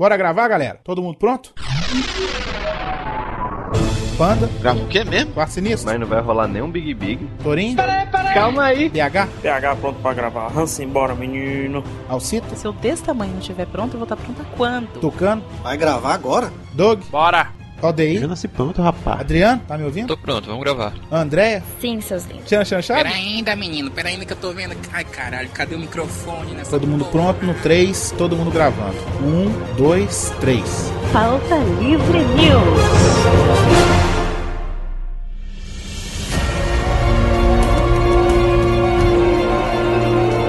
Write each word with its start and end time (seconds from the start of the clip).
Bora 0.00 0.16
gravar, 0.16 0.48
galera? 0.48 0.80
Todo 0.82 1.02
mundo 1.02 1.18
pronto? 1.18 1.52
Panda, 4.16 4.48
Grava 4.58 4.80
o 4.80 4.86
quê 4.88 5.04
mesmo? 5.04 5.34
Quarto 5.34 5.50
Sinistro, 5.50 5.90
Mas 5.90 6.00
não 6.00 6.06
vai 6.06 6.22
rolar 6.22 6.48
nenhum 6.48 6.70
Big 6.70 6.94
Big. 6.94 7.28
Torinho, 7.42 7.76
Calma 8.32 8.64
aí. 8.64 8.88
DH, 8.88 9.28
PH 9.42 9.76
pronto 9.76 10.00
pra 10.00 10.14
gravar. 10.14 10.56
Hansen, 10.56 10.88
bora, 10.88 11.14
menino. 11.14 11.84
Alcito, 12.08 12.56
Se 12.56 12.66
eu 12.66 12.72
desse 12.72 13.02
tamanho 13.02 13.32
não 13.32 13.40
estiver 13.40 13.66
pronto, 13.66 13.92
eu 13.92 13.98
vou 13.98 14.04
estar 14.04 14.16
pronta 14.16 14.42
quando? 14.56 14.88
Tucano, 15.00 15.42
Vai 15.62 15.76
gravar 15.76 16.14
agora? 16.14 16.50
Doug, 16.72 17.02
Bora! 17.10 17.59
ODI, 17.82 18.26
nasci 18.26 18.46
pronto, 18.48 18.82
rapaz. 18.82 19.20
Adriano, 19.20 19.62
tá 19.66 19.76
me 19.78 19.84
ouvindo? 19.84 20.08
Tô 20.08 20.16
pronto, 20.16 20.46
vamos 20.46 20.62
gravar. 20.62 20.92
Andréia, 21.10 21.62
Sim, 21.80 22.00
seus 22.00 22.24
lindos. 22.26 22.44
Tchan 22.44 22.64
Chan 22.64 22.82
Chave? 22.82 23.02
Pera 23.04 23.14
ainda, 23.14 23.56
menino, 23.56 23.90
pera 23.90 24.08
ainda 24.08 24.24
que 24.24 24.32
eu 24.32 24.36
tô 24.36 24.52
vendo. 24.52 24.76
Ai, 24.92 25.04
caralho, 25.04 25.48
cadê 25.50 25.74
o 25.74 25.78
microfone 25.78 26.52
nessa 26.52 26.70
Todo 26.70 26.86
mundo 26.86 27.04
porra? 27.06 27.32
pronto 27.34 27.46
no 27.46 27.54
3, 27.54 28.14
todo 28.18 28.36
mundo 28.36 28.50
gravando. 28.50 28.96
1, 29.22 29.76
2, 29.76 30.32
3. 30.40 30.92
Pauta 31.12 31.56
Livre 31.80 32.18
News. 32.18 33.90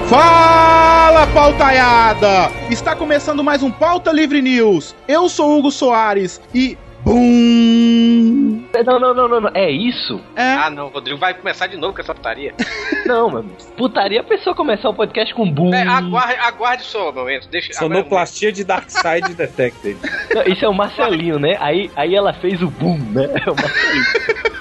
Fala, 0.08 1.26
pautaiada! 1.28 2.50
Está 2.70 2.94
começando 2.94 3.42
mais 3.42 3.62
um 3.62 3.70
Pauta 3.70 4.12
Livre 4.12 4.42
News. 4.42 4.94
Eu 5.08 5.28
sou 5.28 5.58
Hugo 5.58 5.70
Soares 5.70 6.40
e. 6.54 6.76
Bum! 7.04 8.62
Não, 8.84 8.98
não, 8.98 9.14
não, 9.14 9.28
não, 9.28 9.40
não. 9.40 9.50
É 9.54 9.70
isso? 9.70 10.20
É, 10.34 10.54
Ah, 10.54 10.70
não, 10.70 10.88
Rodrigo 10.88 11.18
vai 11.18 11.34
começar 11.34 11.66
de 11.66 11.76
novo 11.76 11.94
com 11.94 12.00
essa 12.00 12.14
putaria. 12.14 12.54
Não, 13.04 13.28
mano. 13.30 13.50
Putaria 13.76 14.20
a 14.20 14.24
pessoa 14.24 14.54
começar 14.54 14.88
o 14.88 14.94
podcast 14.94 15.34
com 15.34 15.48
boom. 15.50 15.74
É, 15.74 15.82
aguarde, 15.82 16.34
aguarde 16.40 16.82
só 16.84 17.10
o 17.10 17.12
momento. 17.12 17.48
Deixa, 17.48 17.72
Sonoplastia 17.72 18.52
de 18.52 18.62
Darkseid 18.64 19.34
Detected. 19.34 19.96
Não, 20.32 20.42
isso 20.44 20.64
é 20.64 20.68
o 20.68 20.72
Marcelinho, 20.72 21.38
né? 21.38 21.56
Aí, 21.60 21.90
aí 21.96 22.14
ela 22.14 22.32
fez 22.32 22.62
o 22.62 22.68
boom, 22.70 22.98
né? 23.10 23.24
É 23.44 23.50
o 23.50 23.54
Marcelinho. 23.54 24.04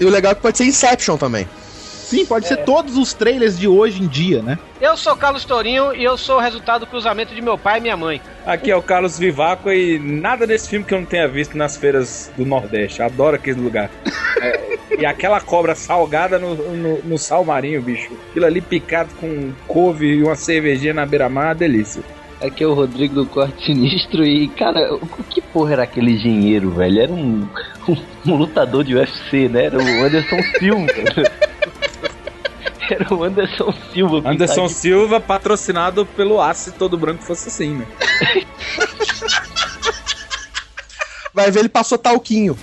E 0.00 0.04
o 0.06 0.08
legal 0.08 0.32
é 0.32 0.34
que 0.34 0.40
pode 0.40 0.56
ser 0.56 0.64
Inception 0.64 1.18
também. 1.18 1.46
Sim, 2.10 2.26
pode 2.26 2.46
ser 2.46 2.58
todos 2.64 2.96
os 2.96 3.14
trailers 3.14 3.58
de 3.58 3.68
hoje 3.68 4.02
em 4.02 4.06
dia, 4.08 4.42
né? 4.42 4.58
Eu 4.80 4.96
sou 4.96 5.16
Carlos 5.16 5.44
Tourinho 5.44 5.94
e 5.94 6.02
eu 6.02 6.16
sou 6.16 6.36
o 6.36 6.40
resultado 6.40 6.80
do 6.80 6.86
cruzamento 6.86 7.34
de 7.34 7.40
meu 7.40 7.56
pai 7.56 7.78
e 7.78 7.80
minha 7.82 7.96
mãe. 7.96 8.20
Aqui 8.44 8.70
é 8.70 8.76
o 8.76 8.82
Carlos 8.82 9.18
Vivaco 9.18 9.70
e 9.70 9.98
nada 9.98 10.46
desse 10.46 10.68
filme 10.68 10.84
que 10.84 10.92
eu 10.92 10.98
não 10.98 11.06
tenha 11.06 11.28
visto 11.28 11.56
nas 11.56 11.76
feiras 11.76 12.30
do 12.36 12.44
Nordeste. 12.44 13.02
Adoro 13.02 13.36
aquele 13.36 13.60
lugar. 13.60 13.90
É, 14.40 14.78
e 14.98 15.06
aquela 15.06 15.40
cobra 15.40 15.74
salgada 15.74 16.38
no, 16.38 16.54
no, 16.54 16.98
no 17.02 17.18
sal 17.18 17.44
marinho, 17.44 17.80
bicho. 17.80 18.10
Aquilo 18.30 18.46
ali 18.46 18.60
picado 18.60 19.10
com 19.20 19.52
couve 19.68 20.06
e 20.06 20.22
uma 20.22 20.34
cervejinha 20.34 20.94
na 20.94 21.06
beira-mar, 21.06 21.46
uma 21.46 21.54
delícia. 21.54 22.02
Aqui 22.42 22.64
é 22.64 22.66
o 22.66 22.72
Rodrigo 22.72 23.14
do 23.14 23.26
Corte 23.26 23.66
Sinistro 23.66 24.24
e, 24.24 24.48
cara, 24.48 24.94
o 24.94 25.06
que 25.24 25.42
porra 25.42 25.74
era 25.74 25.82
aquele 25.82 26.12
engenheiro, 26.12 26.70
velho? 26.70 27.02
Era 27.02 27.12
um, 27.12 27.46
um, 27.86 27.96
um 28.32 28.34
lutador 28.34 28.82
de 28.82 28.94
UFC, 28.94 29.46
né? 29.48 29.66
Era 29.66 29.78
o 29.78 30.04
Anderson 30.04 30.40
Silva. 30.58 30.86
Era 32.90 33.14
o 33.14 33.22
Anderson 33.22 33.72
Silva. 33.92 34.28
Anderson. 34.28 34.68
Silva, 34.68 35.20
patrocinado 35.20 36.04
pelo 36.04 36.40
Aço, 36.40 36.72
todo 36.72 36.98
branco 36.98 37.22
fosse 37.22 37.48
assim, 37.48 37.76
né? 37.76 37.86
Vai 41.32 41.50
ver, 41.50 41.60
ele 41.60 41.68
passou 41.68 41.96
talquinho. 41.96 42.58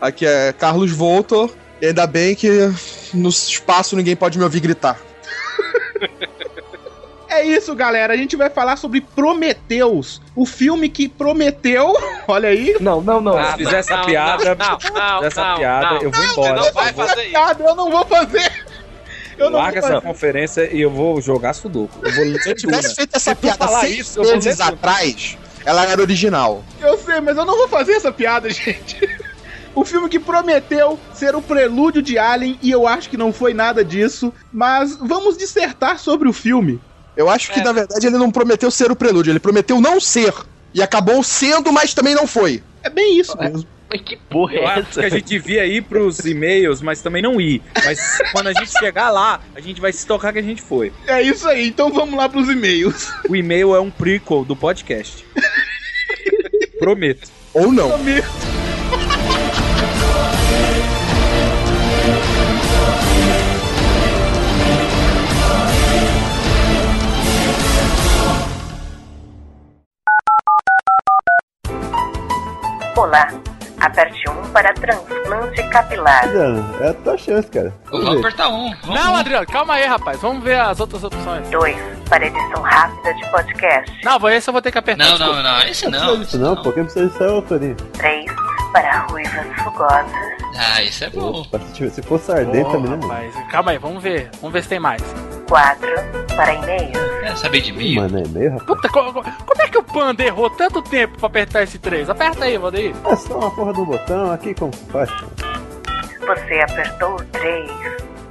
Aqui 0.00 0.26
é 0.26 0.52
Carlos 0.52 0.90
Voltor. 0.90 1.50
E 1.80 1.86
ainda 1.86 2.06
bem 2.06 2.34
que 2.34 2.48
no 3.12 3.28
espaço 3.28 3.94
ninguém 3.96 4.16
pode 4.16 4.38
me 4.38 4.44
ouvir 4.44 4.60
gritar. 4.60 4.98
É 7.34 7.44
isso, 7.44 7.74
galera. 7.74 8.14
A 8.14 8.16
gente 8.16 8.36
vai 8.36 8.48
falar 8.48 8.76
sobre 8.76 9.00
Prometheus, 9.00 10.22
o 10.36 10.46
filme 10.46 10.88
que 10.88 11.08
prometeu. 11.08 11.92
Olha 12.28 12.48
aí. 12.48 12.76
Não, 12.80 13.00
não, 13.00 13.20
não. 13.20 13.36
Ah, 13.36 13.52
Se 13.52 13.64
fizer 13.64 13.78
essa 13.78 13.96
não, 13.96 14.04
piada, 14.04 14.54
não, 14.54 14.68
não, 14.68 14.80
se 14.80 14.90
não, 14.90 15.14
fizer 15.16 15.26
essa 15.26 15.44
não, 15.44 15.56
piada, 15.56 15.94
eu 15.96 16.10
vou 16.12 16.24
embora. 16.24 16.54
não 16.54 16.72
vai 16.72 16.92
fazer 16.92 17.22
isso. 17.22 17.30
Piada, 17.30 17.64
eu 17.64 17.74
não 17.74 17.90
vou 17.90 18.04
fazer. 18.06 18.64
Eu 19.36 19.50
não 19.50 19.58
Larga 19.58 19.80
essa 19.80 20.00
conferência 20.00 20.72
e 20.72 20.80
eu 20.80 20.90
vou 20.90 21.20
jogar 21.20 21.54
sudoku. 21.54 21.98
Eu 22.02 22.12
vou 22.12 22.40
Se 22.40 22.50
eu 22.50 22.54
tivesse 22.54 22.94
feito 22.94 23.16
essa 23.16 23.34
piada 23.34 23.66
falar 23.66 23.80
seis 23.80 24.16
meses 24.16 24.60
atrás, 24.60 25.36
ela 25.64 25.84
era 25.86 26.00
original. 26.00 26.62
Eu 26.80 26.96
sei, 26.96 27.20
mas 27.20 27.36
eu 27.36 27.44
não 27.44 27.56
vou 27.56 27.68
fazer 27.68 27.94
essa 27.94 28.12
piada, 28.12 28.48
gente. 28.54 28.96
O 29.74 29.84
filme 29.84 30.08
que 30.08 30.20
prometeu 30.20 31.00
ser 31.12 31.34
o 31.34 31.42
prelúdio 31.42 32.00
de 32.00 32.16
Alien 32.16 32.56
e 32.62 32.70
eu 32.70 32.86
acho 32.86 33.10
que 33.10 33.16
não 33.16 33.32
foi 33.32 33.52
nada 33.52 33.84
disso, 33.84 34.32
mas 34.52 34.96
vamos 34.96 35.36
dissertar 35.36 35.98
sobre 35.98 36.28
o 36.28 36.32
filme. 36.32 36.80
Eu 37.16 37.28
acho 37.30 37.52
que, 37.52 37.60
É. 37.60 37.64
na 37.64 37.72
verdade, 37.72 38.06
ele 38.06 38.18
não 38.18 38.30
prometeu 38.30 38.70
ser 38.70 38.90
o 38.90 38.96
prelúdio, 38.96 39.30
ele 39.30 39.38
prometeu 39.40 39.80
não 39.80 40.00
ser. 40.00 40.32
E 40.72 40.82
acabou 40.82 41.22
sendo, 41.22 41.72
mas 41.72 41.94
também 41.94 42.14
não 42.14 42.26
foi. 42.26 42.62
É 42.82 42.90
bem 42.90 43.18
isso 43.20 43.36
mesmo. 43.38 43.64
Mas 43.88 44.00
que 44.00 44.16
porra 44.16 44.54
Eu 44.54 44.62
é 44.62 44.66
acho 44.66 44.80
essa? 44.90 45.00
que 45.00 45.06
a 45.06 45.08
gente 45.08 45.24
devia 45.26 45.64
ir 45.64 45.82
pros 45.82 46.18
e-mails, 46.20 46.82
mas 46.82 47.00
também 47.00 47.22
não 47.22 47.40
ir. 47.40 47.62
Mas 47.84 48.18
quando 48.32 48.48
a 48.48 48.52
gente 48.52 48.72
chegar 48.76 49.10
lá, 49.10 49.40
a 49.54 49.60
gente 49.60 49.80
vai 49.80 49.92
se 49.92 50.04
tocar 50.04 50.32
que 50.32 50.40
a 50.40 50.42
gente 50.42 50.60
foi. 50.60 50.92
É 51.06 51.22
isso 51.22 51.46
aí, 51.48 51.68
então 51.68 51.90
vamos 51.92 52.16
lá 52.16 52.28
pros 52.28 52.48
e-mails. 52.48 53.12
O 53.28 53.36
e-mail 53.36 53.72
é 53.74 53.80
um 53.80 53.90
prequel 53.90 54.44
do 54.44 54.56
podcast. 54.56 55.24
Prometo. 56.80 57.28
Ou 57.52 57.70
não. 57.70 57.92
Olá, 73.14 73.28
aperte 73.80 74.28
1 74.28 74.50
para 74.50 74.74
transplante 74.74 75.62
capilar. 75.68 76.24
É 76.80 76.88
a 76.88 76.94
tua 76.94 77.16
chance, 77.16 77.46
cara. 77.46 77.72
Vamos 77.88 78.18
apertar 78.18 78.48
um. 78.48 78.74
Vamos 78.82 79.00
Não, 79.04 79.14
Adriano, 79.14 79.46
calma 79.46 79.74
aí, 79.74 79.86
rapaz. 79.86 80.20
Vamos 80.20 80.42
ver 80.42 80.58
as 80.58 80.80
outras 80.80 81.04
opções. 81.04 81.48
2 81.48 81.76
para 82.08 82.26
edição 82.26 82.60
rápida 82.60 83.14
de 83.14 83.30
podcast. 83.30 84.04
Não, 84.04 84.18
vou- 84.18 84.30
esse 84.30 84.50
eu 84.50 84.52
vou 84.52 84.60
ter 84.60 84.72
que 84.72 84.78
apertar. 84.78 85.04
Não, 85.04 85.16
desculpa. 85.16 85.42
não, 85.44 85.52
não, 85.52 85.60
esse 85.60 85.88
não. 85.88 86.22
esse 86.22 86.36
não. 86.36 86.56
quem 86.60 86.82
precisa 86.84 87.06
disso 87.06 87.22
é 87.22 87.30
o 87.30 87.40
Torinho. 87.40 87.76
3 87.76 88.24
para 88.74 88.98
ruivas 89.06 89.46
rugosas. 89.62 90.12
Ah, 90.58 90.82
esse 90.82 91.04
é 91.04 91.10
bom. 91.10 91.44
Se 91.92 92.02
fosse 92.02 92.26
Pô, 92.44 92.78
rapaz, 92.80 93.34
calma 93.50 93.70
aí, 93.70 93.78
vamos 93.78 94.02
ver. 94.02 94.30
Vamos 94.40 94.52
ver 94.52 94.62
se 94.64 94.68
tem 94.68 94.80
mais. 94.80 95.00
4 95.48 95.88
para 96.36 96.54
e-mails. 96.54 96.98
Quer 97.20 97.36
saber 97.36 97.60
de 97.60 97.72
mim? 97.72 97.96
é 97.98 98.28
meio, 98.28 98.50
rapaz. 98.50 98.66
Puta, 98.66 98.88
co- 98.88 99.12
co- 99.12 99.22
como 99.22 99.62
é 99.62 99.68
que 99.68 99.78
o 99.78 99.82
Panda 99.84 100.24
errou 100.24 100.50
tanto 100.50 100.82
tempo 100.82 101.16
pra 101.18 101.26
apertar 101.28 101.62
esse 101.62 101.78
3? 101.78 102.10
Aperta 102.10 102.44
aí, 102.46 102.58
Valdeir. 102.58 102.94
É 103.06 103.16
só 103.16 103.38
uma 103.38 103.50
porra 103.52 103.72
do 103.72 103.86
botão 103.86 104.32
aqui, 104.32 104.52
como 104.54 104.74
se 104.74 104.84
faz? 104.86 105.08
Você 106.26 106.60
apertou 106.60 107.14
o 107.14 107.24
3. 107.26 107.70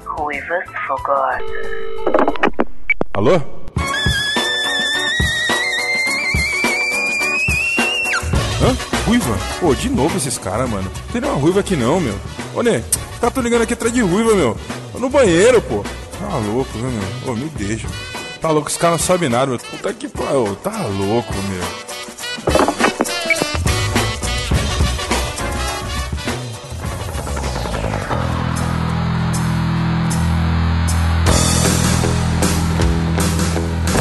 Ruivas 0.05 0.63
fogosas. 0.87 1.41
Alô? 3.13 3.39
Ruiva? 9.05 9.37
Pô, 9.59 9.75
de 9.75 9.89
novo 9.89 10.17
esses 10.17 10.37
caras, 10.37 10.69
mano. 10.69 10.83
Não 10.83 11.11
tem 11.11 11.21
nenhuma 11.21 11.39
ruiva 11.39 11.59
aqui 11.59 11.75
não, 11.75 11.99
meu. 11.99 12.15
Né, 12.63 12.83
tá 13.19 13.29
tô 13.29 13.41
ligando 13.41 13.63
aqui 13.63 13.73
atrás 13.73 13.93
de 13.93 14.01
ruiva, 14.01 14.33
meu. 14.33 14.57
Tô 14.91 14.99
no 14.99 15.09
banheiro, 15.09 15.61
pô. 15.61 15.83
Tá 16.19 16.37
louco, 16.37 16.71
viu, 16.73 16.89
meu? 16.89 17.33
Ô, 17.33 17.35
me 17.35 17.49
deixa. 17.49 17.87
Tá 18.39 18.49
louco, 18.49 18.69
esse 18.69 18.79
cara 18.79 18.91
não 18.91 18.99
sabe 18.99 19.27
nada, 19.27 19.47
meu. 19.47 19.59
Puta 19.59 19.93
que 19.93 20.07
pariu. 20.07 20.55
Tá 20.63 20.85
louco, 20.87 21.33
meu. 21.33 21.93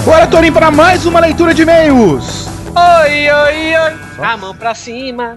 Bora, 0.04 0.26
Torinho, 0.26 0.52
para 0.52 0.70
mais 0.70 1.06
uma 1.06 1.20
leitura 1.20 1.54
de 1.54 1.62
e-mails. 1.62 2.51
Oi, 2.74 3.30
oi, 3.30 3.76
oi. 3.76 4.24
A 4.24 4.36
mão 4.36 4.54
pra 4.54 4.74
cima. 4.74 5.36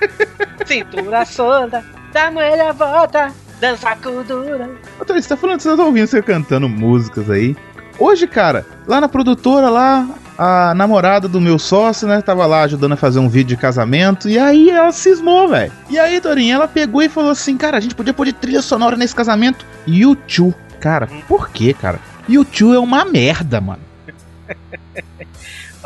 Cintura 0.66 1.24
solta. 1.24 1.82
Dá 2.12 2.30
moeda 2.30 2.70
volta. 2.74 3.32
Dança 3.58 3.96
com 3.96 4.22
dura. 4.22 4.68
Ô, 5.00 5.04
você 5.04 5.26
tá 5.26 5.36
falando 5.38 5.56
que 5.56 5.62
você 5.62 5.74
tá 5.74 5.82
ouvindo 5.82 6.06
você 6.06 6.20
cantando 6.20 6.68
músicas 6.68 7.30
aí. 7.30 7.56
Hoje, 7.98 8.26
cara, 8.26 8.66
lá 8.86 9.00
na 9.00 9.08
produtora, 9.08 9.70
lá, 9.70 10.06
a 10.36 10.74
namorada 10.74 11.26
do 11.26 11.40
meu 11.40 11.58
sócio, 11.58 12.06
né, 12.06 12.20
tava 12.20 12.44
lá 12.44 12.64
ajudando 12.64 12.92
a 12.92 12.96
fazer 12.96 13.20
um 13.20 13.28
vídeo 13.28 13.56
de 13.56 13.56
casamento, 13.56 14.28
e 14.28 14.38
aí 14.38 14.68
ela 14.68 14.92
cismou, 14.92 15.48
velho. 15.48 15.72
E 15.88 15.98
aí, 15.98 16.20
Torinho, 16.20 16.56
ela 16.56 16.68
pegou 16.68 17.00
e 17.00 17.08
falou 17.08 17.30
assim, 17.30 17.56
cara, 17.56 17.78
a 17.78 17.80
gente 17.80 17.94
podia 17.94 18.12
pôr 18.12 18.26
de 18.26 18.34
trilha 18.34 18.60
sonora 18.60 18.98
nesse 18.98 19.16
casamento. 19.16 19.64
YouTube. 19.86 20.54
Cara, 20.78 21.08
por 21.26 21.48
quê, 21.48 21.72
cara? 21.72 21.98
YouTube 22.28 22.74
é 22.74 22.78
uma 22.78 23.02
merda, 23.06 23.62
mano. 23.62 23.85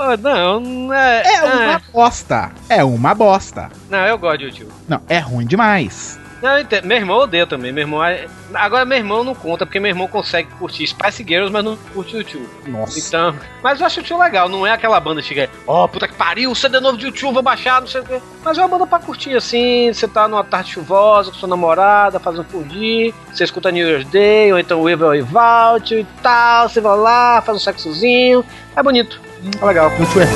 Oh, 0.02 0.16
não, 0.16 0.60
não 0.60 0.94
é. 0.94 1.22
É 1.26 1.42
uma 1.42 1.74
ah, 1.74 1.80
bosta. 1.92 2.50
É 2.70 2.82
uma 2.82 3.14
bosta. 3.14 3.70
Não, 3.90 3.98
eu 4.06 4.16
gosto 4.16 4.38
de 4.38 4.44
YouTube. 4.46 4.72
Não, 4.88 5.02
é 5.06 5.18
ruim 5.18 5.46
demais. 5.46 6.18
Não, 6.40 6.58
entendo. 6.58 6.86
Meu 6.86 6.96
irmão 6.96 7.18
odeia 7.18 7.46
também. 7.46 7.70
Meu 7.70 7.82
irmão. 7.82 8.02
é- 8.02 8.26
Agora, 8.54 8.86
meu 8.86 8.96
irmão 8.96 9.22
não 9.22 9.34
conta, 9.34 9.66
porque 9.66 9.78
meu 9.78 9.90
irmão 9.90 10.08
consegue 10.08 10.48
curtir 10.58 10.86
Spice 10.86 11.22
Girls, 11.22 11.52
mas 11.52 11.62
não 11.62 11.76
curte 11.92 12.16
YouTube. 12.16 12.48
Nossa. 12.66 12.98
Então. 12.98 13.36
Mas 13.62 13.78
eu 13.78 13.86
acho 13.86 14.00
o 14.00 14.02
YouTube 14.02 14.20
legal, 14.20 14.48
não 14.48 14.66
é 14.66 14.72
aquela 14.72 14.98
banda 14.98 15.20
que 15.20 15.28
chega. 15.28 15.50
Ó, 15.66 15.86
puta 15.86 16.08
que 16.08 16.14
pariu, 16.14 16.54
CD 16.54 16.80
novo 16.80 16.96
de 16.96 17.04
YouTube, 17.06 17.34
vou 17.34 17.42
baixar, 17.42 17.78
não 17.80 17.86
sei 17.86 18.00
o 18.00 18.04
quê. 18.04 18.22
Mas 18.42 18.56
é 18.56 18.62
uma 18.62 18.68
banda 18.68 18.86
pra 18.86 18.98
curtir 18.98 19.36
assim. 19.36 19.92
Você 19.92 20.08
tá 20.08 20.26
numa 20.26 20.42
tarde 20.42 20.72
chuvosa 20.72 21.30
com 21.30 21.36
sua 21.36 21.48
namorada, 21.48 22.18
fazendo 22.18 22.44
fugir. 22.44 23.14
Você 23.30 23.44
escuta 23.44 23.70
New 23.70 23.86
Year's 23.86 24.08
Day, 24.08 24.50
ou 24.50 24.58
então 24.58 24.88
Evil 24.88 25.14
Evout 25.14 25.94
e 25.94 26.06
tal. 26.22 26.70
Você 26.70 26.80
vai 26.80 26.96
lá, 26.96 27.42
faz 27.42 27.58
um 27.58 27.60
sexozinho. 27.60 28.42
É 28.74 28.82
bonito. 28.82 29.20
É 29.60 29.64
legal. 29.64 29.90
Muito 29.90 30.14
bem. 30.14 30.26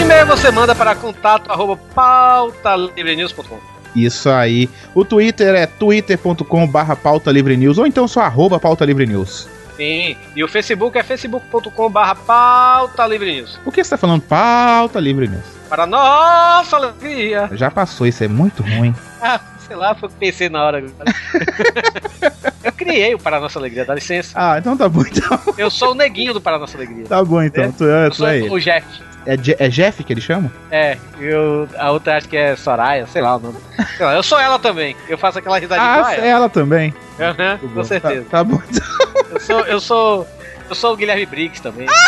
E-mail 0.00 0.26
você 0.26 0.50
manda 0.50 0.74
para 0.74 0.94
contato 0.94 1.50
arroba 1.50 1.76
pautalivrenews.com. 1.94 3.58
Isso 3.94 4.28
aí. 4.28 4.68
O 4.94 5.04
Twitter 5.04 5.54
é 5.54 5.66
twitter.com 5.66 6.66
barra 6.66 6.96
pauta 6.96 7.30
livre 7.30 7.56
news 7.56 7.78
ou 7.78 7.86
então 7.86 8.08
só 8.08 8.20
arroba 8.22 8.58
pauta 8.58 8.84
livre 8.84 9.06
news. 9.06 9.48
Sim. 9.76 10.16
E 10.36 10.42
o 10.42 10.48
Facebook 10.48 10.96
é 10.98 11.02
facebook.com 11.02 11.90
barra 11.90 12.14
pauta 12.14 13.06
livre 13.06 13.36
news. 13.36 13.58
Por 13.64 13.72
que 13.72 13.82
você 13.82 13.90
tá 13.90 13.96
falando 13.96 14.22
pauta 14.22 15.00
livre 15.00 15.28
news? 15.28 15.44
Para 15.68 15.86
nossa 15.86 16.76
alegria. 16.76 17.48
Já 17.52 17.70
passou, 17.70 18.06
isso 18.06 18.22
é 18.22 18.28
muito 18.28 18.62
ruim. 18.62 18.94
Ah, 19.64 19.66
sei 19.66 19.76
lá, 19.76 19.94
foi 19.94 20.08
o 20.08 20.12
que 20.12 20.18
pensei 20.18 20.48
na 20.48 20.62
hora. 20.64 20.84
Eu 22.62 22.72
criei 22.72 23.14
o 23.14 23.18
Para 23.18 23.40
Nossa 23.40 23.58
Alegria, 23.58 23.84
dá 23.84 23.94
licença. 23.94 24.32
Ah, 24.34 24.58
então 24.58 24.76
tá 24.76 24.88
bom 24.88 25.02
então. 25.02 25.38
Eu 25.56 25.70
sou 25.70 25.92
o 25.92 25.94
neguinho 25.94 26.32
do 26.34 26.40
Para 26.40 26.58
Nossa 26.58 26.76
Alegria. 26.76 27.04
Tá 27.06 27.22
bom 27.24 27.42
então. 27.42 27.70
Tu 27.72 27.84
é, 27.88 28.10
tu 28.10 28.26
é 28.26 28.40
o 28.42 28.58
Jeff. 28.58 28.86
É, 29.26 29.34
é 29.64 29.68
Jeff 29.68 30.04
que 30.04 30.12
ele 30.12 30.20
chama? 30.20 30.52
É, 30.70 30.98
eu, 31.18 31.66
a 31.78 31.90
outra 31.90 32.16
acho 32.16 32.28
que 32.28 32.36
é 32.36 32.54
Soraya, 32.56 33.06
sei 33.06 33.22
lá 33.22 33.36
o 33.36 33.38
nome. 33.40 33.56
Sei 33.96 34.04
lá, 34.04 34.14
eu 34.14 34.22
sou 34.22 34.38
ela 34.38 34.58
também. 34.58 34.94
Eu 35.08 35.16
faço 35.16 35.38
aquela 35.38 35.58
risadinha 35.60 35.88
Ah, 35.90 35.96
igual 35.98 36.06
a 36.06 36.14
é 36.14 36.18
ela. 36.18 36.26
ela 36.28 36.48
também. 36.48 36.94
Tá 37.16 37.32
bom, 37.62 37.68
com 37.74 37.84
certeza. 37.84 38.24
Tá, 38.24 38.38
tá 38.38 38.44
bom 38.44 38.60
então. 38.68 38.86
Eu 39.30 39.40
sou, 39.40 39.60
eu 39.60 39.80
sou. 39.80 40.28
Eu 40.68 40.74
sou 40.74 40.92
o 40.94 40.96
Guilherme 40.96 41.26
Briggs 41.26 41.60
também. 41.62 41.86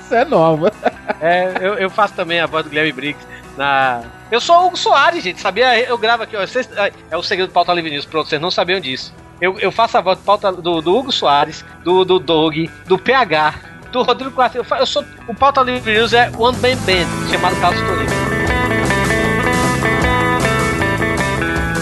Essa 0.00 0.16
é 0.16 0.24
nova. 0.24 0.72
É, 1.20 1.52
eu, 1.60 1.74
eu 1.74 1.90
faço 1.90 2.14
também 2.14 2.40
a 2.40 2.46
voz 2.46 2.64
do 2.64 2.70
Guilherme 2.70 2.92
Briggs 2.92 3.31
na. 3.56 4.02
Eu 4.30 4.40
sou 4.40 4.56
o 4.62 4.66
Hugo 4.66 4.76
Soares, 4.76 5.22
gente, 5.22 5.40
sabia? 5.40 5.78
Eu 5.80 5.98
gravo 5.98 6.22
aqui, 6.22 6.36
ó. 6.36 6.40
Vocês, 6.46 6.68
é 7.10 7.16
o 7.16 7.22
segredo 7.22 7.48
do 7.50 7.52
Pauta 7.52 7.72
Livre 7.72 7.90
News, 7.90 8.04
pronto, 8.06 8.28
vocês 8.28 8.40
não 8.40 8.50
sabiam 8.50 8.80
disso. 8.80 9.14
Eu, 9.40 9.58
eu 9.58 9.72
faço 9.72 9.98
a 9.98 10.00
voz 10.00 10.18
do, 10.18 10.24
pauta, 10.24 10.52
do, 10.52 10.80
do 10.80 10.96
Hugo 10.96 11.10
Soares, 11.12 11.64
do, 11.84 12.04
do 12.04 12.18
Doug, 12.18 12.54
do 12.86 12.96
PH, 12.98 13.54
do 13.90 14.02
Rodrigo 14.02 14.30
Quarto. 14.30 14.56
Eu, 14.56 14.64
eu 14.78 14.86
sou. 14.86 15.04
O 15.26 15.34
Pauta 15.34 15.60
Livre 15.62 15.92
News 15.94 16.12
é 16.12 16.30
One 16.38 16.56
Band 16.58 16.76
Band, 16.76 17.28
chamado 17.30 17.60
Carlos 17.60 17.80
Torino. 17.82 18.12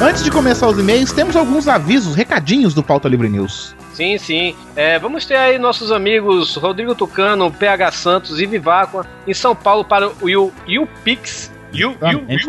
Antes 0.02 0.25
de 0.25 0.31
começar 0.31 0.66
os 0.66 0.78
e-mails, 0.78 1.12
temos 1.12 1.37
alguns 1.37 1.69
avisos, 1.69 2.14
recadinhos 2.14 2.73
do 2.73 2.82
Pauta 2.82 3.06
Livre 3.06 3.28
News. 3.28 3.76
Sim, 3.93 4.16
sim. 4.16 4.56
É, 4.75 4.99
vamos 4.99 5.26
ter 5.26 5.37
aí 5.37 5.58
nossos 5.58 5.93
amigos 5.93 6.56
Rodrigo 6.56 6.94
Tucano, 6.94 7.50
PH 7.52 7.93
Santos 7.93 8.40
e 8.40 8.46
Viváqua 8.46 9.06
em 9.26 9.34
São 9.34 9.55
Paulo 9.55 9.84
para 9.84 10.08
o 10.08 10.14
U- 10.38 10.52
UPix. 10.82 11.52
U- 11.84 11.96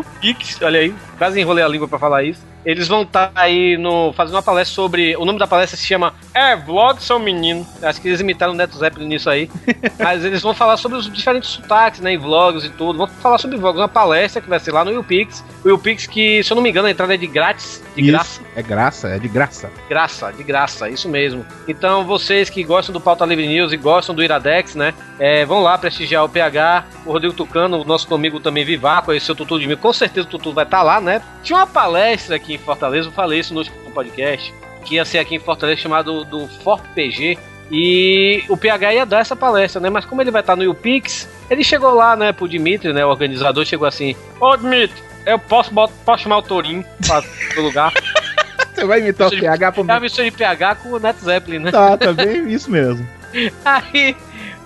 UPix, 0.00 0.60
olha 0.62 0.80
aí, 0.80 0.94
quase 1.18 1.40
enrolei 1.40 1.64
a 1.64 1.68
língua 1.68 1.86
para 1.88 1.98
falar 1.98 2.24
isso. 2.24 2.42
Eles 2.64 2.88
vão 2.88 3.02
estar 3.02 3.32
aí 3.34 3.76
no, 3.76 4.12
fazendo 4.12 4.36
uma 4.36 4.42
palestra 4.42 4.74
sobre. 4.74 5.16
O 5.16 5.24
nome 5.24 5.38
da 5.38 5.46
palestra 5.46 5.76
se 5.76 5.86
chama 5.86 6.14
É, 6.34 6.56
Vlog 6.56 7.02
São 7.02 7.18
Menino. 7.18 7.66
Acho 7.82 8.00
que 8.00 8.08
eles 8.08 8.20
imitaram 8.20 8.52
o 8.52 8.56
Neto 8.56 8.78
Zeppelin 8.78 9.06
nisso 9.06 9.28
aí. 9.28 9.50
Mas 9.98 10.24
eles 10.24 10.42
vão 10.42 10.54
falar 10.54 10.76
sobre 10.76 10.98
os 10.98 11.12
diferentes 11.12 11.50
sotaques, 11.50 12.00
né? 12.00 12.12
Em 12.12 12.18
vlogs 12.18 12.64
e 12.64 12.70
tudo. 12.70 12.98
Vão 12.98 13.06
falar 13.06 13.38
sobre 13.38 13.56
vlogs. 13.56 13.80
Uma 13.80 13.88
palestra 13.88 14.40
que 14.40 14.48
vai 14.48 14.60
ser 14.60 14.72
lá 14.72 14.84
no 14.84 14.98
UPix. 14.98 15.44
O 15.64 15.72
UPix, 15.74 16.06
que, 16.06 16.42
se 16.42 16.52
eu 16.52 16.54
não 16.54 16.62
me 16.62 16.70
engano, 16.70 16.88
a 16.88 16.90
entrada 16.90 17.14
é 17.14 17.16
de 17.16 17.26
grátis. 17.26 17.82
De 17.94 18.02
Isso, 18.02 18.10
graça. 18.10 18.40
É 18.54 18.62
graça, 18.62 19.08
é 19.08 19.18
de 19.18 19.28
graça. 19.28 19.70
Graça, 19.88 20.32
de 20.32 20.42
graça, 20.42 20.88
isso 20.88 21.08
mesmo. 21.08 21.44
Então, 21.68 22.04
vocês 22.04 22.48
que 22.48 22.62
gostam 22.62 22.92
do 22.92 23.00
Pauta 23.00 23.24
Livre 23.24 23.46
News 23.46 23.72
e 23.72 23.76
gostam 23.76 24.14
do 24.14 24.22
Iradex, 24.22 24.74
né? 24.74 24.94
é, 25.22 25.44
vão 25.44 25.60
lá 25.60 25.78
prestigiar 25.78 26.24
o 26.24 26.28
PH, 26.28 26.84
o 27.06 27.12
Rodrigo 27.12 27.32
Tucano, 27.32 27.80
o 27.80 27.84
nosso 27.84 28.12
amigo 28.12 28.40
também 28.40 28.64
Vivaco, 28.64 29.12
aí 29.12 29.20
seu 29.20 29.36
Tutu 29.36 29.60
de 29.60 29.68
mim. 29.68 29.76
Com 29.76 29.92
certeza 29.92 30.26
o 30.26 30.30
Tutu 30.30 30.52
vai 30.52 30.64
estar 30.64 30.82
lá, 30.82 31.00
né? 31.00 31.22
Tinha 31.44 31.60
uma 31.60 31.66
palestra 31.66 32.34
aqui 32.34 32.51
em 32.54 32.58
Fortaleza, 32.58 33.08
eu 33.08 33.12
falei 33.12 33.40
isso 33.40 33.52
no 33.52 33.60
último 33.60 33.90
podcast, 33.92 34.52
que 34.84 34.96
ia 34.96 35.04
ser 35.04 35.18
aqui 35.18 35.34
em 35.34 35.38
Fortaleza 35.38 35.80
chamado 35.80 36.24
do 36.24 36.46
ForPG. 36.48 37.38
E 37.70 38.44
o 38.48 38.56
PH 38.56 38.94
ia 38.94 39.06
dar 39.06 39.20
essa 39.20 39.34
palestra, 39.34 39.80
né? 39.80 39.88
Mas 39.88 40.04
como 40.04 40.20
ele 40.20 40.30
vai 40.30 40.42
estar 40.42 40.56
no 40.56 40.70
UPix, 40.70 41.28
ele 41.48 41.64
chegou 41.64 41.94
lá, 41.94 42.14
né, 42.14 42.32
pro 42.32 42.48
Dimitri, 42.48 42.92
né? 42.92 43.04
O 43.04 43.08
organizador 43.08 43.64
chegou 43.64 43.88
assim: 43.88 44.14
Ô 44.38 44.54
Dimitri, 44.56 45.02
eu 45.24 45.38
posso, 45.38 45.72
posso 45.72 46.22
chamar 46.22 46.38
o 46.38 46.42
Torinho 46.42 46.84
pra, 47.06 47.22
pro 47.54 47.62
lugar? 47.62 47.92
Você 48.74 48.84
vai 48.84 49.00
imitar 49.00 49.28
o 49.28 49.30
PH 49.30 49.72
pro 49.72 49.82
É 49.82 49.84
uma 49.84 50.00
mistura 50.00 50.30
de 50.30 50.36
PH 50.36 50.74
com 50.76 50.88
o 50.90 50.98
Neto 50.98 51.24
Zeppelin, 51.24 51.58
né? 51.60 51.70
Tá, 51.70 51.96
tá 51.96 52.12
bem 52.12 52.50
isso 52.50 52.70
mesmo. 52.70 53.06
Aí 53.64 54.16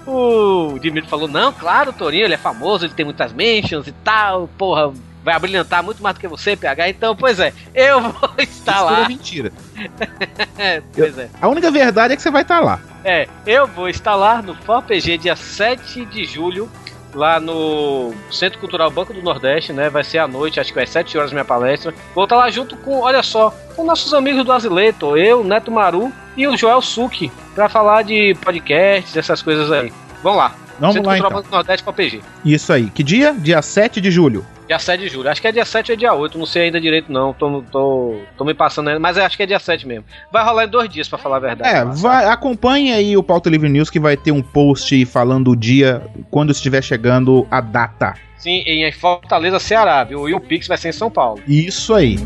o 0.06 0.78
Dimitri 0.80 1.10
falou: 1.10 1.28
Não, 1.28 1.52
claro, 1.52 1.90
o 1.90 1.92
Torinho, 1.92 2.24
ele 2.24 2.34
é 2.34 2.38
famoso, 2.38 2.86
ele 2.86 2.94
tem 2.94 3.04
muitas 3.04 3.32
mentions 3.32 3.86
e 3.86 3.92
tal, 3.92 4.48
porra, 4.56 4.92
vai 5.26 5.34
abrilhantar 5.34 5.82
muito 5.82 6.00
mais 6.00 6.14
do 6.14 6.20
que 6.20 6.28
você, 6.28 6.54
PH. 6.56 6.88
Então, 6.88 7.16
pois 7.16 7.40
é, 7.40 7.52
eu 7.74 8.00
vou 8.00 8.30
estar 8.38 8.76
Isso 8.76 8.84
lá. 8.84 9.04
é 9.04 9.08
mentira. 9.08 9.52
Pois 10.94 11.18
é. 11.18 11.28
A 11.40 11.48
única 11.48 11.70
verdade 11.70 12.14
é 12.14 12.16
que 12.16 12.22
você 12.22 12.30
vai 12.30 12.42
estar 12.42 12.60
lá. 12.60 12.80
É, 13.04 13.28
eu 13.46 13.66
vou 13.66 13.88
estar 13.88 14.14
lá 14.14 14.40
no 14.40 14.54
FOPG 14.54 15.18
dia 15.18 15.36
7 15.36 16.06
de 16.06 16.24
julho, 16.24 16.68
lá 17.14 17.38
no 17.38 18.14
Centro 18.30 18.58
Cultural 18.58 18.90
Banco 18.90 19.12
do 19.12 19.20
Nordeste, 19.20 19.72
né? 19.72 19.90
Vai 19.90 20.02
ser 20.02 20.18
à 20.18 20.26
noite, 20.26 20.58
acho 20.58 20.70
que 20.70 20.78
vai 20.78 20.86
7 20.86 21.18
horas 21.18 21.32
minha 21.32 21.44
palestra. 21.44 21.92
Vou 22.14 22.24
estar 22.24 22.36
lá 22.36 22.48
junto 22.50 22.76
com, 22.76 23.00
olha 23.00 23.22
só, 23.22 23.54
com 23.74 23.84
nossos 23.84 24.14
amigos 24.14 24.44
do 24.44 24.52
Azileto, 24.52 25.16
eu, 25.16 25.44
Neto 25.44 25.70
Maru 25.70 26.10
e 26.36 26.46
o 26.46 26.56
Joel 26.56 26.80
Suki, 26.80 27.30
pra 27.54 27.68
falar 27.68 28.02
de 28.02 28.34
podcasts, 28.40 29.16
essas 29.16 29.42
coisas 29.42 29.70
aí. 29.70 29.92
Vamos 30.22 30.38
lá. 30.38 30.54
Vamos 30.78 30.94
Centro 30.94 31.10
lá, 31.10 31.14
Cultural 31.14 31.16
então. 31.16 31.30
Banco 31.30 31.48
do 31.48 31.52
Nordeste 31.54 31.84
FOPG. 31.84 32.22
Isso 32.44 32.72
aí. 32.72 32.90
Que 32.90 33.02
dia? 33.02 33.34
Dia 33.34 33.60
7 33.60 34.00
de 34.00 34.10
julho. 34.10 34.46
Dia 34.66 34.78
7 34.78 35.00
de 35.00 35.08
julho. 35.08 35.30
Acho 35.30 35.40
que 35.40 35.46
é 35.46 35.52
dia 35.52 35.64
7 35.64 35.92
ou 35.92 35.96
dia 35.96 36.12
8, 36.12 36.38
não 36.38 36.46
sei 36.46 36.64
ainda 36.64 36.80
direito 36.80 37.12
não. 37.12 37.32
Tô, 37.32 37.62
tô, 37.70 38.16
tô 38.36 38.44
me 38.44 38.52
passando 38.52 38.88
ainda, 38.88 38.98
mas 38.98 39.16
acho 39.16 39.36
que 39.36 39.42
é 39.42 39.46
dia 39.46 39.58
7 39.58 39.86
mesmo. 39.86 40.04
Vai 40.32 40.44
rolar 40.44 40.64
em 40.64 40.68
dois 40.68 40.88
dias, 40.88 41.08
pra 41.08 41.18
falar 41.18 41.36
a 41.36 41.40
verdade. 41.40 41.70
É, 41.70 41.84
vai, 41.84 42.26
acompanhe 42.26 42.92
aí 42.92 43.16
o 43.16 43.22
Pauta 43.22 43.48
Livre 43.48 43.68
News 43.68 43.88
que 43.88 44.00
vai 44.00 44.16
ter 44.16 44.32
um 44.32 44.42
post 44.42 45.04
falando 45.06 45.52
o 45.52 45.56
dia 45.56 46.02
quando 46.30 46.50
estiver 46.50 46.82
chegando 46.82 47.46
a 47.50 47.60
data. 47.60 48.14
Sim, 48.36 48.62
em 48.66 48.90
Fortaleza, 48.92 49.58
Ceará, 49.58 50.04
viu? 50.04 50.28
E 50.28 50.34
o 50.34 50.40
Pix 50.40 50.66
vai 50.66 50.76
ser 50.76 50.88
em 50.88 50.92
São 50.92 51.10
Paulo. 51.10 51.40
Isso 51.46 51.94
aí. 51.94 52.18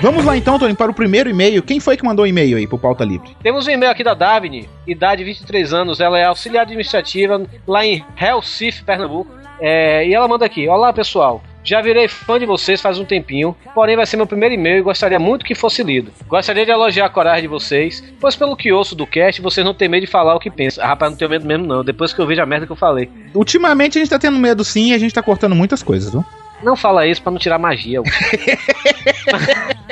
Vamos 0.00 0.24
lá 0.24 0.34
então, 0.34 0.58
Tony, 0.58 0.74
para 0.74 0.90
o 0.90 0.94
primeiro 0.94 1.28
e-mail. 1.28 1.62
Quem 1.62 1.78
foi 1.78 1.94
que 1.94 2.04
mandou 2.04 2.24
o 2.24 2.26
e-mail 2.26 2.56
aí 2.56 2.66
pro 2.66 2.78
Pauta 2.78 3.04
Livre? 3.04 3.36
Temos 3.42 3.66
um 3.66 3.70
e-mail 3.70 3.92
aqui 3.92 4.02
da 4.02 4.14
Davine, 4.14 4.66
idade 4.86 5.22
23 5.22 5.74
anos, 5.74 6.00
ela 6.00 6.18
é 6.18 6.24
auxiliar 6.24 6.62
administrativa 6.62 7.42
lá 7.66 7.84
em 7.84 8.02
Recife, 8.16 8.82
Pernambuco. 8.82 9.39
É, 9.60 10.06
e 10.06 10.14
ela 10.14 10.26
manda 10.26 10.44
aqui: 10.44 10.68
Olá 10.68 10.92
pessoal, 10.92 11.42
já 11.62 11.80
virei 11.82 12.08
fã 12.08 12.38
de 12.38 12.46
vocês 12.46 12.80
faz 12.80 12.98
um 12.98 13.04
tempinho, 13.04 13.54
porém 13.74 13.96
vai 13.96 14.06
ser 14.06 14.16
meu 14.16 14.26
primeiro 14.26 14.54
e-mail 14.54 14.78
e 14.78 14.82
gostaria 14.82 15.18
muito 15.18 15.44
que 15.44 15.54
fosse 15.54 15.82
lido. 15.82 16.10
Gostaria 16.26 16.64
de 16.64 16.70
elogiar 16.70 17.06
a 17.06 17.10
coragem 17.10 17.42
de 17.42 17.48
vocês, 17.48 18.02
pois 18.18 18.34
pelo 18.34 18.56
que 18.56 18.72
ouço 18.72 18.94
do 18.94 19.06
cast, 19.06 19.40
vocês 19.42 19.64
não 19.64 19.74
têm 19.74 19.88
medo 19.88 20.06
de 20.06 20.10
falar 20.10 20.34
o 20.34 20.40
que 20.40 20.50
pensam. 20.50 20.82
Ah, 20.82 20.88
rapaz, 20.88 21.12
não 21.12 21.18
tenho 21.18 21.30
medo 21.30 21.46
mesmo 21.46 21.66
não, 21.66 21.84
depois 21.84 22.12
que 22.12 22.20
eu 22.20 22.26
vejo 22.26 22.42
a 22.42 22.46
merda 22.46 22.66
que 22.66 22.72
eu 22.72 22.76
falei. 22.76 23.10
Ultimamente 23.34 23.98
a 23.98 24.00
gente 24.00 24.10
tá 24.10 24.18
tendo 24.18 24.38
medo 24.38 24.64
sim 24.64 24.90
e 24.90 24.94
a 24.94 24.98
gente 24.98 25.14
tá 25.14 25.22
cortando 25.22 25.54
muitas 25.54 25.82
coisas, 25.82 26.10
viu? 26.10 26.24
Não 26.62 26.76
fala 26.76 27.06
isso 27.06 27.22
pra 27.22 27.32
não 27.32 27.38
tirar 27.38 27.58
magia. 27.58 28.00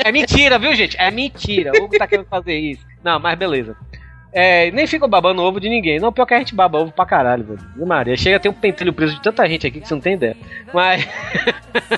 É 0.05 0.13
mentira, 0.13 0.59
viu, 0.59 0.75
gente? 0.75 0.97
É 0.99 1.11
mentira. 1.11 1.73
O 1.73 1.85
Hugo 1.85 1.99
tá 1.99 2.07
querendo 2.07 2.27
fazer 2.27 2.57
isso. 2.57 2.87
Não, 3.03 3.19
mas 3.19 3.37
beleza. 3.39 3.77
É, 4.33 4.71
nem 4.71 4.87
fica 4.87 5.07
babando 5.09 5.43
ovo 5.43 5.61
de 5.61 5.69
ninguém. 5.69 5.99
Não, 5.99 6.13
pior 6.13 6.27
que 6.27 6.35
a 6.35 6.39
gente 6.39 6.55
baba 6.55 6.79
ovo 6.79 6.93
pra 6.93 7.07
caralho, 7.07 7.45
velho. 7.45 7.87
Maria, 7.87 8.17
chega 8.17 8.37
a 8.37 8.41
ter 8.41 8.49
um 8.49 8.53
pentelho 8.53 8.93
preso 8.93 9.15
de 9.15 9.23
tanta 9.23 9.49
gente 9.49 9.67
aqui 9.67 9.81
que 9.81 9.89
você 9.89 9.95
não 9.95 10.01
tem 10.01 10.15
ideia. 10.15 10.37
Mas. 10.73 11.09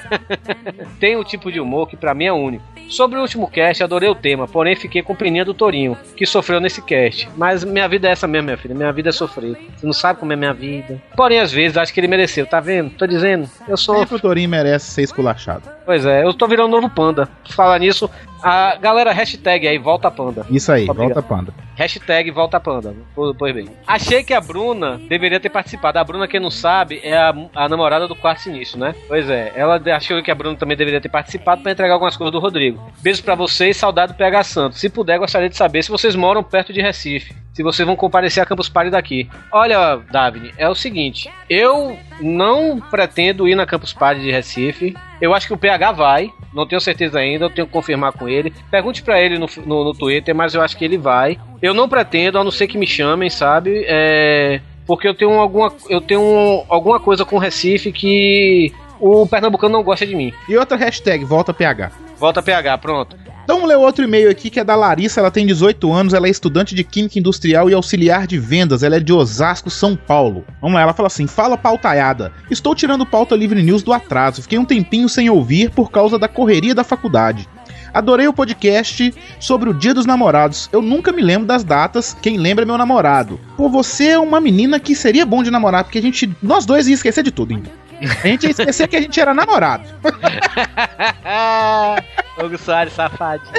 tem 1.01 1.17
um 1.17 1.25
tipo 1.25 1.51
de 1.51 1.61
humor 1.61 1.89
que 1.89 1.97
pra 1.97 2.15
mim 2.15 2.27
é 2.27 2.33
único. 2.33 2.65
Sobre 2.89 3.19
o 3.19 3.23
último 3.23 3.49
cast, 3.49 3.85
adorei 3.85 4.09
o 4.09 4.17
tema, 4.17 4.49
porém 4.49 4.75
fiquei 4.75 5.01
com 5.01 5.15
peninha 5.15 5.45
do 5.45 5.55
Torinho, 5.55 5.97
que 6.17 6.27
sofreu 6.27 6.61
nesse 6.61 6.83
cast. 6.83 7.29
Mas 7.37 7.63
minha 7.63 7.87
vida 7.87 8.09
é 8.09 8.11
essa 8.11 8.27
mesmo, 8.27 8.47
minha 8.47 8.57
filha. 8.57 8.75
Minha 8.75 8.93
vida 8.93 9.11
é 9.11 9.13
sofrer. 9.13 9.57
Você 9.77 9.87
não 9.87 9.93
sabe 9.93 10.19
como 10.19 10.33
é 10.33 10.37
minha 10.37 10.53
vida. 10.53 11.01
Porém, 11.17 11.39
às 11.39 11.53
vezes, 11.53 11.77
acho 11.77 11.95
que 11.95 12.01
ele 12.01 12.09
mereceu, 12.09 12.47
tá 12.47 12.59
vendo? 12.59 12.91
Tô 12.91 13.07
dizendo. 13.07 13.49
Eu 13.69 13.77
sou. 13.77 13.97
Sempre 14.01 14.17
o 14.17 14.21
Torinho 14.21 14.49
merece 14.49 14.91
ser 14.91 15.03
esculachado. 15.03 15.63
Pois 15.91 16.07
é, 16.07 16.23
eu 16.23 16.33
tô 16.33 16.47
virando 16.47 16.69
um 16.69 16.81
novo 16.81 16.89
panda. 16.89 17.29
Falar 17.49 17.81
nisso, 17.81 18.09
a 18.41 18.77
galera 18.77 19.13
hashtag 19.13 19.67
aí, 19.67 19.77
volta 19.77 20.09
panda. 20.09 20.47
Isso 20.49 20.71
aí, 20.71 20.89
Obrigado. 20.89 21.15
volta 21.15 21.23
panda. 21.23 21.55
Hashtag 21.75 22.31
volta 22.31 22.61
panda. 22.61 22.95
Pois 23.13 23.53
bem. 23.53 23.69
Achei 23.85 24.23
que 24.23 24.33
a 24.33 24.41
Bruna 24.41 25.01
deveria 25.09 25.41
ter 25.41 25.49
participado. 25.49 25.99
A 25.99 26.05
Bruna, 26.05 26.29
quem 26.29 26.39
não 26.39 26.49
sabe, 26.49 27.01
é 27.03 27.17
a, 27.17 27.35
a 27.57 27.69
namorada 27.69 28.07
do 28.07 28.15
quarto 28.15 28.43
sinistro, 28.43 28.79
né? 28.79 28.95
Pois 29.09 29.29
é. 29.29 29.53
Ela 29.57 29.83
achou 29.97 30.23
que 30.23 30.31
a 30.31 30.35
Bruna 30.35 30.57
também 30.57 30.77
deveria 30.77 31.01
ter 31.01 31.09
participado 31.09 31.61
pra 31.61 31.73
entregar 31.73 31.95
algumas 31.95 32.17
coisas 32.17 32.31
do 32.31 32.39
Rodrigo. 32.39 32.81
Beijo 33.03 33.25
pra 33.25 33.35
vocês, 33.35 33.77
saudade 33.77 34.13
do 34.13 34.17
PH 34.17 34.45
Santos. 34.45 34.79
Se 34.79 34.89
puder, 34.89 35.19
gostaria 35.19 35.49
de 35.49 35.57
saber 35.57 35.83
se 35.83 35.91
vocês 35.91 36.15
moram 36.15 36.45
perto 36.45 36.73
de 36.73 36.81
Recife. 36.81 37.35
Se 37.53 37.65
vocês 37.65 37.85
vão 37.85 37.97
comparecer 37.97 38.41
a 38.41 38.47
Campus 38.47 38.69
Party 38.69 38.91
daqui. 38.91 39.29
Olha, 39.51 39.97
Davine, 40.13 40.55
é 40.57 40.69
o 40.69 40.75
seguinte. 40.75 41.29
Eu 41.49 41.99
não 42.21 42.81
pretendo 42.81 43.49
ir 43.49 43.55
na 43.55 43.67
Campus 43.67 43.93
Party 43.93 44.21
de 44.21 44.31
Recife. 44.31 44.97
Eu 45.21 45.35
acho 45.35 45.47
que 45.47 45.55
o 45.55 45.59
PH 45.59 45.93
vai. 45.93 46.31
Não 46.53 46.67
tenho 46.67 46.81
certeza 46.81 47.19
ainda, 47.19 47.45
eu 47.45 47.51
tenho 47.51 47.67
que 47.67 47.73
confirmar 47.73 48.13
com 48.13 48.29
ele. 48.29 48.53
Pergunte 48.71 49.03
pra 49.03 49.21
ele 49.21 49.39
no, 49.39 49.47
no, 49.65 49.85
no 49.85 49.95
Twitter, 49.95 50.35
mas 50.35 50.55
eu 50.55 50.63
acho 50.63 50.77
que 50.77 50.85
ele 50.85 50.99
vai. 50.99 51.39
Eu 51.63 51.73
não 51.75 51.89
pretendo, 51.89 52.39
a 52.39 52.45
não 52.45 52.51
ser 52.51 52.67
que 52.67 52.79
me 52.79 52.87
chamem, 52.87 53.31
sabe? 53.31 53.85
É, 53.87 54.61
porque 54.87 55.07
eu 55.07 55.15
tenho 55.15 55.33
alguma, 55.39 55.73
eu 55.89 56.01
tenho 56.01 56.65
alguma 56.69 56.99
coisa 56.99 57.25
com 57.25 57.39
Recife 57.39 57.93
que 57.93 58.73
o 58.99 59.27
pernambucano 59.27 59.73
não 59.73 59.83
gosta 59.83 60.07
de 60.07 60.15
mim. 60.15 60.33
E 60.49 60.57
outra 60.57 60.77
hashtag, 60.77 61.25
volta 61.25 61.55
PH. 61.55 61.93
Volta 62.19 62.43
PH, 62.43 62.79
pronto. 62.79 63.17
Então 63.51 63.59
vamos 63.59 63.75
ler 63.75 63.85
outro 63.85 64.05
e-mail 64.05 64.31
aqui 64.31 64.49
que 64.49 64.61
é 64.61 64.65
da 64.65 64.77
Larissa, 64.77 65.19
ela 65.19 65.29
tem 65.29 65.45
18 65.45 65.93
anos, 65.93 66.15
ela 66.15 66.29
é 66.29 66.31
estudante 66.31 66.73
de 66.73 66.85
Química 66.85 67.19
Industrial 67.19 67.69
e 67.69 67.75
auxiliar 67.75 68.25
de 68.25 68.39
vendas, 68.39 68.85
ela 68.85 68.95
é 68.95 69.01
de 69.01 69.13
Osasco, 69.13 69.69
São 69.69 69.97
Paulo. 69.97 70.45
Vamos 70.63 70.77
lá, 70.77 70.83
ela 70.83 70.95
fala 70.95 71.09
assim: 71.09 71.27
Fala 71.27 71.59
pautaiada. 71.59 72.33
Estou 72.49 72.77
tirando 72.77 73.05
pauta 73.05 73.35
livre 73.35 73.61
news 73.61 73.83
do 73.83 73.93
atraso, 73.93 74.43
fiquei 74.43 74.57
um 74.57 74.65
tempinho 74.65 75.09
sem 75.09 75.29
ouvir 75.29 75.69
por 75.71 75.91
causa 75.91 76.17
da 76.17 76.29
correria 76.29 76.77
da 76.77 76.85
faculdade. 76.85 77.49
Adorei 77.93 78.29
o 78.29 78.33
podcast 78.33 79.13
sobre 79.41 79.69
o 79.69 79.75
Dia 79.75 79.95
dos 79.95 80.07
Namorados. 80.07 80.71
Eu 80.73 80.81
nunca 80.81 81.11
me 81.11 81.21
lembro 81.21 81.49
das 81.49 81.65
datas. 81.65 82.17
Quem 82.23 82.39
lembra 82.39 82.65
é 82.65 82.67
meu 82.67 82.79
namorado. 82.79 83.41
Pô, 83.57 83.69
você 83.69 84.11
é 84.11 84.19
uma 84.21 84.41
menina 84.41 84.79
que 84.79 84.95
seria 84.95 85.27
bom 85.27 85.43
de 85.43 85.51
namorar, 85.51 85.83
porque 85.83 85.99
a 85.99 86.03
gente. 86.03 86.31
Nós 86.41 86.65
dois 86.65 86.87
ia 86.87 86.95
esquecer 86.95 87.25
de 87.25 87.33
tudo, 87.33 87.53
então. 87.53 87.73
A 88.01 88.27
gente 88.27 88.45
ia 88.45 88.51
esquecer 88.51 88.89
que 88.89 88.97
a 88.97 89.01
gente 89.01 89.21
era 89.21 89.33
namorado. 89.35 89.85
Hugo 92.43 92.59
Soares, 92.59 92.93
safadinho. 92.93 93.53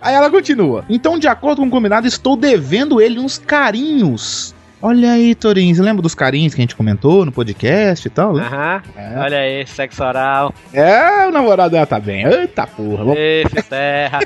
Aí 0.00 0.14
ela 0.14 0.30
continua. 0.30 0.84
Então, 0.88 1.18
de 1.18 1.28
acordo 1.28 1.60
com 1.62 1.68
o 1.68 1.70
combinado, 1.70 2.06
estou 2.08 2.36
devendo 2.36 3.00
ele 3.00 3.18
uns 3.20 3.38
carinhos. 3.38 4.54
Olha 4.84 5.12
aí, 5.12 5.32
Torinho, 5.36 5.72
você 5.72 5.80
lembra 5.80 6.02
dos 6.02 6.12
carinhos 6.12 6.54
que 6.54 6.60
a 6.60 6.64
gente 6.64 6.74
comentou 6.74 7.24
no 7.24 7.30
podcast 7.30 8.04
e 8.04 8.10
tal? 8.10 8.34
né? 8.34 8.42
Aham. 8.44 8.82
Olha 9.18 9.38
aí, 9.38 9.64
sexo 9.64 10.02
oral. 10.02 10.52
É, 10.74 11.24
o 11.28 11.30
namorado 11.30 11.70
dela 11.70 11.86
tá 11.86 12.00
bem. 12.00 12.26
Eita 12.26 12.66
porra. 12.66 13.04
Vamos... 13.04 13.14
Esse 13.16 13.62
terra. 13.62 14.18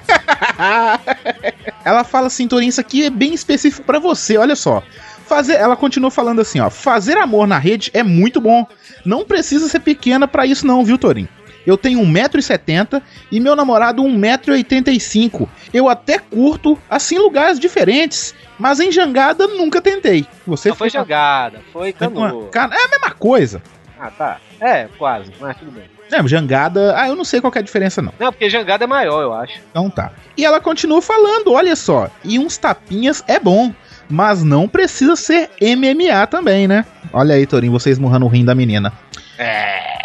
Ela 1.85 2.05
fala 2.05 2.29
assim, 2.29 2.49
Torinho, 2.49 2.71
isso 2.71 2.81
aqui 2.81 3.05
é 3.05 3.11
bem 3.11 3.35
específico 3.35 3.87
pra 3.87 3.99
você, 3.99 4.39
olha 4.39 4.57
só. 4.57 4.83
Fazer, 5.27 5.55
ela 5.55 5.77
continua 5.77 6.11
falando 6.11 6.41
assim, 6.41 6.61
ó. 6.61 6.71
Fazer 6.71 7.19
amor 7.19 7.47
na 7.47 7.59
rede 7.59 7.91
é 7.93 8.03
muito 8.03 8.41
bom. 8.41 8.67
Não 9.05 9.25
precisa 9.25 9.69
ser 9.69 9.81
pequena 9.81 10.29
pra 10.29 10.47
isso 10.47 10.67
não, 10.67 10.85
viu, 10.85 10.97
Torinho? 10.97 11.29
Eu 11.67 11.77
tenho 11.77 12.01
1,70m 12.01 13.03
e 13.33 13.41
meu 13.41 13.57
namorado 13.57 14.01
1,85m. 14.05 15.49
Eu 15.75 15.89
até 15.89 16.19
curto, 16.19 16.79
assim, 16.89 17.19
lugares 17.19 17.59
diferentes. 17.59 18.35
Mas 18.57 18.79
em 18.79 18.93
jangada 18.93 19.49
nunca 19.49 19.83
tentei. 19.83 20.25
Você 20.47 20.69
Não 20.69 20.77
foi 20.77 20.89
jogada, 20.89 21.61
foi 21.73 21.93
canoa. 21.93 22.49
Cara, 22.51 22.75
é 22.75 22.85
a 22.85 22.89
mesma 22.89 23.11
coisa. 23.11 23.61
Ah, 23.99 24.11
tá. 24.11 24.39
É, 24.61 24.89
quase, 24.97 25.33
mas 25.41 25.57
tudo 25.57 25.73
bem. 25.73 25.85
É, 26.13 26.29
jangada. 26.29 26.95
Ah, 26.97 27.09
eu 27.09 27.17
não 27.17 27.25
sei 27.25 27.41
qual 27.41 27.53
é 27.55 27.59
a 27.59 27.63
diferença, 27.63 28.01
não. 28.01 28.13
Não, 28.19 28.33
porque 28.33 28.49
jangada 28.49 28.85
é 28.85 28.87
maior, 28.87 29.23
eu 29.23 29.33
acho. 29.35 29.59
Então 29.71 29.91
tá. 29.91 30.13
E 30.37 30.45
ela 30.45 30.61
continua 30.61 31.03
falando, 31.03 31.53
olha 31.53 31.75
só. 31.75 32.09
E 32.23 32.39
uns 32.39 32.57
tapinhas 32.57 33.25
é 33.27 33.41
bom. 33.41 33.75
Mas 34.09 34.43
não 34.43 34.69
precisa 34.69 35.17
ser 35.17 35.51
MMA 35.61 36.27
também, 36.27 36.69
né? 36.69 36.85
Olha 37.13 37.35
aí, 37.35 37.47
Torinho, 37.47 37.73
você 37.73 37.91
esmurrando 37.91 38.27
o 38.27 38.29
rim 38.29 38.45
da 38.45 38.55
menina. 38.55 38.93
É. 39.39 39.97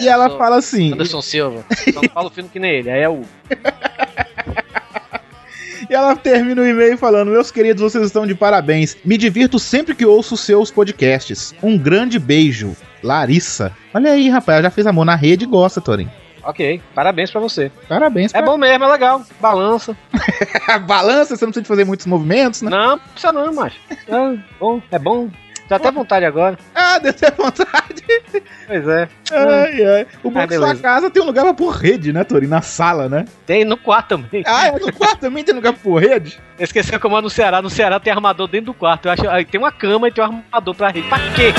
E 0.00 0.08
ela 0.08 0.30
fala 0.38 0.56
assim. 0.56 0.92
Anderson 0.92 1.20
Silva. 1.20 1.64
Só 1.92 2.00
não 2.00 2.08
falo 2.10 2.30
fino 2.30 2.48
que 2.48 2.58
nem 2.58 2.76
ele, 2.76 2.90
aí 2.90 3.02
é 3.02 3.08
o. 3.08 3.22
E 5.90 5.94
ela 5.94 6.14
termina 6.14 6.60
o 6.60 6.66
e-mail 6.66 6.98
falando: 6.98 7.30
Meus 7.30 7.50
queridos, 7.50 7.82
vocês 7.82 8.04
estão 8.04 8.26
de 8.26 8.34
parabéns. 8.34 8.96
Me 9.04 9.16
divirto 9.16 9.58
sempre 9.58 9.94
que 9.94 10.04
ouço 10.04 10.36
seus 10.36 10.70
podcasts. 10.70 11.54
Um 11.62 11.78
grande 11.78 12.18
beijo. 12.18 12.76
Larissa. 13.02 13.72
Olha 13.94 14.12
aí, 14.12 14.28
rapaz, 14.28 14.56
ela 14.56 14.64
já 14.64 14.70
fez 14.70 14.86
amor 14.86 15.04
na 15.04 15.14
rede 15.14 15.44
e 15.44 15.48
gosta, 15.48 15.80
Torinho. 15.80 16.10
Ok, 16.48 16.80
parabéns 16.94 17.30
pra 17.30 17.42
você. 17.42 17.70
Parabéns. 17.86 18.32
É 18.32 18.40
bom 18.40 18.56
mesmo, 18.56 18.82
é 18.82 18.88
legal. 18.88 19.20
Balança. 19.38 19.94
Balança, 20.88 21.36
você 21.36 21.44
não 21.44 21.52
precisa 21.52 21.68
fazer 21.68 21.84
muitos 21.84 22.06
movimentos, 22.06 22.62
né? 22.62 22.70
Não, 22.70 22.96
não 22.96 22.98
precisa 22.98 23.32
não, 23.32 23.52
macho. 23.52 23.76
É 23.90 24.38
bom, 24.58 24.80
é 24.90 24.98
bom. 24.98 25.28
Dá 25.68 25.76
até 25.76 25.90
vontade 25.90 26.24
agora. 26.24 26.58
Ah, 26.74 26.98
deu 26.98 27.10
até 27.10 27.30
vontade. 27.30 28.02
Pois 28.66 28.88
é. 28.88 29.08
Ai, 29.30 29.84
ai. 29.84 30.06
O 30.24 30.30
bom 30.30 30.40
Ah, 30.40 30.44
é 30.44 30.46
que 30.46 30.56
sua 30.56 30.74
casa 30.76 31.10
tem 31.10 31.22
um 31.22 31.26
lugar 31.26 31.44
pra 31.44 31.52
pôr 31.52 31.68
rede, 31.68 32.14
né, 32.14 32.24
Torinho? 32.24 32.48
Na 32.50 32.62
sala, 32.62 33.10
né? 33.10 33.26
Tem 33.44 33.66
no 33.66 33.76
quarto 33.76 34.16
também. 34.16 34.42
Ah, 34.46 34.68
é 34.68 34.72
no 34.72 34.90
quarto 34.90 35.18
também 35.20 35.44
tem 35.44 35.54
lugar 35.54 35.74
pra 35.74 35.82
pôr 35.82 36.00
rede? 36.00 36.40
Esqueci 36.58 36.98
que 36.98 37.04
eu 37.04 37.10
moro 37.10 37.20
no 37.24 37.28
Ceará. 37.28 37.60
No 37.60 37.68
Ceará 37.68 38.00
tem 38.00 38.10
armador 38.10 38.48
dentro 38.48 38.72
do 38.72 38.74
quarto. 38.74 39.06
Eu 39.06 39.12
acho, 39.12 39.22
tem 39.50 39.60
uma 39.60 39.70
cama 39.70 40.08
e 40.08 40.12
tem 40.12 40.24
um 40.24 40.42
armador 40.50 40.74
pra 40.74 40.88
rede. 40.88 41.06
Pra 41.08 41.18
quê? 41.34 41.52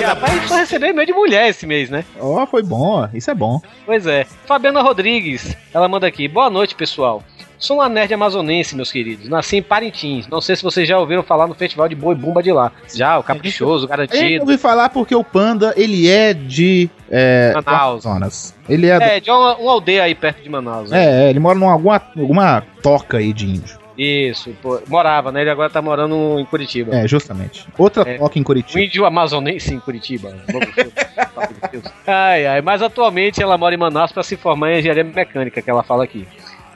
E, 0.00 0.02
rapaz, 0.02 0.32
a 0.32 0.36
gente 0.36 0.48
só 0.48 0.56
recebeu 0.56 0.88
e-mail 0.90 1.06
de 1.06 1.12
mulher 1.12 1.48
esse 1.48 1.66
mês, 1.66 1.90
né? 1.90 2.04
Ó, 2.18 2.46
foi 2.46 2.62
bom, 2.62 3.06
isso 3.12 3.30
é 3.30 3.34
bom. 3.34 3.60
Pois 3.84 4.06
é. 4.06 4.26
Fabiana 4.46 4.80
Rodrigues, 4.80 5.54
ela 5.74 5.86
manda 5.88 6.06
aqui. 6.06 6.26
Boa 6.26 6.48
noite, 6.48 6.74
pessoal. 6.74 7.22
Sou 7.58 7.78
uma 7.78 7.88
nerd 7.88 8.14
amazonense, 8.14 8.76
meus 8.76 8.90
queridos. 8.92 9.28
Nasci 9.28 9.56
em 9.56 9.62
Parintins. 9.62 10.28
Não 10.28 10.40
sei 10.40 10.54
se 10.54 10.62
vocês 10.62 10.88
já 10.88 10.96
ouviram 10.98 11.22
falar 11.24 11.46
no 11.48 11.54
festival 11.54 11.88
de 11.88 11.96
boi 11.96 12.14
bumba 12.14 12.42
de 12.42 12.52
lá. 12.52 12.70
Já, 12.94 13.18
o 13.18 13.22
caprichoso, 13.22 13.80
gente 13.80 13.90
garantido. 13.90 14.42
ouviu 14.42 14.58
falar 14.58 14.88
porque 14.90 15.14
o 15.14 15.24
Panda, 15.24 15.74
ele 15.76 16.08
é 16.08 16.32
de... 16.32 16.88
É, 17.10 17.52
Manaus. 17.54 18.06
Amazonas. 18.06 18.54
Ele 18.68 18.86
é... 18.86 19.16
É, 19.16 19.20
de 19.20 19.30
uma, 19.30 19.56
uma 19.56 19.72
aldeia 19.72 20.04
aí 20.04 20.14
perto 20.14 20.40
de 20.42 20.48
Manaus. 20.48 20.90
né? 20.90 21.04
É, 21.04 21.26
é, 21.26 21.30
ele 21.30 21.40
mora 21.40 21.58
numa 21.58 21.72
alguma, 21.72 22.00
alguma 22.16 22.62
toca 22.80 23.18
aí 23.18 23.32
de 23.32 23.46
índio. 23.46 23.78
Isso, 23.98 24.54
pô, 24.62 24.80
morava, 24.86 25.32
né? 25.32 25.40
Ele 25.40 25.50
agora 25.50 25.68
tá 25.68 25.82
morando 25.82 26.38
em 26.38 26.44
Curitiba. 26.44 26.94
É, 26.94 27.08
justamente. 27.08 27.66
Outra 27.76 28.08
É. 28.08 28.16
toca 28.18 28.38
em 28.38 28.42
O 28.42 28.44
Curitiba. 28.44 28.80
índio 28.80 29.04
amazonense 29.04 29.74
em 29.74 29.80
Curitiba. 29.80 30.32
Ai, 32.06 32.46
ai, 32.46 32.60
mas 32.62 32.80
atualmente 32.82 33.42
ela 33.42 33.58
mora 33.58 33.74
em 33.74 33.78
Manaus 33.78 34.12
para 34.12 34.22
se 34.22 34.36
formar 34.36 34.72
em 34.72 34.78
engenharia 34.78 35.04
mecânica, 35.04 35.60
que 35.60 35.68
ela 35.70 35.82
fala 35.82 36.04
aqui. 36.04 36.26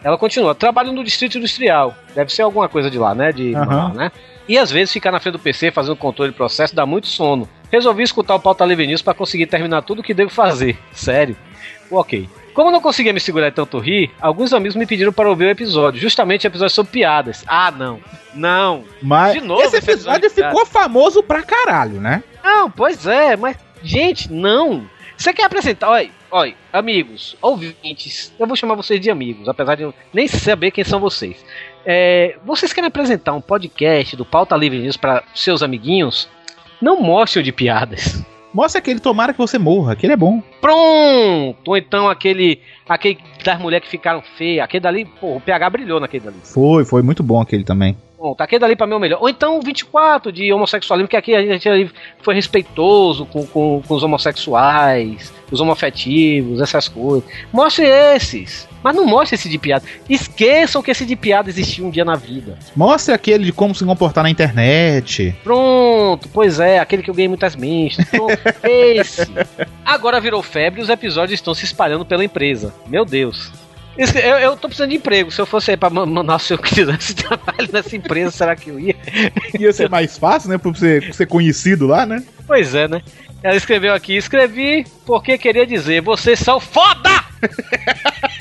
Ela 0.02 0.18
continua, 0.18 0.52
trabalho 0.54 0.92
no 0.92 1.04
distrito 1.04 1.38
industrial. 1.38 1.94
Deve 2.14 2.32
ser 2.32 2.42
alguma 2.42 2.68
coisa 2.68 2.90
de 2.90 2.98
lá, 2.98 3.14
né? 3.14 3.30
De 3.32 3.54
Aham. 3.54 3.66
Manaus, 3.66 3.94
né? 3.96 4.12
E 4.48 4.58
às 4.58 4.70
vezes 4.72 4.92
ficar 4.92 5.12
na 5.12 5.20
frente 5.20 5.34
do 5.34 5.38
PC 5.38 5.70
fazendo 5.70 5.94
controle 5.94 6.32
de 6.32 6.36
processo 6.36 6.74
dá 6.74 6.84
muito 6.84 7.06
sono. 7.06 7.48
Resolvi 7.70 8.02
escutar 8.02 8.34
o 8.34 8.40
Pauta 8.40 8.64
Livre 8.64 8.86
News 8.86 9.00
para 9.00 9.14
conseguir 9.14 9.46
terminar 9.46 9.82
tudo 9.82 10.00
o 10.00 10.02
que 10.02 10.12
devo 10.12 10.30
fazer. 10.30 10.76
Sério. 10.92 11.36
Ok. 11.88 12.28
Como 12.54 12.68
eu 12.68 12.72
não 12.72 12.80
conseguia 12.80 13.12
me 13.12 13.20
segurar 13.20 13.48
e 13.48 13.52
tanto 13.52 13.78
rir, 13.78 14.10
alguns 14.20 14.52
amigos 14.52 14.76
me 14.76 14.86
pediram 14.86 15.12
para 15.12 15.28
ouvir 15.28 15.46
o 15.46 15.50
episódio, 15.50 16.00
justamente 16.00 16.46
o 16.46 16.48
episódio 16.48 16.74
sobre 16.74 16.92
piadas. 16.92 17.44
Ah, 17.46 17.70
não. 17.70 18.00
Não. 18.34 18.84
Mas 19.00 19.34
De 19.34 19.40
novo 19.40 19.62
esse 19.62 19.76
episódio 19.76 20.26
episódio, 20.26 20.50
ficou 20.50 20.66
famoso 20.66 21.22
pra 21.22 21.42
caralho, 21.42 22.00
né? 22.00 22.22
Não, 22.44 22.70
pois 22.70 23.06
é, 23.06 23.36
mas, 23.36 23.56
gente, 23.82 24.30
não. 24.30 24.84
Você 25.16 25.32
quer 25.32 25.44
apresentar, 25.44 25.88
olha, 25.88 26.10
olha, 26.30 26.54
amigos, 26.72 27.36
ouvintes, 27.40 28.32
eu 28.38 28.46
vou 28.46 28.56
chamar 28.56 28.74
vocês 28.74 29.00
de 29.00 29.10
amigos, 29.10 29.48
apesar 29.48 29.76
de 29.76 29.82
eu 29.84 29.94
nem 30.12 30.26
saber 30.26 30.70
quem 30.72 30.84
são 30.84 30.98
vocês. 30.98 31.44
É, 31.86 32.36
vocês 32.44 32.72
querem 32.72 32.88
apresentar 32.88 33.32
um 33.32 33.40
podcast 33.40 34.16
do 34.16 34.24
Pauta 34.24 34.56
Livre 34.56 34.78
News 34.78 34.96
para 34.96 35.22
seus 35.34 35.62
amiguinhos? 35.62 36.28
Não 36.80 37.00
mostre 37.00 37.40
o 37.40 37.42
de 37.42 37.52
piadas. 37.52 38.22
Mostra 38.54 38.80
aquele 38.80 39.00
tomara 39.00 39.32
que 39.32 39.38
você 39.38 39.58
morra, 39.58 39.96
que 39.96 40.04
ele 40.04 40.12
é 40.12 40.16
bom. 40.16 40.42
Pronto! 40.60 41.56
Ou 41.66 41.76
então 41.76 42.08
aquele, 42.08 42.60
aquele 42.86 43.18
das 43.44 43.58
mulheres 43.58 43.84
que 43.84 43.90
ficaram 43.90 44.22
feias, 44.36 44.62
aquele 44.64 44.82
dali, 44.82 45.04
pô, 45.04 45.36
o 45.36 45.40
PH 45.40 45.70
brilhou 45.70 45.98
naquele 45.98 46.24
dali. 46.24 46.36
Foi, 46.42 46.84
foi 46.84 47.02
muito 47.02 47.22
bom 47.22 47.40
aquele 47.40 47.64
também. 47.64 47.96
Bom, 48.22 48.36
tá 48.36 48.44
aquele 48.44 48.60
dali 48.60 48.76
pra 48.76 48.86
mim 48.86 48.92
é 48.92 48.96
o 48.96 49.00
melhor. 49.00 49.18
Ou 49.20 49.28
então 49.28 49.58
o 49.58 49.60
24 49.60 50.30
de 50.30 50.52
homossexualismo, 50.52 51.08
que 51.08 51.16
aqui 51.16 51.34
a 51.34 51.42
gente 51.42 51.90
foi 52.20 52.36
respeitoso 52.36 53.26
com, 53.26 53.44
com, 53.44 53.82
com 53.84 53.94
os 53.94 54.02
homossexuais, 54.04 55.34
os 55.50 55.60
homoafetivos, 55.60 56.60
essas 56.60 56.86
coisas. 56.86 57.28
Mostre 57.52 57.84
esses. 57.84 58.68
Mas 58.80 58.94
não 58.94 59.04
mostre 59.06 59.34
esse 59.34 59.48
de 59.48 59.58
piada. 59.58 59.84
Esqueçam 60.08 60.80
que 60.84 60.92
esse 60.92 61.04
de 61.04 61.16
piada 61.16 61.50
existiu 61.50 61.84
um 61.84 61.90
dia 61.90 62.04
na 62.04 62.14
vida. 62.14 62.56
Mostra 62.76 63.16
aquele 63.16 63.44
de 63.44 63.52
como 63.52 63.74
se 63.74 63.84
comportar 63.84 64.22
na 64.22 64.30
internet. 64.30 65.34
Pronto, 65.42 66.28
pois 66.32 66.60
é, 66.60 66.78
aquele 66.78 67.02
que 67.02 67.10
eu 67.10 67.14
ganhei 67.14 67.28
muitas 67.28 67.56
mentes. 67.56 68.08
Pronto, 68.08 68.38
esse. 68.62 69.32
Agora 69.84 70.20
virou 70.20 70.44
febre 70.44 70.80
e 70.80 70.84
os 70.84 70.88
episódios 70.88 71.40
estão 71.40 71.54
se 71.54 71.64
espalhando 71.64 72.06
pela 72.06 72.24
empresa. 72.24 72.72
Meu 72.86 73.04
Deus. 73.04 73.50
Esse- 73.96 74.18
Eu, 74.18 74.38
eu 74.38 74.56
tô 74.56 74.68
precisando 74.68 74.90
de 74.90 74.96
emprego. 74.96 75.30
Se 75.30 75.40
eu 75.40 75.46
fosse 75.46 75.70
aí 75.70 75.76
pra 75.76 75.90
Ma- 75.90 76.06
Manaus, 76.06 76.42
se 76.44 76.54
eu 76.54 76.58
quisesse 76.58 77.14
trabalho 77.16 77.68
nessa 77.72 77.94
empresa, 77.96 78.30
será 78.30 78.56
que 78.56 78.70
eu 78.70 78.80
ia? 78.80 78.96
Ia 79.58 79.72
ser 79.72 79.88
mais 79.90 80.16
fácil, 80.18 80.48
né? 80.50 80.58
Pra 80.58 80.70
você 80.70 81.12
ser 81.12 81.26
conhecido 81.26 81.86
lá, 81.86 82.06
né? 82.06 82.22
Pois 82.46 82.74
é, 82.74 82.88
né? 82.88 83.02
Ela 83.42 83.56
escreveu 83.56 83.92
aqui, 83.92 84.16
escrevi 84.16 84.86
porque 85.04 85.36
queria 85.36 85.66
dizer, 85.66 86.00
vocês 86.00 86.38
são 86.38 86.60
foda! 86.60 87.10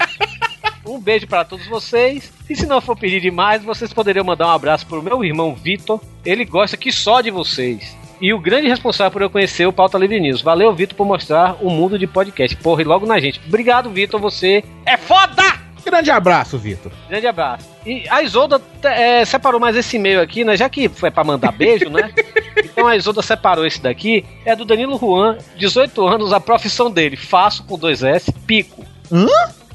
beijo 1.01 1.27
para 1.27 1.43
todos 1.43 1.65
vocês. 1.67 2.31
E 2.49 2.55
se 2.55 2.65
não 2.65 2.79
for 2.79 2.95
pedir 2.95 3.19
demais, 3.19 3.63
vocês 3.63 3.91
poderiam 3.91 4.23
mandar 4.23 4.47
um 4.47 4.51
abraço 4.51 4.85
pro 4.85 5.01
meu 5.01 5.23
irmão 5.23 5.55
Vitor. 5.55 5.99
Ele 6.23 6.45
gosta 6.45 6.77
que 6.77 6.91
só 6.91 7.21
de 7.21 7.31
vocês. 7.31 7.97
E 8.21 8.33
o 8.33 8.39
grande 8.39 8.67
responsável 8.67 9.11
por 9.11 9.21
eu 9.23 9.29
conhecer 9.29 9.65
o 9.65 9.73
Pauta 9.73 9.97
Livre 9.97 10.19
News. 10.19 10.41
Valeu, 10.41 10.71
Vitor, 10.73 10.95
por 10.95 11.07
mostrar 11.07 11.55
o 11.59 11.69
mundo 11.71 11.97
de 11.97 12.05
podcast. 12.05 12.55
Porra, 12.57 12.83
e 12.83 12.85
logo 12.85 13.05
na 13.05 13.19
gente. 13.19 13.41
Obrigado, 13.47 13.89
Vitor, 13.89 14.19
você 14.19 14.63
é 14.85 14.95
foda! 14.95 15.41
Grande 15.83 16.11
abraço, 16.11 16.57
Vitor. 16.59 16.91
Grande 17.09 17.25
abraço. 17.25 17.67
E 17.85 18.07
a 18.07 18.21
Isolda 18.21 18.61
é, 18.83 19.25
separou 19.25 19.59
mais 19.59 19.75
esse 19.75 19.95
e-mail 19.95 20.21
aqui, 20.21 20.43
né? 20.43 20.55
Já 20.55 20.69
que 20.69 20.87
foi 20.87 21.09
pra 21.09 21.23
mandar 21.23 21.51
beijo, 21.51 21.89
né? 21.89 22.11
Então 22.63 22.85
a 22.87 22.95
Isolda 22.95 23.21
separou 23.21 23.65
esse 23.65 23.81
daqui. 23.81 24.23
É 24.45 24.55
do 24.55 24.63
Danilo 24.63 24.97
Juan, 24.97 25.37
18 25.57 26.05
anos, 26.05 26.31
a 26.31 26.39
profissão 26.39 26.91
dele. 26.91 27.17
Faço 27.17 27.63
com 27.63 27.77
dois 27.77 28.03
S, 28.03 28.31
pico. 28.45 28.85
Hã? 29.11 29.27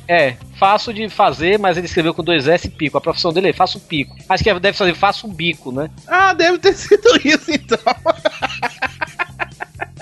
É, 0.09 0.37
faço 0.59 0.95
de 0.95 1.09
fazer, 1.09 1.59
mas 1.59 1.77
ele 1.77 1.87
escreveu 1.87 2.15
com 2.15 2.23
dois 2.23 2.47
S 2.47 2.69
pico. 2.69 2.97
A 2.97 3.01
profissão 3.01 3.33
dele 3.33 3.49
é 3.49 3.53
faço 3.53 3.81
pico. 3.81 4.15
Acho 4.29 4.45
que 4.45 4.55
deve 4.61 4.77
fazer 4.79 4.95
faço 4.95 5.27
um 5.27 5.33
bico, 5.33 5.73
né? 5.73 5.91
Ah, 6.07 6.33
deve 6.33 6.59
ter 6.59 6.75
sido 6.79 7.09
isso 7.25 7.51
então. 7.51 7.79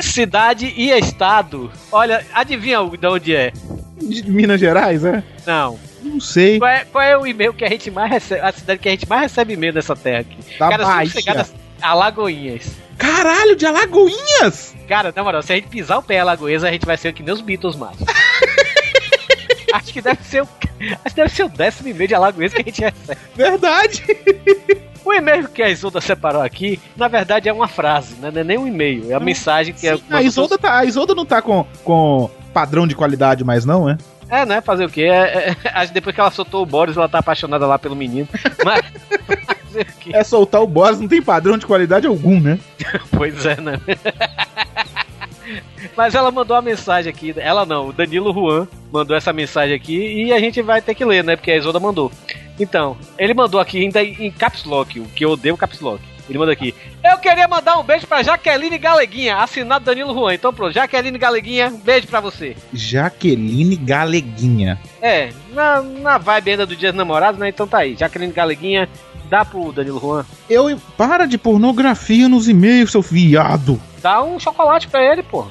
Cidade 0.00 0.72
e 0.76 0.90
estado. 0.90 1.70
Olha, 1.90 2.24
adivinha 2.34 2.78
de 2.98 3.06
onde 3.06 3.34
é? 3.34 3.52
De 3.96 4.28
Minas 4.30 4.60
Gerais, 4.60 5.04
é? 5.04 5.22
Não. 5.46 5.78
Não 6.02 6.20
sei. 6.20 6.58
Qual 6.58 6.70
é, 6.70 6.84
qual 6.84 7.02
é 7.04 7.16
o 7.16 7.26
e-mail 7.26 7.54
que 7.54 7.64
a 7.64 7.68
gente 7.68 7.90
mais 7.90 8.10
recebe? 8.10 8.42
A 8.42 8.52
cidade 8.52 8.78
que 8.80 8.88
a 8.88 8.90
gente 8.92 9.08
mais 9.08 9.22
recebe 9.22 9.54
e-mail 9.54 9.72
nessa 9.72 9.96
terra 9.96 10.20
aqui? 10.20 10.36
Da 10.58 10.68
Cara, 10.68 10.84
Bahia. 10.84 11.06
sossegadas- 11.10 11.54
Alagoinhas. 11.80 12.72
Caralho, 12.98 13.56
de 13.56 13.66
Alagoinhas! 13.66 14.74
Cara, 14.86 15.12
na 15.14 15.22
moral, 15.24 15.42
se 15.42 15.52
a 15.52 15.56
gente 15.56 15.68
pisar 15.68 15.98
o 15.98 16.02
pé 16.02 16.16
em 16.16 16.20
Alagoinhas, 16.20 16.62
a 16.62 16.70
gente 16.70 16.86
vai 16.86 16.96
ser 16.96 17.12
que 17.12 17.22
nem 17.22 17.32
os 17.34 17.40
Beatles 17.40 17.74
mais. 17.76 17.96
Acho 19.74 19.92
que 19.92 20.00
deve 20.00 20.22
ser 20.24 20.42
o. 20.42 20.48
Acho 21.04 21.14
que 21.14 21.22
deve 21.22 21.34
ser 21.34 21.44
o 21.44 21.48
décimo 21.48 21.88
e-mail 21.88 22.08
de 22.08 22.14
Alagoinhas 22.14 22.54
que 22.54 22.62
a 22.62 22.64
gente 22.64 22.80
recebe. 22.80 23.20
Verdade. 23.34 24.04
O 25.04 25.12
e-mail 25.12 25.48
que 25.48 25.62
a 25.62 25.68
Isolda 25.68 26.00
separou 26.00 26.40
aqui, 26.40 26.80
na 26.96 27.08
verdade, 27.08 27.48
é 27.48 27.52
uma 27.52 27.68
frase, 27.68 28.14
né? 28.16 28.30
Não 28.30 28.40
é 28.40 28.44
nem 28.44 28.56
um 28.56 28.66
e-mail, 28.66 29.12
é 29.12 29.14
a 29.14 29.20
mensagem 29.20 29.74
que 29.74 29.86
é. 29.86 29.98
A 30.08 30.22
Isolda, 30.22 30.56
tá, 30.56 30.78
a 30.78 30.84
Isolda 30.84 31.14
não 31.14 31.26
tá 31.26 31.42
com, 31.42 31.66
com 31.84 32.30
padrão 32.54 32.86
de 32.86 32.94
qualidade 32.94 33.44
mais, 33.44 33.64
não, 33.64 33.88
é? 33.88 33.98
É, 34.30 34.46
né? 34.46 34.60
Fazer 34.62 34.86
o 34.86 34.88
quê? 34.88 35.02
É, 35.02 35.50
é, 35.50 35.56
acho 35.74 35.88
que 35.88 35.94
depois 35.94 36.14
que 36.14 36.20
ela 36.20 36.30
soltou 36.30 36.62
o 36.62 36.66
Boris, 36.66 36.96
ela 36.96 37.08
tá 37.08 37.18
apaixonada 37.18 37.66
lá 37.66 37.78
pelo 37.78 37.94
menino. 37.94 38.26
Mas. 38.64 38.80
fazer 39.66 39.82
o 39.82 40.00
quê? 40.00 40.10
É 40.14 40.24
soltar 40.24 40.62
o 40.62 40.66
boss, 40.66 40.98
não 40.98 41.06
tem 41.06 41.20
padrão 41.20 41.58
de 41.58 41.66
qualidade 41.66 42.06
algum, 42.06 42.40
né? 42.40 42.58
Pois 43.14 43.44
é, 43.44 43.60
né? 43.60 43.78
Mas 45.96 46.14
ela 46.14 46.30
mandou 46.30 46.56
a 46.56 46.62
mensagem 46.62 47.10
aqui. 47.10 47.34
Ela 47.36 47.64
não, 47.64 47.88
o 47.88 47.92
Danilo 47.92 48.32
Juan 48.32 48.66
mandou 48.92 49.16
essa 49.16 49.32
mensagem 49.32 49.74
aqui 49.74 50.24
e 50.24 50.32
a 50.32 50.38
gente 50.38 50.60
vai 50.62 50.80
ter 50.82 50.94
que 50.94 51.04
ler, 51.04 51.22
né? 51.24 51.36
Porque 51.36 51.50
a 51.50 51.56
Isolda 51.56 51.80
mandou. 51.80 52.10
Então, 52.58 52.96
ele 53.18 53.34
mandou 53.34 53.60
aqui 53.60 53.80
ainda 53.80 54.02
em 54.02 54.30
caps 54.30 54.64
lock, 54.64 55.00
o 55.00 55.04
que 55.04 55.24
eu 55.24 55.30
odeio 55.30 55.56
caps 55.56 55.80
lock. 55.80 56.00
Ele 56.28 56.38
manda 56.38 56.52
aqui. 56.52 56.74
Eu 57.02 57.18
queria 57.18 57.46
mandar 57.46 57.78
um 57.78 57.82
beijo 57.82 58.06
pra 58.06 58.22
Jaqueline 58.22 58.78
Galeguinha, 58.78 59.36
assinado 59.36 59.84
Danilo 59.84 60.14
Juan. 60.14 60.34
Então 60.34 60.54
pronto, 60.54 60.72
Jaqueline 60.72 61.18
Galeguinha, 61.18 61.70
beijo 61.84 62.06
pra 62.06 62.20
você. 62.20 62.56
Jaqueline 62.72 63.76
Galeguinha. 63.76 64.78
É, 65.02 65.30
na, 65.52 65.82
na 65.82 66.18
vibe 66.18 66.52
ainda 66.52 66.66
do 66.66 66.74
Dia 66.74 66.92
dos 66.92 66.96
Namorados, 66.96 67.38
né? 67.38 67.48
Então 67.50 67.68
tá 67.68 67.78
aí. 67.78 67.94
Jaqueline 67.94 68.32
Galeguinha, 68.32 68.88
dá 69.28 69.44
pro 69.44 69.72
Danilo 69.72 70.00
Juan. 70.00 70.24
Eu. 70.48 70.80
Para 70.96 71.26
de 71.26 71.38
pornografia 71.38 72.28
nos 72.28 72.48
e-mails, 72.48 72.92
seu 72.92 73.02
viado. 73.02 73.80
Dá 74.02 74.22
um 74.22 74.38
chocolate 74.38 74.88
pra 74.88 75.02
ele, 75.02 75.22
pô. 75.22 75.46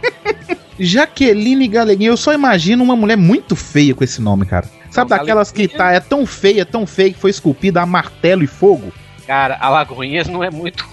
Jaqueline 0.78 1.68
Galeguinha, 1.68 2.10
eu 2.10 2.16
só 2.16 2.32
imagino 2.32 2.82
uma 2.82 2.96
mulher 2.96 3.16
muito 3.16 3.54
feia 3.54 3.94
com 3.94 4.02
esse 4.02 4.20
nome, 4.20 4.46
cara. 4.46 4.66
Sabe 4.90 5.10
Não, 5.10 5.18
daquelas 5.18 5.52
que 5.52 5.68
tá, 5.68 5.92
é 5.92 6.00
tão 6.00 6.26
feia, 6.26 6.64
tão 6.64 6.86
feia 6.86 7.12
que 7.12 7.18
foi 7.18 7.30
esculpida 7.30 7.80
a 7.80 7.86
martelo 7.86 8.42
e 8.42 8.46
fogo? 8.46 8.92
Cara, 9.26 9.56
Alagoinhas 9.60 10.26
não 10.26 10.42
é 10.42 10.50
muito. 10.50 10.84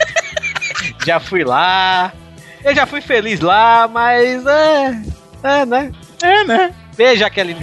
já 1.04 1.18
fui 1.18 1.42
lá. 1.42 2.12
Eu 2.62 2.74
já 2.74 2.86
fui 2.86 3.00
feliz 3.00 3.40
lá, 3.40 3.88
mas 3.88 4.44
é. 4.46 5.02
É, 5.42 5.66
né? 5.66 5.92
É, 6.22 6.44
né? 6.44 6.74
Beijo, 6.96 7.20
Jaqueline 7.20 7.58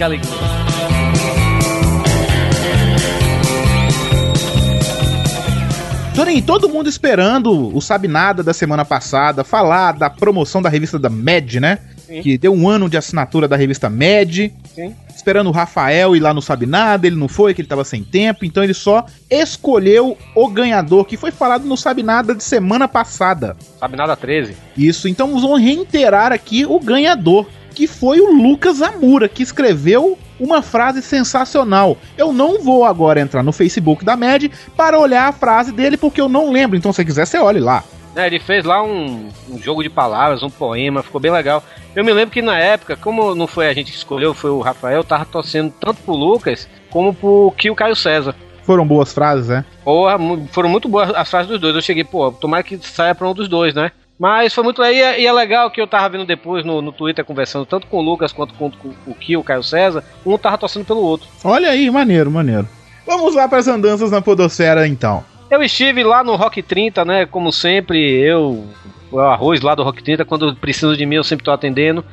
Galeguinha. 6.18 6.42
Torinho, 6.42 6.42
todo 6.42 6.68
mundo 6.68 6.88
esperando 6.88 7.74
o 7.74 7.80
Sabe 7.80 8.08
Nada 8.08 8.42
da 8.42 8.52
semana 8.52 8.84
passada 8.84 9.44
falar 9.44 9.92
da 9.92 10.10
promoção 10.10 10.60
da 10.60 10.68
revista 10.68 10.98
da 10.98 11.08
Med, 11.08 11.60
né? 11.60 11.78
Sim. 12.06 12.22
Que 12.22 12.38
deu 12.38 12.52
um 12.52 12.68
ano 12.68 12.88
de 12.88 12.96
assinatura 12.96 13.46
da 13.46 13.56
revista 13.56 13.88
Med. 13.88 14.52
Sim. 14.74 14.94
Esperando 15.14 15.48
o 15.48 15.52
Rafael 15.52 16.16
ir 16.16 16.20
lá 16.20 16.32
no 16.32 16.40
Sabe 16.40 16.64
Nada, 16.66 17.06
ele 17.06 17.16
não 17.16 17.28
foi, 17.28 17.52
que 17.52 17.60
ele 17.60 17.68
tava 17.68 17.84
sem 17.84 18.02
tempo, 18.02 18.44
então 18.44 18.62
ele 18.62 18.74
só 18.74 19.04
escolheu 19.28 20.16
o 20.34 20.48
ganhador, 20.48 21.04
que 21.04 21.16
foi 21.16 21.30
falado 21.30 21.66
no 21.66 21.76
Sabe 21.76 22.02
Nada 22.02 22.34
de 22.34 22.42
semana 22.42 22.88
passada. 22.88 23.56
Sabe 23.78 23.96
nada 23.96 24.16
13. 24.16 24.56
Isso, 24.76 25.08
então 25.08 25.38
vamos 25.40 25.60
reiterar 25.60 26.32
aqui 26.32 26.64
o 26.64 26.80
ganhador, 26.80 27.46
que 27.74 27.86
foi 27.86 28.20
o 28.20 28.32
Lucas 28.32 28.80
Amura, 28.80 29.28
que 29.28 29.42
escreveu 29.42 30.18
uma 30.38 30.62
frase 30.62 31.02
sensacional. 31.02 31.96
Eu 32.16 32.32
não 32.32 32.62
vou 32.62 32.84
agora 32.84 33.20
entrar 33.20 33.42
no 33.42 33.52
Facebook 33.52 34.04
da 34.04 34.16
MED 34.16 34.50
para 34.76 34.98
olhar 34.98 35.28
a 35.28 35.32
frase 35.32 35.72
dele, 35.72 35.96
porque 35.96 36.20
eu 36.20 36.28
não 36.28 36.50
lembro. 36.50 36.76
Então, 36.76 36.92
se 36.92 36.96
você 36.96 37.04
quiser, 37.04 37.26
você 37.26 37.38
olhe 37.38 37.60
lá. 37.60 37.84
É, 38.16 38.26
ele 38.26 38.40
fez 38.40 38.64
lá 38.64 38.82
um, 38.82 39.28
um 39.48 39.58
jogo 39.58 39.82
de 39.82 39.88
palavras, 39.88 40.42
um 40.42 40.50
poema, 40.50 41.02
ficou 41.02 41.20
bem 41.20 41.30
legal. 41.30 41.62
Eu 41.94 42.04
me 42.04 42.12
lembro 42.12 42.32
que 42.32 42.42
na 42.42 42.58
época, 42.58 42.96
como 42.96 43.34
não 43.34 43.46
foi 43.46 43.68
a 43.68 43.72
gente 43.72 43.92
que 43.92 43.96
escolheu, 43.96 44.34
foi 44.34 44.50
o 44.50 44.60
Rafael, 44.60 45.04
tava 45.04 45.24
torcendo 45.24 45.72
tanto 45.80 46.02
pro 46.02 46.14
Lucas 46.14 46.68
como 46.90 47.14
pro 47.14 47.52
Kio 47.56 47.74
Caio 47.74 47.94
César. 47.94 48.34
Foram 48.64 48.86
boas 48.86 49.12
frases, 49.12 49.48
né? 49.48 49.64
Porra, 49.84 50.18
foram 50.50 50.68
muito 50.68 50.88
boas 50.88 51.10
as 51.14 51.30
frases 51.30 51.48
dos 51.48 51.60
dois. 51.60 51.74
Eu 51.74 51.80
cheguei, 51.80 52.04
pô, 52.04 52.30
tomara 52.32 52.62
que 52.62 52.76
saia 52.78 53.14
pra 53.14 53.28
um 53.28 53.32
dos 53.32 53.48
dois, 53.48 53.72
né? 53.72 53.92
Mas 54.18 54.52
foi 54.52 54.64
muito 54.64 54.82
legal. 54.82 54.94
E 54.94 55.02
é, 55.02 55.20
e 55.20 55.26
é 55.26 55.32
legal 55.32 55.70
que 55.70 55.80
eu 55.80 55.86
tava 55.86 56.08
vendo 56.08 56.26
depois 56.26 56.64
no, 56.64 56.82
no 56.82 56.92
Twitter 56.92 57.24
conversando 57.24 57.64
tanto 57.64 57.86
com 57.86 57.98
o 57.98 58.02
Lucas 58.02 58.32
quanto 58.32 58.52
com, 58.54 58.70
com 58.70 58.92
o 59.06 59.14
Kio, 59.14 59.40
o 59.40 59.44
Caio 59.44 59.62
César. 59.62 60.02
Um 60.26 60.36
tava 60.36 60.58
torcendo 60.58 60.84
pelo 60.84 61.00
outro. 61.00 61.28
Olha 61.44 61.70
aí, 61.70 61.88
maneiro, 61.90 62.30
maneiro. 62.30 62.68
Vamos 63.06 63.34
lá 63.34 63.48
para 63.48 63.58
as 63.58 63.68
andanças 63.68 64.10
na 64.10 64.20
Podosfera, 64.20 64.86
então. 64.86 65.24
Eu 65.50 65.62
estive 65.62 66.02
lá 66.02 66.22
no 66.22 66.36
Rock 66.36 66.62
30, 66.62 67.04
né? 67.04 67.24
Como 67.24 67.50
sempre, 67.50 67.98
eu, 67.98 68.66
o 69.10 69.18
arroz 69.20 69.62
lá 69.62 69.74
do 69.74 69.82
Rock 69.82 70.02
30, 70.02 70.24
quando 70.24 70.54
precisam 70.56 70.94
de 70.94 71.06
mim, 71.06 71.14
eu 71.14 71.24
sempre 71.24 71.44
tô 71.44 71.50
atendendo. 71.50 72.04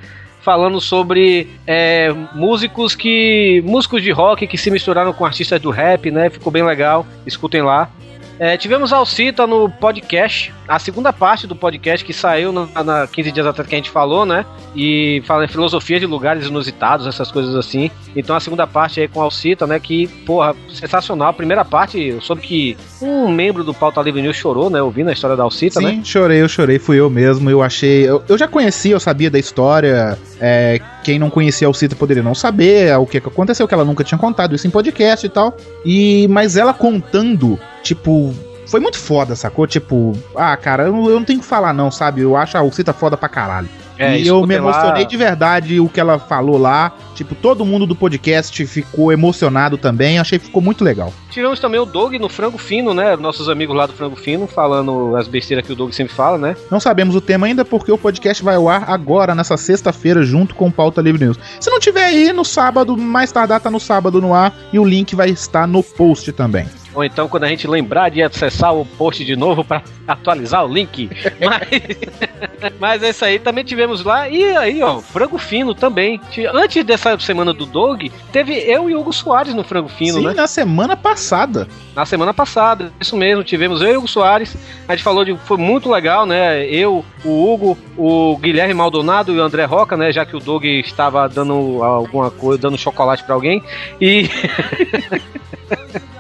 Falando 0.41 0.79
sobre 0.79 1.49
é, 1.65 2.13
músicos 2.35 2.95
que. 2.95 3.63
músicos 3.65 4.03
de 4.03 4.11
rock 4.11 4.45
que 4.45 4.59
se 4.59 4.69
misturaram 4.69 5.11
com 5.11 5.25
artistas 5.25 5.59
do 5.59 5.71
rap, 5.71 6.11
né? 6.11 6.29
Ficou 6.29 6.51
bem 6.51 6.63
legal. 6.63 7.05
Escutem 7.25 7.63
lá. 7.63 7.89
É, 8.37 8.57
tivemos 8.57 8.91
a 8.91 8.97
Alcita 8.97 9.47
no 9.47 9.69
podcast, 9.69 10.53
a 10.67 10.77
segunda 10.77 11.13
parte 11.13 11.47
do 11.47 11.55
podcast 11.55 12.05
que 12.05 12.11
saiu 12.11 12.51
na, 12.51 12.83
na 12.83 13.07
15 13.07 13.31
dias 13.31 13.47
atrás 13.47 13.67
que 13.69 13.75
a 13.75 13.77
gente 13.77 13.89
falou, 13.89 14.25
né? 14.25 14.45
E 14.75 15.23
fala 15.25 15.45
em 15.45 15.47
filosofia 15.47 15.99
de 15.99 16.05
lugares 16.05 16.47
inusitados, 16.47 17.07
essas 17.07 17.31
coisas 17.31 17.55
assim. 17.55 17.89
Então 18.15 18.35
a 18.35 18.39
segunda 18.39 18.67
parte 18.67 18.99
aí 18.99 19.07
com 19.07 19.21
a 19.21 19.23
Alcita, 19.23 19.65
né? 19.65 19.79
Que, 19.79 20.07
porra, 20.25 20.53
sensacional. 20.69 21.29
A 21.29 21.33
primeira 21.33 21.63
parte, 21.63 22.01
eu 22.01 22.21
soube 22.21 22.41
que 22.41 22.77
um 23.01 23.29
membro 23.31 23.63
do 23.63 23.73
Pauta 23.73 24.01
Livre 24.01 24.21
News 24.21 24.35
chorou, 24.35 24.69
né? 24.69 24.81
Ouvindo 24.81 25.09
a 25.09 25.13
história 25.13 25.37
da 25.37 25.43
Alcita, 25.43 25.79
Sim, 25.79 25.85
né? 25.85 26.01
chorei, 26.03 26.41
eu 26.41 26.49
chorei, 26.49 26.77
fui 26.77 26.99
eu 26.99 27.09
mesmo. 27.09 27.49
Eu 27.49 27.63
achei. 27.63 28.09
Eu, 28.09 28.21
eu 28.27 28.37
já 28.37 28.47
conhecia, 28.47 28.95
eu 28.95 28.99
sabia 28.99 29.29
da 29.29 29.39
história. 29.39 30.17
É, 30.41 30.81
quem 31.03 31.17
não 31.17 31.29
conhecia 31.29 31.67
a 31.67 31.69
Alcita 31.69 31.95
poderia 31.95 32.23
não 32.23 32.35
saber 32.35 32.87
é, 32.87 32.97
o 32.97 33.05
que, 33.05 33.21
que 33.21 33.27
aconteceu, 33.29 33.67
que 33.67 33.73
ela 33.73 33.85
nunca 33.85 34.03
tinha 34.03 34.17
contado 34.17 34.55
isso 34.55 34.67
em 34.67 34.69
podcast 34.69 35.25
e 35.25 35.29
tal. 35.29 35.55
E 35.85 36.27
mas 36.29 36.57
ela 36.57 36.73
contando, 36.73 37.57
tipo. 37.85 38.33
Foi 38.67 38.79
muito 38.79 38.97
foda, 38.97 39.35
sacou? 39.35 39.67
Tipo, 39.67 40.13
ah, 40.35 40.57
cara, 40.57 40.85
eu, 40.85 40.91
não- 40.91 41.07
eu 41.07 41.17
não 41.19 41.23
tenho 41.23 41.37
o 41.37 41.41
que 41.43 41.47
falar, 41.47 41.71
não, 41.71 41.91
sabe? 41.91 42.21
Eu 42.21 42.35
acho 42.35 42.57
a 42.57 42.61
Alcita 42.61 42.91
foda 42.93 43.15
pra 43.15 43.29
caralho. 43.29 43.69
É, 43.97 44.17
e 44.19 44.27
eu 44.27 44.37
me 44.37 44.41
escutem 44.55 44.59
lá. 44.59 44.71
emocionei 44.71 45.05
de 45.05 45.15
verdade 45.15 45.79
o 45.79 45.87
que 45.87 45.99
ela 45.99 46.17
falou 46.17 46.57
lá. 46.57 46.91
Tipo, 47.13 47.35
todo 47.35 47.63
mundo 47.63 47.85
do 47.85 47.95
podcast 47.95 48.65
ficou 48.65 49.13
emocionado 49.13 49.77
também. 49.77 50.17
Achei 50.19 50.39
que 50.39 50.45
ficou 50.47 50.61
muito 50.63 50.83
legal. 50.83 51.13
Tivemos 51.29 51.59
também 51.59 51.79
o 51.79 51.85
Doug 51.85 52.15
no 52.15 52.27
Frango 52.27 52.57
Fino, 52.57 52.91
né? 52.93 53.15
Nossos 53.15 53.47
amigos 53.47 53.75
lá 53.75 53.85
do 53.85 53.93
Frango 53.93 54.15
Fino, 54.15 54.47
falando 54.47 55.15
as 55.15 55.27
besteiras 55.27 55.63
que 55.65 55.71
o 55.71 55.75
Doug 55.75 55.91
sempre 55.93 56.13
fala, 56.13 56.37
né? 56.39 56.57
Não 56.69 56.79
sabemos 56.79 57.15
o 57.15 57.21
tema 57.21 57.45
ainda 57.45 57.63
porque 57.63 57.91
o 57.91 57.97
podcast 57.99 58.43
vai 58.43 58.55
ao 58.55 58.67
ar 58.67 58.85
agora, 58.89 59.35
nessa 59.35 59.55
sexta-feira, 59.55 60.23
junto 60.23 60.55
com 60.55 60.67
o 60.67 60.71
Pauta 60.71 61.01
Livre 61.01 61.23
News. 61.23 61.37
Se 61.59 61.69
não 61.69 61.79
tiver 61.79 62.03
aí 62.03 62.33
no 62.33 62.43
sábado, 62.43 62.97
mais 62.97 63.31
tardar 63.31 63.61
tá 63.61 63.69
no 63.69 63.79
sábado 63.79 64.19
no 64.19 64.33
ar 64.33 64.53
e 64.73 64.79
o 64.79 64.83
link 64.83 65.15
vai 65.15 65.29
estar 65.29 65.67
no 65.67 65.83
post 65.83 66.33
também. 66.33 66.65
Ou 66.95 67.03
então 67.03 67.27
quando 67.27 67.43
a 67.43 67.47
gente 67.47 67.67
lembrar 67.67 68.09
de 68.09 68.23
acessar 68.23 68.73
o 68.73 68.85
post 68.85 69.23
de 69.23 69.35
novo 69.35 69.63
para 69.63 69.83
atualizar 70.07 70.65
o 70.65 70.73
link. 70.73 71.09
Mas, 71.39 72.73
mas 72.79 73.03
é 73.03 73.09
isso 73.09 73.25
aí, 73.25 73.37
também 73.37 73.63
tivemos 73.63 74.03
lá. 74.03 74.29
E 74.29 74.43
aí, 74.57 74.81
ó, 74.81 74.99
Frango 74.99 75.37
Fino 75.37 75.75
também. 75.75 76.19
Antes 76.53 76.83
dessa 76.83 77.17
semana 77.19 77.53
do 77.53 77.65
Dog, 77.65 78.11
teve 78.31 78.53
eu 78.53 78.89
e 78.89 78.95
Hugo 78.95 79.11
Soares 79.13 79.53
no 79.53 79.63
Frango 79.63 79.89
Fino, 79.89 80.19
Sim, 80.19 80.27
né? 80.27 80.33
na 80.33 80.47
semana 80.47 80.95
passada. 80.95 81.67
Na 81.95 82.05
semana 82.05 82.33
passada, 82.33 82.91
isso 82.99 83.15
mesmo, 83.15 83.43
tivemos 83.43 83.81
eu 83.81 83.89
e 83.89 83.95
o 83.95 83.99
Hugo 83.99 84.07
Soares. 84.07 84.55
A 84.87 84.95
gente 84.95 85.03
falou 85.03 85.25
de. 85.25 85.35
Foi 85.45 85.57
muito 85.57 85.89
legal, 85.89 86.25
né? 86.25 86.65
Eu, 86.65 87.05
o 87.23 87.53
Hugo, 87.53 87.77
o 87.97 88.37
Guilherme 88.37 88.73
Maldonado 88.73 89.33
e 89.33 89.39
o 89.39 89.43
André 89.43 89.65
Roca, 89.65 89.95
né? 89.97 90.11
Já 90.11 90.25
que 90.25 90.35
o 90.35 90.39
Doug 90.39 90.63
estava 90.65 91.27
dando 91.27 91.83
alguma 91.83 92.31
coisa, 92.31 92.61
dando 92.61 92.77
chocolate 92.77 93.23
pra 93.23 93.35
alguém. 93.35 93.61
E. 93.99 94.29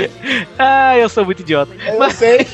ah, 0.58 0.96
eu 0.98 1.08
sou 1.08 1.24
muito 1.24 1.40
idiota. 1.40 1.74
Eu 1.86 1.98
Mas- 1.98 2.14
sei. 2.14 2.46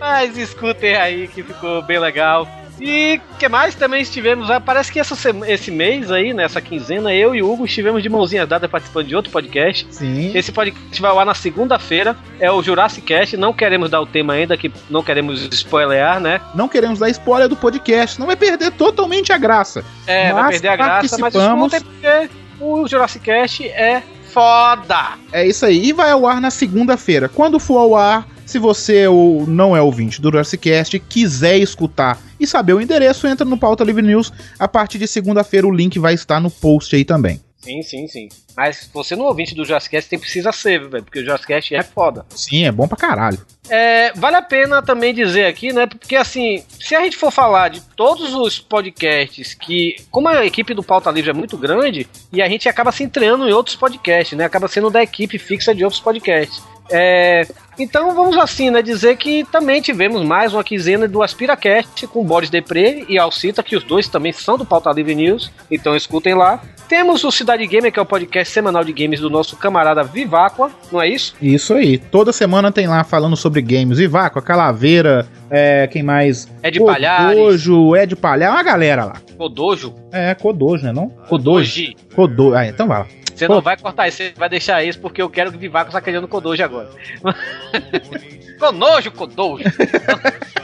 Mas 0.00 0.36
escutem 0.38 0.96
aí 0.96 1.28
que 1.28 1.42
ficou 1.42 1.82
bem 1.82 1.98
legal. 1.98 2.46
E 2.80 3.20
que 3.38 3.48
mais 3.48 3.74
também 3.74 4.00
estivemos 4.02 4.48
lá? 4.48 4.60
Parece 4.60 4.92
que 4.92 5.00
essa 5.00 5.16
esse 5.48 5.70
mês 5.70 6.12
aí, 6.12 6.32
nessa 6.32 6.60
quinzena, 6.60 7.12
eu 7.12 7.34
e 7.34 7.42
o 7.42 7.50
Hugo 7.50 7.64
estivemos 7.64 8.02
de 8.02 8.08
mãozinha 8.08 8.46
dada 8.46 8.68
participando 8.68 9.08
de 9.08 9.16
outro 9.16 9.32
podcast. 9.32 9.86
Sim. 9.90 10.30
Esse 10.36 10.52
podcast 10.52 11.00
vai 11.00 11.16
ar 11.16 11.26
na 11.26 11.34
segunda-feira. 11.34 12.16
É 12.38 12.50
o 12.50 12.62
Jurassic 12.62 13.04
Cast. 13.04 13.36
Não 13.36 13.52
queremos 13.52 13.90
dar 13.90 14.00
o 14.00 14.06
tema 14.06 14.34
ainda, 14.34 14.56
que 14.56 14.70
não 14.88 15.02
queremos 15.02 15.42
spoilear, 15.52 16.20
né? 16.20 16.40
Não 16.54 16.68
queremos 16.68 17.00
dar 17.00 17.10
spoiler 17.10 17.48
do 17.48 17.56
podcast, 17.56 18.18
não 18.18 18.26
vai 18.26 18.36
perder 18.36 18.70
totalmente 18.70 19.32
a 19.32 19.38
graça. 19.38 19.84
É, 20.06 20.32
vai 20.32 20.50
perder 20.50 20.68
a 20.68 20.76
graça, 20.76 21.18
mas 21.18 21.34
escutem 21.34 21.80
porque 21.80 22.30
o 22.60 22.86
Jurassic 22.86 23.24
Cast 23.24 23.66
é 23.66 24.02
foda. 24.38 25.18
É 25.32 25.44
isso 25.44 25.66
aí. 25.66 25.86
E 25.86 25.92
vai 25.92 26.12
ao 26.12 26.24
ar 26.26 26.40
na 26.40 26.50
segunda-feira. 26.50 27.28
Quando 27.28 27.58
for 27.58 27.78
ao 27.78 27.96
ar, 27.96 28.28
se 28.46 28.58
você 28.58 29.08
ou 29.08 29.46
não 29.46 29.76
é 29.76 29.82
ouvinte 29.82 30.22
do 30.22 30.30
Jurassicast, 30.30 30.96
quiser 31.00 31.58
escutar 31.58 32.18
e 32.38 32.46
saber 32.46 32.74
o 32.74 32.80
endereço, 32.80 33.26
entra 33.26 33.44
no 33.44 33.58
Pauta 33.58 33.82
Livre 33.82 34.02
News. 34.02 34.32
A 34.58 34.68
partir 34.68 34.98
de 34.98 35.08
segunda-feira 35.08 35.66
o 35.66 35.74
link 35.74 35.98
vai 35.98 36.14
estar 36.14 36.40
no 36.40 36.50
post 36.50 36.94
aí 36.94 37.04
também. 37.04 37.40
Sim, 37.60 37.82
sim, 37.82 38.06
sim. 38.06 38.28
Mas 38.56 38.88
você 38.92 39.16
não 39.16 39.24
é 39.24 39.28
ouvinte 39.28 39.54
do 39.54 39.64
Jurassic 39.64 39.90
Cast, 39.90 40.08
tem 40.08 40.18
precisa 40.18 40.52
ser, 40.52 40.88
velho, 40.88 41.04
porque 41.04 41.18
o 41.18 41.24
Jurassic 41.24 41.48
Cast 41.48 41.74
é 41.74 41.82
foda. 41.82 42.24
Sim, 42.30 42.64
é 42.64 42.72
bom 42.72 42.86
pra 42.86 42.96
caralho. 42.96 43.38
É, 43.68 44.12
vale 44.14 44.36
a 44.36 44.42
pena 44.42 44.80
também 44.80 45.12
dizer 45.12 45.44
aqui, 45.44 45.72
né? 45.72 45.86
Porque 45.86 46.16
assim, 46.16 46.64
se 46.80 46.94
a 46.94 47.02
gente 47.02 47.16
for 47.16 47.30
falar 47.30 47.68
de 47.68 47.80
todos 47.80 48.32
os 48.34 48.58
podcasts 48.58 49.54
que, 49.54 49.96
como 50.10 50.28
a 50.28 50.46
equipe 50.46 50.72
do 50.72 50.82
Pauta 50.82 51.10
Livre 51.10 51.30
é 51.30 51.34
muito 51.34 51.56
grande, 51.56 52.08
e 52.32 52.40
a 52.40 52.48
gente 52.48 52.68
acaba 52.68 52.92
se 52.92 53.02
entranhando 53.02 53.48
em 53.48 53.52
outros 53.52 53.76
podcasts, 53.76 54.36
né? 54.38 54.44
Acaba 54.44 54.68
sendo 54.68 54.88
da 54.88 55.02
equipe 55.02 55.38
fixa 55.38 55.74
de 55.74 55.84
outros 55.84 56.00
podcasts. 56.00 56.62
É, 56.90 57.46
então 57.78 58.14
vamos 58.14 58.36
assim, 58.36 58.70
né? 58.70 58.82
Dizer 58.82 59.16
que 59.16 59.44
também 59.52 59.80
tivemos 59.80 60.24
mais 60.24 60.52
uma 60.52 60.64
quinzena 60.64 61.06
do 61.06 61.22
AspiraCast 61.22 62.06
com 62.08 62.24
Boris 62.24 62.50
Depré 62.50 63.04
e 63.08 63.18
Alcita, 63.18 63.62
que 63.62 63.76
os 63.76 63.84
dois 63.84 64.08
também 64.08 64.32
são 64.32 64.58
do 64.58 64.64
Pauta 64.64 64.90
Livre 64.90 65.14
News, 65.14 65.50
então 65.70 65.94
escutem 65.94 66.34
lá. 66.34 66.60
Temos 66.88 67.22
o 67.22 67.30
Cidade 67.30 67.66
Gamer, 67.66 67.92
que 67.92 67.98
é 67.98 68.02
o 68.02 68.06
podcast 68.06 68.52
semanal 68.52 68.82
de 68.82 68.92
games 68.92 69.20
do 69.20 69.28
nosso 69.28 69.56
camarada 69.56 70.02
Viváqua, 70.02 70.70
não 70.90 71.00
é 71.00 71.08
isso? 71.08 71.34
Isso 71.40 71.74
aí. 71.74 71.98
Toda 71.98 72.32
semana 72.32 72.72
tem 72.72 72.86
lá 72.86 73.04
falando 73.04 73.36
sobre 73.36 73.60
games. 73.60 73.98
Ivaco, 73.98 74.38
a 74.38 74.42
Calaveira, 74.42 75.26
é, 75.50 75.86
quem 75.86 76.02
mais? 76.02 76.48
É 76.62 76.70
de 76.70 76.82
Palhares. 76.82 77.38
Codojo, 77.38 77.94
é 77.94 78.06
de 78.06 78.16
Palhares, 78.16 78.56
uma 78.56 78.62
galera 78.62 79.04
lá. 79.04 79.16
Kodojo? 79.36 79.94
É, 80.10 80.34
Codojo, 80.34 80.84
né 80.84 80.92
não? 80.92 81.08
Codojo. 81.28 81.28
Kodoji. 81.28 81.96
Codojo. 82.14 82.56
Ah, 82.56 82.66
então 82.66 82.88
vai 82.88 83.00
lá. 83.00 83.06
Você 83.38 83.48
não 83.48 83.60
vai 83.60 83.76
cortar 83.76 84.08
isso, 84.08 84.16
você 84.16 84.32
vai 84.36 84.48
deixar 84.48 84.82
isso 84.82 84.98
porque 84.98 85.22
eu 85.22 85.30
quero 85.30 85.52
que 85.52 85.58
Vivaco 85.58 85.92
sacaneando 85.92 86.26
o 86.26 86.30
Kodoji 86.30 86.62
agora. 86.62 86.90
Conojo, 88.58 89.12
Kodoji. 89.12 89.64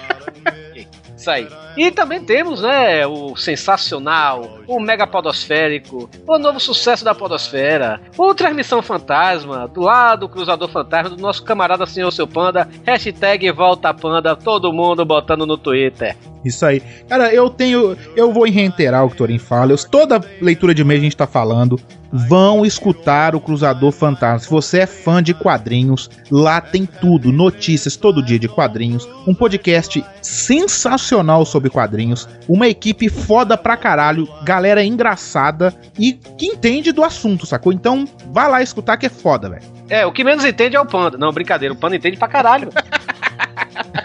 Isso 1.24 1.30
aí. 1.30 1.48
E 1.74 1.90
também 1.90 2.22
temos, 2.22 2.60
né, 2.60 3.06
o 3.06 3.34
sensacional, 3.34 4.58
o 4.66 4.78
mega 4.78 5.06
podosférico, 5.06 6.10
o 6.26 6.38
novo 6.38 6.60
sucesso 6.60 7.02
da 7.02 7.14
podosfera, 7.14 7.98
o 8.18 8.34
Transmissão 8.34 8.82
Fantasma, 8.82 9.66
do 9.66 9.80
lado 9.80 10.20
do 10.20 10.28
Cruzador 10.28 10.68
Fantasma, 10.68 11.16
do 11.16 11.22
nosso 11.22 11.42
camarada 11.42 11.87
Senhor 11.87 12.10
Seu 12.10 12.26
Panda, 12.26 12.68
hashtag 12.84 13.50
Volta 13.52 13.94
Panda, 13.94 14.37
todo 14.37 14.70
mundo 14.70 15.02
botando 15.02 15.46
no 15.46 15.56
Twitter. 15.56 16.14
Isso 16.44 16.66
aí. 16.66 16.82
Cara, 17.08 17.32
eu 17.32 17.48
tenho. 17.48 17.96
Eu 18.14 18.30
vou 18.30 18.44
reiterar 18.44 19.02
o 19.04 19.08
que 19.08 19.14
o 19.14 19.18
Torin 19.18 19.38
fala. 19.38 19.72
Eu, 19.72 19.78
toda 19.88 20.20
leitura 20.42 20.74
de 20.74 20.82
e-mail 20.82 21.00
a 21.00 21.04
gente 21.04 21.16
tá 21.16 21.26
falando. 21.26 21.80
Vão 22.16 22.64
escutar 22.64 23.35
o 23.35 23.40
Cruzador 23.40 23.90
Fantasma. 23.90 24.38
Se 24.38 24.48
você 24.48 24.79
é 24.81 24.87
fã 24.87 25.20
de 25.20 25.35
quadrinhos, 25.35 26.09
lá 26.31 26.61
tem 26.61 26.87
tudo. 26.87 27.33
Notícias 27.33 27.96
todo 27.96 28.22
dia 28.22 28.38
de 28.38 28.46
quadrinhos. 28.46 29.09
Um 29.27 29.35
podcast 29.35 30.05
sensacional 30.22 31.44
sobre 31.44 31.70
quadrinhos. 31.70 32.29
Uma 32.48 32.68
equipe 32.68 33.09
foda 33.09 33.59
pra 33.59 33.77
caralho. 33.77 34.29
Galera 34.44 34.85
engraçada 34.85 35.74
e 35.98 36.12
que 36.12 36.46
entende 36.46 36.92
do 36.92 37.03
assunto, 37.03 37.46
sacou? 37.46 37.72
Então, 37.72 38.07
vai 38.31 38.48
lá 38.48 38.62
escutar 38.62 38.96
que 38.96 39.07
é 39.07 39.11
foda, 39.11 39.50
velho. 39.50 39.64
É, 39.90 40.07
o 40.07 40.12
que 40.12 40.22
menos 40.22 40.44
entende 40.44 40.77
é 40.77 40.81
o 40.81 40.87
Panda. 40.87 41.18
Não, 41.18 41.33
brincadeira, 41.33 41.74
o 41.74 41.77
Panda 41.77 41.96
entende 41.96 42.16
pra 42.16 42.29
caralho. 42.29 42.70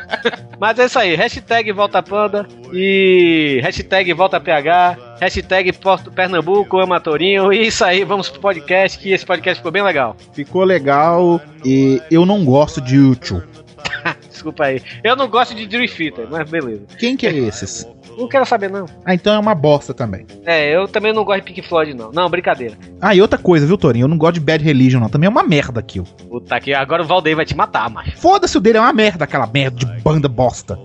Mas 0.60 0.78
é 0.78 0.86
isso 0.86 1.00
aí, 1.00 1.16
hashtag 1.16 1.72
Volta 1.72 2.04
Panda 2.04 2.46
e 2.74 3.60
hashtag 3.64 4.14
Volta 4.14 4.40
PH, 4.42 5.16
hashtag 5.20 5.72
Porto 5.74 6.12
Pernambuco, 6.12 6.80
ama 6.80 7.00
Torinho, 7.00 7.54
e 7.54 7.68
isso 7.68 7.86
aí, 7.86 8.04
vamos 8.04 8.30
pro 8.30 8.42
podcast, 8.42 9.00
que 9.00 9.12
esse 9.12 9.26
podcast 9.26 9.60
ficou 9.60 9.72
bem 9.72 9.84
legal. 9.84 10.18
Ficou 10.34 10.64
legal 10.64 11.40
e 11.64 12.02
eu 12.12 12.26
não 12.26 12.44
gosto 12.44 12.82
de 12.82 12.96
YouTube. 12.96 13.46
Desculpa 14.30 14.66
aí. 14.66 14.82
Eu 15.04 15.16
não 15.16 15.30
gosto 15.30 15.56
de 15.56 15.66
Dream 15.66 15.88
Theater, 15.88 16.28
mas 16.30 16.50
beleza. 16.50 16.86
Quem 16.98 17.16
que 17.16 17.26
é 17.26 17.34
esses? 17.34 17.88
Não 18.20 18.28
quero 18.28 18.46
saber, 18.46 18.70
não. 18.70 18.86
Ah, 19.06 19.14
então 19.14 19.34
é 19.34 19.40
uma 19.40 19.56
bosta 19.56 19.94
também. 19.94 20.26
É, 20.46 20.76
eu 20.76 20.88
também 20.88 21.14
não 21.14 21.24
gosto 21.24 21.40
de 21.40 21.54
Pink 21.54 21.68
Floyd, 21.68 21.94
não. 21.94 22.12
Não, 22.12 22.30
brincadeira. 22.30 22.76
Ah, 23.00 23.16
e 23.16 23.22
outra 23.22 23.40
coisa, 23.40 23.66
viu, 23.66 23.78
Torinho? 23.78 24.04
Eu 24.04 24.08
não 24.10 24.18
gosto 24.18 24.34
de 24.36 24.42
Bad 24.42 24.64
Religion, 24.64 25.00
não. 25.00 25.10
Também 25.10 25.28
é 25.28 25.30
uma 25.30 25.44
merda 25.44 25.80
aquilo. 25.80 26.06
Puta 26.30 26.60
que 26.60 26.74
agora 26.74 27.02
o 27.02 27.06
Valdeir 27.06 27.38
vai 27.38 27.46
te 27.46 27.56
matar, 27.56 27.90
macho. 27.90 28.18
Foda-se 28.18 28.58
o 28.58 28.62
dele, 28.62 28.78
é 28.78 28.82
uma 28.82 28.92
merda, 28.92 29.24
aquela 29.24 29.48
merda 29.48 29.78
de 29.78 29.86
banda 30.02 30.28
bosta. 30.28 30.78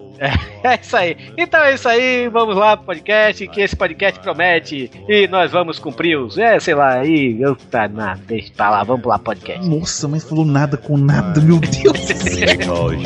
É 0.63 0.79
isso 0.81 0.97
aí. 0.97 1.17
Então 1.37 1.61
é 1.61 1.75
isso 1.75 1.89
aí, 1.89 2.29
vamos 2.29 2.57
lá 2.57 2.77
pro 2.77 2.87
podcast, 2.87 3.47
que 3.49 3.61
esse 3.61 3.75
podcast 3.75 4.21
promete 4.21 4.91
e 5.09 5.27
nós 5.27 5.51
vamos 5.51 5.79
cumpri-los. 5.79 6.39
É, 6.39 6.59
sei 6.61 6.75
lá, 6.75 7.01
aí, 7.01 7.37
eu 7.41 7.57
tá, 7.57 7.89
na, 7.89 8.15
deixa 8.15 8.53
pra 8.57 8.71
lá, 8.71 8.85
vamos 8.85 9.05
lá 9.05 9.19
podcast. 9.19 9.69
Nossa, 9.69 10.07
mas 10.07 10.23
falou 10.23 10.45
nada 10.45 10.77
com 10.77 10.97
nada, 10.97 11.41
meu 11.41 11.59
Deus. 11.59 12.09
You're 12.25 12.57
mine, 12.59 13.05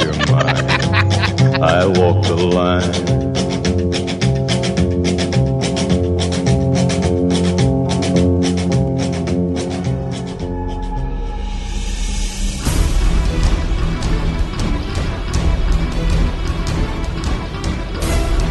I 1.63 1.87
walk 1.99 2.27
the 2.29 2.35
line. 2.35 3.58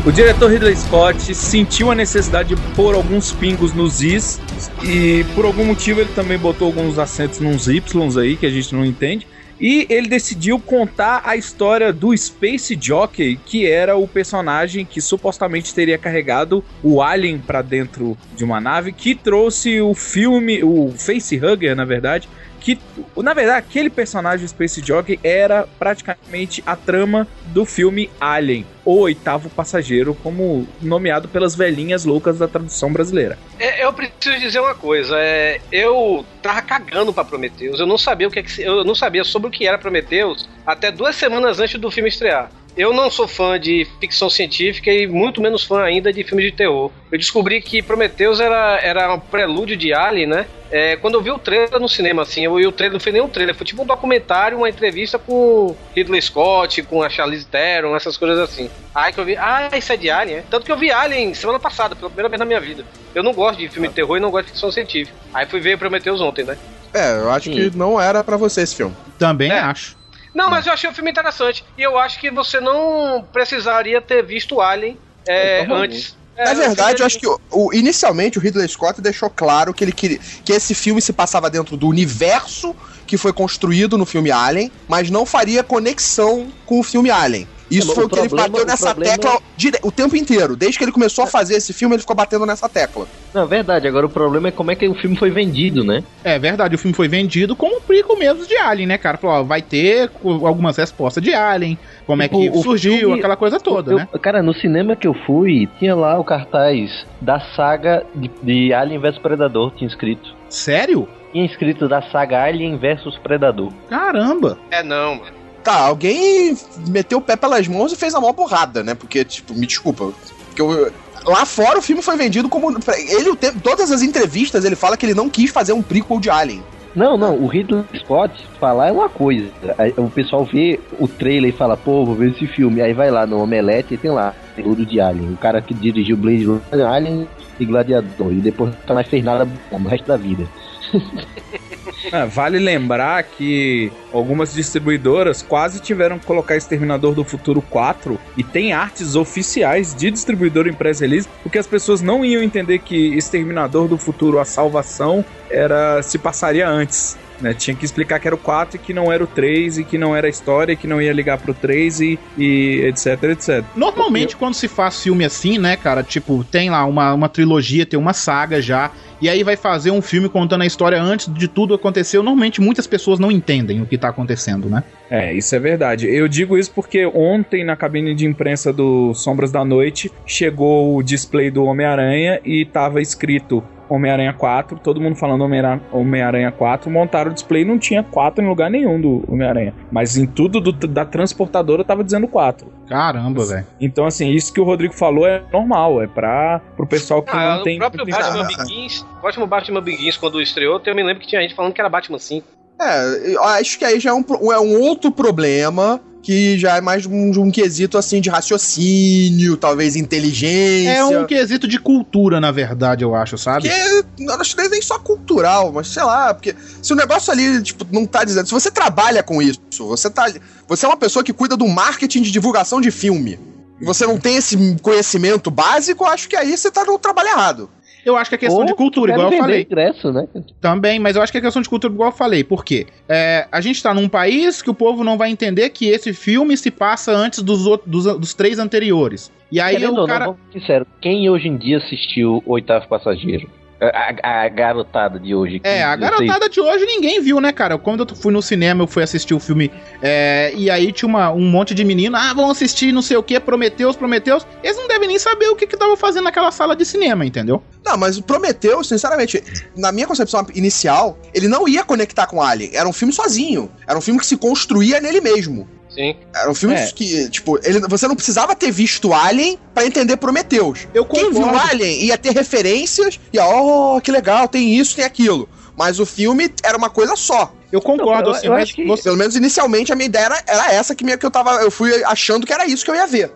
O 0.08 0.12
diretor 0.12 0.50
Ridley 0.50 0.74
Scott 0.74 1.36
sentiu 1.36 1.92
a 1.92 1.96
necessidade 1.96 2.56
de 2.56 2.62
pôr 2.78 2.96
alguns 2.96 3.34
pingos 3.34 3.74
nos 3.74 4.02
Is 4.02 4.40
e 4.82 5.26
por 5.36 5.44
algum 5.44 5.66
motivo 5.66 6.00
ele 6.00 6.10
também 6.16 6.38
botou 6.38 6.68
alguns 6.68 6.98
acentos 6.98 7.42
nos 7.42 7.68
Ys 7.68 8.16
aí 8.18 8.38
que 8.38 8.46
a 8.46 8.50
gente 8.50 8.74
não 8.74 8.86
entende. 8.86 9.28
E 9.60 9.86
ele 9.90 10.08
decidiu 10.08 10.60
contar 10.60 11.24
a 11.26 11.36
história 11.36 11.92
do 11.92 12.16
Space 12.16 12.78
Jockey, 12.80 13.38
que 13.46 13.70
era 13.70 13.98
o 13.98 14.08
personagem 14.08 14.86
que 14.86 15.02
supostamente 15.02 15.76
teria 15.76 15.98
carregado 15.98 16.64
o 16.82 17.02
alien 17.02 17.38
para 17.38 17.62
dentro 17.62 18.18
de 18.34 18.46
uma 18.46 18.62
nave, 18.62 18.94
que 18.94 19.14
trouxe 19.14 19.82
o 19.82 19.94
filme, 19.94 20.64
o 20.64 20.94
Facehugger, 20.96 21.76
na 21.76 21.84
verdade, 21.84 22.30
que 22.68 22.78
na 23.16 23.34
verdade 23.34 23.60
aquele 23.60 23.90
personagem 23.90 24.46
Space 24.46 24.82
Jockey 24.86 25.18
era 25.24 25.66
praticamente 25.80 26.62
a 26.66 26.76
trama 26.76 27.26
do 27.46 27.64
filme 27.64 28.10
Alien, 28.20 28.66
o 28.84 29.00
oitavo 29.00 29.50
passageiro, 29.50 30.14
como 30.14 30.68
nomeado 30.82 31.30
pelas 31.30 31.56
velhinhas 31.56 32.04
loucas 32.04 32.40
da 32.40 32.48
tradução 32.48 32.92
brasileira. 32.92 33.40
É, 33.58 33.86
eu 33.86 33.94
preciso 33.94 34.38
dizer 34.40 34.60
uma 34.60 34.76
coisa, 34.76 35.16
é, 35.18 35.62
eu 35.72 36.26
tava 36.42 36.62
cagando 36.62 37.14
pra 37.14 37.24
Prometheus, 37.24 37.80
eu 37.80 37.88
não 37.88 37.98
sabia 37.98 38.28
o 38.28 38.32
que, 38.32 38.40
é 38.40 38.44
que 38.44 38.62
eu 38.62 38.84
não 38.84 38.96
sabia 38.96 39.24
sobre 39.24 39.48
o 39.48 39.52
que 39.52 39.66
era 39.66 39.78
Prometheus 39.78 40.50
até 40.66 40.92
duas 40.92 41.16
semanas 41.16 41.62
antes 41.62 41.80
do 41.80 41.90
filme 41.90 42.10
estrear. 42.10 42.52
Eu 42.78 42.94
não 42.94 43.10
sou 43.10 43.28
fã 43.28 43.60
de 43.60 43.88
ficção 44.00 44.30
científica 44.30 44.92
e 44.92 45.08
muito 45.08 45.42
menos 45.42 45.64
fã 45.64 45.82
ainda 45.82 46.14
de 46.14 46.24
filmes 46.24 46.46
de 46.46 46.52
terror. 46.52 46.92
Eu 47.12 47.18
descobri 47.18 47.60
que 47.60 47.82
Prometheus 47.82 48.40
era, 48.40 48.80
era 48.84 49.14
um 49.16 49.20
prelúdio 49.20 49.76
de 49.76 49.92
Alien, 49.94 50.28
né? 50.28 50.46
É, 50.70 50.96
quando 50.98 51.16
eu 51.16 51.22
vi 51.22 51.32
o 51.32 51.40
trailer 51.40 51.80
no 51.80 51.90
cinema, 51.90 52.22
assim, 52.22 52.44
eu, 52.44 52.54
o 52.54 52.72
trailer 52.72 52.94
não 52.94 53.00
foi 53.00 53.12
nem 53.12 53.22
um 53.22 53.30
trailer, 53.30 53.56
foi 53.56 53.66
tipo 53.66 53.82
um 53.82 53.86
documentário, 53.86 54.58
uma 54.58 54.70
entrevista 54.70 55.18
com 55.18 55.76
Ridley 55.96 56.22
Scott, 56.22 56.84
com 56.84 57.02
a 57.02 57.10
Charlize 57.10 57.48
Theron, 57.48 57.96
essas 57.96 58.16
coisas 58.16 58.38
assim. 58.38 58.70
Aí 58.94 59.12
que 59.12 59.20
eu 59.20 59.26
vi, 59.26 59.36
ah, 59.38 59.70
isso 59.76 59.92
é 59.92 59.98
de 59.98 60.12
Alien, 60.12 60.38
é? 60.40 60.44
Tanto 60.48 60.66
que 60.66 60.72
eu 60.72 60.78
vi 60.78 60.92
Alien 60.92 61.34
semana 61.34 61.60
passada, 61.60 61.96
pela 61.96 62.10
primeira 62.10 62.30
vez 62.30 62.40
na 62.40 62.46
minha 62.46 62.60
vida. 62.60 62.84
Eu 63.16 63.24
não 63.24 63.34
gosto 63.34 63.58
de 63.58 63.70
filme 63.70 63.88
de 63.88 63.96
terror 63.96 64.18
e 64.18 64.20
não 64.20 64.30
gosto 64.30 64.46
de 64.46 64.52
ficção 64.52 64.72
científica. 64.72 65.18
Aí 65.34 65.48
fui 65.48 65.60
ver 65.60 65.80
Prometheus 65.80 66.22
ontem, 66.22 66.46
né? 66.46 66.56
É, 66.94 67.18
eu 67.18 67.32
acho 67.32 67.50
que 67.50 67.76
não 67.76 68.00
era 68.00 68.24
pra 68.24 68.38
você 68.38 68.62
esse 68.62 68.76
filme. 68.76 68.96
Também 69.18 69.52
É. 69.52 69.60
acho. 69.60 69.97
Não, 70.38 70.50
mas 70.52 70.68
eu 70.68 70.74
achei 70.74 70.88
o 70.90 70.94
filme 70.94 71.10
interessante. 71.10 71.66
E 71.78 71.82
eu 71.82 71.98
acho 71.98 72.20
que 72.20 72.30
você 72.30 72.60
não 72.60 73.28
precisaria 73.34 74.00
ter 74.00 74.24
visto 74.24 74.62
Alien 74.62 74.98
é, 75.28 75.64
Então, 75.64 75.76
antes. 75.78 76.16
É, 76.36 76.46
Na 76.46 76.54
verdade, 76.54 77.02
eu 77.02 77.08
acho 77.08 77.18
que 77.20 77.28
o, 77.28 77.40
o- 77.50 77.74
inicialmente 77.74 78.38
o 78.38 78.42
Ridley 78.42 78.68
Scott 78.68 79.02
deixou 79.02 79.28
claro 79.28 79.74
que 79.74 79.84
ele 79.84 79.92
queria 79.92 80.20
que 80.46 80.54
esse 80.54 80.76
filme 80.76 81.02
se 81.02 81.12
passava 81.12 81.50
dentro 81.50 81.76
do 81.76 81.88
universo 81.88 82.76
que 83.08 83.18
foi 83.18 83.34
construído 83.34 83.98
no 83.98 84.06
filme 84.06 84.30
Alien, 84.30 84.72
mas 84.88 85.10
não 85.10 85.26
faria 85.26 85.64
conexão 85.64 86.54
com 86.68 86.80
o 86.80 86.84
filme 86.84 87.10
Alien. 87.10 87.48
Isso 87.70 87.88
Não, 87.88 87.96
foi 87.96 88.04
o 88.04 88.08
o 88.08 88.10
que 88.10 88.20
ele 88.20 88.28
problema- 88.30 88.50
bateu 88.50 88.64
o 88.64 88.68
nessa 88.68 88.86
problema- 88.94 89.18
tecla 89.18 89.40
dire- 89.58 89.80
o 89.84 89.92
tempo 89.92 90.16
inteiro. 90.16 90.56
Desde 90.56 90.78
que 90.78 90.84
ele 90.86 90.92
começou 90.92 91.24
a 91.24 91.28
fazer 91.28 91.56
esse 91.56 91.74
filme, 91.74 91.96
ele 91.96 92.02
ficou 92.02 92.16
batendo 92.16 92.46
nessa 92.46 92.70
tecla. 92.70 93.06
Não, 93.34 93.46
verdade. 93.48 93.88
Agora 93.88 94.06
o 94.06 94.10
problema 94.10 94.48
é 94.48 94.52
como 94.52 94.72
é 94.72 94.76
que 94.76 94.88
o 94.88 94.96
filme 94.96 95.16
foi 95.18 95.30
vendido, 95.30 95.84
né? 95.84 96.04
É 96.24 96.40
verdade, 96.40 96.76
o 96.76 96.78
filme 96.78 96.96
foi 96.96 97.08
vendido 97.08 97.56
como 97.56 97.78
um 97.78 97.82
prequel 97.82 98.18
mesmo 98.18 98.46
de 98.48 98.56
Alien, 98.58 98.88
né, 98.88 98.98
cara? 98.98 99.18
Falou, 99.18 99.38
ó, 99.38 99.44
vai 99.44 99.62
ter 99.62 100.10
algumas 100.24 100.78
respostas 100.78 101.22
de 101.24 101.34
Alien, 101.34 101.78
como 102.06 102.22
é 102.24 102.28
que 102.28 102.50
o 102.50 102.62
surgiu, 102.64 102.98
filme- 102.98 103.20
aquela 103.20 103.36
coisa 103.36 103.60
toda, 103.60 103.92
Eu- 103.92 103.98
né? 103.98 104.08
Cara, 104.22 104.42
no 104.42 104.54
cinema 104.54 104.96
que 104.96 105.08
eu 105.08 105.14
fui, 105.26 105.68
tinha 105.80 105.96
lá 105.96 106.18
o 106.20 106.24
cartaz 106.24 107.06
da 107.22 107.40
saga 107.56 108.06
de, 108.16 108.32
de 108.42 108.74
Alien 108.74 109.00
vs 109.00 109.18
Predador, 109.20 109.74
tinha 109.76 109.88
escrito. 109.88 110.36
Sério? 110.50 111.08
Tinha 111.32 111.46
escrito 111.46 111.88
da 111.90 112.02
saga 112.04 112.44
Alien 112.44 112.78
vs 112.78 113.18
Predador. 113.22 113.72
Caramba! 113.90 114.58
É 114.72 114.82
não, 114.82 115.16
mano. 115.16 115.37
Tá, 115.68 115.80
alguém 115.80 116.56
meteu 116.88 117.18
o 117.18 117.22
pé 117.22 117.36
pelas 117.36 117.68
mãos 117.68 117.92
e 117.92 117.98
fez 117.98 118.16
a 118.16 118.22
maior 118.22 118.32
porrada, 118.32 118.86
né? 118.86 118.96
Porque, 118.96 119.26
tipo, 119.26 119.54
me 119.54 119.68
desculpa. 119.68 120.14
Porque 120.46 120.62
eu- 120.62 120.90
lá 121.26 121.46
fora 121.46 121.78
o 121.80 121.82
filme 121.82 122.02
foi 122.02 122.16
vendido 122.16 122.48
como. 122.48 122.70
Ele, 122.70 123.36
todas 123.62 123.92
as 123.92 124.02
entrevistas, 124.02 124.64
ele 124.64 124.78
fala 124.78 124.96
que 124.96 125.06
ele 125.06 125.14
não 125.14 125.30
quis 125.30 125.52
fazer 125.52 125.74
um 125.74 125.82
prequel 125.82 126.22
de 126.22 126.30
Alien. 126.30 126.64
Não, 126.96 127.18
não, 127.18 127.36
o 127.36 127.48
Ridley 127.48 127.84
Scott 127.98 128.34
falar 128.62 128.88
é 128.88 128.92
uma 128.94 129.10
coisa. 129.10 129.50
O 129.98 130.10
pessoal 130.10 130.46
vê 130.46 130.80
o 130.98 131.06
trailer 131.06 131.50
e 131.54 131.58
fala, 131.58 131.76
pô, 131.76 132.06
vou 132.06 132.16
ver 132.16 132.32
esse 132.32 132.48
filme. 132.48 132.82
Aí 132.82 132.94
vai 132.94 133.12
lá 133.12 133.28
no 133.28 133.42
Omelete 133.42 133.96
e 133.96 133.98
tem 133.98 134.10
lá, 134.10 134.34
tudo 134.56 134.86
de 134.86 135.02
Alien. 135.02 135.34
O 135.34 135.38
cara 135.38 135.62
que 135.62 135.74
dirigiu 135.74 136.16
Blade 136.16 136.46
Runner, 136.46 136.88
Alien 136.88 137.28
e 137.60 137.66
Gladiador. 137.66 138.32
E 138.32 138.36
depois 138.40 138.74
nunca 138.74 138.94
mais 138.94 139.08
fez 139.08 139.22
nada 139.22 139.46
no 139.70 139.90
resto 139.90 140.08
da 140.08 140.16
vida. 140.16 140.48
Ah, 142.12 142.26
vale 142.26 142.60
lembrar 142.60 143.22
que 143.24 143.92
algumas 144.14 144.54
distribuidoras 144.54 145.42
quase 145.42 145.82
tiveram 145.82 146.18
que 146.18 146.26
colocar 146.26 146.56
Exterminador 146.56 147.14
do 147.14 147.24
Futuro 147.24 147.62
4 147.62 148.20
e 148.38 148.44
tem 148.44 148.74
artes 148.74 149.16
oficiais 149.16 149.94
de 149.94 150.10
distribuidor 150.10 150.68
em 150.68 150.74
press 150.74 151.00
release, 151.00 151.28
porque 151.44 151.58
as 151.58 151.68
pessoas 151.68 152.02
não 152.02 152.24
iam 152.24 152.42
entender 152.42 152.80
que 152.80 153.16
Exterminador 153.16 153.88
do 153.88 153.98
Futuro, 153.98 154.40
a 154.40 154.46
salvação, 154.46 155.24
era 155.50 156.02
se 156.02 156.18
passaria 156.18 156.68
antes. 156.68 157.18
Né? 157.42 157.54
Tinha 157.54 157.76
que 157.76 157.86
explicar 157.86 158.20
que 158.20 158.28
era 158.28 158.36
o 158.36 158.40
4 158.40 158.78
e 158.78 158.80
que 158.80 158.94
não 158.94 159.12
era 159.12 159.24
o 159.24 159.28
3 159.28 159.80
e 159.80 159.84
que 159.84 159.98
não 159.98 160.16
era 160.16 160.28
a 160.28 160.30
história, 160.30 160.74
e 160.74 160.76
que 160.76 160.88
não 160.88 161.02
ia 161.02 161.14
ligar 161.14 161.38
pro 161.38 161.54
3 161.54 162.02
e, 162.02 162.20
e 162.38 162.82
etc, 162.86 163.24
etc. 163.24 163.64
Normalmente, 163.76 164.36
quando 164.36 164.54
se 164.54 164.68
faz 164.68 165.02
filme 165.02 165.24
assim, 165.26 165.58
né, 165.58 165.76
cara, 165.76 166.04
tipo, 166.04 166.44
tem 166.44 166.70
lá 166.70 166.86
uma, 166.86 167.14
uma 167.14 167.30
trilogia, 167.30 167.86
tem 167.86 168.00
uma 168.00 168.14
saga 168.14 168.62
já, 168.62 168.92
e 169.22 169.30
aí 169.30 169.44
vai 169.44 169.56
fazer 169.56 169.92
um 169.92 170.02
filme 170.02 170.30
contando 170.30 170.62
a 170.62 170.66
história 170.66 171.02
antes 171.02 171.32
de 171.34 171.48
tudo 171.48 171.74
acontecer. 171.74 172.18
Normalmente, 172.18 172.62
muitas 172.62 172.86
pessoas 172.86 173.20
não 173.20 173.32
entendem 173.32 173.82
o 173.82 173.86
que 173.86 173.98
tá 173.98 174.10
acontecendo, 174.10 174.70
né? 174.70 174.84
É, 175.10 175.34
isso 175.34 175.56
é 175.56 175.60
verdade. 175.60 176.08
Eu 176.08 176.28
digo 176.28 176.58
isso 176.58 176.72
porque 176.74 177.06
ontem, 177.06 177.64
na 177.64 177.76
cabine 177.76 178.14
de 178.14 178.26
imprensa 178.26 178.72
do 178.72 179.14
Sombras 179.14 179.52
da 179.52 179.66
Noite, 179.66 180.12
chegou 180.26 180.96
o 180.96 181.02
display 181.02 181.50
do 181.50 181.64
Homem-Aranha 181.64 182.40
e 182.46 182.66
tava 182.66 183.02
escrito 183.02 183.64
Homem-Aranha 183.90 184.34
4, 184.34 184.80
todo 184.80 185.00
mundo 185.02 185.16
falando 185.16 185.44
Homem-Aranha 185.44 185.82
Homem-Aranha 185.92 186.52
4, 186.52 186.90
montaram 186.90 187.32
o 187.32 187.34
display 187.34 187.62
e 187.62 187.66
não 187.66 187.78
tinha 187.78 188.04
4 188.04 188.44
em 188.44 188.48
lugar 188.48 188.70
nenhum 188.70 189.00
do 189.00 189.24
Homem-Aranha. 189.32 189.74
Mas 189.92 190.18
em 190.18 190.26
tudo 190.26 190.60
do- 190.60 190.72
da 190.88 191.06
transportadora 191.06 191.84
tava 191.84 192.04
dizendo 192.04 192.28
4. 192.28 192.68
Caramba, 192.88 193.46
velho. 193.46 193.66
Então, 193.82 194.06
assim, 194.06 194.30
isso 194.30 194.54
que 194.54 194.62
o 194.62 194.64
Rodrigo 194.64 194.94
falou 194.94 195.28
é 195.28 195.42
normal, 195.52 196.02
é 196.02 196.08
pra, 196.08 196.62
pro 196.76 196.88
pessoal 196.88 197.22
que 197.22 197.32
Ah, 197.36 197.56
não 197.56 197.62
o 197.62 197.64
tem. 197.64 197.78
próprio 197.78 198.06
Batman. 198.06 198.48
Begins, 198.48 199.02
o 199.02 199.22
próximo 199.22 199.48
Batman 199.48 199.82
Begins, 199.82 200.18
quando 200.18 200.42
estreou, 200.42 200.82
eu 200.86 200.96
me 200.96 201.04
lembro 201.04 201.22
que 201.22 201.28
tinha 201.28 201.42
gente 201.42 201.54
falando 201.56 201.74
que 201.74 201.82
era 201.82 201.90
Batman 201.90 202.20
5. 202.20 202.48
É, 202.80 203.34
eu 203.34 203.44
acho 203.44 203.80
que 203.80 203.86
aí 203.86 204.00
já 204.00 204.12
é 204.12 204.14
um, 204.14 204.24
é 204.52 204.60
um 204.60 204.80
outro 204.82 205.12
problema 205.12 206.00
que 206.28 206.58
já 206.60 206.76
é 206.76 206.82
mais 206.82 207.06
um, 207.06 207.32
um 207.42 207.50
quesito 207.50 207.98
assim 207.98 208.20
de 208.20 208.30
raciocínio, 208.30 209.56
talvez 209.56 209.96
inteligência. 209.96 210.92
É 210.92 211.06
um 211.06 211.26
quesito 211.26 211.68
de 211.68 211.80
cultura, 211.80 212.42
na 212.42 212.52
verdade, 212.52 213.02
eu 213.02 213.16
acho, 213.16 213.38
sabe? 213.38 213.70
Que 213.70 214.24
eu 214.24 214.34
acho 214.34 214.54
que 214.54 214.68
nem 214.68 214.82
só 214.82 215.00
cultural, 215.00 215.72
mas 215.72 215.88
sei 215.88 216.04
lá, 216.04 216.34
porque 216.34 216.54
se 216.82 216.92
o 216.92 216.98
negócio 216.98 217.32
ali, 217.32 217.64
tipo, 217.64 217.88
não 217.92 218.06
tá 218.06 218.26
dizendo. 218.26 218.46
Se 218.46 218.52
você 218.52 218.70
trabalha 218.70 219.24
com 219.24 219.42
isso, 219.42 219.62
você 219.80 220.10
tá. 220.10 220.30
Você 220.68 220.86
é 220.86 220.90
uma 220.90 220.98
pessoa 220.98 221.24
que 221.24 221.32
cuida 221.32 221.56
do 221.56 221.66
marketing 221.66 222.22
de 222.22 222.32
divulgação 222.32 222.82
de 222.82 222.92
filme. 222.92 223.40
E 223.80 223.86
você 223.86 224.06
não 224.06 224.20
tem 224.20 224.36
esse 224.36 224.58
conhecimento 224.82 225.50
básico, 225.50 226.04
eu 226.04 226.10
acho 226.10 226.28
que 226.28 226.36
aí 226.36 226.58
você 226.58 226.70
tá 226.70 226.84
no 226.84 227.00
trabalho 227.00 227.30
errado. 227.30 227.70
Eu 228.08 228.16
acho 228.16 228.30
que 228.30 228.36
é 228.36 228.38
questão 228.38 228.62
Ou 228.62 228.66
de 228.66 228.74
cultura, 228.74 229.12
igual 229.12 229.30
eu 229.30 229.38
falei. 229.38 229.64
ingresso, 229.64 230.14
né? 230.14 230.26
Também, 230.62 230.98
mas 230.98 231.18
eu 231.18 231.22
acho 231.22 231.30
que 231.30 231.40
é 231.40 231.42
questão 231.42 231.62
de 231.62 231.68
cultura, 231.68 231.94
igual 231.94 232.10
eu 232.10 232.16
falei. 232.16 232.42
Por 232.42 232.64
quê? 232.64 232.88
É, 233.10 233.46
a 233.52 233.60
gente 233.60 233.84
tá 233.84 233.94
num 233.94 234.08
país 234.08 234.62
que 234.62 234.70
o 234.70 234.74
povo 234.74 235.04
não 235.04 235.18
vai 235.18 235.30
entender 235.30 235.70
que 235.72 235.90
esse 235.90 236.14
filme 236.14 236.56
se 236.56 236.72
passa 236.72 237.12
antes 237.12 237.44
dos, 237.44 237.68
outros, 237.68 237.92
dos, 237.92 238.18
dos 238.18 238.34
três 238.34 238.60
anteriores. 238.60 239.30
E 239.52 239.60
aí 239.60 239.76
Querendo 239.76 240.04
o 240.04 240.08
cara. 240.08 240.28
não, 240.28 240.34
vamos 240.36 240.54
ser 240.54 240.60
sincero, 240.62 240.88
quem 241.02 241.30
hoje 241.30 241.50
em 241.50 241.58
dia 241.58 241.80
assistiu 241.80 242.42
Oitavo 242.46 242.88
Passageiro? 242.88 243.50
A, 243.80 244.44
a- 244.44 244.50
garotada 244.50 245.20
de 245.20 245.36
hoje. 245.36 245.62
É, 245.64 245.84
a 245.84 245.96
15, 245.96 246.00
16, 246.00 246.28
garotada 246.28 246.50
de 246.50 246.60
hoje 246.60 246.86
ninguém 246.86 247.22
viu, 247.22 247.40
né, 247.40 247.52
cara? 247.52 247.78
Quando 247.78 248.08
eu 248.10 248.16
fui 248.16 248.34
no 248.34 248.42
cinema, 248.42 248.84
eu 248.84 248.88
fui 248.88 249.04
assistir 249.04 249.34
o 249.34 249.40
filme, 249.40 249.72
é, 250.02 250.52
e 250.56 250.70
aí 250.70 250.92
tinha 250.92 251.08
uma- 251.08 251.32
um 251.32 251.42
monte 251.50 251.76
de 251.76 251.84
menino, 251.84 252.18
ah, 252.18 252.34
vão 252.34 252.50
assistir 252.50 252.92
não 252.92 253.02
sei 253.02 253.18
o 253.18 253.24
que, 253.24 253.40
Prometeus, 253.40 253.96
Prometeus. 253.96 254.46
Eles 254.64 254.78
não 254.78 254.88
devem 254.88 255.08
nem 255.08 255.20
saber 255.20 255.48
o 255.50 255.56
que 255.56 255.68
que 255.68 255.78
tava 255.78 255.96
fazendo 255.96 256.24
naquela 256.24 256.52
sala 256.52 256.76
de 256.76 256.86
cinema, 256.86 257.26
entendeu? 257.26 257.62
Não, 257.86 257.96
mas 257.98 258.18
o 258.18 258.24
Prometheus, 258.24 258.88
sinceramente, 258.88 259.44
na 259.76 259.92
minha 259.92 260.08
concepção 260.08 260.46
inicial, 260.56 261.18
ele 261.34 261.48
não 261.48 261.68
ia 261.68 261.84
conectar 261.84 262.26
com 262.28 262.42
Alien. 262.42 262.72
Era 262.74 262.90
um 262.90 262.94
filme 262.94 263.14
sozinho. 263.14 263.72
Era 263.88 263.98
um 263.98 264.02
filme 264.02 264.20
que 264.20 264.26
se 264.26 264.38
construía 264.38 265.00
nele 265.00 265.22
mesmo. 265.22 265.68
Sim. 265.98 266.16
Era 266.36 266.52
um 266.52 266.54
filme 266.54 266.76
É. 266.76 266.86
que, 266.92 267.28
tipo, 267.32 267.58
ele, 267.64 267.80
você 267.90 268.08
não 268.08 268.16
precisava 268.16 268.56
ter 268.56 268.70
visto 268.70 269.12
Alien 269.16 269.58
pra 269.74 269.84
entender 269.84 270.16
Prometheus. 270.18 270.88
Eu 270.94 271.04
Quem 271.04 271.32
viu. 271.34 271.50
Alien 271.50 272.04
ia 272.06 272.18
ter 272.20 272.34
referências 272.34 273.20
e, 273.34 273.40
ó, 273.40 274.00
que 274.00 274.12
legal, 274.12 274.48
tem 274.48 274.76
isso, 274.76 274.96
tem 274.96 275.04
aquilo. 275.04 275.50
Mas 275.76 276.00
o 276.00 276.06
filme 276.06 276.52
era 276.64 276.78
uma 276.78 276.90
coisa 276.92 277.16
só. 277.16 277.52
Eu 277.72 277.82
concordo, 277.82 278.22
Não, 278.26 278.30
eu- 278.30 278.36
assim, 278.36 278.46
eu 278.48 278.54
mas 278.54 278.64
acho 278.64 278.76
que- 278.76 278.86
você- 278.86 279.04
Pelo 279.04 279.18
menos 279.18 279.36
inicialmente 279.36 279.92
a 279.92 279.96
minha 279.96 280.06
ideia 280.06 280.26
era, 280.26 280.44
era 280.48 280.72
essa 280.74 280.94
que, 280.94 281.04
minha, 281.04 281.18
que 281.18 281.26
eu 281.26 281.32
tava. 281.32 281.56
Eu 281.64 281.72
fui 281.72 281.92
achando 282.04 282.46
que 282.46 282.54
era 282.54 282.66
isso 282.68 282.86
que 282.86 282.92
eu 282.92 282.96
ia 282.96 283.08
ver. 283.08 283.32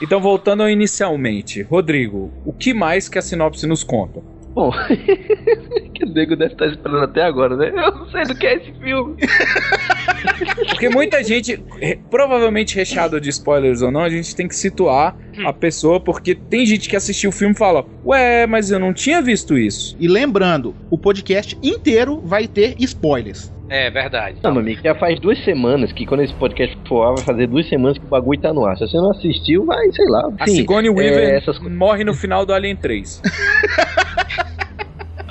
Então, 0.00 0.20
voltando 0.20 0.62
ao 0.62 0.70
inicialmente, 0.70 1.62
Rodrigo, 1.62 2.30
o 2.44 2.52
que 2.52 2.72
mais 2.72 3.08
que 3.08 3.18
a 3.18 3.22
sinopse 3.22 3.66
nos 3.66 3.82
conta? 3.82 4.20
Bom, 4.54 4.72
que 5.94 6.04
o 6.04 6.12
nego 6.12 6.36
deve 6.36 6.52
estar 6.52 6.66
esperando 6.66 7.04
até 7.04 7.22
agora, 7.22 7.56
né? 7.56 7.68
Eu 7.68 7.92
não 7.92 8.10
sei 8.10 8.24
do 8.24 8.34
que 8.34 8.46
é 8.46 8.56
esse 8.56 8.72
filme. 8.80 9.16
Porque 10.68 10.88
muita 10.88 11.22
gente, 11.22 11.62
provavelmente 12.10 12.74
recheado 12.74 13.20
de 13.20 13.30
spoilers 13.30 13.82
ou 13.82 13.90
não, 13.90 14.00
a 14.00 14.08
gente 14.08 14.34
tem 14.34 14.48
que 14.48 14.56
situar 14.56 15.16
a 15.44 15.52
pessoa, 15.52 16.00
porque 16.00 16.34
tem 16.34 16.66
gente 16.66 16.88
que 16.88 16.96
assistiu 16.96 17.30
o 17.30 17.32
filme 17.32 17.54
e 17.54 17.58
fala: 17.58 17.84
Ué, 18.04 18.46
mas 18.46 18.70
eu 18.70 18.78
não 18.78 18.92
tinha 18.92 19.22
visto 19.22 19.56
isso. 19.56 19.96
E 20.00 20.08
lembrando, 20.08 20.74
o 20.90 20.98
podcast 20.98 21.56
inteiro 21.62 22.20
vai 22.20 22.48
ter 22.48 22.74
spoilers. 22.78 23.52
É 23.70 23.90
verdade. 23.90 24.38
Não, 24.42 24.52
meu 24.52 24.62
amigo, 24.62 24.80
já 24.82 24.94
faz 24.94 25.20
duas 25.20 25.38
semanas 25.44 25.92
que 25.92 26.06
quando 26.06 26.22
esse 26.22 26.32
podcast 26.34 26.76
for 26.88 27.02
ao 27.02 27.16
vai 27.16 27.24
fazer 27.24 27.46
duas 27.46 27.68
semanas 27.68 27.98
que 27.98 28.04
o 28.04 28.08
bagulho 28.08 28.40
tá 28.40 28.52
no 28.52 28.64
ar. 28.64 28.76
Se 28.78 28.86
você 28.86 28.96
não 28.96 29.10
assistiu, 29.10 29.66
vai, 29.66 29.92
sei 29.92 30.06
lá. 30.08 30.30
A 30.38 30.46
Sim, 30.46 30.56
Sigourney 30.56 30.90
é, 30.90 30.92
Weaver 30.92 31.34
essas 31.34 31.58
morre 31.58 32.02
no 32.02 32.14
final 32.14 32.46
do 32.46 32.54
Alien 32.54 32.76
3. 32.76 33.20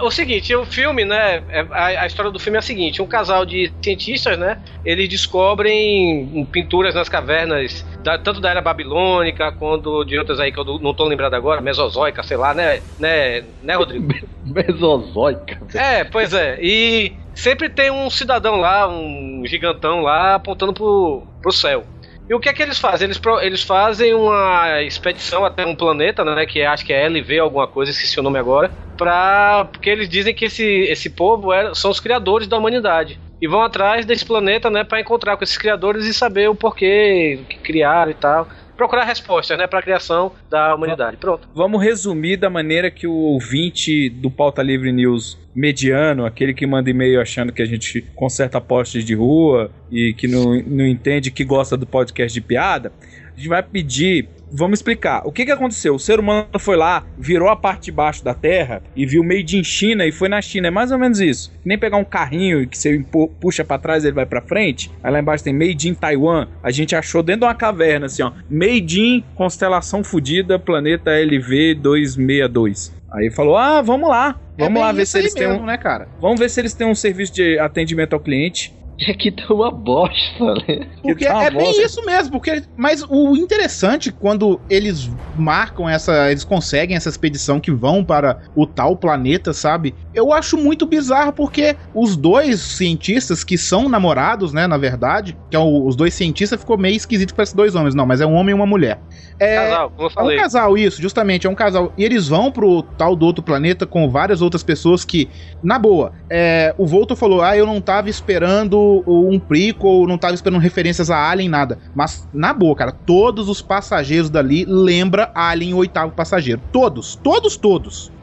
O 0.02 0.12
seguinte, 0.12 0.54
o 0.56 0.66
filme, 0.66 1.04
né? 1.06 1.44
é- 1.50 1.68
A, 1.72 1.86
a 2.04 2.06
história 2.08 2.32
do 2.32 2.40
filme 2.40 2.58
é 2.58 2.60
a 2.60 2.62
seguinte: 2.62 3.02
um 3.02 3.08
casal 3.08 3.46
de 3.46 3.74
cientistas, 3.84 4.38
né? 4.38 4.62
Eles 4.84 5.10
descobrem 5.10 6.46
pinturas 6.52 6.94
nas 6.94 7.10
cavernas, 7.10 7.84
da- 8.04 8.18
tanto 8.18 8.40
da 8.40 8.50
era 8.52 8.62
babilônica 8.62 9.52
quanto 9.54 10.04
de 10.06 10.18
outras 10.18 10.40
aí 10.40 10.52
que 10.52 10.60
eu 10.60 10.64
não- 10.66 10.80
não 10.80 10.94
tô 10.94 11.06
lembrado 11.06 11.34
agora, 11.34 11.62
mesozoica, 11.62 12.22
sei 12.24 12.38
lá, 12.38 12.54
né? 12.54 12.82
Né, 13.00 13.42
né 13.62 13.76
Rodrigo? 13.76 14.08
Mesozoica. 14.44 15.58
É, 15.74 16.04
pois 16.04 16.34
é. 16.34 16.58
E 16.62 17.18
sempre 17.34 17.70
tem 17.70 17.92
um 17.92 18.10
cidadão 18.10 18.56
lá, 18.58 18.88
um 18.88 19.44
gigantão 19.46 20.02
lá, 20.02 20.36
apontando 20.36 20.74
pro, 20.74 21.28
pro 21.42 21.52
céu. 21.52 21.88
E 22.30 22.34
o 22.34 22.40
que 22.40 22.50
é 22.50 22.54
que 22.54 22.62
eles 22.62 22.78
fazem? 22.80 23.06
Eles, 23.06 23.20
eles 23.42 23.63
fazem 23.63 24.13
uma 24.13 24.82
expedição 24.82 25.46
até 25.46 25.66
um 25.66 25.76
planeta, 25.76 26.26
né? 26.26 26.46
Que 26.46 26.62
acho 26.62 26.86
que 26.86 26.92
é 26.94 27.06
LV 27.06 27.40
alguma 27.40 27.68
coisa, 27.68 27.92
esqueci 27.92 28.20
o 28.20 28.24
nome 28.24 28.38
agora. 28.38 28.74
Pra, 28.98 29.66
porque 29.72 29.90
eles 29.90 30.10
dizem 30.10 30.34
que 30.34 30.46
esse, 30.46 30.63
esse 30.63 31.10
povo 31.10 31.54
é- 31.54 31.74
são 31.74 31.92
os 31.92 32.00
criadores 32.00 32.48
da 32.48 32.58
humanidade. 32.58 33.20
E 33.40 33.48
vão 33.48 33.62
atrás 33.62 34.06
desse 34.06 34.26
planeta, 34.26 34.70
né? 34.70 34.84
Pra 34.84 35.00
encontrar 35.00 35.38
com 35.38 35.44
esses 35.44 35.58
criadores 35.58 36.06
e 36.06 36.13
saber 36.13 36.50
o 36.50 36.56
porquê, 36.56 37.46
que 37.50 37.60
criaram 37.62 38.12
e 38.12 38.16
tal. 38.16 38.48
Procurar 38.78 39.04
respostas, 39.04 39.58
né, 39.58 39.68
pra 39.68 39.82
criação 39.82 40.32
da 40.50 40.74
humanidade. 40.76 41.18
Pronto. 41.18 41.50
Vamos 41.54 41.84
resumir 41.84 42.38
da 42.38 42.50
maneira 42.50 42.90
que 42.90 43.08
o 43.08 43.13
ouvinte 43.13 44.10
do 44.10 44.32
Pauta 44.32 44.62
Livre 44.62 44.92
News 44.92 45.38
mediano, 45.54 46.26
aquele 46.26 46.54
que 46.54 46.68
manda 46.68 46.90
e-mail 46.90 47.20
achando 47.20 47.52
que 47.52 47.62
a 47.62 47.66
gente 47.66 48.02
conserta 48.16 48.62
postes 48.62 49.04
de 49.04 49.16
rua 49.16 49.72
e 49.92 50.13
que 50.13 50.28
não, 50.28 50.62
não 50.62 50.86
entende 50.86 51.32
que 51.32 51.44
gosta 51.44 51.76
do 51.76 51.88
podcast 51.88 52.34
de 52.34 52.46
piada, 52.46 52.92
a 53.34 53.38
gente 53.38 53.50
vai 53.50 53.63
pedir. 53.63 54.30
Vamos 54.52 54.80
explicar. 54.80 55.22
O 55.26 55.32
que, 55.32 55.46
que 55.46 55.52
aconteceu? 55.52 55.96
O 55.96 56.00
ser 56.00 56.20
humano 56.20 56.48
foi 56.60 56.78
lá, 56.78 57.06
virou 57.18 57.50
a 57.50 57.56
parte 57.56 57.86
de 57.86 57.92
baixo 57.92 58.24
da 58.24 58.34
Terra 58.34 58.82
e 58.96 59.06
viu 59.06 59.24
Made 59.24 59.58
in 59.58 59.64
China 59.64 60.06
e 60.06 60.12
foi 60.12 60.30
na 60.30 60.42
China. 60.42 60.68
É 60.68 60.72
mais 60.72 60.92
ou 60.92 60.98
menos 60.98 61.20
isso. 61.20 61.52
Nem 61.66 61.78
pegar 61.78 61.98
um 61.98 62.06
carrinho 62.06 62.68
que 62.68 62.78
você 62.78 63.04
puxa 63.40 63.64
pra 63.64 63.78
trás 63.78 64.04
e 64.04 64.08
ele 64.08 64.16
vai 64.16 64.26
pra 64.26 64.42
frente. 64.42 64.92
Aí 65.04 65.12
lá 65.12 65.20
embaixo 65.20 65.44
tem 65.44 65.54
Made 65.54 65.90
in 65.90 65.94
Taiwan. 65.94 66.48
A 66.64 66.72
gente 66.72 66.96
achou 66.96 67.22
dentro 67.22 67.42
de 67.42 67.46
uma 67.48 67.56
caverna 67.56 68.06
assim, 68.06 68.24
ó. 68.24 68.32
Made 68.50 69.02
in 69.02 69.24
constelação 69.36 70.04
fudida, 70.04 70.58
planeta 70.58 71.12
LV 71.12 71.76
262. 71.76 72.96
Aí 73.12 73.30
falou: 73.32 73.58
"Ah, 73.58 73.82
vamos 73.82 74.10
lá. 74.10 74.40
Vamos 74.58 74.80
É 74.80 74.84
lá 74.84 74.92
ver 74.92 75.06
se 75.06 75.20
eles 75.20 75.34
têm 75.34 75.48
um, 75.48 75.66
né, 75.66 75.78
cara? 75.78 76.08
Vamos 76.20 76.40
ver 76.40 76.50
se 76.50 76.60
eles 76.60 76.74
têm 76.74 76.88
um 76.88 76.96
serviço 76.96 77.34
de 77.34 77.60
atendimento 77.60 78.14
ao 78.14 78.20
cliente. 78.20 78.74
É 79.00 79.14
que 79.14 79.32
tá 79.32 79.54
uma 79.54 79.72
bosta, 79.72 80.54
né? 80.68 80.90
Porque 81.02 81.26
tá 81.26 81.34
uma 81.34 81.44
é 81.44 81.52
bem 81.52 81.66
bosta. 81.66 81.82
isso 81.84 82.06
mesmo, 82.06 82.32
porque 82.32 82.64
mas 82.76 83.04
o 83.08 83.36
interessante 83.36 84.12
quando 84.12 84.60
eles 84.70 85.10
marcam 85.36 85.88
essa, 85.88 86.32
eles 86.32 86.44
conseguem 86.44 86.96
essa 86.96 87.10
expedição 87.10 87.60
que 87.60 87.72
vão 87.72 88.04
para 88.04 88.40
o 88.56 88.66
tal 88.66 88.98
planeta, 88.98 89.54
sabe? 89.54 89.94
Eu 90.17 90.34
acho 90.34 90.58
muito 90.58 90.88
bizarro 90.88 91.32
porque 91.32 91.75
os 91.93 92.17
dois 92.17 92.60
cientistas 92.60 93.43
que 93.43 93.56
são 93.56 93.88
namorados, 93.88 94.51
né, 94.51 94.65
na 94.65 94.75
verdade, 94.77 95.38
que 95.49 95.56
é 95.56 95.60
o- 95.60 95.86
os 95.86 95.95
dois 95.95 96.12
cientistas 96.15 96.60
ficou 96.60 96.75
meio 96.75 96.95
esquisito 96.95 97.36
para 97.36 97.43
esses 97.43 97.53
dois 97.53 97.75
homens, 97.75 97.93
não, 97.93 98.03
mas 98.03 98.19
é 98.19 98.25
um 98.25 98.34
homem 98.34 98.49
e 98.51 98.56
uma 98.56 98.65
mulher. 98.65 98.99
É, 99.39 99.56
Casal, 99.69 99.93
é 99.99 100.23
um 100.23 100.36
casal, 100.38 100.77
isso, 100.77 100.99
justamente, 100.99 101.45
é 101.45 101.49
um 101.49 101.53
casal. 101.53 101.93
E 101.95 102.03
eles 102.03 102.27
vão 102.27 102.51
pro 102.51 102.82
tal 102.82 103.15
do 103.15 103.27
outro 103.27 103.43
planeta 103.43 103.86
com 103.86 104.10
várias 104.10 104.41
outras 104.41 104.63
pessoas 104.63 105.06
que, 105.06 105.30
na 105.63 105.77
boa, 105.77 106.12
é, 106.32 106.73
o 106.80 106.88
Volto 106.88 107.15
falou: 107.15 107.43
ah, 107.43 107.56
eu 107.56 107.67
não 107.67 107.80
tava 107.80 108.10
esperando 108.10 109.03
um 109.08 109.39
prequel, 109.39 110.08
não 110.08 110.17
tava 110.17 110.34
esperando 110.34 110.60
referências 110.60 111.12
a 111.12 111.30
Alien, 111.30 111.49
nada. 111.49 111.77
Mas, 111.93 112.27
na 112.34 112.51
boa, 112.51 112.75
cara, 112.75 112.91
todos 112.91 113.47
os 113.47 113.62
passageiros 113.62 114.32
dali 114.32 114.65
lembra 114.67 115.32
Alien 115.36 115.75
o 115.75 115.77
oitavo 115.77 116.12
passageiro. 116.13 116.60
Todos, 116.71 117.15
todos, 117.15 117.56
todos. 117.56 118.16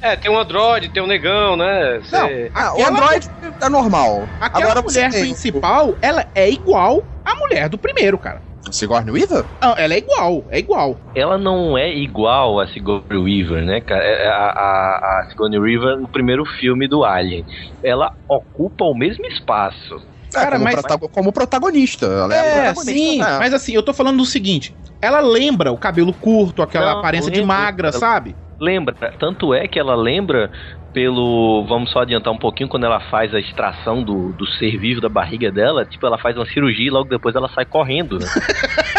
É, 0.00 0.16
tem 0.16 0.30
um 0.30 0.38
Android, 0.38 0.88
tem 0.90 1.02
um 1.02 1.06
negão, 1.06 1.56
né? 1.56 2.00
Cê- 2.04 2.16
Não, 2.16 2.28
Ah, 2.54 2.74
o 2.76 2.86
Android 2.86 3.28
é 3.60 3.68
normal. 3.68 4.26
Aquela 4.40 4.64
Agora 4.64 4.82
você 4.82 4.98
mulher 5.00 5.10
tem- 5.10 5.20
principal, 5.22 5.96
ela 6.00 6.24
é 6.34 6.48
igual 6.50 7.02
à 7.24 7.34
mulher 7.34 7.68
do 7.68 7.76
primeiro, 7.78 8.16
cara. 8.18 8.42
Sigourney 8.70 9.10
Weaver? 9.10 9.46
Não, 9.62 9.74
ela 9.78 9.94
é 9.94 9.98
igual, 9.98 10.44
é 10.50 10.58
igual. 10.58 11.00
Ela 11.14 11.38
não 11.38 11.76
é 11.78 11.88
igual 11.90 12.60
a 12.60 12.66
Sigourney 12.68 13.16
Weaver, 13.18 13.64
né, 13.64 13.80
cara? 13.80 14.04
É, 14.04 14.28
A, 14.28 14.34
a, 14.50 15.20
a 15.20 15.26
Sigourney 15.30 15.58
Weaver 15.58 15.96
no 15.98 16.08
primeiro 16.08 16.44
filme 16.44 16.86
do 16.86 17.02
Alien. 17.04 17.44
Ela 17.82 18.10
ocupa 18.28 18.84
o 18.84 18.94
mesmo 18.94 19.24
espaço. 19.26 19.96
É, 19.96 20.34
Cara, 20.34 20.52
como, 20.52 20.64
mas- 20.64 20.74
protago- 20.74 21.08
como 21.08 21.32
protagonista. 21.32 22.04
Ela 22.06 22.34
é, 22.34 22.38
a 22.38 22.44
É, 22.44 22.52
protagonista, 22.74 22.92
sim, 22.92 23.18
né? 23.20 23.38
mas 23.38 23.54
assim, 23.54 23.72
eu 23.74 23.82
tô 23.82 23.94
falando 23.94 24.18
do 24.18 24.26
seguinte: 24.26 24.76
ela 25.00 25.20
lembra 25.20 25.72
o 25.72 25.78
cabelo 25.78 26.12
curto, 26.12 26.60
aquela 26.60 26.92
Não, 26.92 26.98
aparência 26.98 27.30
de 27.30 27.42
magra, 27.42 27.90
sabe? 27.90 28.36
Lembra? 28.60 28.94
Tanto 29.18 29.54
é 29.54 29.66
que 29.68 29.78
ela 29.78 29.94
lembra 29.94 30.50
pelo. 30.92 31.66
Vamos 31.68 31.90
só 31.90 32.00
adiantar 32.00 32.32
um 32.32 32.38
pouquinho, 32.38 32.68
quando 32.68 32.84
ela 32.84 33.00
faz 33.00 33.34
a 33.34 33.38
extração 33.40 34.02
do, 34.02 34.32
do 34.32 34.46
ser 34.46 34.76
vivo 34.78 35.00
da 35.00 35.08
barriga 35.08 35.50
dela, 35.52 35.84
tipo, 35.84 36.06
ela 36.06 36.18
faz 36.18 36.36
uma 36.36 36.46
cirurgia 36.46 36.86
e 36.86 36.90
logo 36.90 37.08
depois 37.08 37.34
ela 37.34 37.48
sai 37.48 37.64
correndo, 37.64 38.18
né? 38.18 38.26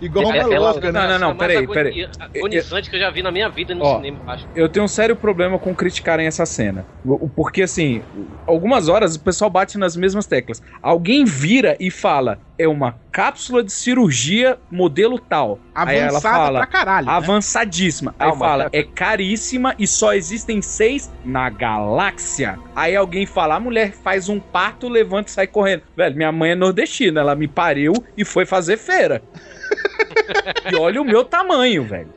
Igual 0.00 0.30
É, 0.34 0.44
uma 0.44 0.54
ela- 0.54 0.70
louca, 0.72 0.92
né? 0.92 1.00
Não, 1.00 1.08
não, 1.08 1.18
não, 1.18 1.30
é 1.30 1.34
peraí, 1.34 1.56
mais 1.56 1.68
peraí. 1.68 1.92
agoni- 2.02 2.08
Agonizante 2.38 2.90
que 2.90 2.96
eu 2.96 3.00
já 3.00 3.10
vi 3.10 3.22
na 3.22 3.32
minha 3.32 3.48
vida 3.48 3.74
no 3.74 3.82
Ó, 3.84 3.96
cinema, 3.96 4.20
acho. 4.26 4.46
Eu 4.54 4.68
tenho 4.68 4.84
um 4.84 4.88
sério 4.88 5.16
problema 5.16 5.58
com 5.58 5.74
criticarem 5.74 6.26
essa 6.26 6.44
cena. 6.44 6.86
Porque, 7.34 7.62
assim, 7.62 8.02
algumas 8.46 8.88
horas 8.88 9.16
o 9.16 9.24
pessoal 9.24 9.48
bate 9.50 9.78
nas 9.78 9.96
mesmas 9.96 10.26
teclas. 10.26 10.60
Alguém 10.82 11.24
vira 11.24 11.76
e 11.80 11.90
fala, 11.90 12.40
é 12.58 12.68
uma 12.68 13.00
cápsula 13.20 13.64
de 13.64 13.72
cirurgia 13.72 14.58
modelo 14.70 15.18
tal. 15.18 15.58
Aí 15.74 15.96
ela 15.96 16.08
Avançada 16.18 16.36
fala, 16.36 16.58
pra 16.58 16.66
caralho. 16.66 17.06
né? 17.06 17.12
avançadíssima. 17.14 18.14
Aí 18.18 18.28
Calma, 18.28 18.46
fala, 18.46 18.64
cara. 18.64 18.76
é 18.78 18.82
caríssima 18.82 19.74
e 19.78 19.86
só 19.86 20.12
existem 20.12 20.60
seis 20.60 21.10
na 21.24 21.48
galáxia. 21.48 22.58
Aí 22.74 22.94
alguém 22.94 23.24
fala, 23.24 23.54
a 23.54 23.60
mulher 23.60 23.92
faz 23.92 24.28
um 24.28 24.38
parto, 24.38 24.86
levanta 24.86 25.28
e 25.30 25.32
sai 25.32 25.46
correndo. 25.46 25.82
Velho, 25.96 26.14
minha 26.14 26.30
mãe 26.30 26.50
é 26.50 26.54
nordestina, 26.54 27.20
ela 27.22 27.34
me 27.34 27.48
pariu 27.48 27.94
e 28.18 28.22
foi 28.22 28.44
fazer 28.44 28.76
feira. 28.76 29.22
e 30.70 30.76
olha 30.76 31.00
o 31.00 31.04
meu 31.04 31.24
tamanho, 31.24 31.84
velho. 31.84 32.08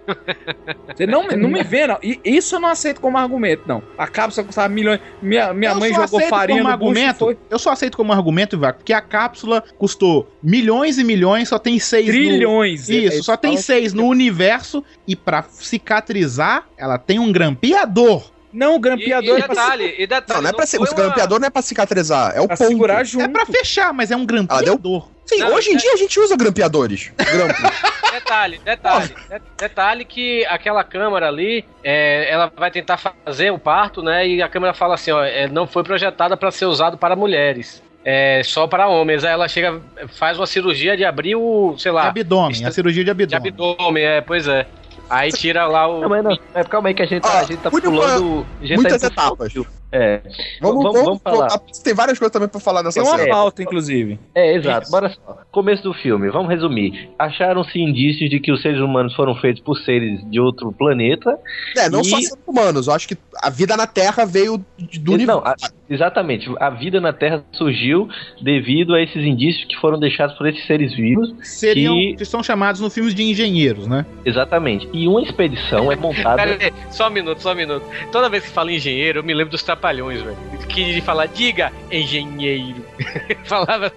Você 0.95 1.05
não, 1.05 1.27
não 1.27 1.49
me 1.49 1.63
vê, 1.63 1.87
não. 1.87 1.97
E 2.01 2.19
isso 2.25 2.55
eu 2.55 2.59
não 2.59 2.69
aceito 2.69 2.99
como 3.01 3.17
argumento, 3.17 3.63
não. 3.67 3.81
A 3.97 4.07
cápsula 4.07 4.45
custava 4.45 4.69
milhões. 4.69 4.99
Minha, 5.21 5.53
minha 5.53 5.71
Eu 5.71 5.79
mãe 5.79 5.93
jogou 5.93 6.19
farinha 6.21 6.61
como 6.61 6.71
no 6.71 6.77
bucho 6.77 6.89
argumento. 6.91 7.17
foi. 7.19 7.37
Eu 7.49 7.59
só 7.59 7.71
aceito 7.71 7.95
como 7.97 8.11
argumento, 8.11 8.55
Ivaco, 8.55 8.79
porque 8.79 8.93
a 8.93 9.01
cápsula 9.01 9.63
custou 9.77 10.31
milhões 10.41 10.88
e 10.97 11.03
milhões, 11.03 11.49
só 11.49 11.59
tem 11.59 11.77
seis 11.79 12.07
no- 12.07 12.11
Trilhões. 12.13 12.89
Isso, 12.89 13.19
É, 13.19 13.21
só 13.23 13.37
tem 13.37 13.55
seis 13.57 13.93
no 13.93 14.05
universo 14.07 14.83
e 15.07 15.15
pra 15.15 15.43
cicatrizar, 15.43 16.65
ela 16.77 16.97
tem 16.97 17.19
um 17.19 17.31
grampeador. 17.31 18.31
Não, 18.51 18.73
o 18.73 18.75
E, 18.77 18.79
grampeador 18.79 19.37
e 19.37 19.41
é 19.41 19.45
pra 19.45 19.53
detalhe, 19.53 19.95
e 19.99 20.07
detalhe. 20.07 20.25
Não, 20.37 20.41
não 20.41 20.49
é 20.49 20.53
pra 20.53 20.65
ser. 20.65 20.77
O 20.77 20.85
foi 20.85 20.89
uma- 20.95 20.95
grampeador 21.03 21.39
não 21.39 21.47
é 21.47 21.49
pra 21.51 21.61
cicatrizar, 21.61 22.33
é 22.35 22.41
o 22.41 22.47
pra 22.47 22.57
ponto. 22.57 22.67
segurar 22.67 23.03
junto. 23.03 23.25
É 23.25 23.27
pra 23.27 23.45
fechar, 23.45 23.93
mas 23.93 24.09
é 24.09 24.15
um 24.15 24.21
Ela 24.21 24.25
deu- 24.27 24.77
grampeador. 24.77 25.07
Sim, 25.27 25.37
Não, 25.41 25.53
hoje 25.53 25.69
em 25.69 25.75
é- 25.75 25.77
dia 25.77 25.93
a 25.93 25.97
gente 25.97 26.19
usa 26.19 26.35
grampeadores. 26.35 27.11
Grampo. 27.15 27.53
Detalhe, 28.11 28.59
detalhe, 28.65 29.07
de- 29.09 29.41
detalhe 29.55 30.03
que 30.03 30.43
aquela 30.47 30.83
câmera 30.83 31.27
ali, 31.27 31.63
é, 31.83 32.27
ela 32.31 32.51
vai 32.57 32.71
tentar 32.71 32.97
fazer 32.97 33.51
o 33.51 33.59
parto, 33.59 34.01
né? 34.01 34.27
E 34.27 34.41
a 34.41 34.49
câmera 34.49 34.73
fala 34.73 34.95
assim, 34.95 35.11
ó, 35.11 35.23
é, 35.23 35.47
não 35.47 35.67
foi 35.67 35.83
projetada 35.83 36.35
para 36.35 36.49
ser 36.49 36.65
usado 36.65 36.97
para 36.97 37.15
mulheres. 37.15 37.83
É 38.03 38.41
só 38.43 38.65
para 38.65 38.87
homens. 38.87 39.23
Aí 39.23 39.31
ela 39.31 39.47
chega, 39.47 39.81
faz 40.07 40.37
uma 40.39 40.47
cirurgia 40.47 40.95
de 40.95 41.03
abrir 41.03 41.35
o, 41.35 41.75
sei 41.77 41.91
lá, 41.91 42.07
abdômen, 42.07 42.51
Isto- 42.51 42.67
a 42.67 42.71
cirurgia 42.71 43.03
de 43.03 43.13
de 43.13 43.35
abdômen. 43.35 43.49
abdômen, 43.49 44.03
é, 44.03 44.21
pois 44.21 44.47
é. 44.47 44.65
Aí 45.09 45.31
tira 45.31 45.65
lá 45.65 45.87
o. 45.87 46.01
Não, 46.01 46.09
mas 46.09 46.23
não, 46.23 46.37
é, 46.53 46.63
calma 46.63 46.87
aí 46.89 46.93
que 46.93 47.01
a 47.01 47.05
gente 47.05 47.23
tá, 47.23 47.33
Ó, 47.35 47.39
a 47.39 47.43
gente 47.43 47.57
tá 47.59 47.69
pulando. 47.71 48.45
A 48.61 48.65
gente 48.65 48.75
muitas 48.79 49.01
tá 49.01 49.07
indo 49.07 49.13
pro 49.15 49.23
etapas. 49.23 49.51
fio. 49.53 49.67
É, 49.91 50.21
Vamos, 50.61 50.83
Vamos- 50.83 50.83
vamos, 50.83 51.01
vamos 51.03 51.21
falar. 51.23 51.49
voltar, 51.49 51.59
Tem 51.83 51.93
várias 51.95 52.19
coisas 52.19 52.31
também 52.31 52.47
pra 52.47 52.59
falar 52.59 52.83
nessa 52.83 53.01
Tem 53.01 53.09
uma 53.09 53.17
cena. 53.17 53.29
pauta, 53.31 53.63
inclusive. 53.63 54.19
é, 54.35 54.55
exato. 54.55 54.91
Bora 54.91 55.09
só. 55.09 55.39
Começo 55.51 55.81
do 55.81 55.93
filme, 55.95 56.29
vamos 56.29 56.49
resumir. 56.49 57.09
Acharam-se 57.17 57.79
indícios 57.79 58.29
de 58.29 58.39
que 58.39 58.51
os 58.51 58.61
seres 58.61 58.79
humanos 58.79 59.15
foram 59.15 59.33
feitos 59.35 59.63
por 59.63 59.75
seres 59.79 60.19
de 60.29 60.39
outro 60.39 60.71
planeta. 60.71 61.37
É, 61.75 61.89
não 61.89 62.01
E- 62.01 62.05
só 62.05 62.17
seres 62.17 62.37
humanos. 62.45 62.87
Eu 62.87 62.93
acho 62.93 63.07
que 63.07 63.17
a 63.41 63.49
vida 63.49 63.75
na 63.75 63.87
Terra 63.87 64.25
veio 64.25 64.57
do 64.57 64.65
Não, 65.07 65.13
universo. 65.15 65.41
a- 65.43 65.55
exatamente. 65.89 66.47
A 66.59 66.69
vida 66.69 67.01
na 67.01 67.11
Terra 67.11 67.43
surgiu 67.51 68.07
devido 68.41 68.93
a 68.93 69.01
esses 69.01 69.23
indícios 69.25 69.65
que 69.65 69.75
foram 69.77 69.99
deixados 69.99 70.37
por 70.37 70.47
esses 70.47 70.65
seres 70.67 70.93
vivos. 70.95 71.33
Seriam, 71.41 71.95
E- 71.97 72.15
que 72.15 72.25
são 72.25 72.43
chamados 72.43 72.79
no 72.79 72.89
filmes 72.91 73.15
de 73.15 73.23
engenheiros, 73.23 73.87
né? 73.87 74.05
Exatamente. 74.23 74.87
E 74.93 75.07
uma 75.07 75.21
expedição 75.23 75.91
é 75.91 75.95
montada. 75.95 76.43
Pera 76.43 76.57
aí, 76.63 76.73
só 76.91 77.07
um 77.07 77.11
minuto, 77.11 77.39
só 77.41 77.53
um 77.53 77.55
minuto. 77.55 77.83
Toda 78.11 78.29
vez 78.29 78.43
que 78.43 78.49
fala 78.51 78.71
engenheiro, 78.71 79.19
eu 79.19 79.23
me 79.23 79.33
lembro 79.33 79.51
dos 79.51 79.63
trapalhões, 79.79 80.21
velho. 80.21 80.37
Que 80.67 81.01
falar, 81.01 81.27
diga, 81.27 81.71
engenheiro. 81.89 82.85
Falava. 83.45 83.91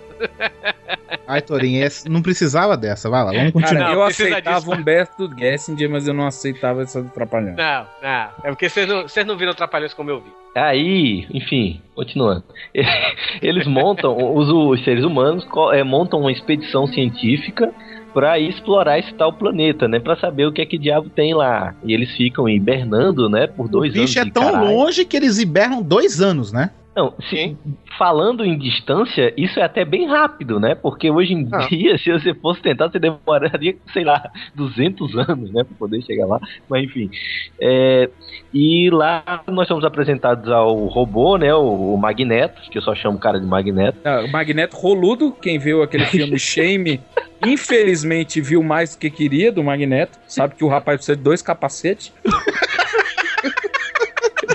Ai, 1.26 1.42
Torinho, 1.42 1.86
não 2.08 2.22
precisava 2.22 2.76
dessa. 2.76 3.10
Vai 3.10 3.24
lá, 3.24 3.32
vamos 3.32 3.52
continuar. 3.52 3.80
Cara, 3.80 3.94
Não, 3.94 4.00
eu 4.00 4.02
aceitava 4.04 4.60
disso. 4.60 4.72
Humberto 4.72 5.30
Gessinger, 5.36 5.90
mas 5.90 6.06
eu 6.06 6.14
não 6.14 6.26
aceitava 6.26 6.82
essa 6.82 7.02
do 7.02 7.08
Trapalhão. 7.10 7.54
Não, 7.56 7.86
não. 8.00 8.28
É 8.44 8.48
porque 8.48 8.68
vocês 8.68 8.86
não, 8.86 9.06
não 9.26 9.36
viram 9.36 9.52
trapalhões 9.52 9.92
como 9.92 10.10
eu 10.10 10.20
vi. 10.20 10.30
Aí, 10.54 11.26
enfim, 11.32 11.80
continuando. 11.94 12.44
Eles 13.42 13.66
montam, 13.66 14.16
os, 14.16 14.48
os 14.48 14.84
seres 14.84 15.04
humanos 15.04 15.46
eh, 15.72 15.82
montam 15.82 16.20
uma 16.20 16.30
expedição 16.30 16.86
científica 16.86 17.72
para 18.12 18.38
explorar 18.38 18.98
esse 18.98 19.12
tal 19.14 19.32
planeta, 19.32 19.88
né? 19.88 19.98
Para 19.98 20.16
saber 20.16 20.46
o 20.46 20.52
que 20.52 20.60
é 20.62 20.66
que 20.66 20.78
diabo 20.78 21.08
tem 21.10 21.34
lá. 21.34 21.74
E 21.84 21.92
eles 21.92 22.10
ficam 22.16 22.48
hibernando, 22.48 23.28
né? 23.28 23.46
Por 23.46 23.66
O 23.66 23.68
dois 23.68 23.94
anos. 23.94 24.06
bicho 24.06 24.18
é 24.18 24.30
tão 24.30 24.44
caralho. 24.52 24.70
longe 24.76 25.04
que 25.04 25.16
eles 25.16 25.38
hibernam 25.38 25.82
dois 25.82 26.20
anos, 26.20 26.52
né? 26.52 26.70
Não, 26.94 27.14
se- 27.30 27.56
falando 27.96 28.44
em 28.44 28.58
distância, 28.58 29.32
isso 29.36 29.58
é 29.58 29.62
até 29.62 29.82
bem 29.84 30.06
rápido, 30.06 30.60
né? 30.60 30.74
Porque 30.74 31.10
hoje 31.10 31.32
em 31.32 31.48
Ah. 31.50 31.66
dia, 31.66 31.96
se 31.98 32.12
você 32.12 32.34
fosse 32.34 32.60
tentar, 32.60 32.90
você 32.90 32.98
demoraria, 32.98 33.76
sei 33.94 34.04
lá, 34.04 34.30
200 34.54 35.16
anos, 35.16 35.50
né? 35.52 35.64
Pra 35.64 35.74
poder 35.78 36.02
chegar 36.02 36.26
lá. 36.26 36.38
Mas 36.68 36.84
enfim. 36.84 37.10
É, 37.60 38.10
e 38.52 38.90
lá 38.90 39.42
nós 39.48 39.66
somos 39.68 39.84
apresentados 39.84 40.50
ao 40.50 40.86
robô, 40.86 41.38
né? 41.38 41.54
O, 41.54 41.94
o 41.94 41.96
Magneto, 41.96 42.60
que 42.70 42.76
eu 42.76 42.82
só 42.82 42.94
chamo 42.94 43.16
o 43.16 43.20
cara 43.20 43.40
de 43.40 43.46
Magneto. 43.46 43.98
Ah, 44.04 44.22
o 44.26 44.30
Magneto 44.30 44.76
Roludo, 44.76 45.32
quem 45.32 45.58
viu 45.58 45.82
aquele 45.82 46.04
filme 46.06 46.36
Shame, 46.40 47.00
infelizmente 47.46 48.40
viu 48.40 48.62
mais 48.62 48.94
do 48.94 48.98
que 48.98 49.08
queria 49.10 49.50
do 49.50 49.64
Magneto. 49.64 50.18
Sabe 50.28 50.54
que 50.56 50.64
o 50.64 50.68
rapaz 50.68 50.96
precisa 50.98 51.16
de 51.16 51.22
dois 51.22 51.40
capacetes. 51.40 52.12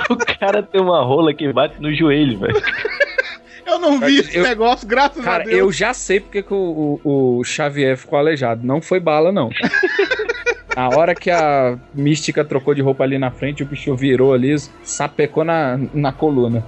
O 0.14 0.18
cara 0.40 0.64
tem 0.64 0.80
uma 0.82 1.04
rola 1.04 1.34
que 1.34 1.52
bate 1.52 1.82
no 1.82 1.94
joelho, 1.94 2.40
velho. 2.40 2.56
Eu 3.66 3.80
não 3.80 4.00
vi 4.00 4.20
esse 4.20 4.38
Eu- 4.38 4.44
negócio, 4.44 4.88
graças 4.88 5.20
a 5.20 5.24
Cara, 5.24 5.44
Deus. 5.44 5.58
eu 5.58 5.72
já 5.74 5.94
sei 5.94 6.22
porque 6.22 6.42
que 6.42 6.54
o, 6.54 7.00
o, 7.04 7.40
o 7.40 7.44
Xavier 7.44 7.98
ficou 7.98 8.18
aleijado. 8.18 8.66
Não 8.66 8.82
foi 8.82 8.98
bala, 8.98 9.30
não. 9.30 9.50
Na 10.74 10.88
hora 10.90 11.14
que 11.14 11.30
a 11.30 11.78
mística 11.94 12.46
trocou 12.46 12.74
de 12.74 12.82
roupa 12.82 13.04
ali 13.04 13.18
na 13.18 13.30
frente, 13.30 13.64
o 13.64 13.66
bicho 13.66 13.94
virou 13.96 14.34
ali, 14.34 14.56
sapecou 14.84 15.44
na, 15.44 15.78
na 15.94 16.14
coluna. 16.14 16.64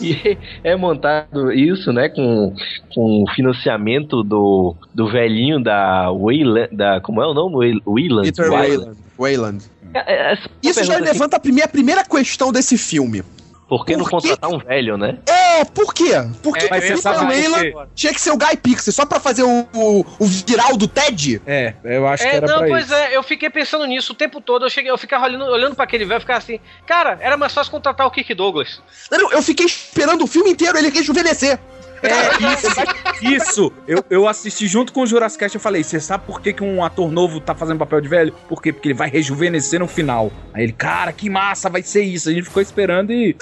E 0.00 0.36
é 0.64 0.74
montado 0.76 1.52
isso, 1.52 1.92
né, 1.92 2.08
com, 2.08 2.54
com 2.94 3.22
o 3.24 3.30
financiamento 3.34 4.22
do, 4.22 4.74
do 4.94 5.08
velhinho 5.08 5.62
da 5.62 6.10
Wayland, 6.10 6.68
da, 6.74 7.00
como 7.00 7.22
é 7.22 7.26
o 7.26 7.32
nome? 7.34 7.56
Way- 7.56 7.82
Wayland? 7.86 8.28
Peter 8.32 8.50
Wayland. 8.50 8.96
Wayland. 9.18 9.64
É, 9.94 10.32
é 10.32 10.38
Isso 10.62 10.84
já 10.84 10.92
pergunta, 10.94 11.12
levanta 11.12 11.36
a 11.36 11.40
primeira, 11.40 11.66
a 11.66 11.72
primeira 11.72 12.04
questão 12.04 12.52
desse 12.52 12.78
filme. 12.78 13.20
assim, 13.20 13.40
por 13.68 13.86
que 13.86 13.96
não 13.96 14.04
por 14.04 14.20
que- 14.20 14.28
contratar 14.28 14.50
um 14.50 14.58
velho, 14.58 14.96
né? 14.96 15.18
É, 15.26 15.64
por 15.64 15.94
quê? 15.94 16.10
Porque 16.42 16.64
É, 16.64 16.68
Wayland 16.68 17.72
quê? 17.72 17.74
tinha 17.94 18.12
que 18.12 18.20
ser 18.20 18.30
o 18.30 18.36
Guy 18.36 18.56
Pixie 18.56 18.92
só 18.92 19.06
pra 19.06 19.20
fazer 19.20 19.42
o, 19.44 19.68
o, 19.72 20.04
o 20.18 20.26
viral 20.26 20.76
do 20.76 20.88
Ted? 20.88 21.40
É, 21.46 21.74
eu 21.84 22.06
acho 22.08 22.22
que 22.24 22.28
É, 22.28 22.36
era 22.36 22.46
não, 22.48 22.58
pra 22.58 22.66
pois 22.68 22.86
isso. 22.86 22.94
é, 22.94 23.16
eu 23.16 23.22
fiquei 23.22 23.48
pensando 23.48 23.84
nisso 23.86 24.12
o 24.12 24.16
tempo 24.16 24.40
todo. 24.40 24.64
Eu 24.66 24.70
cheguei, 24.70 24.90
eu 24.90 24.98
ficava 24.98 25.24
olhando, 25.26 25.44
olhando 25.44 25.74
pra 25.76 25.84
aquele 25.84 26.04
velho 26.04 26.18
e 26.18 26.20
ficava 26.20 26.38
assim, 26.38 26.58
cara, 26.86 27.16
era 27.20 27.36
mais 27.36 27.52
fácil 27.54 27.70
contratar 27.70 28.06
o 28.06 28.10
Kirk 28.10 28.34
Douglas. 28.34 28.82
Não, 29.10 29.18
não, 29.18 29.32
eu 29.32 29.42
fiquei 29.42 29.66
esperando 29.66 30.24
o 30.24 30.26
filme 30.26 30.50
inteiro 30.50 30.76
ele 30.76 30.90
rejuvenescer. 30.90 31.58
É 32.02 32.52
isso, 32.52 33.32
isso. 33.34 33.72
Eu, 33.86 34.04
eu 34.08 34.28
assisti 34.28 34.66
junto 34.66 34.92
com 34.92 35.02
o 35.02 35.06
Jurassic 35.06 35.40
Cast 35.40 35.54
eu 35.54 35.60
falei, 35.60 35.82
você 35.82 36.00
sabe 36.00 36.24
por 36.26 36.40
que, 36.40 36.52
que 36.52 36.64
um 36.64 36.82
ator 36.82 37.10
novo 37.10 37.40
tá 37.40 37.54
fazendo 37.54 37.78
papel 37.78 38.00
de 38.00 38.08
velho? 38.08 38.32
Por 38.48 38.62
quê? 38.62 38.72
Porque 38.72 38.88
ele 38.88 38.94
vai 38.94 39.10
rejuvenescer 39.10 39.80
no 39.80 39.86
final. 39.86 40.32
Aí 40.54 40.64
ele, 40.64 40.72
cara, 40.72 41.12
que 41.12 41.28
massa, 41.28 41.68
vai 41.68 41.82
ser 41.82 42.02
isso. 42.02 42.28
A 42.28 42.32
gente 42.32 42.44
ficou 42.44 42.62
esperando 42.62 43.12
e... 43.12 43.36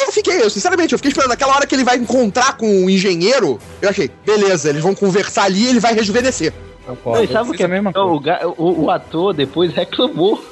Eu 0.00 0.12
fiquei, 0.12 0.42
eu, 0.42 0.50
sinceramente, 0.50 0.92
eu 0.92 0.98
fiquei 0.98 1.10
esperando 1.10 1.32
aquela 1.32 1.54
hora 1.54 1.66
que 1.66 1.74
ele 1.74 1.84
vai 1.84 1.96
encontrar 1.96 2.56
com 2.56 2.84
o 2.84 2.90
engenheiro. 2.90 3.58
Eu 3.82 3.90
achei, 3.90 4.10
beleza, 4.24 4.70
eles 4.70 4.82
vão 4.82 4.94
conversar 4.94 5.44
ali 5.44 5.64
e 5.64 5.68
ele 5.68 5.80
vai 5.80 5.94
rejuvenescer. 5.94 6.52
Não, 6.86 7.22
e 7.22 7.28
sabe 7.28 7.50
o 7.50 7.52
que 7.52 7.62
é? 7.62 7.66
a 7.66 7.68
mesma 7.68 7.92
o, 7.94 8.22
o, 8.56 8.84
o 8.84 8.90
ator 8.90 9.32
depois 9.32 9.72
reclamou 9.74 10.42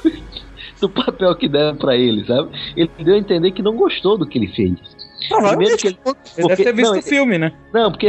do 0.80 0.88
papel 0.88 1.34
que 1.34 1.48
deram 1.48 1.76
pra 1.76 1.96
ele, 1.96 2.24
sabe? 2.24 2.50
Ele 2.76 2.90
deu 3.00 3.14
a 3.14 3.18
entender 3.18 3.52
que 3.52 3.62
não 3.62 3.76
gostou 3.76 4.16
do 4.16 4.26
que 4.26 4.38
ele 4.38 4.48
fez. 4.48 4.97
Que 5.18 5.34
ele, 5.88 5.98
Ele 6.36 6.48
deve 6.48 6.64
ter 6.64 6.72
visto 6.72 6.92
não, 6.92 6.98
o 6.98 7.02
filme, 7.02 7.38
né? 7.38 7.52
não, 7.72 7.90
porque 7.90 8.08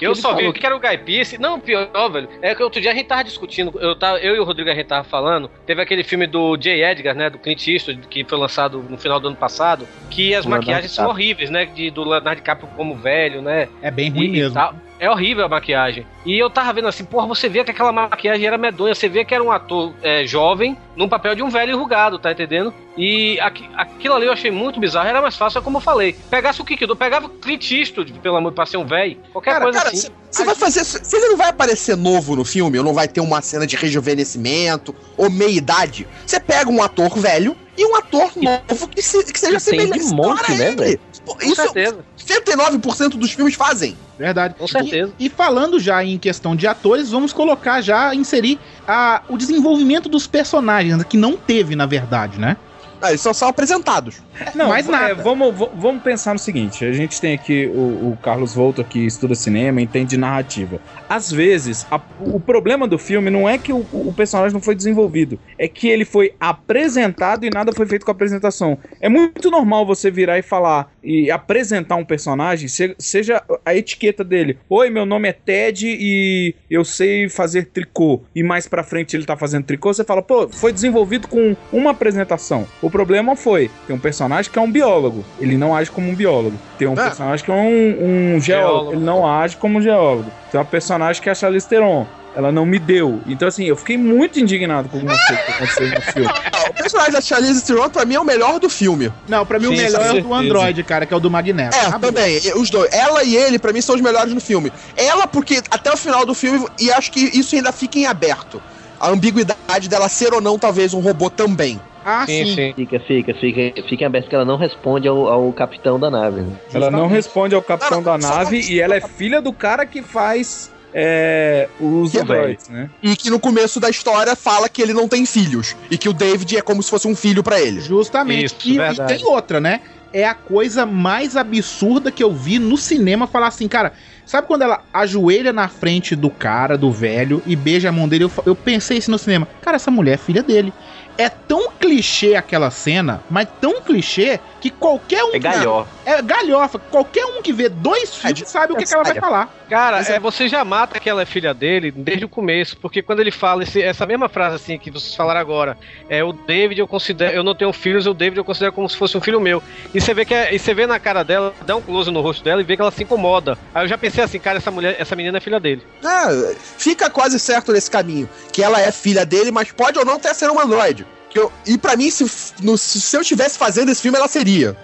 Eu 0.00 0.14
só 0.14 0.30
vi 0.34 0.38
falou 0.40 0.52
que 0.52 0.66
era 0.66 0.76
o 0.76 0.80
Guy 0.80 0.98
Pearce. 0.98 1.38
Não, 1.38 1.58
pior, 1.60 1.88
velho. 2.10 2.28
É 2.42 2.54
que 2.54 2.62
outro 2.62 2.80
dia 2.80 2.90
a 2.90 2.94
gente 2.94 3.06
tava 3.06 3.24
discutindo. 3.24 3.72
Eu, 3.80 3.96
tava, 3.96 4.18
eu 4.18 4.34
e 4.36 4.40
o 4.40 4.44
Rodrigo 4.44 4.70
a 4.70 4.74
gente 4.74 4.86
tava 4.86 5.04
falando. 5.04 5.50
Teve 5.66 5.80
aquele 5.80 6.02
filme 6.02 6.26
do 6.26 6.56
J. 6.56 6.82
Edgar, 6.82 7.14
né? 7.14 7.30
Do 7.30 7.38
Clint 7.38 7.66
Eastwood, 7.66 8.06
que 8.08 8.24
foi 8.24 8.38
lançado 8.38 8.84
no 8.88 8.98
final 8.98 9.20
do 9.20 9.28
ano 9.28 9.36
passado. 9.36 9.86
Que 10.10 10.34
as 10.34 10.44
O 10.44 10.48
Leonardo 10.48 10.66
maquiagens 10.66 10.92
são 10.92 11.08
horríveis, 11.08 11.50
né? 11.50 11.66
De, 11.66 11.90
do 11.90 12.02
Leonardo 12.02 12.36
DiCaprio 12.40 12.68
como 12.76 12.96
velho, 12.96 13.40
né? 13.40 13.68
É 13.80 13.90
bem 13.90 14.10
ruim 14.10 14.26
E 14.26 14.28
mesmo. 14.30 14.54
tal. 14.54 14.74
É 15.00 15.08
horrível 15.08 15.44
a 15.44 15.48
maquiagem. 15.48 16.04
E 16.26 16.36
eu 16.38 16.50
tava 16.50 16.72
vendo 16.72 16.88
assim, 16.88 17.04
porra, 17.04 17.26
você 17.26 17.48
vê 17.48 17.62
que 17.62 17.70
aquela 17.70 17.92
maquiagem 17.92 18.44
era 18.46 18.58
medonha, 18.58 18.94
você 18.94 19.08
vê 19.08 19.24
que 19.24 19.32
era 19.34 19.42
um 19.44 19.50
ator 19.52 19.94
é, 20.02 20.26
jovem 20.26 20.76
num 20.96 21.08
papel 21.08 21.34
de 21.36 21.42
um 21.42 21.48
velho 21.48 21.72
enrugado, 21.72 22.18
tá 22.18 22.32
entendendo? 22.32 22.74
E 22.96 23.38
aqui- 23.38 23.68
aquilo 23.76 24.14
ali 24.14 24.26
eu 24.26 24.32
achei 24.32 24.50
muito 24.50 24.80
bizarro, 24.80 25.08
era 25.08 25.22
mais 25.22 25.36
fácil, 25.36 25.60
é 25.60 25.62
como 25.62 25.76
eu 25.76 25.80
falei. 25.80 26.16
Pegasse 26.28 26.60
o 26.60 26.64
Kikdo, 26.64 26.96
pegava 26.96 27.26
o 27.26 27.28
Clint 27.28 27.70
Eastwood, 27.70 28.12
pelo 28.14 28.36
amor, 28.36 28.50
pra 28.52 28.66
ser 28.66 28.76
um 28.76 28.84
velho, 28.84 29.16
qualquer 29.32 29.52
Cara, 29.52 29.64
coisa 29.66 29.78
cara, 29.78 29.90
assim. 29.90 30.08
você 30.28 30.44
vai 30.44 30.54
fazer. 30.56 30.84
Se 30.84 31.16
ele 31.16 31.28
não 31.28 31.36
vai 31.36 31.50
aparecer 31.50 31.96
novo 31.96 32.34
no 32.34 32.44
filme, 32.44 32.76
ou 32.78 32.84
não 32.84 32.92
vai 32.92 33.06
ter 33.06 33.20
uma 33.20 33.40
cena 33.40 33.66
de 33.66 33.76
rejuvenescimento, 33.76 34.94
ou 35.16 35.30
meia-idade, 35.30 36.06
você 36.26 36.40
pega 36.40 36.68
um 36.70 36.82
ator 36.82 37.16
velho 37.16 37.56
e 37.76 37.84
um 37.86 37.94
ator 37.94 38.32
novo 38.36 38.88
que, 38.88 39.00
se- 39.00 39.24
que 39.32 39.38
seja 39.38 39.58
E 39.58 39.60
tem 39.60 39.78
de 39.78 39.86
semelhante 40.00 40.14
monte, 40.14 40.52
né, 40.56 40.72
velho? 40.74 41.00
Com 41.24 41.36
Isso 41.42 41.54
certeza, 41.56 42.04
79% 42.28 43.16
dos 43.16 43.32
filmes 43.32 43.54
fazem. 43.54 43.96
Verdade. 44.18 44.54
com 44.58 44.66
certeza. 44.66 45.12
E, 45.18 45.26
e 45.26 45.28
falando 45.28 45.78
já 45.78 46.04
em 46.04 46.18
questão 46.18 46.54
de 46.54 46.66
atores, 46.66 47.10
vamos 47.10 47.32
colocar 47.32 47.80
já, 47.80 48.14
inserir 48.14 48.58
a, 48.86 49.22
o 49.28 49.36
desenvolvimento 49.36 50.08
dos 50.08 50.26
personagens, 50.26 51.02
que 51.04 51.16
não 51.16 51.36
teve, 51.36 51.74
na 51.74 51.86
verdade, 51.86 52.38
né? 52.38 52.56
Ah, 53.00 53.10
eles 53.10 53.20
só 53.20 53.32
são 53.32 53.48
apresentados. 53.48 54.20
Não, 54.54 54.68
mais 54.68 54.88
é, 54.88 54.90
nada. 54.90 55.14
vamos, 55.22 55.56
v- 55.56 55.68
vamos 55.74 56.02
pensar 56.02 56.32
no 56.32 56.38
seguinte: 56.38 56.84
a 56.84 56.92
gente 56.92 57.20
tem 57.20 57.34
aqui 57.34 57.66
o, 57.72 58.10
o 58.12 58.18
Carlos 58.22 58.54
Volto 58.54 58.82
que 58.84 58.98
estuda 59.06 59.34
cinema, 59.34 59.80
entende 59.80 60.10
de 60.10 60.16
narrativa. 60.16 60.80
Às 61.08 61.30
vezes, 61.30 61.86
a- 61.90 62.00
o 62.20 62.40
problema 62.40 62.86
do 62.88 62.98
filme 62.98 63.30
não 63.30 63.48
é 63.48 63.56
que 63.58 63.72
o, 63.72 63.86
o 63.92 64.12
personagem 64.12 64.52
não 64.52 64.60
foi 64.60 64.74
desenvolvido, 64.74 65.38
é 65.58 65.68
que 65.68 65.88
ele 65.88 66.04
foi 66.04 66.32
apresentado 66.40 67.44
e 67.44 67.50
nada 67.50 67.72
foi 67.72 67.86
feito 67.86 68.04
com 68.04 68.10
a 68.10 68.14
apresentação. 68.14 68.78
É 69.00 69.08
muito 69.08 69.50
normal 69.50 69.86
você 69.86 70.10
virar 70.10 70.38
e 70.38 70.42
falar 70.42 70.92
e 71.02 71.30
apresentar 71.30 71.96
um 71.96 72.04
personagem, 72.04 72.68
se- 72.68 72.94
seja 72.98 73.42
a 73.64 73.74
etiqueta 73.74 74.22
dele. 74.24 74.58
Oi, 74.68 74.90
meu 74.90 75.06
nome 75.06 75.28
é 75.28 75.32
Ted 75.32 75.86
e 75.88 76.54
eu 76.70 76.84
sei 76.84 77.28
fazer 77.28 77.66
tricô. 77.66 78.22
E 78.34 78.42
mais 78.42 78.66
pra 78.68 78.82
frente 78.82 79.16
ele 79.16 79.24
tá 79.24 79.36
fazendo 79.36 79.64
tricô, 79.64 79.92
você 79.92 80.04
fala, 80.04 80.22
pô, 80.22 80.48
foi 80.48 80.72
desenvolvido 80.72 81.28
com 81.28 81.56
uma 81.72 81.90
apresentação. 81.92 82.66
O 82.82 82.87
problema 82.90 83.34
foi, 83.36 83.70
tem 83.86 83.94
um 83.94 83.98
personagem 83.98 84.50
que 84.50 84.58
é 84.58 84.62
um 84.62 84.70
biólogo, 84.70 85.24
ele 85.40 85.56
não 85.56 85.74
age 85.74 85.90
como 85.90 86.08
um 86.10 86.14
biólogo. 86.14 86.58
Tem 86.78 86.86
um 86.88 86.92
Ah. 86.92 87.04
personagem 87.04 87.44
que 87.44 87.50
é 87.50 87.54
um, 87.54 88.36
um 88.36 88.40
geólogo, 88.40 88.42
Geólogo. 88.42 88.92
ele 88.92 89.04
não 89.04 89.26
age 89.26 89.56
como 89.56 89.78
um 89.78 89.82
geólogo. 89.82 90.30
Tem 90.50 90.58
uma 90.58 90.64
personagem 90.66 91.22
que 91.22 91.28
é 91.28 91.32
a 91.32 91.34
Charlize 91.34 91.66
Theron. 91.68 92.06
Ela 92.36 92.52
não 92.52 92.64
me 92.64 92.78
deu. 92.78 93.20
Então, 93.26 93.48
assim, 93.48 93.64
eu 93.64 93.74
fiquei 93.74 93.96
muito 93.98 94.38
indignado 94.38 94.88
com 94.88 94.98
algumas 94.98 95.20
coisas 95.26 95.44
que 95.44 95.50
aconteceram 95.52 95.90
no 95.94 96.00
filme. 96.12 96.28
O 96.68 96.74
personagem 96.78 97.12
da 97.12 97.20
Charlize 97.20 97.64
Theron, 97.64 97.88
pra 97.88 98.04
mim, 98.04 98.14
é 98.14 98.20
o 98.20 98.24
melhor 98.24 98.60
do 98.60 98.68
filme. 98.70 99.10
Não, 99.26 99.44
pra 99.44 99.58
mim 99.58 99.66
o 99.66 99.70
Sim, 99.70 99.76
melhor 99.76 100.00
com 100.00 100.06
é 100.06 100.20
o 100.20 100.22
do. 100.22 100.34
Android, 100.34 100.82
cara, 100.84 101.06
que 101.06 101.12
é 101.14 101.16
o 101.16 101.20
do 101.20 101.30
Magneto. 101.30 101.76
É, 101.76 101.86
Ah, 101.86 101.98
também. 101.98 102.38
Os 102.54 102.70
dois. 102.70 102.92
Ela 102.92 103.24
e 103.24 103.34
ele, 103.36 103.58
pra 103.58 103.72
mim, 103.72 103.80
são 103.80 103.94
os 103.96 104.00
melhores 104.00 104.32
no 104.32 104.40
filme. 104.40 104.72
Ela, 104.96 105.26
porque 105.26 105.60
até 105.70 105.90
o 105.92 105.96
final 105.96 106.24
do 106.24 106.34
filme, 106.34 106.64
e 106.78 106.92
acho 106.92 107.10
que 107.10 107.20
isso 107.36 107.56
ainda 107.56 107.72
fica 107.72 107.98
em 107.98 108.06
aberto. 108.06 108.62
A 109.00 109.08
ambiguidade 109.08 109.88
dela 109.88 110.08
ser 110.08 110.32
ou 110.32 110.40
não, 110.40 110.58
talvez, 110.58 110.92
um 110.94 111.00
robô 111.00 111.28
também. 111.30 111.80
Ah, 112.04 112.24
sim. 112.26 112.72
fica, 112.74 113.00
fica, 113.00 113.34
fica, 113.34 113.82
fica 113.88 114.06
aberto 114.06 114.28
que 114.28 114.34
ela 114.34 114.44
não 114.44 114.56
responde 114.56 115.06
ao, 115.08 115.28
ao 115.28 115.52
capitão 115.52 115.98
da 115.98 116.10
nave. 116.10 116.40
né? 116.40 116.56
Ela 116.72 116.90
não 116.90 117.06
responde 117.06 117.54
ao 117.54 117.62
capitão 117.62 118.02
da 118.02 118.16
nave 118.16 118.60
e 118.60 118.80
ela 118.80 118.94
é 118.94 119.00
filha 119.00 119.40
do 119.42 119.52
cara 119.52 119.84
que 119.84 120.02
faz 120.02 120.70
é, 120.92 121.68
os 121.78 122.12
Que 122.12 122.18
androids, 122.18 122.68
né? 122.68 122.88
E 123.02 123.14
que 123.16 123.30
no 123.30 123.38
começo 123.38 123.78
da 123.78 123.90
história 123.90 124.34
fala 124.34 124.68
que 124.68 124.80
ele 124.80 124.94
não 124.94 125.06
tem 125.08 125.26
filhos. 125.26 125.76
E 125.90 125.98
que 125.98 126.08
o 126.08 126.12
David 126.12 126.56
é 126.56 126.62
como 126.62 126.82
se 126.82 126.90
fosse 126.90 127.06
um 127.06 127.14
filho 127.14 127.42
pra 127.42 127.60
ele. 127.60 127.80
Justamente. 127.80 128.46
Isso, 128.46 128.56
e, 128.68 128.76
e 128.78 129.06
tem 129.06 129.24
outra, 129.26 129.60
né? 129.60 129.80
É 130.12 130.24
a 130.26 130.34
coisa 130.34 130.86
mais 130.86 131.36
absurda 131.36 132.10
que 132.10 132.24
eu 132.24 132.32
vi 132.32 132.58
no 132.58 132.78
cinema 132.78 133.26
falar 133.26 133.48
assim, 133.48 133.68
cara. 133.68 133.92
Sabe 134.28 134.46
quando 134.46 134.60
ela 134.60 134.82
ajoelha 134.92 135.54
na 135.54 135.68
frente 135.68 136.14
do 136.14 136.28
cara, 136.28 136.76
do 136.76 136.92
velho, 136.92 137.42
e 137.46 137.56
beija 137.56 137.88
a 137.88 137.92
mão 137.92 138.06
dele? 138.06 138.24
Eu, 138.24 138.32
eu 138.44 138.54
pensei 138.54 138.98
isso 138.98 139.10
no 139.10 139.18
cinema. 139.18 139.48
Cara, 139.62 139.76
essa 139.76 139.90
mulher 139.90 140.12
é 140.14 140.18
filha 140.18 140.42
dele. 140.42 140.70
É 141.16 141.28
tão 141.28 141.72
clichê 141.72 142.36
aquela 142.36 142.70
cena, 142.70 143.20
mas 143.28 143.48
tão 143.60 143.80
clichê 143.80 144.38
que 144.60 144.70
qualquer 144.70 145.24
um. 145.24 145.34
É 145.34 145.38
galhofa. 145.38 145.90
É 146.06 146.22
galhofa. 146.22 146.78
Qualquer 146.78 147.24
um 147.24 147.42
que 147.42 147.52
vê 147.52 147.68
dois 147.68 148.14
filmes 148.14 148.44
sabe 148.48 148.72
o 148.72 148.76
que, 148.76 148.84
que 148.84 148.94
ela 148.94 149.02
vai 149.02 149.16
é. 149.16 149.20
falar. 149.20 149.48
Cara, 149.68 150.00
é- 150.00 150.12
é, 150.12 150.20
você 150.20 150.46
já 150.48 150.64
mata 150.64 151.00
que 151.00 151.10
ela 151.10 151.22
é 151.22 151.26
filha 151.26 151.52
dele 151.52 151.90
desde 151.90 152.24
o 152.24 152.28
começo, 152.28 152.76
porque 152.76 153.02
quando 153.02 153.18
ele 153.20 153.32
fala 153.32 153.64
esse- 153.64 153.82
essa 153.82 154.06
mesma 154.06 154.28
frase 154.28 154.56
assim 154.56 154.78
que 154.78 154.90
vocês 154.92 155.14
falaram 155.14 155.40
agora, 155.40 155.76
é 156.08 156.22
o 156.22 156.32
David 156.32 156.78
eu 156.78 156.86
considero, 156.86 157.34
eu 157.34 157.42
não 157.42 157.54
tenho 157.54 157.72
filhos, 157.72 158.06
o 158.06 158.14
David 158.14 158.38
eu 158.38 158.44
considero 158.44 158.72
como 158.72 158.88
se 158.88 158.96
fosse 158.96 159.18
um 159.18 159.20
filho 159.20 159.40
meu. 159.40 159.60
E 159.92 160.00
você 160.00 160.14
vê 160.14 160.24
que 160.24 160.34
é- 160.34 160.54
e 160.54 160.58
você 160.58 160.72
vê 160.72 160.86
na 160.86 161.00
cara 161.00 161.24
dela, 161.24 161.52
dá 161.66 161.74
um 161.76 161.82
close 161.82 162.10
no 162.12 162.20
rosto 162.20 162.44
dela 162.44 162.60
e 162.60 162.64
vê 162.64 162.76
que 162.76 162.82
ela 162.82 162.92
se 162.92 163.02
incomoda. 163.02 163.58
Aí 163.74 163.84
eu 163.84 163.88
já 163.88 163.98
pensei 163.98 164.17
assim, 164.24 164.38
cara, 164.38 164.58
essa 164.58 164.70
mulher, 164.70 164.96
essa 164.98 165.14
menina 165.16 165.38
é 165.38 165.40
filha 165.40 165.60
dele. 165.60 165.82
É, 166.04 166.54
fica 166.76 167.08
quase 167.10 167.38
certo 167.38 167.72
nesse 167.72 167.90
caminho. 167.90 168.28
Que 168.52 168.62
ela 168.62 168.80
é 168.80 168.90
filha 168.92 169.24
dele, 169.26 169.50
mas 169.50 169.72
pode 169.72 169.98
ou 169.98 170.04
não 170.04 170.18
ter 170.18 170.34
ser 170.34 170.50
um 170.50 170.60
androide. 170.60 171.06
Que 171.30 171.38
eu, 171.38 171.52
e 171.66 171.76
pra 171.76 171.96
mim, 171.96 172.10
se, 172.10 172.24
no- 172.62 172.78
se 172.78 173.16
eu 173.16 173.20
estivesse 173.20 173.58
fazendo 173.58 173.90
esse 173.90 174.00
filme, 174.02 174.16
ela 174.18 174.28
seria. 174.28 174.76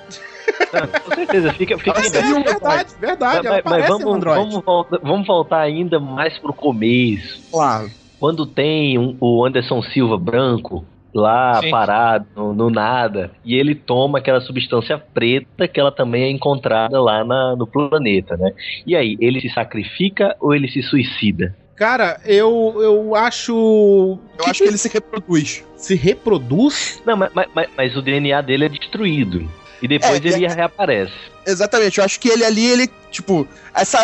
Com 1.05 1.14
certeza, 1.14 1.53
fica, 1.55 1.78
fica 1.78 1.99
um 1.99 2.43
verdade, 2.43 2.95
verdade. 3.01 3.37
Mas, 3.37 3.47
ela 3.47 3.55
mas 3.55 3.62
parece 3.64 3.93
um 3.93 3.99
vamos, 3.99 4.24
vamos, 4.24 4.64
volta- 4.64 5.01
vamos 5.03 5.26
voltar 5.26 5.61
ainda 5.61 5.99
mais 5.99 6.39
pro 6.39 6.53
começo. 6.53 7.41
Claro. 7.51 7.91
Quando 8.20 8.47
tem 8.47 8.99
um- 8.99 9.16
o 9.20 9.45
Anderson 9.45 9.82
Silva 9.82 10.18
branco 10.18 10.85
lá 11.15 11.61
Sim. 11.62 11.71
parado 11.71 12.27
no, 12.35 12.53
no 12.53 12.69
nada 12.71 13.31
e 13.45 13.55
ele 13.55 13.75
toma 13.75 14.19
aquela 14.19 14.41
substância 14.41 14.99
preta 14.99 15.69
que 15.69 15.79
ela 15.79 15.93
também 15.93 16.25
é 16.25 16.31
encontrada 16.31 17.01
lá 17.01 17.25
na- 17.25 17.55
no 17.57 17.67
planeta, 17.67 18.37
né? 18.37 18.51
E 18.87 18.97
aí, 18.97 19.17
ele 19.21 19.41
se 19.41 19.49
sacrifica 19.51 20.35
ou 20.41 20.55
ele 20.55 20.69
se 20.69 20.83
suicida? 20.83 21.55
Cara, 21.77 22.21
eu, 22.25 22.75
eu 22.79 23.15
acho. 23.17 24.19
Eu 24.39 24.45
acho 24.47 24.62
que 24.62 24.69
ele 24.69 24.79
se 24.79 24.89
reproduz. 24.89 25.65
se 25.77 25.95
reproduz. 25.97 27.03
Não, 27.05 27.17
mas, 27.17 27.31
mas- 27.35 27.49
mas- 27.55 27.69
mas 27.77 27.97
o 27.97 28.03
DNA 28.03 28.41
dele 28.41 28.67
é 28.67 28.69
destruído. 28.69 29.49
E 29.83 29.89
depois 29.89 30.25
É, 30.25 30.29
ele 30.29 30.45
é- 30.47 30.49
reaparece. 30.55 31.12
Exatamente, 31.47 31.99
eu 31.99 32.05
acho 32.05 32.19
que 32.21 32.29
ele 32.29 32.45
ali, 32.45 32.65
ele, 32.65 32.89
tipo, 33.11 33.47
essa. 33.75 33.99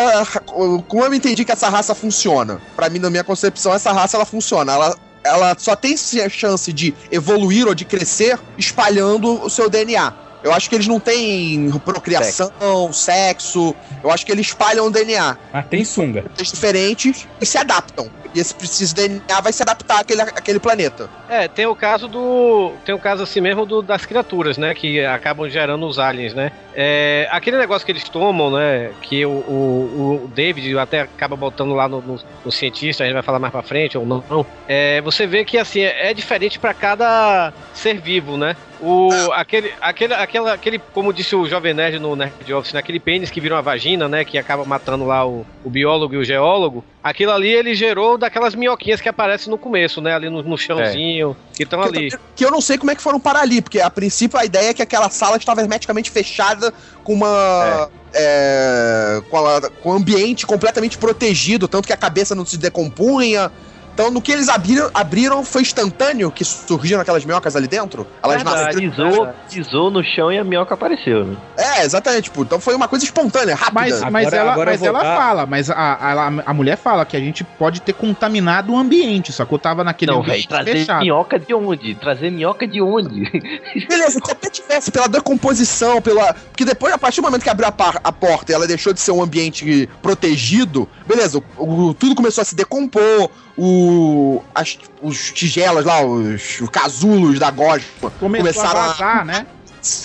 Como 0.87 1.03
eu 1.05 1.13
entendi 1.13 1.43
que 1.43 1.51
essa 1.51 1.69
raça 1.69 1.95
funciona? 1.95 2.59
Pra 2.75 2.87
mim, 2.89 2.99
na 2.99 3.09
minha 3.09 3.23
concepção, 3.23 3.73
essa 3.73 3.91
raça 3.91 4.15
ela 4.17 4.25
funciona. 4.25 4.73
Ela, 4.73 4.95
ela 5.23 5.55
só 5.57 5.75
tem 5.75 5.95
chance 5.97 6.71
de 6.73 6.93
evoluir 7.11 7.67
ou 7.67 7.75
de 7.75 7.85
crescer 7.85 8.39
espalhando 8.57 9.43
o 9.43 9.49
seu 9.49 9.69
DNA. 9.69 10.30
Eu 10.43 10.53
acho 10.53 10.69
que 10.69 10.75
eles 10.75 10.87
não 10.87 10.99
têm 10.99 11.71
procriação, 11.85 12.51
sexo. 12.91 13.75
Eu 14.03 14.11
acho 14.11 14.25
que 14.25 14.31
eles 14.31 14.47
espalham 14.47 14.87
o 14.87 14.91
DNA. 14.91 15.37
Mas 15.53 15.67
tem 15.67 15.85
sunga. 15.85 16.25
Eles 16.37 16.51
diferentes 16.51 17.27
e 17.39 17.45
se 17.45 17.57
adaptam. 17.57 18.09
E 18.33 18.39
esse 18.39 18.55
preciso 18.55 18.95
DNA 18.95 19.41
vai 19.41 19.51
se 19.51 19.61
adaptar 19.61 19.99
àquele, 19.99 20.21
àquele 20.21 20.59
planeta. 20.59 21.09
É, 21.27 21.47
tem 21.47 21.65
o 21.65 21.75
caso 21.75 22.07
do. 22.07 22.71
Tem 22.85 22.95
o 22.95 22.99
caso 22.99 23.23
assim 23.23 23.41
mesmo 23.41 23.65
do, 23.65 23.81
das 23.81 24.05
criaturas, 24.05 24.57
né? 24.57 24.73
Que 24.73 25.03
acabam 25.05 25.49
gerando 25.49 25.85
os 25.85 25.99
aliens, 25.99 26.33
né? 26.33 26.51
É, 26.73 27.27
aquele 27.29 27.57
negócio 27.57 27.85
que 27.85 27.91
eles 27.91 28.07
tomam, 28.07 28.49
né? 28.51 28.91
Que 29.01 29.25
o, 29.25 29.29
o, 29.29 30.21
o 30.23 30.27
David 30.33 30.77
até 30.77 31.01
acaba 31.01 31.35
botando 31.35 31.73
lá 31.73 31.89
no, 31.89 32.01
no, 32.01 32.19
no 32.45 32.51
cientista, 32.51 33.03
a 33.03 33.05
gente 33.05 33.13
vai 33.13 33.23
falar 33.23 33.39
mais 33.39 33.51
pra 33.51 33.61
frente 33.61 33.97
ou 33.97 34.05
não. 34.05 34.45
É, 34.67 35.01
você 35.01 35.27
vê 35.27 35.43
que 35.43 35.57
assim, 35.57 35.81
é, 35.81 36.11
é 36.11 36.13
diferente 36.13 36.57
para 36.57 36.73
cada 36.73 37.51
ser 37.73 37.99
vivo, 37.99 38.37
né? 38.37 38.55
O, 38.81 39.09
aquele, 39.33 39.71
aquele, 39.79 40.13
aquela, 40.13 40.53
aquele, 40.53 40.79
como 40.93 41.13
disse 41.13 41.35
o 41.35 41.45
Jovem 41.47 41.73
Nerd 41.73 41.99
no 41.99 42.15
Nerd 42.15 42.51
Office, 42.53 42.73
naquele 42.73 42.99
pênis 42.99 43.29
que 43.29 43.39
vira 43.39 43.53
uma 43.55 43.61
vagina, 43.61 44.07
né? 44.09 44.25
Que 44.25 44.37
acaba 44.39 44.65
matando 44.65 45.05
lá 45.05 45.23
o, 45.25 45.45
o 45.63 45.69
biólogo 45.69 46.15
e 46.15 46.17
o 46.17 46.23
geólogo. 46.25 46.83
Aquilo 47.03 47.31
ali 47.31 47.49
ele 47.49 47.75
gerou 47.75 48.17
daquelas 48.17 48.55
minhoquinhas 48.55 48.99
que 48.99 49.07
aparecem 49.07 49.51
no 49.51 49.57
começo, 49.57 50.01
né? 50.01 50.15
Ali 50.15 50.29
no, 50.29 50.41
no 50.41 50.57
chãozinho, 50.57 51.37
que 51.53 51.63
estão 51.63 51.79
ali. 51.81 52.09
Que, 52.35 52.43
eu 52.45 52.49
não 52.51 52.59
sei 52.61 52.77
como 52.77 52.89
é 52.91 52.95
que 52.95 53.01
foram 53.01 53.19
parar 53.19 53.41
ali, 53.41 53.61
porque 53.61 53.79
a 53.79 53.89
princípio 53.89 54.39
a 54.39 54.45
ideia 54.45 54.69
é 54.69 54.73
que 54.73 54.81
aquela 54.81 55.09
sala 55.11 55.37
estava 55.37 55.61
hermeticamente 55.61 56.09
fechada 56.09 56.73
com 57.03 57.13
uma. 57.13 57.89
é, 58.13 59.21
com, 59.29 59.37
a- 59.45 59.69
com 59.81 59.89
o 59.89 59.93
ambiente 59.93 60.45
completamente 60.45 60.97
protegido, 60.97 61.67
tanto 61.67 61.85
que 61.87 61.93
a 61.93 61.97
cabeça 61.97 62.33
não 62.35 62.45
se 62.45 62.57
decompunha. 62.57 63.51
Então, 63.93 64.09
no 64.09 64.21
que 64.21 64.31
eles 64.31 64.49
abriram, 64.49 64.89
abriram 64.93 65.43
foi 65.43 65.61
instantâneo 65.61 66.31
que 66.31 66.43
surgiram 66.45 67.01
aquelas 67.01 67.25
minhocas 67.25 67.55
ali 67.55 67.67
dentro? 67.67 68.07
Elas 68.23 68.43
nasceram. 68.43 68.79
Pisou, 68.79 69.29
pisou 69.49 69.91
no 69.91 70.03
chão 70.03 70.31
e 70.31 70.39
a 70.39 70.43
minhoca 70.43 70.73
apareceu, 70.73 71.25
né? 71.25 71.37
É, 71.57 71.83
exatamente. 71.83 72.23
Tipo, 72.23 72.41
então 72.43 72.59
foi 72.59 72.73
uma 72.75 72.87
coisa 72.87 73.03
espontânea, 73.05 73.55
rápida. 73.55 73.73
Mas, 73.73 74.01
mas 74.11 74.33
ela, 74.33 74.55
mas 74.65 74.81
ela 74.81 74.99
fala, 75.01 75.45
mas 75.45 75.69
a, 75.69 75.75
a, 75.75 76.27
a 76.45 76.53
mulher 76.53 76.77
fala 76.77 77.05
que 77.05 77.15
a 77.17 77.19
gente 77.19 77.43
pode 77.43 77.81
ter 77.81 77.93
contaminado 77.93 78.71
o 78.73 78.77
ambiente, 78.77 79.31
só 79.31 79.45
que 79.45 79.53
eu 79.53 79.59
tava 79.59 79.83
naquele 79.83 80.11
Não, 80.11 80.21
velho, 80.21 80.31
ambiente 80.33 80.47
trazer 80.47 80.71
fechado. 80.71 81.01
minhoca 81.01 81.37
de 81.39 81.53
onde? 81.53 81.95
Trazer 81.95 82.31
minhoca 82.31 82.67
de 82.67 82.81
onde? 82.81 83.21
Beleza, 83.87 84.19
se 84.23 84.31
até 84.31 84.49
tivesse 84.49 84.91
pela 84.91 85.07
decomposição, 85.07 86.01
pela. 86.01 86.33
Porque 86.33 86.63
depois, 86.65 86.93
a 86.93 86.97
partir 86.97 87.21
do 87.21 87.25
momento 87.25 87.43
que 87.43 87.49
abriu 87.49 87.67
a, 87.67 87.71
par- 87.71 87.99
a 88.03 88.11
porta 88.11 88.51
e 88.51 88.55
ela 88.55 88.65
deixou 88.67 88.93
de 88.93 88.99
ser 88.99 89.11
um 89.11 89.21
ambiente 89.21 89.89
protegido, 90.01 90.87
beleza, 91.07 91.41
o, 91.57 91.87
o- 91.89 91.93
tudo 91.93 92.15
começou 92.15 92.41
a 92.41 92.45
se 92.45 92.55
decompor, 92.55 93.29
o. 93.57 94.41
As, 94.53 94.77
os 95.01 95.31
tigelas 95.31 95.85
lá, 95.85 96.03
os, 96.05 96.59
os 96.61 96.69
casulos 96.69 97.39
da 97.39 97.49
gosma 97.49 97.81
Começou 98.19 98.29
começaram 98.53 98.79
a 98.79 98.87
vazar, 98.87 99.25
né? 99.25 99.45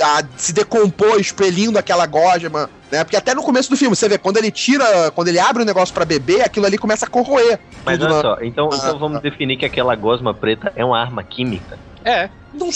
a 0.03 0.23
se 0.39 0.55
decompor, 0.55 1.21
expelindo 1.21 1.79
aquela 1.79 2.07
gosma, 2.07 2.71
né? 2.91 3.05
Porque 3.05 3.17
até 3.17 3.35
no 3.35 3.43
começo 3.43 3.69
do 3.69 3.77
filme, 3.77 3.95
você 3.95 4.09
vê, 4.09 4.17
quando 4.17 4.39
ele 4.39 4.51
tira, 4.51 5.11
quando 5.11 5.29
ele 5.29 5.39
abre 5.39 5.63
o 5.63 5.67
negócio 5.67 5.95
pra 5.95 6.05
beber, 6.05 6.41
aquilo 6.41 6.65
ali 6.65 6.79
começa 6.79 7.05
a 7.05 7.09
corroer. 7.11 7.59
Mas 7.85 8.01
olha 8.01 8.15
na- 8.15 8.21
só, 8.23 8.37
então, 8.41 8.71
Ah, 8.73 8.77
então 8.77 8.99
vamos 8.99 9.21
definir 9.21 9.59
que 9.59 9.67
aquela 9.67 9.95
gosma 9.95 10.33
preta 10.33 10.73
é 10.75 10.83
uma 10.85 10.99
arma 10.99 11.23
química. 11.23 11.79
É. 12.07 12.31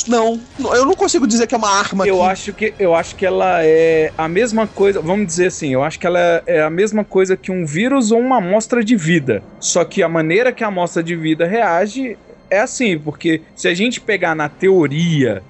Não, 0.09 0.47
não, 0.59 0.75
eu 0.75 0.85
não 0.85 0.93
consigo 0.95 1.27
dizer 1.27 1.47
que 1.47 1.55
é 1.55 1.59
uma 1.59 1.71
arma 1.71 2.07
Eu 2.07 2.17
que- 2.19 2.23
acho 2.25 2.53
que 2.53 2.75
eu 2.79 2.95
acho 2.95 3.17
que 3.17 3.25
ela 3.25 3.65
é 3.65 4.13
a 4.19 4.29
mesma 4.29 4.67
coisa, 4.67 5.01
vamos 5.01 5.27
dizer 5.27 5.47
assim, 5.47 5.73
eu 5.73 5.83
acho 5.83 5.99
que 5.99 6.07
ela 6.07 6.43
é 6.47 6.61
a 6.61 6.69
mesma 6.69 7.03
coisa 7.03 7.35
que 7.37 7.51
um 7.51 7.65
vírus 7.65 8.11
ou 8.11 8.19
uma 8.21 8.37
amostra 8.39 8.85
de 8.85 8.95
vida. 8.95 9.43
Só 9.59 9.83
que 9.85 10.03
a 10.03 10.09
maneira 10.09 10.53
que 10.53 10.63
a 10.63 10.67
amostra 10.67 11.03
de 11.03 11.17
vida 11.17 11.47
reage 11.47 12.19
é 12.51 12.61
assim, 12.61 12.99
porque 12.99 13.43
se 13.55 13.69
a 13.69 13.75
gente 13.75 14.01
pegar 14.03 14.35
na 14.35 14.49
teoria 14.51 15.43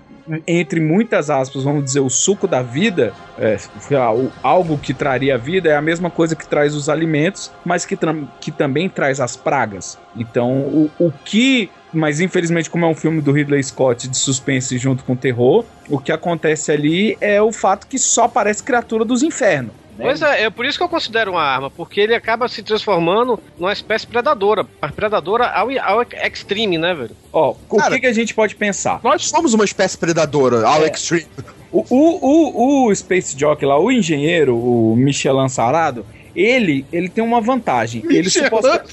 entre 0.47 0.79
muitas 0.81 1.29
aspas, 1.29 1.65
vamos 1.65 1.85
dizer, 1.85 2.01
o 2.01 2.09
suco 2.11 2.47
da 2.47 2.63
vida, 2.63 3.13
é, 3.37 3.57
sei 3.59 3.97
lá, 3.97 4.15
o- 4.15 4.31
algo 4.45 4.79
que 4.79 4.95
traria 4.95 5.35
a 5.35 5.39
vida 5.39 5.69
é 5.71 5.75
a 5.77 5.83
mesma 5.83 6.09
coisa 6.11 6.37
que 6.37 6.47
traz 6.49 6.75
os 6.75 6.89
alimentos, 6.89 7.51
mas 7.65 7.85
que, 7.85 7.99
que 8.41 8.53
também 8.53 8.89
traz 8.89 9.19
as 9.19 9.37
pragas. 9.37 9.99
Então, 10.15 10.61
o, 10.61 10.91
o 10.99 11.11
que. 11.25 11.71
Mas 11.93 12.21
infelizmente, 12.21 12.71
como 12.71 12.85
é 12.85 12.89
um 12.89 12.95
filme 12.95 13.21
do 13.21 13.33
Ridley 13.33 13.63
Scott 13.63 14.07
de 14.09 14.17
suspense 14.17 14.79
junto 14.79 15.03
com 15.05 15.17
terror, 15.17 15.65
o 15.89 15.99
que 15.99 16.13
acontece 16.13 16.71
ali 16.71 17.17
é 17.21 17.43
o 17.43 17.53
fato 17.53 17.87
que 17.87 17.99
só 17.99 18.25
aparece 18.25 18.63
criatura 18.63 19.05
dos 19.05 19.23
infernos. 19.23 19.73
né? 19.99 20.05
Pois 20.05 20.23
é, 20.23 20.45
é 20.45 20.51
por 20.51 20.65
isso 20.65 20.79
que 20.79 20.85
eu 20.85 20.89
considero 20.89 21.33
uma 21.33 21.43
arma, 21.43 21.69
porque 21.69 22.01
ele 22.01 22.15
acaba 22.15 22.49
se 22.49 22.63
transformando 22.63 23.41
numa 23.59 23.73
espécie 23.73 24.07
predadora. 24.07 24.65
Predadora 24.95 25.49
ao, 25.49 25.69
ao 25.83 26.03
extreme, 26.03 26.79
né, 26.79 26.95
velho? 26.95 27.17
Ó, 27.33 27.55
o 27.69 27.77
Cara, 27.77 27.95
que, 27.95 28.01
que 28.03 28.07
a 28.07 28.13
gente 28.13 28.35
pode 28.35 28.55
pensar? 28.55 29.01
Nós 29.03 29.29
somos 29.29 29.53
uma 29.53 29.65
espécie 29.65 29.99
predadora, 29.99 30.67
ao 30.67 30.83
É. 30.85 30.89
extreme. 30.89 31.27
O, 31.73 31.85
o, 31.89 32.87
o, 32.87 32.89
o 32.89 32.95
Space 32.95 33.39
Jockey 33.39 33.65
lá, 33.67 33.79
o 33.79 33.93
engenheiro, 33.93 34.57
o 34.57 34.95
Michelin 34.97 35.49
Sarado, 35.49 36.05
ele, 36.35 36.85
ele 36.93 37.09
tem 37.09 37.23
uma 37.23 37.41
vantagem. 37.41 38.03
Ele 38.07 38.23
Michelin 38.23 38.45
suposta... 38.45 38.85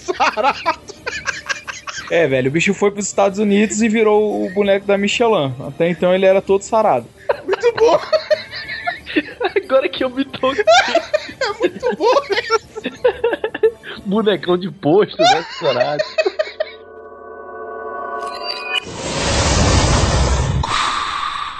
É, 2.10 2.26
velho, 2.28 2.48
o 2.50 2.52
bicho 2.52 2.74
foi 2.74 2.90
pros 2.92 3.06
Estados 3.08 3.38
Unidos 3.40 3.82
e 3.82 3.90
virou 3.90 4.46
o 4.46 4.50
boneco 4.54 4.86
da 4.86 4.98
Michelin. 4.98 5.54
Até 5.68 5.90
então 5.90 6.14
ele 6.14 6.26
era 6.26 6.42
todo 6.42 6.62
sarado. 6.62 7.06
Muito 7.46 7.74
bom. 7.76 8.00
Agora 9.56 9.90
que 9.90 10.04
eu 10.04 10.10
me 10.10 10.24
toquei. 10.24 10.64
É 10.64 11.60
muito 11.60 11.96
bom. 11.98 12.16
Bonecão 14.06 14.58
de 14.58 14.72
posto, 14.72 15.18
né? 15.22 15.46
Estourado. 15.52 16.04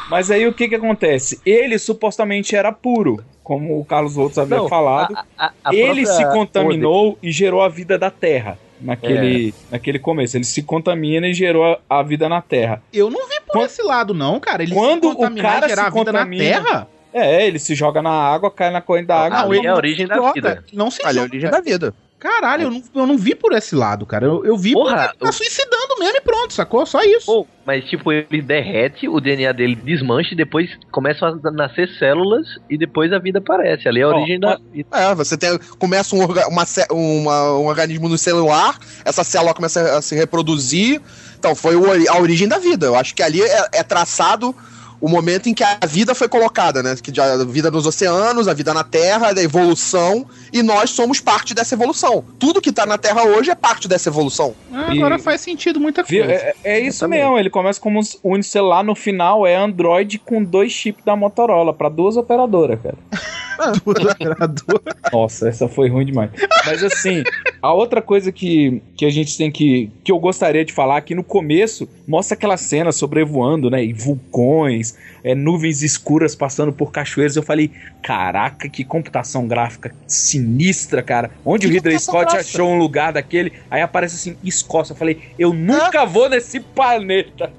Mas 0.10 0.32
aí 0.32 0.48
o 0.48 0.54
que 0.54 0.70
que 0.70 0.76
acontece? 0.76 1.40
Ele 1.46 1.78
supostamente 1.78 2.56
era 2.56 2.72
puro, 2.72 3.22
como 3.44 3.80
o 3.80 3.84
Carlos 3.86 4.18
Outros 4.18 4.38
havia 4.38 4.58
Não, 4.58 4.70
falado. 4.70 5.14
a- 5.38 5.52
a 5.64 5.76
ele 5.76 6.04
própria 6.04 6.06
se 6.30 6.32
contaminou 6.32 7.20
e 7.22 7.30
gerou 7.32 7.62
a 7.62 7.68
vida 7.68 7.98
da 7.98 8.10
Terra. 8.10 8.58
Naquele, 8.80 9.50
É. 9.50 9.54
naquele 9.72 10.00
começo. 10.00 10.38
Ele 10.38 10.44
se 10.44 10.62
contamina 10.64 11.28
e 11.28 11.34
gerou 11.34 11.66
a, 11.66 12.00
a 12.00 12.04
vida 12.04 12.28
na 12.30 12.42
Terra. 12.42 12.82
Eu 12.94 13.10
não 13.10 13.28
vi 13.28 13.36
por 13.48 13.66
esse 13.66 13.82
lado, 13.82 14.14
não, 14.14 14.40
cara. 14.40 14.64
Ele 14.64 14.74
Quando 14.74 15.08
se 15.08 15.14
o 15.14 15.16
contaminar 15.16 15.54
cara 15.54 15.66
e 15.66 15.70
gerar 15.70 15.82
se 15.84 15.88
a 15.88 15.92
vida 15.92 16.12
contamina- 16.12 16.44
na 16.44 16.64
Terra? 16.64 16.88
É, 17.14 17.48
ele 17.48 17.58
se 17.58 17.74
joga 17.74 18.02
na 18.02 18.12
água, 18.12 18.52
cai 18.52 18.70
na 18.70 18.82
corrente 18.82 19.08
da 19.08 19.16
água. 19.26 19.40
Ali 19.42 19.66
é 19.66 19.70
a 19.70 19.76
origem 19.76 20.06
da 20.08 20.32
vida. 20.34 20.64
Não 20.74 20.92
se 20.92 21.02
Olha, 21.04 21.08
é 21.08 21.10
a 21.10 21.14
joga. 21.14 21.26
origem 21.30 21.50
da 21.50 21.62
vida. 21.62 21.94
Caralho, 22.20 22.64
eu 22.64 22.72
não, 22.72 22.84
eu 22.96 23.06
não 23.06 23.18
vi 23.18 23.36
por 23.36 23.54
esse 23.54 23.76
lado, 23.76 24.04
cara. 24.06 24.26
Eu, 24.26 24.44
eu 24.44 24.58
vi 24.58 24.74
Porra, 24.74 24.96
porque 25.10 25.18
ele 25.24 25.26
tá 25.26 25.32
suicidando 25.32 26.00
mesmo 26.00 26.18
e 26.18 26.22
pronto, 26.22 26.52
sacou? 26.52 26.84
Só 26.84 27.04
isso. 27.04 27.28
Pô, 27.28 27.48
mas 27.66 27.86
tipo, 27.86 28.12
ele 28.12 28.42
derrete, 28.42 29.08
o 29.08 29.20
DNA 29.22 29.52
dele 29.52 29.76
desmancha 29.76 30.34
e 30.34 30.36
depois 30.38 30.68
começam 30.92 31.40
a 31.44 31.52
nascer 31.52 31.88
células 32.00 32.48
e 32.68 32.76
depois 32.78 33.14
a 33.14 33.20
vida 33.20 33.38
aparece. 33.38 33.88
Ali 33.88 34.00
é 34.00 34.04
a 34.04 34.08
Ó, 34.10 34.16
origem 34.16 34.40
da 34.40 34.58
vida. 34.58 34.90
É, 34.92 35.14
você 35.14 35.38
tem, 35.38 35.60
começa 35.78 36.16
um, 36.16 36.24
orga- 36.24 36.48
uma, 36.48 36.64
uma- 36.90 37.60
um 37.60 37.66
organismo 37.68 38.10
no 38.10 38.18
celular, 38.18 38.78
essa 39.06 39.24
célula 39.24 39.54
começa 39.54 39.98
a 39.98 40.02
se 40.02 40.16
reproduzir. 40.16 41.00
Então, 41.38 41.54
foi 41.56 41.76
a 42.08 42.18
origem 42.20 42.48
da 42.48 42.58
vida. 42.58 42.88
Eu 42.88 42.96
acho 42.96 43.14
que 43.14 43.22
ali 43.22 43.44
é, 43.44 43.68
é 43.76 43.84
traçado 43.84 44.56
o 45.00 45.08
momento 45.10 45.48
em 45.50 45.54
que 45.54 45.64
a 45.64 45.78
vida 45.88 46.16
foi 46.16 46.28
colocada, 46.28 46.82
né? 46.82 46.96
Que 47.02 47.14
já- 47.14 47.34
a 47.34 47.46
vida 47.46 47.70
nos 47.70 47.86
oceanos, 47.86 48.48
a 48.48 48.54
vida 48.54 48.74
na 48.74 48.84
Terra, 48.84 49.32
da 49.34 49.42
evolução, 49.44 50.26
e 50.52 50.64
nós 50.64 50.90
somos 50.90 51.20
parte 51.20 51.54
dessa 51.54 51.76
evolução. 51.76 52.24
Tudo 52.40 52.62
que 52.62 52.72
tá 52.72 52.86
na 52.86 52.98
Terra 52.98 53.24
hoje 53.24 53.52
é 53.52 53.56
parte 53.56 53.88
dessa 53.88 54.10
evolução. 54.10 54.56
Ah, 54.74 54.94
E- 54.94 54.98
agora 54.98 55.20
faz 55.20 55.42
sentido 55.42 55.80
muita 55.80 56.04
coisa. 56.04 56.24
É, 56.32 56.56
é 56.64 56.80
isso 56.80 56.98
Exatamente. 57.06 57.22
mesmo, 57.24 57.38
ele 57.40 57.50
começa 57.50 57.80
como 57.80 58.00
um 58.00 58.04
unicelular, 58.34 58.84
no 58.84 58.96
final 58.96 59.46
é 59.46 59.56
Android 59.56 60.18
com 60.20 60.44
dois 60.44 60.72
chips 60.72 61.04
da 61.06 61.16
Motorola, 61.16 61.74
pra 61.74 61.90
duas 61.90 62.18
operadoras, 62.18 62.80
cara. 62.82 62.98
Do 63.84 63.92
operador. 63.92 64.82
Nossa, 65.12 65.50
essa 65.50 65.68
foi 65.68 65.90
ruim 65.90 66.06
demais. 66.06 66.30
Mas 66.66 66.84
assim, 66.84 67.24
a 67.62 67.74
outra 67.74 68.02
coisa 68.02 68.32
que, 68.32 68.82
que 68.96 69.06
a 69.06 69.10
gente 69.10 69.38
tem 69.38 69.52
que. 69.52 69.92
que 70.04 70.12
eu 70.12 70.20
gostaria 70.20 70.64
de 70.64 70.74
falar 70.74 70.98
aqui 70.98 71.16
no 71.16 71.24
começo, 71.24 71.88
mostra 72.08 72.36
aquela 72.36 72.58
cena 72.58 72.92
sobrevoando, 72.92 73.70
né? 73.70 73.84
E 73.84 73.94
vulcões, 73.94 74.96
é, 75.24 75.34
nuvens 75.34 75.82
escuras 75.82 76.36
passando 76.36 76.72
por 76.72 76.92
cachoeiras. 76.92 77.36
Eu 77.36 77.44
falei, 77.44 77.72
caraca, 78.02 78.70
que 78.70 78.84
computação 78.84 79.48
gráfica 79.48 79.94
sinistra, 80.08 81.02
cara. 81.02 81.32
Onde 81.46 81.68
o 81.68 81.70
Ridley 81.70 82.00
Scott 82.00 82.32
gráfica? 82.32 82.42
achou 82.42 82.70
um 82.70 82.78
lugar 82.78 83.14
daquele, 83.14 83.54
aí 83.70 83.82
aparece 83.82 84.16
assim, 84.16 84.38
Escócia. 84.44 84.94
Eu 84.94 84.98
falei, 84.98 85.22
eu 85.38 85.54
nunca 85.54 86.06
vou 86.06 86.30
nesse 86.30 86.60
planeta. 86.60 87.52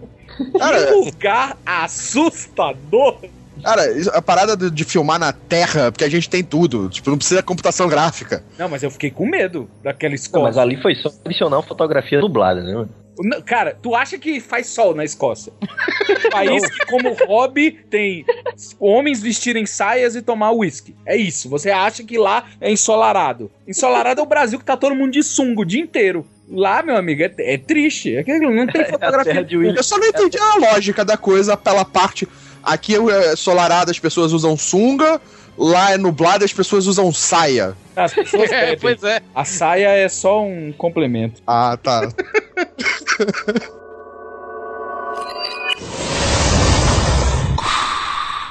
Cara, 0.59 0.87
que 0.87 0.93
lugar 0.93 1.57
assustador. 1.67 3.19
Cara, 3.63 3.83
a 4.13 4.23
parada 4.23 4.57
de, 4.57 4.71
de 4.71 4.85
filmar 4.85 5.19
na 5.19 5.33
Terra, 5.33 5.91
porque 5.91 6.05
a 6.05 6.11
gente 6.11 6.29
tem 6.29 6.43
tudo. 6.43 6.89
Tipo, 6.89 7.11
não 7.11 7.19
precisa 7.19 7.41
de 7.41 7.47
computação 7.47 7.89
gráfica. 7.89 8.45
Não, 8.59 8.69
mas 8.69 8.83
eu 8.83 8.91
fiquei 8.91 9.11
com 9.11 9.27
medo 9.27 9.69
daquela 9.83 10.11
Não, 10.11 10.15
Escócia. 10.17 10.45
mas 10.45 10.59
ali 10.59 10.81
foi 10.81 10.95
só 10.95 11.11
adicionar 11.25 11.63
fotografia 11.63 12.21
dublada, 12.21 12.63
né? 12.63 12.75
mano? 12.75 12.91
Não, 13.21 13.43
Cara, 13.43 13.77
tu 13.81 13.95
acha 13.95 14.17
que 14.17 14.41
faz 14.41 14.69
sol 14.69 14.95
na 14.95 15.05
Escócia? 15.05 15.53
País 16.31 16.65
que, 16.69 16.87
como 16.87 17.15
hobby, 17.27 17.73
tem 17.73 18.25
homens 18.79 19.21
vestirem 19.21 19.67
saias 19.67 20.15
e 20.15 20.23
tomar 20.23 20.53
uísque. 20.53 20.95
É 21.05 21.17
isso. 21.17 21.49
Você 21.49 21.71
acha 21.71 22.05
que 22.05 22.17
lá 22.17 22.45
é 22.61 22.71
ensolarado. 22.71 23.51
Ensolarado 23.67 24.21
é 24.21 24.23
o 24.23 24.27
Brasil 24.27 24.59
que 24.59 24.65
tá 24.65 24.77
todo 24.77 24.95
mundo 24.95 25.13
de 25.13 25.23
sunga 25.23 25.63
o 25.63 25.65
dia 25.65 25.81
inteiro. 25.81 26.25
Lá, 26.51 26.83
meu 26.83 26.97
amigo, 26.97 27.23
é, 27.23 27.35
é 27.39 27.59
triste. 27.59 28.17
É 28.17 28.23
que 28.23 28.39
não 28.39 28.67
tem 28.67 28.85
fotografia. 28.87 29.47
Eu 29.77 29.83
só 29.83 29.99
não 29.99 30.07
entendi 30.07 30.39
a 30.39 30.55
lógica 30.57 31.05
da 31.05 31.17
coisa 31.17 31.57
pela 31.57 31.85
parte. 31.85 32.27
Aqui 32.63 32.95
é 33.11 33.37
solarado, 33.37 33.91
as 33.91 33.99
pessoas 33.99 34.33
usam 34.33 34.57
sunga. 34.57 35.21
Lá 35.57 35.93
é 35.93 35.97
nublado, 35.97 36.45
as 36.45 36.53
pessoas 36.53 36.87
usam 36.87 37.13
saia. 37.13 37.77
As 37.97 38.15
pessoas 38.15 38.51
É, 38.53 38.77
pois 38.77 39.03
é. 39.03 39.21
A 39.35 39.45
saia 39.45 39.89
é 39.89 40.09
só 40.09 40.45
um 40.45 40.73
complemento. 40.73 41.43
Ah, 41.45 41.77
tá. 41.83 42.09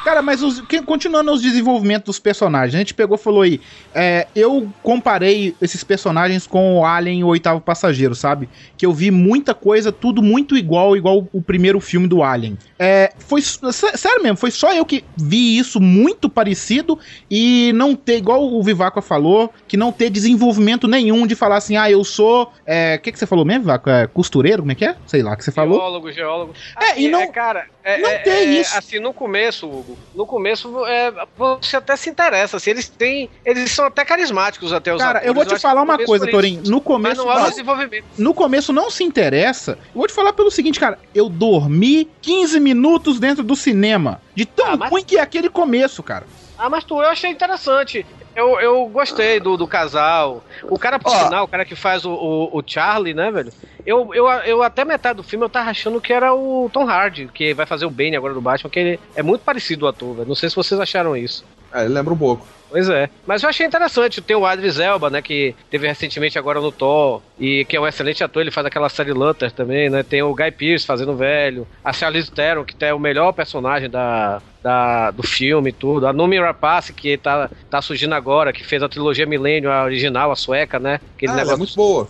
Cara, 0.07 0.21
mas 0.21 0.41
os- 0.41 0.61
que- 0.61 0.81
continuando 0.83 1.33
os 1.33 1.41
desenvolvimentos 1.41 2.05
dos 2.05 2.17
personagens, 2.17 2.73
a 2.73 2.77
gente 2.77 2.93
pegou 2.93 3.17
e 3.17 3.21
falou 3.21 3.41
aí, 3.41 3.59
é, 3.93 4.25
eu 4.33 4.73
comparei 4.81 5.57
esses 5.61 5.83
personagens 5.83 6.47
com 6.47 6.77
o 6.79 6.85
Alien 6.85 7.25
o 7.25 7.27
Oitavo 7.27 7.59
Passageiro, 7.59 8.15
sabe? 8.15 8.47
Que 8.77 8.85
eu 8.85 8.93
vi 8.93 9.11
muita 9.11 9.53
coisa, 9.53 9.91
tudo 9.91 10.21
muito 10.23 10.55
igual, 10.55 10.95
igual 10.95 11.27
o 11.33 11.41
primeiro 11.41 11.81
filme 11.81 12.07
do 12.07 12.23
Alien. 12.23 12.57
É, 12.79 13.09
foi, 13.19 13.41
sé- 13.41 13.97
sério 13.97 14.23
mesmo, 14.23 14.37
foi 14.37 14.49
só 14.49 14.71
eu 14.73 14.85
que 14.85 15.03
vi 15.19 15.57
isso 15.57 15.81
muito 15.81 16.29
parecido 16.29 16.97
e 17.29 17.73
não 17.75 17.93
ter, 17.93 18.15
igual 18.15 18.41
o 18.45 18.63
Vivaco 18.63 19.01
falou, 19.01 19.51
que 19.67 19.75
não 19.75 19.91
ter 19.91 20.09
desenvolvimento 20.09 20.87
nenhum 20.87 21.27
de 21.27 21.35
falar 21.35 21.57
assim, 21.57 21.75
ah, 21.75 21.91
eu 21.91 22.01
sou, 22.05 22.49
é, 22.65 22.95
o 22.97 23.01
que 23.01 23.11
que 23.11 23.19
você 23.19 23.25
falou 23.27 23.43
mesmo, 23.43 23.63
Vivaco? 23.63 23.89
É, 23.89 24.07
costureiro, 24.07 24.61
como 24.61 24.71
é 24.71 24.75
que 24.75 24.85
é? 24.85 24.95
Sei 25.05 25.21
lá, 25.21 25.35
que 25.35 25.43
você 25.43 25.51
falou. 25.51 25.77
Geólogo, 25.77 26.11
geólogo. 26.13 26.53
É, 26.81 26.91
Assim, 26.91 27.07
e 27.07 27.09
não- 27.09 27.29
cara, 27.29 27.65
é, 27.87 27.97
não 27.99 28.09
é- 28.09 28.17
tem 28.19 28.33
é- 28.33 28.43
isso. 28.61 28.77
Assim, 28.77 28.99
no 28.99 29.13
começo, 29.13 29.65
Hugo, 29.67 29.97
no 30.13 30.25
começo 30.25 30.85
é, 30.85 31.11
você 31.37 31.77
até 31.77 31.95
se 31.95 32.09
interessa, 32.09 32.57
assim, 32.57 32.71
eles 32.71 32.89
têm, 32.89 33.29
eles 33.45 33.71
são 33.71 33.85
até 33.85 34.03
carismáticos 34.03 34.73
até 34.73 34.93
os 34.93 34.99
Cara, 35.01 35.19
atores, 35.19 35.27
eu 35.27 35.33
vou 35.33 35.45
te 35.45 35.53
acho 35.53 35.61
falar 35.61 35.81
uma 35.81 35.97
coisa. 35.97 36.27
Torinho. 36.29 36.61
No 36.65 36.77
Mas 36.77 36.83
começo, 36.83 37.23
não 37.25 37.29
há 37.31 37.49
desenvolvimento. 37.49 38.05
no 38.17 38.33
começo 38.33 38.73
não 38.73 38.89
se 38.89 39.03
interessa. 39.03 39.71
Eu 39.93 39.99
vou 39.99 40.07
te 40.07 40.13
falar 40.13 40.33
pelo 40.33 40.51
seguinte, 40.51 40.79
cara. 40.79 40.99
Eu 41.13 41.29
dormi 41.29 42.11
15 42.21 42.59
minutos 42.59 43.19
dentro 43.19 43.43
do 43.43 43.55
cinema. 43.55 44.21
De 44.35 44.45
tão 44.45 44.67
Ah, 44.73 44.77
mas- 44.77 44.89
ruim 44.91 45.03
que 45.03 45.17
é 45.17 45.21
aquele 45.21 45.49
começo, 45.49 46.03
cara. 46.03 46.27
Ah, 46.59 46.69
mas 46.69 46.83
tu, 46.83 46.95
eu 47.01 47.07
achei 47.07 47.29
interessante. 47.29 48.03
Eu, 48.37 48.59
eu 48.59 48.85
gostei 48.85 49.39
do, 49.39 49.57
do 49.57 49.65
casal. 49.67 50.43
O 50.61 50.77
cara, 50.77 50.99
por 50.99 51.09
sinal, 51.09 51.45
o 51.45 51.47
cara 51.47 51.65
que 51.65 51.75
faz 51.75 52.05
o, 52.05 52.11
o, 52.11 52.59
o 52.59 52.63
Charlie, 52.63 53.15
né, 53.15 53.31
velho? 53.31 53.51
Eu, 53.83 54.13
eu, 54.13 54.27
eu 54.27 54.61
até 54.61 54.85
metade 54.85 55.17
do 55.17 55.23
filme 55.23 55.43
eu 55.43 55.49
tava 55.49 55.71
achando 55.71 55.99
que 55.99 56.13
era 56.13 56.31
o 56.35 56.69
Tom 56.71 56.87
Hardy, 56.87 57.31
que 57.33 57.55
vai 57.55 57.65
fazer 57.65 57.87
o 57.87 57.89
Bane 57.89 58.15
agora 58.15 58.35
do 58.35 58.41
Batman, 58.41 58.69
que 58.69 58.79
ele 58.79 58.99
é 59.15 59.23
muito 59.23 59.41
parecido 59.41 59.87
o 59.87 59.89
ator, 59.89 60.17
velho. 60.17 60.27
Não 60.27 60.35
sei 60.35 60.51
se 60.51 60.55
vocês 60.55 60.79
acharam 60.79 61.17
isso. 61.17 61.43
É, 61.73 61.81
lembra 61.81 62.13
um 62.13 62.17
pouco. 62.17 62.45
Pois 62.69 62.87
é. 62.89 63.09
Mas 63.25 63.41
eu 63.41 63.49
achei 63.49 63.65
interessante. 63.65 64.21
Tem 64.21 64.35
o 64.35 64.53
Idris 64.53 64.77
Elba, 64.77 65.09
né? 65.09 65.21
Que 65.21 65.55
teve 65.69 65.87
recentemente 65.87 66.37
agora 66.37 66.59
no 66.59 66.71
Thor. 66.71 67.21
E 67.39 67.65
que 67.65 67.75
é 67.75 67.79
um 67.79 67.87
excelente 67.87 68.23
ator. 68.23 68.41
Ele 68.41 68.51
faz 68.51 68.67
aquela 68.67 68.89
série 68.89 69.13
Luther 69.13 69.51
também, 69.51 69.89
né? 69.89 70.03
Tem 70.03 70.21
o 70.21 70.35
Guy 70.35 70.51
Pearce 70.51 70.85
fazendo 70.85 71.15
velho. 71.15 71.67
A 71.83 71.93
Charlize 71.93 72.31
Theron, 72.31 72.65
que 72.65 72.75
é 72.83 72.93
o 72.93 72.99
melhor 72.99 73.31
personagem 73.31 73.89
da, 73.89 74.41
da, 74.67 75.11
do 75.11 75.23
filme 75.23 75.69
e 75.69 75.73
tudo. 75.73 76.05
A 76.07 76.11
Numi 76.11 76.37
Rapace, 76.37 76.91
que 76.91 77.17
tá, 77.17 77.49
tá 77.69 77.81
surgindo 77.81 78.13
agora. 78.13 78.51
Que 78.51 78.65
fez 78.65 78.83
a 78.83 78.89
trilogia 78.89 79.25
Millennium, 79.25 79.71
a 79.71 79.85
original, 79.85 80.29
a 80.29 80.35
sueca, 80.35 80.77
né? 80.77 80.99
Aquele 81.15 81.31
Ah, 81.31 81.35
ela 81.35 81.41
é 81.41 81.43
negócio... 81.45 81.57
muito 81.59 81.75
boa. 81.75 82.09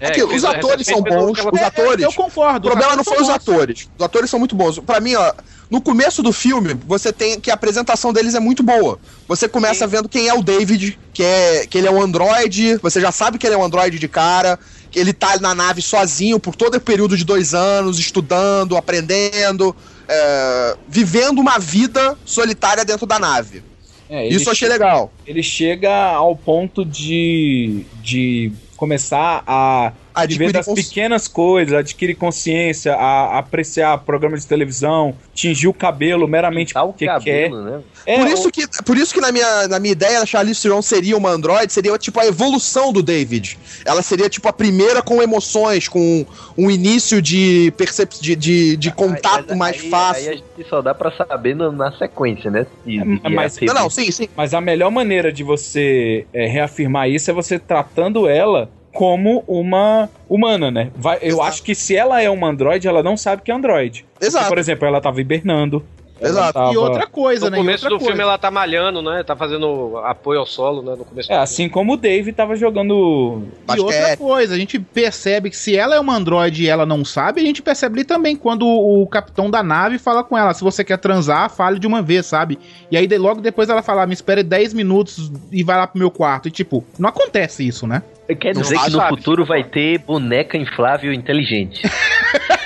É, 0.00 0.24
os 0.24 0.44
atores 0.44 0.86
são 0.88 1.00
bons, 1.00 1.38
os 1.38 1.62
atores. 1.62 2.04
Eu 2.04 2.12
concordo. 2.12 2.66
O 2.66 2.70
problema 2.72 2.96
não 2.96 3.04
foi 3.04 3.22
os 3.22 3.28
atores. 3.28 3.88
Os 3.96 4.04
atores 4.04 4.28
são 4.28 4.40
muito 4.40 4.56
bons. 4.56 4.80
Pra 4.80 4.98
mim, 4.98 5.14
ó, 5.14 5.32
no 5.70 5.80
começo 5.80 6.20
do 6.20 6.32
filme, 6.32 6.74
você 6.84 7.12
tem 7.12 7.38
que 7.38 7.48
a 7.48 7.54
apresentação 7.54 8.12
deles 8.12 8.34
é 8.34 8.40
muito 8.40 8.64
boa. 8.64 8.98
Você 9.28 9.48
começa 9.48 9.86
vendo 9.86 10.08
quem 10.08 10.28
é 10.28 10.34
o 10.34 10.42
David, 10.42 10.98
que 11.12 11.22
é 11.22 11.64
que 11.66 11.78
ele 11.78 11.86
é 11.86 11.90
um 11.92 12.02
androide, 12.02 12.76
você 12.78 13.00
já 13.00 13.12
sabe 13.12 13.38
que 13.38 13.46
ele 13.46 13.54
é 13.54 13.58
um 13.58 13.64
androide 13.64 14.00
de 14.00 14.08
cara, 14.08 14.58
que 14.90 14.98
ele 14.98 15.12
tá 15.12 15.38
na 15.38 15.54
nave 15.54 15.80
sozinho 15.80 16.40
por 16.40 16.56
todo 16.56 16.74
o 16.74 16.80
período 16.80 17.16
de 17.16 17.24
dois 17.24 17.54
anos, 17.54 17.98
estudando, 18.00 18.76
aprendendo, 18.76 19.74
é, 20.08 20.76
vivendo 20.88 21.38
uma 21.40 21.58
vida 21.58 22.16
solitária 22.24 22.84
dentro 22.84 23.06
da 23.06 23.18
nave. 23.18 23.62
É, 24.08 24.26
Isso 24.28 24.48
eu 24.48 24.52
achei 24.52 24.68
che- 24.68 24.72
legal. 24.72 25.12
Ele 25.26 25.42
chega 25.42 25.94
ao 26.12 26.36
ponto 26.36 26.84
de, 26.84 27.84
de 28.02 28.52
começar 28.76 29.42
a 29.46 29.92
viver 30.14 30.44
Adquirir 30.44 30.52
das 30.52 30.66
cons- 30.66 30.88
pequenas 30.88 31.26
coisas, 31.28 31.74
adquirir 31.74 32.14
consciência, 32.14 32.94
a 32.94 33.38
apreciar 33.38 33.98
programas 33.98 34.42
de 34.42 34.46
televisão, 34.46 35.14
tingir 35.34 35.66
o 35.68 35.72
cabelo 35.74 36.28
meramente 36.28 36.72
o 36.78 36.86
porque 36.88 37.06
cabelo, 37.06 37.24
quer. 37.24 37.50
né? 37.70 37.80
É, 38.06 38.18
por, 38.18 38.26
o- 38.26 38.32
isso 38.32 38.50
que, 38.50 38.64
por 38.84 38.96
isso 38.96 39.12
que 39.14 39.20
na 39.20 39.32
minha, 39.32 39.66
na 39.68 39.80
minha 39.80 39.92
ideia, 39.92 40.20
a 40.20 40.26
Charlize 40.26 40.62
Theron 40.62 40.82
seria 40.82 41.16
uma 41.16 41.30
androide, 41.30 41.72
seria 41.72 41.96
tipo 41.98 42.20
a 42.20 42.26
evolução 42.26 42.92
do 42.92 43.02
David. 43.02 43.58
Ela 43.84 44.02
seria 44.02 44.28
tipo 44.28 44.46
a 44.48 44.52
primeira 44.52 45.02
com 45.02 45.22
emoções, 45.22 45.88
com 45.88 46.24
um 46.56 46.70
início 46.70 47.20
de, 47.20 47.72
percep 47.76 48.14
de, 48.20 48.36
de, 48.36 48.76
de 48.76 48.92
contato 48.92 49.52
Aí- 49.52 49.58
mais 49.58 49.80
aí- 49.82 49.90
fácil. 49.90 50.22
Aí 50.30 50.34
a 50.34 50.36
gente 50.36 50.68
só 50.70 50.80
dá 50.80 50.94
pra 50.94 51.10
saber 51.10 51.56
no- 51.56 51.72
na 51.72 51.90
sequência, 51.92 52.50
né? 52.50 52.66
E- 52.86 52.96
e 52.98 53.30
mas- 53.34 53.58
a- 53.58 53.64
Não, 53.66 53.74
não, 53.74 53.90
sim, 53.90 54.10
sim. 54.10 54.28
Mas 54.36 54.54
a 54.54 54.60
melhor 54.60 54.90
maneira 54.90 55.32
de 55.32 55.42
você 55.42 56.26
é, 56.32 56.46
reafirmar 56.46 57.08
isso 57.08 57.30
é 57.30 57.34
você 57.34 57.58
tratando 57.58 58.28
ela 58.28 58.70
como 58.94 59.42
uma 59.48 60.08
humana, 60.28 60.70
né? 60.70 60.90
Vai- 60.96 61.18
eu 61.20 61.28
Exato. 61.28 61.42
acho 61.42 61.62
que 61.64 61.74
se 61.74 61.94
ela 61.96 62.22
é 62.22 62.30
uma 62.30 62.48
androide, 62.48 62.86
ela 62.88 63.02
não 63.02 63.16
sabe 63.16 63.42
que 63.42 63.50
é 63.50 63.54
androide. 63.54 64.06
Porque, 64.14 64.26
Exato. 64.26 64.48
por 64.48 64.56
exemplo, 64.58 64.86
ela 64.86 65.00
tava 65.00 65.20
hibernando. 65.20 65.84
Exato. 66.22 66.52
tava- 66.54 66.72
E 66.72 66.76
outra 66.76 67.06
coisa, 67.08 67.46
No 67.46 67.50
né? 67.50 67.56
E 67.56 67.60
começo 67.60 67.84
do 67.88 67.98
filme 67.98 68.06
coisa. 68.06 68.22
ela 68.22 68.38
tá 68.38 68.48
malhando, 68.50 69.02
né? 69.02 69.22
Tá 69.24 69.34
fazendo 69.34 69.98
apoio 69.98 70.38
ao 70.38 70.46
solo, 70.46 70.80
né? 70.80 70.94
No 70.96 71.04
começo 71.04 71.30
É, 71.30 71.36
assim 71.36 71.68
como 71.68 71.94
o 71.94 71.96
Dave 71.96 72.32
tava 72.32 72.54
jogando. 72.56 73.42
E 73.76 73.80
outra 73.80 73.98
Basquete. 74.00 74.18
coisa, 74.18 74.54
a 74.54 74.56
gente 74.56 74.78
percebe 74.78 75.50
que 75.50 75.56
se 75.56 75.76
ela 75.76 75.96
é 75.96 76.00
uma 76.00 76.14
androide 76.16 76.62
e 76.62 76.68
ela 76.68 76.86
não 76.86 77.04
sabe, 77.04 77.40
a 77.40 77.44
gente 77.44 77.60
percebe 77.60 77.96
ali 77.96 78.04
também 78.04 78.36
quando 78.36 78.64
o, 78.64 79.04
capitão 79.08 79.50
da 79.50 79.62
nave 79.62 79.98
fala 79.98 80.22
com 80.22 80.38
ela, 80.38 80.54
se 80.54 80.62
você 80.62 80.84
quer 80.84 80.98
transar, 80.98 81.50
fale 81.50 81.80
de 81.80 81.86
uma 81.86 82.00
vez, 82.00 82.24
sabe? 82.26 82.58
E 82.90 82.96
aí 82.96 83.08
logo 83.18 83.40
depois 83.40 83.68
ela 83.68 83.82
fala, 83.82 84.02
"Ah, 84.04 84.06
me 84.06 84.14
espere 84.14 84.42
10 84.44 84.72
minutos 84.72 85.32
e 85.50 85.64
vai 85.64 85.76
lá 85.76 85.86
pro 85.86 85.98
meu 85.98 86.12
quarto. 86.12 86.46
E 86.46 86.50
tipo, 86.50 86.84
não 86.96 87.08
acontece 87.08 87.66
isso, 87.66 87.86
né? 87.88 88.02
Quer 88.40 88.54
Não 88.54 88.62
dizer 88.62 88.78
que 88.78 88.90
no 88.90 88.96
sabe. 88.98 89.16
futuro 89.16 89.44
vai 89.44 89.62
ter 89.62 89.98
boneca 89.98 90.56
inflável 90.56 91.12
inteligente. 91.12 91.82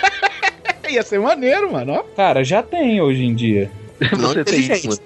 Ia 0.89 1.03
ser 1.03 1.19
maneiro, 1.21 1.73
mano, 1.73 1.93
ó. 1.95 2.03
Cara, 2.17 2.43
já 2.45 2.63
tem 2.63 3.01
hoje 3.01 3.25
em 3.25 3.35
dia. 3.35 3.71
Não 4.13 4.29
Você 4.33 4.45
tem 4.45 4.61
isso. 4.61 5.03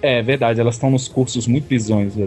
É 0.00 0.22
verdade, 0.22 0.60
elas 0.60 0.74
estão 0.76 0.90
nos 0.90 1.06
cursos 1.06 1.46
muito 1.46 1.66
bizões. 1.68 2.14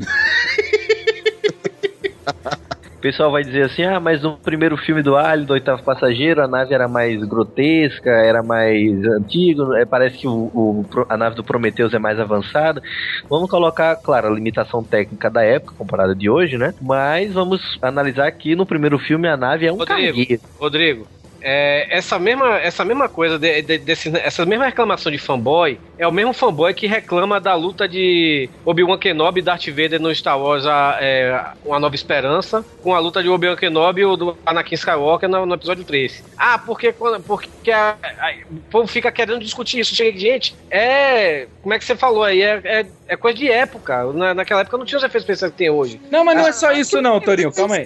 pessoal 3.03 3.31
vai 3.31 3.43
dizer 3.43 3.63
assim: 3.63 3.83
ah, 3.83 3.99
mas 3.99 4.21
no 4.23 4.39
primeiro 4.39 4.77
filme 4.77 5.03
do 5.03 5.15
Alien, 5.17 5.45
do 5.45 5.53
Oitavo 5.53 5.83
Passageiro, 5.83 6.41
a 6.43 6.47
nave 6.47 6.73
era 6.73 6.87
mais 6.87 7.19
grotesca, 7.27 8.09
era 8.09 8.41
mais 8.41 8.91
antiga, 9.19 9.63
é, 9.79 9.85
parece 9.85 10.17
que 10.19 10.27
o, 10.27 10.49
o- 10.53 10.85
a 11.09 11.17
nave 11.17 11.35
do 11.35 11.43
Prometheus 11.43 11.93
é 11.93 11.99
mais 11.99 12.19
avançada. 12.19 12.81
Vamos 13.29 13.49
colocar, 13.49 13.95
claro, 13.97 14.27
a 14.27 14.31
limitação 14.31 14.83
técnica 14.83 15.29
da 15.29 15.43
época 15.43 15.75
comparada 15.77 16.15
de 16.15 16.29
hoje, 16.29 16.57
né? 16.57 16.73
Mas 16.81 17.33
vamos 17.33 17.61
analisar 17.81 18.31
que 18.31 18.55
no 18.55 18.65
primeiro 18.65 18.97
filme 18.99 19.27
a 19.27 19.37
nave 19.37 19.65
é 19.67 19.71
um 19.73 19.77
Rodrigo. 19.77 20.17
cargueiro. 20.17 20.41
Rodrigo, 20.57 21.07
é, 21.43 21.87
essa, 21.89 22.17
mesma, 22.17 22.57
essa 22.59 22.85
mesma 22.85 23.09
coisa, 23.09 23.37
de, 23.37 23.61
de- 23.61 23.77
desse- 23.77 24.11
essa 24.17 24.45
mesma 24.45 24.65
reclamação 24.65 25.11
de 25.11 25.17
fanboy, 25.17 25.77
é 25.97 26.07
o 26.07 26.11
mesmo 26.11 26.33
fanboy 26.33 26.73
que 26.73 26.87
reclama 26.87 27.39
da 27.39 27.53
luta 27.55 27.87
de 27.87 28.49
Obi-Wan 28.65 28.97
Kenobi 28.97 29.39
e 29.39 29.43
Darth 29.43 29.67
Vader 29.67 29.99
no 30.01 30.13
Star 30.15 30.39
Wars 30.39 30.65
a, 30.65 30.97
é, 31.01 31.43
Uma 31.65 31.79
Nova 31.79 31.95
Esperança, 31.95 32.63
com 32.81 32.95
a 32.95 32.99
luta 32.99 33.21
de 33.21 33.29
Obi-Wan 33.29 33.55
Kenobi 33.55 34.01
e 34.01 34.05
o 34.05 34.15
do 34.15 34.37
Anakin 34.45 34.75
Skywalker 34.75 35.27
no, 35.29 35.45
no 35.45 35.53
episódio 35.55 35.83
13. 35.83 36.23
Ah, 36.37 36.57
porque, 36.57 36.93
porque 37.27 37.71
a- 37.71 37.95
a- 38.19 38.33
o 38.49 38.55
povo 38.71 38.87
fica 38.87 39.11
querendo 39.11 39.39
discutir 39.39 39.79
isso. 39.79 39.93
Chega, 39.95 40.17
gente, 40.17 40.55
é. 40.71 41.47
Como 41.61 41.73
é 41.73 41.79
que 41.79 41.85
você 41.85 41.95
falou 41.95 42.23
aí? 42.23 42.41
É, 42.41 42.61
é, 42.63 42.85
é 43.09 43.17
coisa 43.17 43.37
de 43.37 43.49
época. 43.49 44.03
Na, 44.13 44.33
naquela 44.33 44.61
época 44.61 44.77
não 44.77 44.85
tinha 44.85 44.97
os 44.97 45.03
efeitos 45.03 45.23
especiais 45.23 45.51
que 45.51 45.57
tem 45.57 45.69
hoje. 45.69 45.99
Não, 46.11 46.23
mas 46.25 46.35
não 46.37 46.47
é 46.47 46.51
só 46.51 46.71
isso, 46.71 47.01
não, 47.01 47.19
Torinho. 47.19 47.51
Calma 47.51 47.75
aí. 47.75 47.83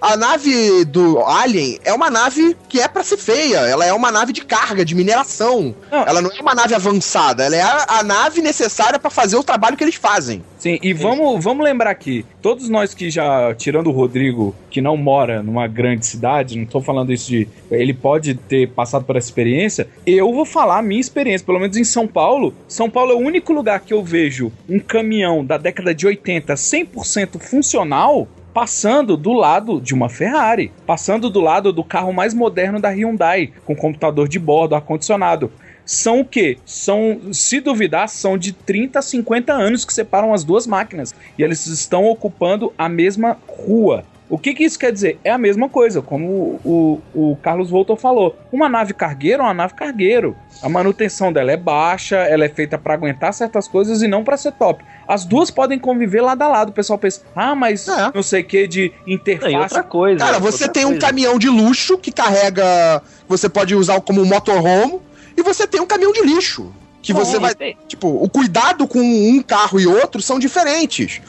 A 0.00 0.16
nave 0.16 0.84
do 0.84 1.20
Alien 1.24 1.78
é 1.84 1.92
uma 1.92 2.10
nave 2.10 2.56
que 2.68 2.80
é 2.80 2.88
pra 2.88 3.02
ser 3.02 3.16
feia. 3.16 3.58
Ela 3.58 3.84
é 3.84 3.92
uma 3.92 4.10
nave 4.10 4.32
de 4.32 4.44
carga, 4.44 4.84
de 4.84 4.94
mineração. 4.94 5.74
Não. 5.90 6.02
Ela 6.02 6.22
não 6.22 6.30
é 6.30 6.40
uma 6.40 6.54
nave 6.54 6.74
avançada. 6.74 7.44
Ela 7.44 7.56
é 7.56 7.62
a, 7.62 7.86
a 7.88 8.02
nave 8.02 8.42
necessária 8.42 8.98
pra 8.98 9.10
fazer 9.10 9.36
o 9.36 9.42
trabalho 9.42 9.76
que 9.76 9.84
eles 9.84 9.94
fazem. 9.94 10.42
Sim, 10.60 10.78
e 10.82 10.92
vamos, 10.92 11.42
vamos 11.42 11.64
lembrar 11.64 11.90
aqui, 11.90 12.22
todos 12.42 12.68
nós 12.68 12.92
que 12.92 13.08
já, 13.08 13.54
tirando 13.54 13.86
o 13.86 13.92
Rodrigo, 13.92 14.54
que 14.70 14.82
não 14.82 14.94
mora 14.94 15.42
numa 15.42 15.66
grande 15.66 16.04
cidade, 16.04 16.58
não 16.58 16.66
tô 16.66 16.82
falando 16.82 17.10
isso 17.14 17.30
de. 17.30 17.48
Ele 17.70 17.94
pode 17.94 18.34
ter 18.34 18.68
passado 18.68 19.06
por 19.06 19.16
essa 19.16 19.26
experiência, 19.26 19.88
eu 20.06 20.30
vou 20.34 20.44
falar 20.44 20.78
a 20.78 20.82
minha 20.82 21.00
experiência, 21.00 21.46
pelo 21.46 21.58
menos 21.58 21.78
em 21.78 21.84
São 21.84 22.06
Paulo. 22.06 22.52
São 22.68 22.90
Paulo 22.90 23.12
é 23.12 23.14
o 23.14 23.20
único 23.20 23.54
lugar 23.54 23.80
que 23.80 23.94
eu 23.94 24.04
vejo 24.04 24.52
um 24.68 24.78
caminhão 24.78 25.42
da 25.42 25.56
década 25.56 25.94
de 25.94 26.06
80 26.06 26.52
100% 26.52 27.40
funcional. 27.40 28.28
Passando 28.52 29.16
do 29.16 29.32
lado 29.32 29.80
de 29.80 29.94
uma 29.94 30.08
Ferrari, 30.08 30.72
passando 30.86 31.30
do 31.30 31.40
lado 31.40 31.72
do 31.72 31.84
carro 31.84 32.12
mais 32.12 32.34
moderno 32.34 32.80
da 32.80 32.90
Hyundai, 32.90 33.52
com 33.64 33.76
computador 33.76 34.28
de 34.28 34.38
bordo, 34.38 34.74
ar-condicionado 34.74 35.52
são 35.90 36.20
o 36.20 36.24
quê? 36.24 36.56
São, 36.64 37.32
se 37.32 37.60
duvidar, 37.60 38.08
são 38.08 38.38
de 38.38 38.52
30 38.52 39.00
a 39.00 39.02
50 39.02 39.52
anos 39.52 39.84
que 39.84 39.92
separam 39.92 40.32
as 40.32 40.44
duas 40.44 40.64
máquinas. 40.64 41.12
E 41.36 41.42
eles 41.42 41.66
estão 41.66 42.04
ocupando 42.04 42.72
a 42.78 42.88
mesma 42.88 43.36
rua. 43.48 44.04
O 44.30 44.38
que, 44.38 44.54
que 44.54 44.62
isso 44.64 44.78
quer 44.78 44.92
dizer? 44.92 45.18
É 45.24 45.30
a 45.32 45.36
mesma 45.36 45.68
coisa, 45.68 46.00
como 46.00 46.60
o, 46.64 47.00
o, 47.12 47.32
o 47.32 47.36
Carlos 47.42 47.68
Voltor 47.68 47.96
falou. 47.96 48.38
Uma 48.52 48.68
nave 48.68 48.94
cargueiro 48.94 49.42
é 49.42 49.44
uma 49.46 49.52
nave 49.52 49.74
cargueiro. 49.74 50.36
A 50.62 50.68
manutenção 50.68 51.32
dela 51.32 51.50
é 51.50 51.56
baixa, 51.56 52.14
ela 52.16 52.44
é 52.44 52.48
feita 52.48 52.78
para 52.78 52.94
aguentar 52.94 53.34
certas 53.34 53.66
coisas 53.66 54.02
e 54.02 54.06
não 54.08 54.22
para 54.22 54.36
ser 54.36 54.52
top. 54.52 54.84
As 55.08 55.24
duas 55.24 55.50
podem 55.50 55.80
conviver 55.80 56.20
lado 56.20 56.42
a 56.42 56.48
lado. 56.48 56.68
O 56.68 56.72
pessoal 56.72 56.96
pensa, 56.96 57.22
ah, 57.34 57.56
mas 57.56 57.88
É. 57.88 58.12
não 58.14 58.22
sei 58.22 58.42
o 58.42 58.44
que 58.44 58.68
de 58.68 58.92
interface. 59.04 59.52
Não, 59.52 59.62
outra 59.62 59.82
coisa. 59.82 60.24
Cara, 60.24 60.38
você 60.38 60.68
tem 60.68 60.84
um 60.84 60.90
coisa. 60.90 61.06
caminhão 61.06 61.36
de 61.36 61.48
luxo 61.48 61.98
que 61.98 62.12
carrega. 62.12 63.02
Você 63.28 63.48
pode 63.48 63.74
usar 63.74 64.00
como 64.00 64.20
um 64.22 64.24
motorhome. 64.26 65.00
E 65.36 65.42
você 65.42 65.66
tem 65.66 65.80
um 65.80 65.86
caminhão 65.86 66.12
de 66.12 66.20
lixo. 66.22 66.72
Que 67.02 67.12
você 67.12 67.34
Não, 67.34 67.40
vai. 67.40 67.54
tem- 67.54 67.76
Tipo, 67.88 68.08
o 68.22 68.28
cuidado 68.28 68.86
com 68.86 69.00
um 69.00 69.42
carro 69.42 69.80
e 69.80 69.86
outro 69.86 70.20
são 70.22 70.38
diferentes. 70.38 71.20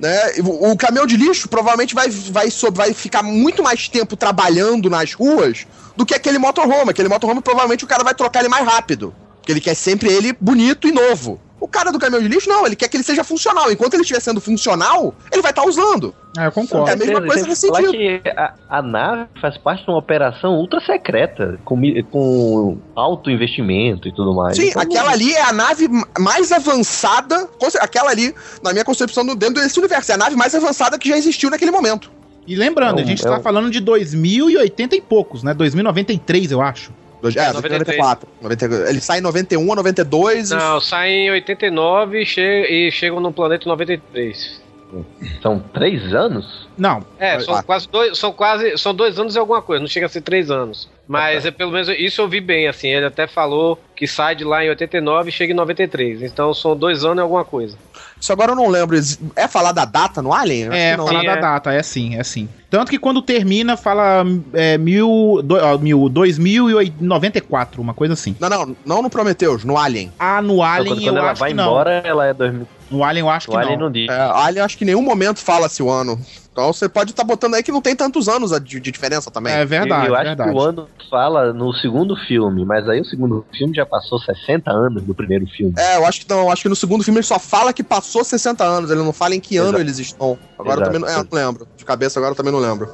Né? 0.00 0.32
O, 0.42 0.74
caminhão 0.78 1.06
de 1.06 1.14
lixo 1.14 1.46
provavelmente 1.46 1.94
vai, 1.94 2.08
vai, 2.08 2.48
vai 2.72 2.94
ficar 2.94 3.22
muito 3.22 3.62
mais 3.62 3.86
tempo 3.86 4.16
trabalhando 4.16 4.88
nas 4.88 5.12
ruas 5.12 5.66
do 5.94 6.06
que 6.06 6.14
aquele 6.14 6.38
motorhome. 6.38 6.90
Aquele 6.90 7.08
motorhome 7.08 7.42
provavelmente 7.42 7.84
o 7.84 7.86
cara 7.86 8.02
vai 8.02 8.14
trocar 8.14 8.40
ele 8.40 8.48
mais 8.48 8.64
rápido. 8.64 9.14
Porque 9.36 9.52
ele 9.52 9.60
quer 9.60 9.74
sempre 9.74 10.10
ele 10.10 10.32
bonito 10.40 10.88
e 10.88 10.92
novo. 10.92 11.38
O 11.60 11.68
cara 11.68 11.92
do 11.92 11.98
caminhão 11.98 12.22
de 12.22 12.28
lixo, 12.28 12.48
não, 12.48 12.64
ele 12.66 12.74
quer 12.74 12.88
que 12.88 12.96
ele 12.96 13.04
seja 13.04 13.22
funcional. 13.22 13.70
Enquanto 13.70 13.92
ele 13.94 14.00
estiver 14.02 14.20
sendo 14.20 14.40
funcional, 14.40 15.14
ele 15.30 15.42
vai 15.42 15.50
estar 15.52 15.62
usando. 15.66 16.14
É, 16.38 16.46
eu 16.46 16.52
concordo. 16.52 16.88
É 16.88 16.94
a 16.94 16.96
mesma 16.96 17.18
Tem- 17.20 17.26
coisa 17.28 17.42
tem 17.42 17.50
nesse 17.50 17.66
sentido. 17.66 17.90
que 17.92 18.22
a, 18.30 18.54
a 18.68 18.80
nave 18.82 19.26
faz 19.40 19.58
parte 19.58 19.84
de 19.84 19.90
uma 19.90 19.98
operação 19.98 20.54
ultra 20.54 20.80
secreta, 20.80 21.58
com, 21.64 21.78
com 22.10 22.78
alto 22.96 23.30
investimento 23.30 24.08
e 24.08 24.12
tudo 24.14 24.34
mais. 24.34 24.56
Sim, 24.56 24.68
Então, 24.70 24.80
aquela 24.82 25.10
ali 25.12 25.34
é 25.34 25.42
a 25.42 25.52
nave 25.52 25.86
mais 26.18 26.50
avançada. 26.50 27.48
Aquela 27.80 28.10
ali, 28.10 28.34
na 28.62 28.72
minha 28.72 28.84
concepção, 28.84 29.24
dentro 29.26 29.54
desse 29.62 29.78
universo, 29.78 30.12
é 30.12 30.14
a 30.14 30.18
nave 30.18 30.36
mais 30.36 30.54
avançada 30.54 30.98
que 30.98 31.08
já 31.08 31.16
existiu 31.18 31.50
naquele 31.50 31.70
momento. 31.70 32.10
E 32.46 32.54
lembrando, 32.56 32.98
É 32.98 33.02
a 33.02 33.04
um- 33.04 33.06
gente 33.08 33.24
é 33.24 33.28
tá 33.28 33.38
um- 33.38 33.42
falando 33.42 33.70
de 33.70 33.80
2080 33.80 34.96
e 34.96 35.00
poucos, 35.00 35.42
né? 35.42 35.52
2093, 35.54 36.50
eu 36.50 36.60
acho. 36.62 36.90
Dois- 37.22 37.36
É, 37.36 37.52
93. 37.52 37.98
94. 37.98 38.28
90 38.40 38.88
ele 38.90 39.00
sai 39.00 39.18
em 39.18 39.22
91 39.22 39.68
ou 39.68 39.76
92. 39.76 40.50
e- 40.50 40.54
Não, 40.54 40.80
saem 40.80 41.26
em 41.26 41.30
89 41.30 42.22
e, 42.22 42.26
che 42.26 42.40
e 42.40 42.90
chegam 42.90 43.20
no 43.20 43.32
planeta 43.32 43.64
em 43.64 43.68
93. 43.68 44.60
São 45.40 45.60
três 45.72 46.12
anos? 46.12 46.68
Não. 46.76 47.04
É, 47.18 47.34
Ah. 47.36 47.40
são 47.40 47.62
quase 47.62 47.88
dois, 47.88 48.18
são 48.18 48.32
quase, 48.32 48.76
são 48.76 48.92
dois 48.92 49.18
anos 49.20 49.36
e 49.36 49.38
alguma 49.38 49.62
coisa, 49.62 49.80
não 49.80 49.86
chega 49.88 50.06
a 50.06 50.08
ser 50.08 50.20
três 50.20 50.50
anos. 50.50 50.88
Mas 51.06 51.44
é 51.46 51.50
pelo 51.52 51.70
menos 51.70 51.88
isso 51.88 52.20
eu 52.20 52.28
vi 52.28 52.40
bem, 52.40 52.66
assim, 52.66 52.88
ele 52.88 53.06
até 53.06 53.26
falou 53.26 53.78
que 53.94 54.06
sai 54.06 54.34
de 54.34 54.42
lá 54.44 54.64
em 54.64 54.68
89 54.68 55.28
e 55.28 55.32
chega 55.32 55.52
em 55.52 55.56
93. 55.56 56.22
Então 56.22 56.52
são 56.54 56.76
dois 56.76 57.04
anos 57.04 57.18
e 57.18 57.20
alguma 57.20 57.44
coisa. 57.44 57.76
Isso 58.20 58.32
agora 58.32 58.52
eu 58.52 58.56
não 58.56 58.68
lembro. 58.68 58.98
É 59.34 59.48
falar 59.48 59.72
da 59.72 59.84
data 59.84 60.20
no 60.20 60.32
Alien? 60.32 60.64
Eu 60.66 60.72
acho 60.72 60.78
É, 60.80 60.90
que 60.92 60.96
não. 60.98 61.06
falar 61.06 61.20
Sim, 61.20 61.26
da 61.26 61.32
é. 61.32 61.40
data, 61.40 61.72
é 61.72 61.82
sim, 61.82 62.16
é 62.16 62.22
sim. 62.22 62.48
Tanto 62.68 62.90
que 62.90 62.98
quando 62.98 63.20
termina, 63.22 63.76
fala 63.76 64.24
é, 64.52 64.76
mil, 64.78 65.40
do, 65.42 65.56
ó, 65.56 65.76
mil, 65.78 66.08
2094, 66.08 67.80
uma 67.80 67.94
coisa 67.94 68.14
assim. 68.14 68.36
Não, 68.38 68.48
não, 68.48 68.76
não 68.84 69.02
no 69.02 69.10
Prometheus, 69.10 69.64
no 69.64 69.76
Alien. 69.76 70.12
Ah, 70.18 70.40
no 70.42 70.54
Então, 70.54 70.62
Alien 70.64 70.94
quando, 70.96 71.02
quando 71.04 71.16
eu 71.16 71.22
ela 71.22 71.30
acho 71.32 71.40
vai 71.40 71.50
que 71.50 71.56
não. 71.56 71.64
embora, 71.64 71.90
ela 72.04 72.26
é 72.26 72.34
2000. 72.34 72.66
No 72.90 73.04
Alien 73.04 73.24
eu 73.24 73.30
acho 73.30 73.48
O 73.48 73.52
que 73.52 73.56
Alien 73.58 73.76
não. 73.76 73.84
não 73.86 73.92
diz. 73.92 74.08
É, 74.08 74.20
Alien, 74.20 74.64
acho 74.64 74.76
que 74.76 74.84
em 74.84 74.88
nenhum 74.88 75.02
momento 75.02 75.38
fala-se 75.38 75.82
o 75.82 75.88
ano. 75.90 76.18
Então 76.52 76.72
você 76.72 76.88
pode 76.88 77.12
estar 77.12 77.22
botando 77.22 77.54
aí 77.54 77.62
que 77.62 77.70
não 77.70 77.80
tem 77.80 77.94
tantos 77.94 78.28
anos 78.28 78.50
de, 78.60 78.80
de 78.80 78.90
diferença 78.90 79.30
também. 79.30 79.52
É 79.52 79.64
verdade, 79.64 80.08
eu 80.08 80.14
acho 80.14 80.24
verdade. 80.24 80.50
que 80.50 80.56
o 80.56 80.60
ano 80.60 80.88
fala 81.08 81.52
no 81.52 81.72
segundo 81.74 82.16
filme, 82.16 82.64
mas 82.64 82.88
aí 82.88 83.00
o 83.00 83.04
segundo 83.04 83.46
filme 83.56 83.72
já 83.74 83.86
passou 83.86 84.18
60 84.18 84.70
anos 84.70 85.02
do 85.04 85.14
primeiro 85.14 85.46
filme. 85.46 85.72
É, 85.78 85.96
eu 85.96 86.04
acho 86.04 86.20
que 86.20 86.28
não. 86.28 86.40
eu 86.40 86.50
Acho 86.50 86.62
que 86.62 86.68
no 86.68 86.76
segundo 86.76 87.04
filme 87.04 87.20
ele 87.20 87.26
só 87.26 87.38
fala 87.38 87.72
que 87.72 87.84
passou 87.84 88.24
60 88.24 88.64
anos. 88.64 88.90
Ele 88.90 89.02
não 89.02 89.12
fala 89.12 89.34
em 89.36 89.40
que 89.40 89.56
ano 89.56 89.68
Exato. 89.68 89.82
eles 89.82 89.98
estão. 90.00 90.36
Agora 90.58 90.80
eu 90.80 90.84
também 90.84 91.00
não, 91.00 91.08
é, 91.08 91.16
não 91.16 91.26
lembro. 91.30 91.68
De 91.76 91.84
cabeça 91.84 92.18
agora 92.18 92.32
eu 92.32 92.36
também 92.36 92.52
não 92.52 92.58
lembro. 92.60 92.88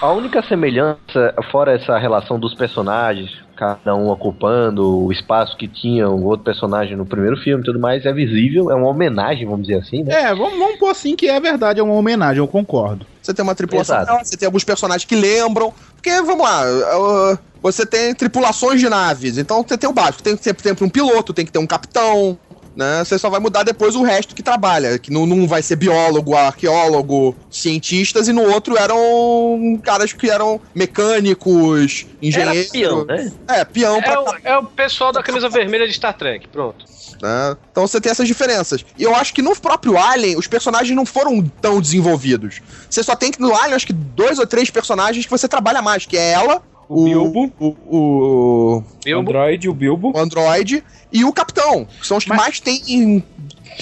A 0.00 0.12
única 0.12 0.42
semelhança, 0.42 1.34
fora 1.50 1.72
essa 1.74 1.98
relação 1.98 2.38
dos 2.38 2.54
personagens, 2.54 3.30
cada 3.58 3.94
um 3.96 4.08
ocupando 4.08 5.04
o 5.04 5.10
espaço 5.10 5.56
que 5.56 5.66
tinha 5.66 6.08
o 6.08 6.24
outro 6.24 6.44
personagem 6.44 6.96
no 6.96 7.04
primeiro 7.04 7.36
filme 7.36 7.62
e 7.62 7.66
tudo 7.66 7.80
mais, 7.80 8.06
é 8.06 8.12
visível, 8.12 8.70
é 8.70 8.74
uma 8.74 8.86
homenagem, 8.86 9.44
vamos 9.44 9.66
dizer 9.66 9.80
assim, 9.80 10.04
né? 10.04 10.14
É, 10.14 10.34
vamos, 10.34 10.56
vamos 10.56 10.78
pôr 10.78 10.90
assim 10.90 11.16
que 11.16 11.28
é 11.28 11.40
verdade, 11.40 11.80
é 11.80 11.82
uma 11.82 11.94
homenagem, 11.94 12.38
eu 12.38 12.46
concordo. 12.46 13.04
Você 13.20 13.34
tem 13.34 13.42
uma 13.42 13.54
tripulação, 13.54 14.00
Exato. 14.00 14.24
você 14.24 14.36
tem 14.36 14.46
alguns 14.46 14.64
personagens 14.64 15.04
que 15.04 15.14
lembram. 15.14 15.74
Porque, 15.94 16.10
vamos 16.22 16.42
lá, 16.42 16.62
uh, 16.64 17.38
você 17.60 17.84
tem 17.84 18.14
tripulações 18.14 18.80
de 18.80 18.88
naves, 18.88 19.36
então 19.36 19.62
você 19.62 19.76
tem 19.76 19.90
o 19.90 19.92
básico. 19.92 20.22
Tem 20.22 20.36
sempre, 20.36 20.62
sempre 20.62 20.84
um 20.84 20.88
piloto, 20.88 21.34
tem 21.34 21.44
que 21.44 21.52
ter 21.52 21.58
um 21.58 21.66
capitão, 21.66 22.38
né? 22.78 23.02
Você 23.04 23.18
só 23.18 23.28
vai 23.28 23.40
mudar 23.40 23.64
depois 23.64 23.96
o 23.96 24.04
resto 24.04 24.36
que 24.36 24.42
trabalha. 24.42 25.00
Que 25.00 25.10
num, 25.10 25.26
num 25.26 25.48
vai 25.48 25.60
ser 25.62 25.74
biólogo, 25.74 26.36
arqueólogo, 26.36 27.34
cientistas, 27.50 28.28
e 28.28 28.32
no 28.32 28.42
outro 28.42 28.78
eram 28.78 29.80
caras 29.82 30.12
que 30.12 30.30
eram 30.30 30.60
mecânicos, 30.72 32.06
engenheiros. 32.22 32.70
peão, 32.70 33.04
né? 33.04 33.32
É, 33.48 33.64
peão 33.64 33.96
É 33.96 34.02
pra 34.02 34.22
o, 34.22 34.34
é 34.44 34.58
o 34.58 34.64
pessoal 34.64 35.10
da 35.12 35.24
camisa 35.24 35.48
vermelha 35.48 35.88
de 35.88 35.92
Star 35.94 36.16
Trek, 36.16 36.46
pronto. 36.46 36.84
né? 37.20 37.56
Então 37.72 37.84
você 37.84 38.00
tem 38.00 38.12
essas 38.12 38.28
diferenças. 38.28 38.84
E 38.96 39.02
eu 39.02 39.12
acho 39.12 39.34
que 39.34 39.42
no 39.42 39.56
próprio 39.56 39.98
Alien, 39.98 40.36
os 40.38 40.46
personagens 40.46 40.94
não 40.94 41.04
foram 41.04 41.42
tão 41.60 41.80
desenvolvidos. 41.80 42.60
Você 42.88 43.02
só 43.02 43.16
tem 43.16 43.32
que 43.32 43.40
no 43.40 43.52
Alien, 43.56 43.74
acho 43.74 43.86
que 43.88 43.92
dois 43.92 44.38
ou 44.38 44.46
três 44.46 44.70
personagens 44.70 45.24
que 45.24 45.30
você 45.30 45.48
trabalha 45.48 45.82
mais, 45.82 46.06
que 46.06 46.16
é 46.16 46.30
ela, 46.30 46.62
O 46.88 47.04
Bilbo. 47.04 47.52
o, 47.60 47.66
o, 47.66 48.76
O 48.78 48.84
Bilbo. 49.04 49.20
Android, 49.30 49.68
o 49.68 49.74
Bilbo. 49.74 50.12
o 50.14 50.18
Android 50.18 50.82
e 51.12 51.24
o 51.24 51.32
Capitão. 51.32 51.86
Que 52.00 52.06
são 52.06 52.16
os 52.16 52.24
que 52.24 52.30
Mas- 52.30 52.38
mais 52.40 52.60
têm 52.60 53.22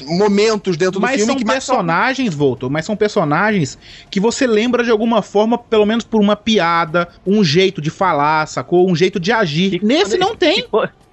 momentos 0.07 0.77
dentro 0.77 0.95
do 0.95 1.01
Mas 1.01 1.13
filme 1.17 1.27
são 1.33 1.37
que 1.37 1.45
mais 1.45 1.65
são- 1.65 1.77
personagens, 1.77 2.35
Volto, 2.35 2.69
mas 2.71 2.85
são 2.85 2.95
personagens 2.97 3.79
que 4.11 4.21
você 4.21 4.47
lembra 4.47 4.85
de 4.85 4.91
alguma 4.91 5.23
forma, 5.23 5.57
pelo 5.57 5.87
menos 5.87 6.05
por 6.05 6.21
uma 6.21 6.37
piada, 6.37 7.09
um 7.27 7.43
jeito 7.43 7.81
de 7.81 7.89
falar, 7.91 8.47
sacou? 8.47 8.89
Um 8.91 8.95
jeito 8.95 9.19
de 9.19 9.33
agir. 9.33 9.75
E 9.83 9.85
Nesse 9.85 10.19
não 10.19 10.31
ele- 10.31 10.37
tem. 10.37 10.67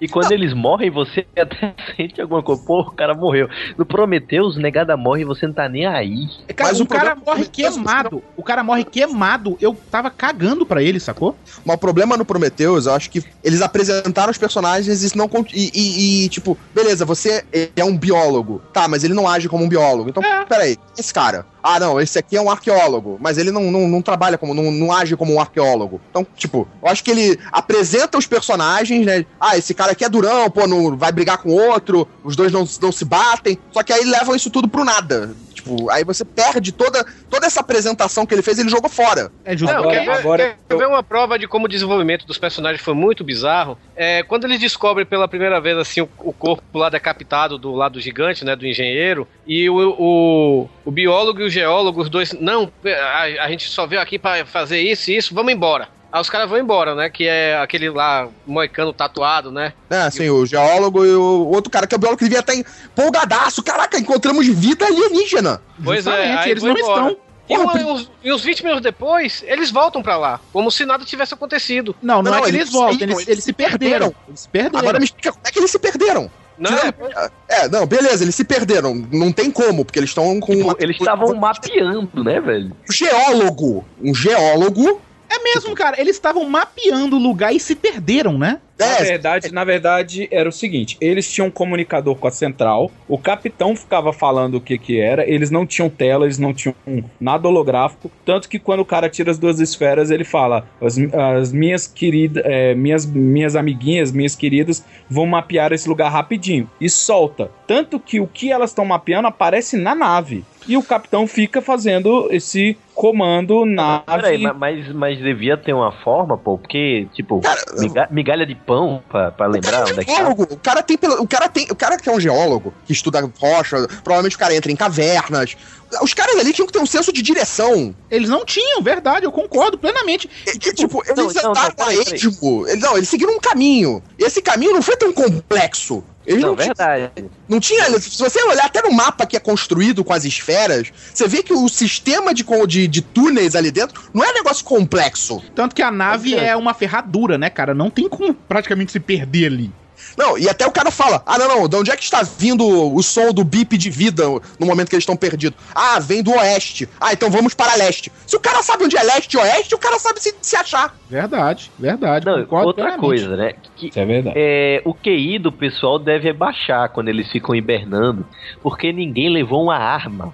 E 0.04 0.08
quando 0.08 0.32
eles 0.32 0.54
morrem, 0.54 0.90
você 0.90 1.26
até 1.38 1.74
sente 1.96 2.22
alguma 2.22 2.42
coisa. 2.44 2.62
Pô, 2.62 2.82
o 2.82 2.92
cara 2.92 3.14
morreu. 3.14 3.48
No 3.78 3.86
Prometheus, 3.86 4.58
negada 4.58 4.96
morre 4.98 5.22
e 5.22 5.26
você 5.26 5.48
não 5.48 5.54
tá 5.54 5.68
nem 5.70 5.86
aí. 5.86 6.28
Cara, 6.56 6.70
Mas 6.72 6.80
o 6.80 6.84
o 6.84 6.88
cara 6.88 7.16
morre 7.16 7.46
queimado. 7.46 8.24
O 8.36 8.44
cara 8.44 8.64
morre 8.64 8.84
queimado. 8.84 9.58
Eu 9.62 9.76
tava 9.90 10.10
cagando 10.10 10.66
pra 10.66 10.82
ele, 10.84 11.00
sacou? 11.00 11.36
Mas 11.66 11.76
o 11.76 11.80
problema 11.80 12.18
no 12.18 12.26
Prometheus, 12.26 12.86
eu 12.86 12.94
acho 12.94 13.10
que 13.10 13.24
eles 13.44 13.62
apresentaram 13.62 14.32
os 14.32 14.38
personagens 14.38 15.04
e 15.04 15.18
não. 15.18 15.30
E, 15.54 15.72
e- 15.74 16.26
e, 16.26 16.30
tipo, 16.30 16.58
beleza, 16.74 17.06
você 17.06 17.44
é 17.76 17.84
um 17.84 17.98
biólogo. 17.98 18.62
Tá, 18.74 18.88
mas 18.88 19.04
ele 19.04 19.14
não 19.14 19.28
age 19.28 19.48
como 19.50 19.64
um 19.64 19.70
biólogo. 19.70 20.10
Então, 20.10 20.24
É. 20.24 20.46
peraí, 20.46 20.78
esse 20.98 21.14
cara. 21.14 21.46
Ah, 21.66 21.80
não, 21.80 22.00
esse 22.02 22.20
aqui 22.20 22.36
é 22.36 22.42
um 22.42 22.50
arqueólogo. 22.52 23.18
Mas 23.22 23.38
ele 23.38 23.50
não, 23.50 23.72
não, 23.72 23.88
não 23.88 24.02
trabalha 24.02 24.38
como. 24.38 24.54
Não, 24.54 24.70
não 24.70 24.92
age 24.92 25.16
como 25.16 25.34
um 25.34 25.40
arqueólogo. 25.40 26.02
Então, 26.10 26.28
tipo, 26.36 26.68
eu 26.82 26.90
acho 26.90 27.02
que 27.04 27.10
ele 27.12 27.40
apresenta 27.52 28.18
os 28.18 28.28
personagens, 28.28 29.06
né? 29.06 29.26
Ah, 29.40 29.58
esse 29.58 29.74
cara 29.74 29.93
aqui 29.94 30.04
é 30.06 30.10
durão, 30.10 30.50
pô, 30.52 30.68
não 30.68 30.98
vai 30.98 31.12
brigar 31.12 31.38
com 31.38 31.50
outro, 31.52 32.08
os 32.24 32.36
dois 32.36 32.52
não, 32.52 32.68
não 32.82 32.92
se 32.92 33.06
batem. 33.06 33.58
Só 33.72 33.82
que 33.82 33.94
aí 33.94 34.04
levam 34.04 34.36
isso 34.36 34.50
tudo 34.50 34.68
pro 34.68 34.84
nada. 34.84 35.34
Tipo, 35.54 35.90
aí 35.90 36.04
você 36.04 36.26
perde 36.26 36.74
toda, 36.74 37.06
toda 37.30 37.46
essa 37.48 37.62
apresentação 37.62 38.26
que 38.26 38.34
ele 38.36 38.42
fez, 38.42 38.60
ele 38.60 38.68
jogou 38.70 38.90
fora. 38.90 39.32
É 39.46 39.56
justo. 39.56 39.72
Não, 39.74 39.80
Agora- 39.84 39.98
quer 40.00 40.06
ver, 40.06 40.12
agora 40.12 40.44
quer 40.68 40.74
eu- 40.74 40.78
ver 40.78 40.88
uma 40.88 41.02
prova 41.02 41.40
de 41.40 41.48
como 41.48 41.66
o 41.66 41.70
desenvolvimento 41.70 42.26
dos 42.26 42.38
personagens 42.38 42.82
foi 42.84 42.94
muito 42.94 43.24
bizarro? 43.24 43.78
É, 43.96 44.24
quando 44.24 44.44
eles 44.44 44.60
descobrem 44.60 45.06
pela 45.06 45.26
primeira 45.28 45.62
vez 45.62 45.78
assim 45.78 46.02
o, 46.02 46.10
o 46.20 46.34
corpo 46.34 46.78
lá 46.78 46.90
decapitado 46.90 47.58
do 47.58 47.72
lado 47.74 48.02
gigante, 48.02 48.44
né, 48.44 48.58
do 48.58 48.68
engenheiro, 48.68 49.26
e 49.48 49.70
o, 49.70 49.96
o, 49.98 50.70
o 50.84 50.92
biólogo 50.92 51.40
e 51.40 51.44
o 51.46 51.50
geólogo, 51.50 52.02
os 52.02 52.10
dois, 52.10 52.34
não, 52.34 52.70
a, 52.86 53.46
a 53.46 53.50
gente 53.50 53.70
só 53.70 53.88
veio 53.88 54.02
aqui 54.02 54.20
pra 54.20 54.46
fazer 54.46 54.82
isso 54.82 55.12
e 55.12 55.16
isso, 55.16 55.34
vamos 55.34 55.54
embora. 55.54 55.88
Aí 56.14 56.22
os 56.22 56.30
caras 56.30 56.48
vão 56.48 56.60
embora, 56.60 56.94
né? 56.94 57.10
Que 57.10 57.28
é 57.28 57.58
aquele 57.58 57.90
lá, 57.90 58.28
moicano 58.46 58.94
tatuado, 58.94 59.52
né? 59.52 59.74
É, 59.90 59.98
assim, 60.04 60.30
o 60.30 60.46
geólogo 60.46 61.04
e 61.04 61.12
o 61.16 61.48
outro 61.48 61.72
cara 61.72 61.88
que 61.88 61.96
é 61.96 61.98
o 61.98 62.00
biólogo 62.00 62.20
que 62.20 62.26
devia 62.26 62.42
estar 62.42 62.54
empolgadaço. 62.54 63.64
Caraca, 63.64 63.98
encontramos 63.98 64.46
vida 64.48 64.86
alienígena. 64.86 65.60
Pois 65.84 66.06
é, 66.06 66.12
Justamente, 66.12 66.50
eles 66.50 66.64
vão 66.64 66.74
não 66.74 66.80
embora. 66.80 67.02
estão. 67.12 67.24
E, 67.50 67.58
Porra, 67.58 67.80
um- 67.82 67.94
uns, 67.94 68.12
e 68.24 68.32
uns 68.32 68.44
20 68.44 68.62
minutos 68.64 68.84
depois, 68.84 69.44
eles 69.48 69.70
voltam 69.72 70.02
pra 70.04 70.16
lá, 70.16 70.40
como 70.54 70.72
se 70.72 70.86
nada 70.86 71.04
tivesse 71.04 71.34
acontecido. 71.34 71.94
Não, 72.02 72.22
não, 72.24 72.32
Não, 72.32 72.38
é 72.38 72.42
que 72.44 72.48
eles 72.50 72.62
eles 72.62 72.72
voltam, 72.72 73.00
saíram, 73.00 73.16
eles, 73.20 73.28
eles 73.28 73.44
se 73.44 73.52
perderam. 73.52 74.14
Eles 74.28 74.40
se 74.42 74.50
perderam. 74.50 74.80
Agora 74.80 75.00
me 75.00 75.06
explica 75.06 75.32
como 75.34 75.44
é 75.46 75.52
que 75.52 75.60
eles 75.60 75.72
se 75.72 75.80
perderam. 75.80 76.32
Não, 76.58 76.70
Tirando- 76.78 77.32
É, 77.50 77.68
não, 77.68 77.86
beleza, 77.88 78.24
eles 78.24 78.36
se 78.36 78.44
perderam. 78.46 78.94
Não 79.12 79.32
tem 79.32 79.50
como, 79.50 79.84
porque 79.84 79.98
eles 80.00 80.12
estão 80.12 80.40
com. 80.40 80.54
Tipo, 80.54 80.64
uma- 80.68 80.76
eles 80.80 80.96
estavam 80.96 81.34
mapeando, 81.36 82.24
né, 82.24 82.40
velho? 82.40 82.72
Um 82.88 82.94
geólogo. 82.94 83.84
Um 84.02 84.14
geólogo. 84.14 85.02
É 85.34 85.44
mesmo, 85.44 85.74
cara. 85.74 86.00
Eles 86.00 86.16
estavam 86.16 86.48
mapeando 86.48 87.16
o 87.16 87.20
lugar 87.20 87.54
e 87.54 87.60
se 87.60 87.76
perderam, 87.76 88.38
né? 88.38 88.60
Na 88.80 88.86
É, 88.86 89.04
verdade, 89.04 89.52
na 89.52 89.64
verdade, 89.64 90.28
era 90.32 90.50
o 90.50 90.52
seguinte: 90.52 90.98
eles 91.00 91.30
tinham 91.30 91.48
um 91.48 91.52
comunicador 91.52 92.16
com 92.16 92.28
a 92.28 92.32
central, 92.32 92.92
o 93.08 93.18
capitão 93.18 93.76
ficava 93.76 94.12
falando 94.12 94.56
o 94.56 94.62
que 94.62 94.78
que 94.78 95.00
era, 95.00 95.28
eles 95.30 95.52
não 95.52 95.66
tinham 95.66 95.90
tela, 95.90 96.26
eles 96.26 96.40
não 96.40 96.54
tinham 96.54 96.76
nada 97.20 97.48
holográfico, 97.48 98.12
tanto 98.26 98.50
que 98.50 98.58
quando 98.60 98.80
o 98.80 98.86
cara 98.86 99.10
tira 99.10 99.30
as 99.32 99.38
duas 99.38 99.60
esferas, 99.60 100.10
ele 100.10 100.24
fala: 100.24 100.68
as, 100.82 100.98
as 101.40 101.52
minhas 101.52 101.88
queridas, 101.88 102.44
é, 102.46 102.74
minhas, 102.74 103.06
minhas 103.06 103.56
amiguinhas, 103.56 104.12
minhas 104.12 104.36
queridas, 104.36 104.84
vão 105.10 105.26
mapear 105.26 105.72
esse 105.72 105.88
lugar 105.88 106.12
rapidinho 106.12 106.70
e 106.82 106.90
solta. 106.90 107.52
Tanto 107.68 108.00
que 108.00 108.20
o 108.20 108.28
que 108.28 108.52
elas 108.52 108.72
estão 108.72 108.86
mapeando 108.86 109.28
aparece 109.28 109.78
na 109.78 109.96
nave. 109.96 110.44
E 110.68 110.78
o 110.78 110.84
capitão 110.84 111.28
fica 111.28 111.62
fazendo 111.62 112.28
esse 112.32 112.78
comando 112.96 113.66
nave. 113.66 114.04
Peraí, 114.06 114.38
ma- 114.44 114.54
mas, 114.54 114.88
mas 114.94 115.18
devia 115.18 115.58
ter 115.58 115.74
uma 115.74 115.92
forma, 116.04 116.38
pô, 116.38 116.58
porque, 116.58 117.08
tipo, 117.14 117.42
miga- 117.80 118.08
migalha 118.12 118.46
de 118.46 118.56
pão 118.56 119.04
pra, 119.10 119.32
pra 119.32 119.48
lembrar 119.48 119.82
onde 119.82 120.00
é 120.00 120.04
que 120.04 120.06
tá. 120.06 120.16
Geólogo, 120.18 120.44
o 120.50 120.58
cara 120.58 120.84
tem 120.84 120.98
pelo- 120.98 121.22
o 121.22 121.28
cara 121.28 121.50
tem, 121.50 121.68
o 121.72 121.76
cara 121.76 121.98
que 121.98 122.08
é 122.08 122.12
um 122.12 122.20
geólogo, 122.20 122.74
que 122.86 122.94
estuda 122.94 123.20
rocha, 123.40 123.88
provavelmente 124.04 124.36
o 124.36 124.40
cara 124.40 124.56
entra 124.56 124.72
em 124.72 124.76
cavernas. 124.76 125.56
Os 126.02 126.14
caras 126.14 126.36
ali 126.38 126.54
tinham 126.54 126.66
que 126.66 126.74
ter 126.74 126.80
um 126.80 126.86
senso 126.88 127.12
de 127.14 127.22
direção. 127.22 127.94
Eles 128.10 128.28
não 128.30 128.44
tinham, 128.46 128.82
verdade, 128.82 129.26
eu 129.26 129.32
concordo 129.32 129.78
plenamente. 129.78 130.28
E, 130.48 130.58
tipo, 130.74 131.04
eles 131.06 131.16
não, 131.16 131.26
não, 131.26 131.30
andaram 131.52 131.54
não, 131.54 131.72
a 131.72 131.72
peraí, 131.72 132.04
peraí. 132.04 132.16
esmo. 132.20 132.68
Eles, 132.68 132.82
não, 132.82 132.98
eles 132.98 133.10
seguiram 133.10 133.36
um 133.36 133.40
caminho. 133.40 134.02
E 134.18 134.24
esse 134.24 134.42
caminho 134.42 134.74
não 134.74 134.82
foi 134.82 134.96
tão 134.98 135.12
complexo. 135.14 136.04
Eles 136.26 136.42
não, 136.42 136.50
Não, 136.50 136.56
verdade. 136.56 137.12
não 137.48 137.60
tinha. 137.60 137.86
Se 138.00 138.18
você 138.18 138.42
olhar 138.44 138.66
até 138.66 138.82
no 138.82 138.92
mapa 138.92 139.26
que 139.26 139.36
é 139.36 139.40
construído 139.40 140.04
com 140.04 140.14
as 140.14 140.24
esferas, 140.26 140.92
você 141.14 141.28
vê 141.28 141.44
que 141.44 141.54
o 141.54 141.68
sistema 141.68 142.34
de, 142.34 142.46
de, 142.68 142.88
de 142.88 143.02
túneis 143.02 143.56
ali 143.56 143.72
dentro 143.72 144.02
não 144.14 144.24
é 144.24 144.30
um 144.30 144.34
negócio 144.34 144.64
complexo. 144.64 145.44
Tanto 145.54 145.76
que 145.76 145.82
a 145.82 145.92
nave 145.92 146.36
é 146.36 146.56
uma 146.56 146.74
ferradura, 146.74 147.38
né, 147.38 147.50
cara? 147.50 147.74
Não 147.74 147.90
tem 147.90 148.08
como 148.08 148.34
praticamente 148.34 148.92
se 148.92 149.00
perder 149.00 149.48
ali. 149.48 149.72
Não, 150.18 150.38
e 150.38 150.48
até 150.50 150.66
o 150.66 150.72
cara 150.72 150.92
fala: 150.92 151.22
ah, 151.26 151.38
não, 151.38 151.48
não, 151.48 151.68
de 151.68 151.76
onde 151.76 151.92
é 151.92 151.96
que 151.96 152.04
está 152.04 152.22
vindo 152.24 152.66
o 152.66 153.02
som 153.02 153.32
do 153.32 153.44
bip 153.44 153.78
de 153.78 153.90
vida 153.90 154.24
no 154.60 154.66
momento 154.66 154.90
que 154.90 154.96
eles 154.96 155.04
estão 155.04 155.16
perdidos? 155.16 155.58
Ah, 155.74 156.00
vem 156.00 156.22
do 156.24 156.32
oeste. 156.32 156.88
Ah, 157.00 157.14
então 157.14 157.30
vamos 157.30 157.54
para 157.54 157.76
leste. 157.76 158.12
Se 158.26 158.36
o 158.36 158.40
cara 158.40 158.62
sabe 158.64 158.84
onde 158.86 158.98
é 158.98 159.04
leste 159.04 159.34
e 159.34 159.38
oeste, 159.38 159.76
o 159.76 159.78
cara 159.78 160.00
sabe 160.00 160.20
se, 160.20 160.34
se 160.42 160.56
achar. 160.56 160.96
Verdade, 161.10 161.72
verdade. 161.78 162.26
Não, 162.26 162.42
concordo 162.44 162.68
outra 162.68 162.84
plenamente. 162.86 163.06
coisa, 163.06 163.36
né? 163.38 163.54
Que, 163.76 163.88
Isso 163.90 164.00
é 164.00 164.06
verdade. 164.06 164.36
é, 164.38 164.82
o 164.86 164.94
QI 164.94 165.40
do 165.40 165.52
pessoal 165.52 166.00
deve 166.00 166.32
baixar 166.34 166.90
quando 166.90 167.10
eles 167.10 167.32
ficam 167.32 167.56
hibernando, 167.56 168.26
porque 168.62 168.92
ninguém 168.92 169.30
levou 169.30 169.64
uma 169.64 169.78
arma. 169.78 170.34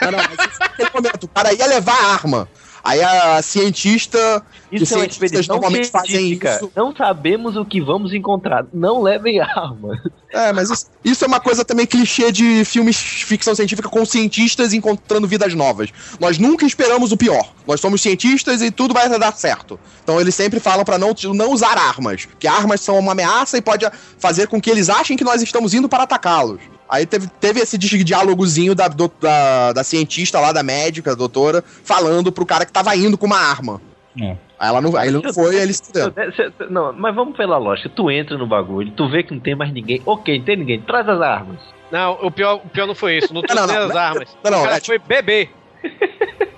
Não, 0.00 0.10
não, 0.12 0.18
mas 0.18 0.50
isso 0.50 0.60
naquele 0.60 0.90
momento, 0.94 1.24
o 1.24 1.28
cara 1.28 1.52
ia 1.52 1.66
levar 1.66 1.92
a 1.94 2.12
arma. 2.14 2.48
Aí 2.84 3.00
a 3.02 3.40
cientista. 3.42 4.42
Isso 4.70 4.94
é 4.94 4.96
uma 4.96 5.06
expedição 5.06 5.54
normalmente 5.54 5.88
fazem 5.88 6.16
científica. 6.16 6.56
isso. 6.56 6.72
Não 6.74 6.94
sabemos 6.94 7.56
o 7.56 7.64
que 7.64 7.80
vamos 7.80 8.12
encontrar. 8.12 8.66
Não 8.72 9.00
levem 9.00 9.38
arma. 9.40 10.00
É, 10.32 10.52
mas 10.52 10.70
isso, 10.70 10.86
isso 11.04 11.24
é 11.24 11.28
uma 11.28 11.38
coisa 11.38 11.64
também 11.64 11.86
clichê 11.86 12.32
de 12.32 12.64
filmes 12.64 12.96
de 12.96 13.24
ficção 13.24 13.54
científica 13.54 13.88
com 13.88 14.04
cientistas 14.04 14.72
encontrando 14.72 15.28
vidas 15.28 15.54
novas. 15.54 15.90
Nós 16.18 16.38
nunca 16.38 16.66
esperamos 16.66 17.12
o 17.12 17.16
pior. 17.16 17.52
Nós 17.66 17.80
somos 17.80 18.02
cientistas 18.02 18.62
e 18.62 18.70
tudo 18.70 18.94
vai 18.94 19.08
dar 19.08 19.32
certo. 19.36 19.78
Então 20.02 20.20
eles 20.20 20.34
sempre 20.34 20.58
falam 20.58 20.84
pra 20.84 20.98
não, 20.98 21.14
não 21.34 21.52
usar 21.52 21.78
armas, 21.78 22.26
que 22.38 22.48
armas 22.48 22.80
são 22.80 22.98
uma 22.98 23.12
ameaça 23.12 23.58
e 23.58 23.62
pode 23.62 23.86
fazer 24.18 24.48
com 24.48 24.60
que 24.60 24.70
eles 24.70 24.88
achem 24.88 25.16
que 25.16 25.24
nós 25.24 25.42
estamos 25.42 25.74
indo 25.74 25.88
para 25.88 26.02
atacá-los. 26.02 26.71
Aí 26.88 27.06
teve, 27.06 27.26
teve 27.40 27.60
esse 27.60 27.78
di- 27.78 28.04
diálogozinho 28.04 28.74
da, 28.74 28.86
do- 28.88 29.10
da, 29.20 29.72
da 29.72 29.82
cientista 29.84 30.38
lá, 30.40 30.52
da 30.52 30.62
médica, 30.62 31.16
doutora, 31.16 31.64
falando 31.84 32.30
pro 32.30 32.44
cara 32.46 32.66
que 32.66 32.72
tava 32.72 32.94
indo 32.96 33.16
com 33.16 33.26
uma 33.26 33.38
arma. 33.38 33.80
É. 34.20 34.36
Aí, 34.58 34.68
ela 34.68 34.80
não, 34.80 34.94
aí 34.96 35.08
ele 35.08 35.20
não 35.22 35.32
foi, 35.32 35.56
aí 35.56 35.62
eles 35.62 35.78
se 35.78 35.90
cê- 35.92 36.52
Não, 36.70 36.92
mas 36.92 37.14
vamos 37.14 37.36
pela 37.36 37.56
lógica. 37.56 37.88
Tu 37.88 38.10
entra 38.10 38.36
no 38.36 38.46
bagulho, 38.46 38.92
tu 38.92 39.08
vê 39.08 39.22
que 39.22 39.32
não 39.32 39.40
tem 39.40 39.54
mais 39.54 39.72
ninguém. 39.72 40.02
Ok, 40.04 40.38
não 40.38 40.44
tem 40.44 40.56
ninguém. 40.56 40.80
Traz 40.82 41.08
as 41.08 41.20
armas. 41.20 41.58
Não, 41.90 42.12
o 42.22 42.30
pior, 42.30 42.56
o 42.64 42.68
pior 42.68 42.86
não 42.86 42.94
foi 42.94 43.18
isso. 43.18 43.32
Não 43.34 43.40
Não, 43.42 43.46
trouxe 43.48 43.66
não, 43.74 43.82
as 43.82 43.88
não, 43.94 43.98
armas. 44.00 44.28
não, 44.44 44.50
não, 44.50 44.60
o 44.60 44.64
cara 44.64 44.76
é 44.76 44.80
foi 44.80 44.98
beber. 44.98 45.50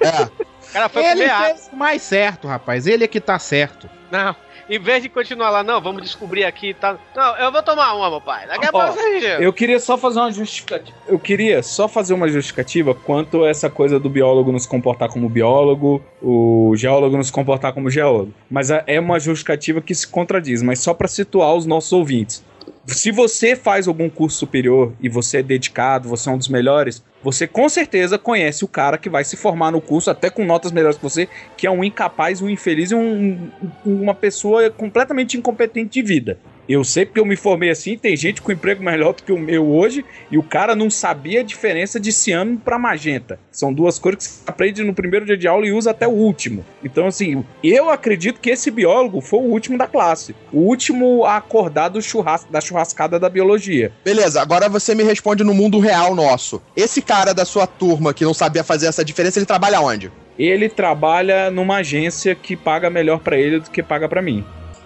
É. 0.00 0.22
O 0.68 0.72
cara 0.72 0.88
foi 0.88 1.04
Ele 1.04 1.22
comer 1.28 1.44
fez 1.44 1.70
o 1.72 1.76
mais 1.76 2.02
certo, 2.02 2.48
rapaz. 2.48 2.86
Ele 2.86 3.04
é 3.04 3.08
que 3.08 3.20
tá 3.20 3.38
certo. 3.38 3.88
Não. 4.10 4.34
Em 4.68 4.78
vez 4.78 5.02
de 5.02 5.08
continuar 5.08 5.50
lá, 5.50 5.62
não, 5.62 5.80
vamos 5.80 6.02
descobrir 6.02 6.44
aqui 6.44 6.68
e 6.68 6.74
tal. 6.74 6.98
Não, 7.14 7.36
eu 7.36 7.52
vou 7.52 7.62
tomar 7.62 7.94
uma, 7.94 8.10
meu 8.10 8.20
pai. 8.20 8.46
Daqui 8.46 8.66
a 8.66 8.72
pouco 8.72 8.92
você 8.92 9.36
Eu 9.40 9.52
queria 9.52 9.78
só 9.78 9.98
fazer 9.98 10.20
uma 10.20 10.32
justificativa. 10.32 10.96
Eu 11.06 11.18
queria 11.18 11.62
só 11.62 11.86
fazer 11.86 12.14
uma 12.14 12.28
justificativa 12.28 12.94
quanto 12.94 13.44
a 13.44 13.48
essa 13.48 13.68
coisa 13.68 14.00
do 14.00 14.08
biólogo 14.08 14.52
nos 14.52 14.66
comportar 14.66 15.08
como 15.08 15.28
biólogo, 15.28 16.02
o 16.22 16.72
geólogo 16.76 17.16
nos 17.16 17.30
comportar 17.30 17.72
como 17.72 17.90
geólogo. 17.90 18.32
Mas 18.50 18.70
é 18.70 18.84
é 18.86 19.00
uma 19.00 19.18
justificativa 19.18 19.80
que 19.80 19.94
se 19.94 20.06
contradiz, 20.06 20.62
mas 20.62 20.78
só 20.78 20.94
para 20.94 21.08
situar 21.08 21.54
os 21.54 21.66
nossos 21.66 21.92
ouvintes. 21.92 22.44
Se 22.86 23.10
você 23.10 23.56
faz 23.56 23.88
algum 23.88 24.10
curso 24.10 24.36
superior 24.38 24.92
e 25.00 25.08
você 25.08 25.38
é 25.38 25.42
dedicado, 25.42 26.08
você 26.08 26.28
é 26.28 26.32
um 26.32 26.38
dos 26.38 26.48
melhores, 26.48 27.02
você 27.22 27.46
com 27.46 27.66
certeza 27.68 28.18
conhece 28.18 28.62
o 28.64 28.68
cara 28.68 28.98
que 28.98 29.08
vai 29.08 29.24
se 29.24 29.36
formar 29.36 29.70
no 29.70 29.80
curso 29.80 30.10
até 30.10 30.28
com 30.28 30.44
notas 30.44 30.70
melhores 30.70 30.96
que 30.98 31.02
você, 31.02 31.28
que 31.56 31.66
é 31.66 31.70
um 31.70 31.82
incapaz, 31.82 32.42
um 32.42 32.48
infeliz 32.50 32.92
um- 32.92 33.48
uma 33.84 34.14
pessoa 34.14 34.70
completamente 34.70 35.36
incompetente 35.38 35.94
de 35.94 36.02
vida. 36.06 36.38
Eu 36.68 36.82
sei 36.82 37.04
porque 37.04 37.20
eu 37.20 37.26
me 37.26 37.36
formei 37.36 37.70
assim, 37.70 37.98
tem 37.98 38.16
gente 38.16 38.40
com 38.40 38.50
emprego 38.50 38.82
melhor 38.82 39.12
do 39.14 39.22
que 39.22 39.32
o 39.32 39.38
meu 39.38 39.66
hoje, 39.70 40.04
e 40.30 40.38
o 40.38 40.42
cara 40.42 40.74
não 40.74 40.88
sabia 40.88 41.40
a 41.40 41.44
diferença 41.44 42.00
de 42.00 42.10
ciano 42.10 42.58
pra 42.58 42.78
magenta. 42.78 43.38
São 43.52 43.72
duas 43.72 43.98
cores 43.98 44.26
que 44.26 44.32
você 44.32 44.42
aprende 44.46 44.82
no 44.82 44.94
primeiro 44.94 45.26
dia 45.26 45.36
de 45.36 45.46
aula 45.46 45.66
e 45.66 45.72
usa 45.72 45.90
até 45.90 46.06
o 46.08 46.12
último. 46.12 46.64
Então, 46.82 47.06
assim, 47.06 47.44
eu 47.62 47.90
acredito 47.90 48.40
que 48.40 48.50
esse 48.50 48.70
biólogo 48.70 49.20
foi 49.20 49.40
o 49.40 49.50
último 49.50 49.76
da 49.76 49.86
classe. 49.86 50.34
O 50.52 50.60
último 50.60 51.24
a 51.24 51.36
acordar 51.36 51.88
do 51.88 52.00
churras 52.00 52.46
da 52.50 52.60
churrascada 52.60 53.18
da 53.18 53.28
biologia. 53.28 53.92
Beleza, 54.04 54.40
agora 54.40 54.68
você 54.68 54.94
me 54.94 55.02
responde 55.02 55.44
no 55.44 55.52
mundo 55.52 55.78
real 55.78 56.14
nosso. 56.14 56.62
Esse 56.76 57.02
cara 57.02 57.34
da 57.34 57.44
sua 57.44 57.66
turma 57.66 58.14
que 58.14 58.24
não 58.24 58.34
sabia 58.34 58.64
fazer 58.64 58.86
essa 58.86 59.04
diferença, 59.04 59.38
ele 59.38 59.46
trabalha 59.46 59.80
onde? 59.80 60.10
Ele 60.38 60.68
trabalha 60.68 61.50
numa 61.50 61.76
agência 61.76 62.34
que 62.34 62.56
paga 62.56 62.90
melhor 62.90 63.20
pra 63.20 63.38
ele 63.38 63.60
do 63.60 63.70
que 63.70 63.82
paga 63.82 64.08
pra 64.08 64.22
mim. 64.22 64.44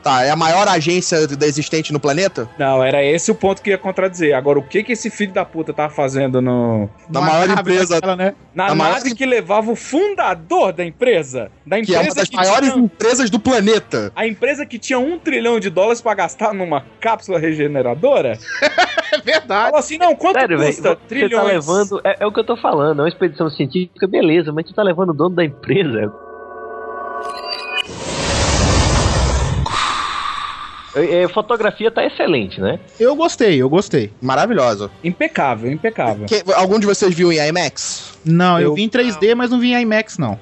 Tá, 0.09 0.25
é 0.25 0.31
a 0.31 0.37
maior 0.37 0.67
agência 0.67 1.27
da 1.27 1.47
existente 1.47 1.93
no 1.93 2.01
planeta? 2.01 2.49
Não, 2.59 2.83
era 2.83 3.05
esse 3.05 3.31
o 3.31 3.35
ponto 3.35 3.61
que 3.61 3.69
ia 3.69 3.77
contradizer. 3.77 4.35
Agora, 4.35 4.59
o 4.59 4.63
que 4.63 4.83
que 4.83 4.93
esse 4.93 5.11
filho 5.11 5.33
da 5.35 5.45
puta 5.45 5.71
tava 5.75 5.93
fazendo 5.93 6.41
no... 6.41 6.89
Na 7.11 7.21
maior 7.21 7.51
empresa. 7.51 7.97
Daquela, 7.97 8.17
né? 8.17 8.35
Na 8.55 8.69
A 8.69 8.75
maior 8.75 8.95
nave 8.95 9.15
que 9.15 9.27
levava 9.27 9.71
o 9.71 9.77
fundador 9.77 10.73
da 10.73 10.83
empresa. 10.83 11.51
Da 11.67 11.77
Que 11.83 11.95
é 11.95 11.99
empresa 11.99 12.09
uma 12.09 12.15
das 12.15 12.29
que 12.31 12.37
maiores 12.37 12.73
tinha- 12.73 12.83
empresas 12.85 13.29
do 13.29 13.39
planeta. 13.39 14.11
A 14.17 14.27
empresa 14.27 14.65
que 14.65 14.79
tinha 14.79 14.99
um 14.99 15.19
trilhão 15.19 15.61
de 15.61 15.69
dólares 15.69 16.01
pra 16.01 16.15
gastar 16.15 16.55
numa 16.55 16.83
cápsula 17.01 17.39
regeneradora. 17.39 18.39
É 19.11 19.23
verdade. 19.23 19.65
Falou 19.71 19.79
assim: 19.79 19.97
não, 19.97 20.15
quanto 20.15 20.39
Sério, 20.39 20.59
custa? 20.59 20.91
Você 20.91 20.97
Trilhões. 21.09 21.33
tá 21.33 21.43
levando. 21.43 22.01
É, 22.05 22.17
é 22.21 22.27
o 22.27 22.31
que 22.31 22.41
eu 22.41 22.45
tô 22.45 22.59
falando, 22.59 22.99
é 22.99 23.03
uma 23.05 23.09
expedição 23.09 23.49
científica, 23.49 24.07
beleza, 24.07 24.53
mas 24.53 24.67
tu 24.67 24.75
tá 24.75 24.83
levando 24.83 25.11
o 25.11 25.15
dono 25.15 25.35
da 25.35 25.43
empresa. 25.43 26.13
É, 31.05 31.22
é, 31.22 31.28
fotografia 31.28 31.90
tá 31.90 32.05
excelente, 32.05 32.61
né? 32.61 32.78
Eu 32.99 33.14
gostei, 33.16 33.61
eu 33.61 33.68
gostei. 33.68 34.11
Maravilhosa. 34.20 34.90
Impecável, 35.03 35.70
impecável. 35.70 36.26
Que- 36.26 36.42
algum 36.55 36.78
de 36.78 36.86
vocês 36.86 37.14
viu 37.14 37.32
em 37.32 37.38
IMAX? 37.38 38.18
Não, 38.24 38.59
eu, 38.59 38.68
Eu- 38.68 38.74
vi 38.74 38.82
em 38.82 38.88
3D, 38.88 39.34
mas 39.34 39.51
não 39.51 39.61
vi 39.61 39.72
em 39.72 39.80
IMAX, 39.82 40.18
não. 40.18 40.38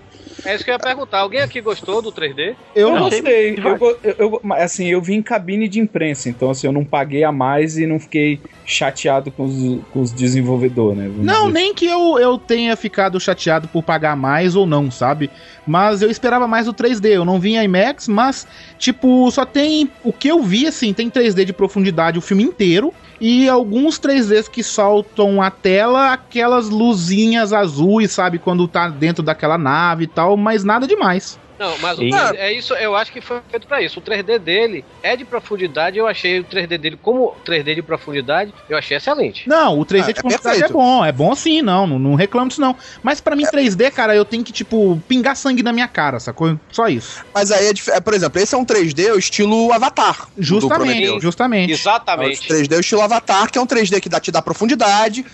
É 0.47 0.55
isso 0.55 0.65
que 0.65 0.71
eu 0.71 0.75
ia 0.75 0.79
perguntar. 0.79 1.19
Alguém 1.21 1.41
aqui 1.41 1.61
gostou 1.61 2.01
do 2.01 2.13
3D? 2.13 2.55
Eu 2.75 2.89
Eu 2.89 2.95
não. 2.95 3.03
gostei. 3.05 3.57
Eu, 3.57 3.99
eu, 4.03 4.15
eu- 4.19 4.41
mas, 4.43 4.63
assim, 4.63 4.87
eu 4.89 5.01
vim 5.03 5.15
em 5.15 5.23
cabine 5.23 5.69
de 5.69 5.81
imprensa, 5.81 6.29
então 6.29 6.51
assim, 6.51 6.67
eu 6.67 6.73
não 6.73 6.85
paguei 6.85 7.25
a 7.25 7.33
mais 7.33 7.77
e 7.79 7.87
não 7.87 7.99
fiquei 7.99 8.41
chateado 8.65 9.31
com 9.31 9.45
os, 9.45 9.55
com 9.91 10.01
os 10.01 10.13
desenvolvedores, 10.13 10.99
né? 10.99 11.09
vamos 11.09 11.25
Não, 11.25 11.49
dizer. 11.49 11.53
nem 11.53 11.75
que 11.75 11.87
eu, 11.87 12.19
eu 12.19 12.39
tenha 12.39 12.77
ficado 12.77 13.19
chateado 13.21 13.69
por 13.69 13.83
pagar 13.83 14.17
mais 14.17 14.55
ou 14.57 14.67
não, 14.67 14.91
sabe? 14.91 15.31
Mas 15.67 16.03
eu 16.03 16.11
esperava 16.11 16.47
mais 16.47 16.69
o 16.69 16.75
3D. 16.75 17.07
Eu 17.11 17.25
não 17.25 17.41
vi 17.41 17.55
em 17.57 17.65
IMAX, 17.65 18.09
mas, 18.09 18.47
tipo, 18.79 19.31
só 19.31 19.45
tem. 19.45 19.91
O 20.05 20.13
que 20.13 20.29
eu 20.29 20.43
vi, 20.43 20.67
assim, 20.67 20.93
tem 20.93 21.11
3D 21.11 21.45
de 21.45 21.53
profundidade 21.53 22.19
o 22.19 22.23
filme 22.23 22.43
inteiro. 22.45 22.93
E 23.21 23.49
alguns 23.49 23.99
3Ds 23.99 24.49
que 24.51 24.63
soltam 24.63 25.41
a 25.41 25.51
tela, 25.51 26.13
aquelas 26.13 26.69
luzinhas 26.69 27.53
azuis, 27.53 28.13
sabe? 28.13 28.39
Quando 28.39 28.69
tá 28.69 28.89
dentro 28.89 29.23
daquela 29.23 29.57
nave 29.57 30.05
e 30.05 30.09
tal, 30.09 30.37
mas 30.37 30.65
nada 30.65 30.87
demais. 30.87 31.39
Não, 31.59 31.79
mas 31.79 31.99
o 31.99 32.03
3D 32.03 32.37
é 32.37 32.53
isso, 32.53 32.75
eu 32.75 32.95
acho 32.95 33.13
que 33.13 33.21
foi 33.21 33.41
feito 33.51 33.67
pra 33.67 33.81
isso. 33.81 33.99
O 33.99 34.03
3D 34.03 34.39
dele 34.39 34.85
é 35.03 35.17
de 35.17 35.25
profundidade, 35.25 35.99
eu 35.99 36.07
achei 36.07 36.41
o 36.41 36.45
3D 36.45 36.79
dele 36.79 36.99
como 37.01 37.35
3D 37.47 37.75
de 37.75 37.83
profundidade, 37.83 38.53
eu 38.69 38.77
achei 38.77 38.97
excelente. 38.97 39.49
Não, 39.49 39.79
o 39.79 39.85
3D 39.85 40.03
Ah, 40.03 40.05
de 40.05 40.11
é 40.11 40.15
profundidade 40.15 40.63
é 40.65 40.69
bom, 40.69 41.05
é 41.05 41.13
bom 41.13 41.35
sim, 41.35 41.63
não, 41.63 41.87
não, 41.87 41.99
não 41.99 42.15
reclamo 42.15 42.49
disso 42.49 42.61
não. 42.61 42.77
Mas 43.03 43.21
pra 43.21 43.35
mim 43.35 43.45
3D, 43.45 43.91
cara, 43.91 44.15
eu 44.15 44.25
tenho 44.25 44.45
que, 44.45 44.53
tipo, 44.53 45.01
pingar 45.09 45.37
sangue 45.37 45.63
na 45.63 45.73
minha 45.73 45.89
cara, 45.89 46.21
sacou? 46.21 46.59
Só 46.71 46.89
isso. 46.89 47.25
Mas 47.35 47.51
aí, 47.51 47.69
é 47.69 47.97
é, 47.97 48.01
por 48.01 48.15
exemplo, 48.15 48.41
esse 48.41 48.55
é 48.55 48.59
um 48.59 48.65
3D 48.65 49.13
o 49.13 49.19
estilo 49.19 49.73
Avatar. 49.73 50.29
Justamente, 50.37 51.21
justamente. 51.21 51.73
É 51.73 51.75
o 51.75 51.79
Exatamente. 51.79 52.49
3D 52.49 52.77
o 52.77 52.81
estilo 52.81 53.03
Avatar, 53.03 53.51
que 53.51 53.59
é 53.59 53.61
um 53.61 53.67
3D 53.67 54.01
que 54.01 54.09
dá, 54.09 54.21
te 54.21 54.31
dá 54.31 54.43
profundidade, 54.43 55.25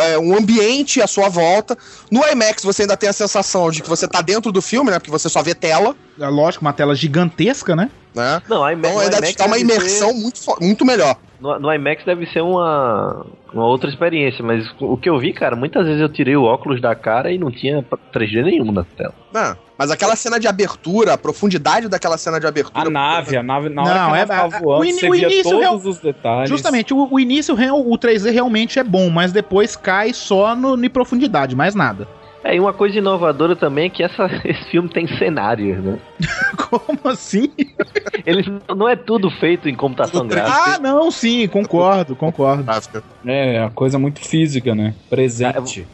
é, 0.00 0.18
um 0.18 0.36
ambiente 0.36 1.00
à 1.00 1.06
sua 1.06 1.28
volta. 1.28 1.76
No 2.10 2.24
IMAX 2.26 2.62
você 2.62 2.82
ainda 2.82 2.96
tem 2.96 3.08
a 3.08 3.12
sensação 3.12 3.70
de 3.70 3.82
que 3.82 3.88
você 3.88 4.06
tá 4.06 4.20
dentro 4.20 4.50
do 4.52 4.62
filme, 4.62 4.90
né? 4.90 4.98
Porque 4.98 5.10
você 5.10 5.28
só 5.28 5.42
vê 5.42 5.54
tela, 5.54 5.94
É 6.18 6.28
lógico, 6.28 6.64
uma 6.64 6.72
tela 6.72 6.94
gigantesca, 6.94 7.76
né? 7.76 7.90
Né? 8.16 8.42
Não, 8.48 8.64
a 8.64 8.72
IMAX, 8.72 8.88
Então 8.88 9.00
ainda 9.00 9.20
dá 9.20 9.44
uma 9.46 9.58
imersão 9.58 10.08
ser- 10.10 10.14
muito, 10.20 10.40
muito 10.60 10.84
melhor. 10.84 11.16
No, 11.38 11.58
no 11.60 11.72
IMAX 11.72 12.02
deve 12.06 12.24
ser 12.32 12.40
uma, 12.40 13.26
uma 13.52 13.66
outra 13.66 13.90
experiência, 13.90 14.42
mas 14.42 14.66
o 14.80 14.96
que 14.96 15.08
eu 15.10 15.18
vi, 15.18 15.34
cara, 15.34 15.54
muitas 15.54 15.84
vezes 15.84 16.00
eu 16.00 16.08
tirei 16.08 16.34
o 16.34 16.42
óculos 16.44 16.80
da 16.80 16.94
cara 16.94 17.30
e 17.30 17.36
não 17.36 17.50
tinha 17.50 17.84
3D 18.12 18.42
nenhum 18.42 18.72
na 18.72 18.84
tela. 18.84 19.12
Né? 19.34 19.54
Mas 19.78 19.90
aquela 19.90 20.16
cena 20.16 20.40
de 20.40 20.48
abertura, 20.48 21.12
a 21.12 21.18
profundidade 21.18 21.86
daquela 21.88 22.16
cena 22.16 22.40
de 22.40 22.46
abertura. 22.46 22.86
A 22.88 22.90
nave, 22.90 23.36
a 23.36 23.42
nave, 23.42 23.68
na 23.68 23.82
hora 23.82 23.94
Não, 23.94 24.10
que 24.12 24.16
a 24.32 24.46
é- 24.56 24.60
voando, 24.60 24.80
o 24.80 24.84
in- 24.86 24.92
você 24.94 25.08
o 25.08 25.12
via 25.12 25.26
início 25.26 25.42
todos 25.42 25.60
real- 25.60 25.76
os 25.76 25.98
detalhes. 25.98 26.48
Justamente, 26.48 26.94
o, 26.94 27.08
o 27.12 27.20
início, 27.20 27.54
real- 27.54 27.86
o 27.86 27.98
3D 27.98 28.30
realmente 28.30 28.78
é 28.78 28.82
bom, 28.84 29.10
mas 29.10 29.30
depois 29.32 29.76
cai 29.76 30.14
só 30.14 30.56
no, 30.56 30.82
em 30.82 30.88
profundidade, 30.88 31.54
mais 31.54 31.74
nada. 31.74 32.08
É, 32.46 32.54
e 32.54 32.60
uma 32.60 32.72
coisa 32.72 32.96
inovadora 32.96 33.56
também 33.56 33.86
é 33.86 33.90
que 33.90 34.04
essa, 34.04 34.26
esse 34.44 34.70
filme 34.70 34.88
tem 34.88 35.06
cenários, 35.18 35.82
né? 35.82 35.98
Como 36.70 37.00
assim? 37.04 37.52
Eles 38.24 38.46
não 38.68 38.88
é 38.88 38.94
tudo 38.94 39.28
feito 39.30 39.68
em 39.68 39.74
computação 39.74 40.26
gráfica. 40.26 40.76
Ah, 40.76 40.78
não, 40.78 41.10
sim, 41.10 41.48
concordo, 41.48 42.14
concordo. 42.14 42.64
É, 43.26 43.64
a 43.64 43.70
coisa 43.70 43.98
muito 43.98 44.20
física, 44.20 44.74
né? 44.74 44.94
Presente. 45.10 45.86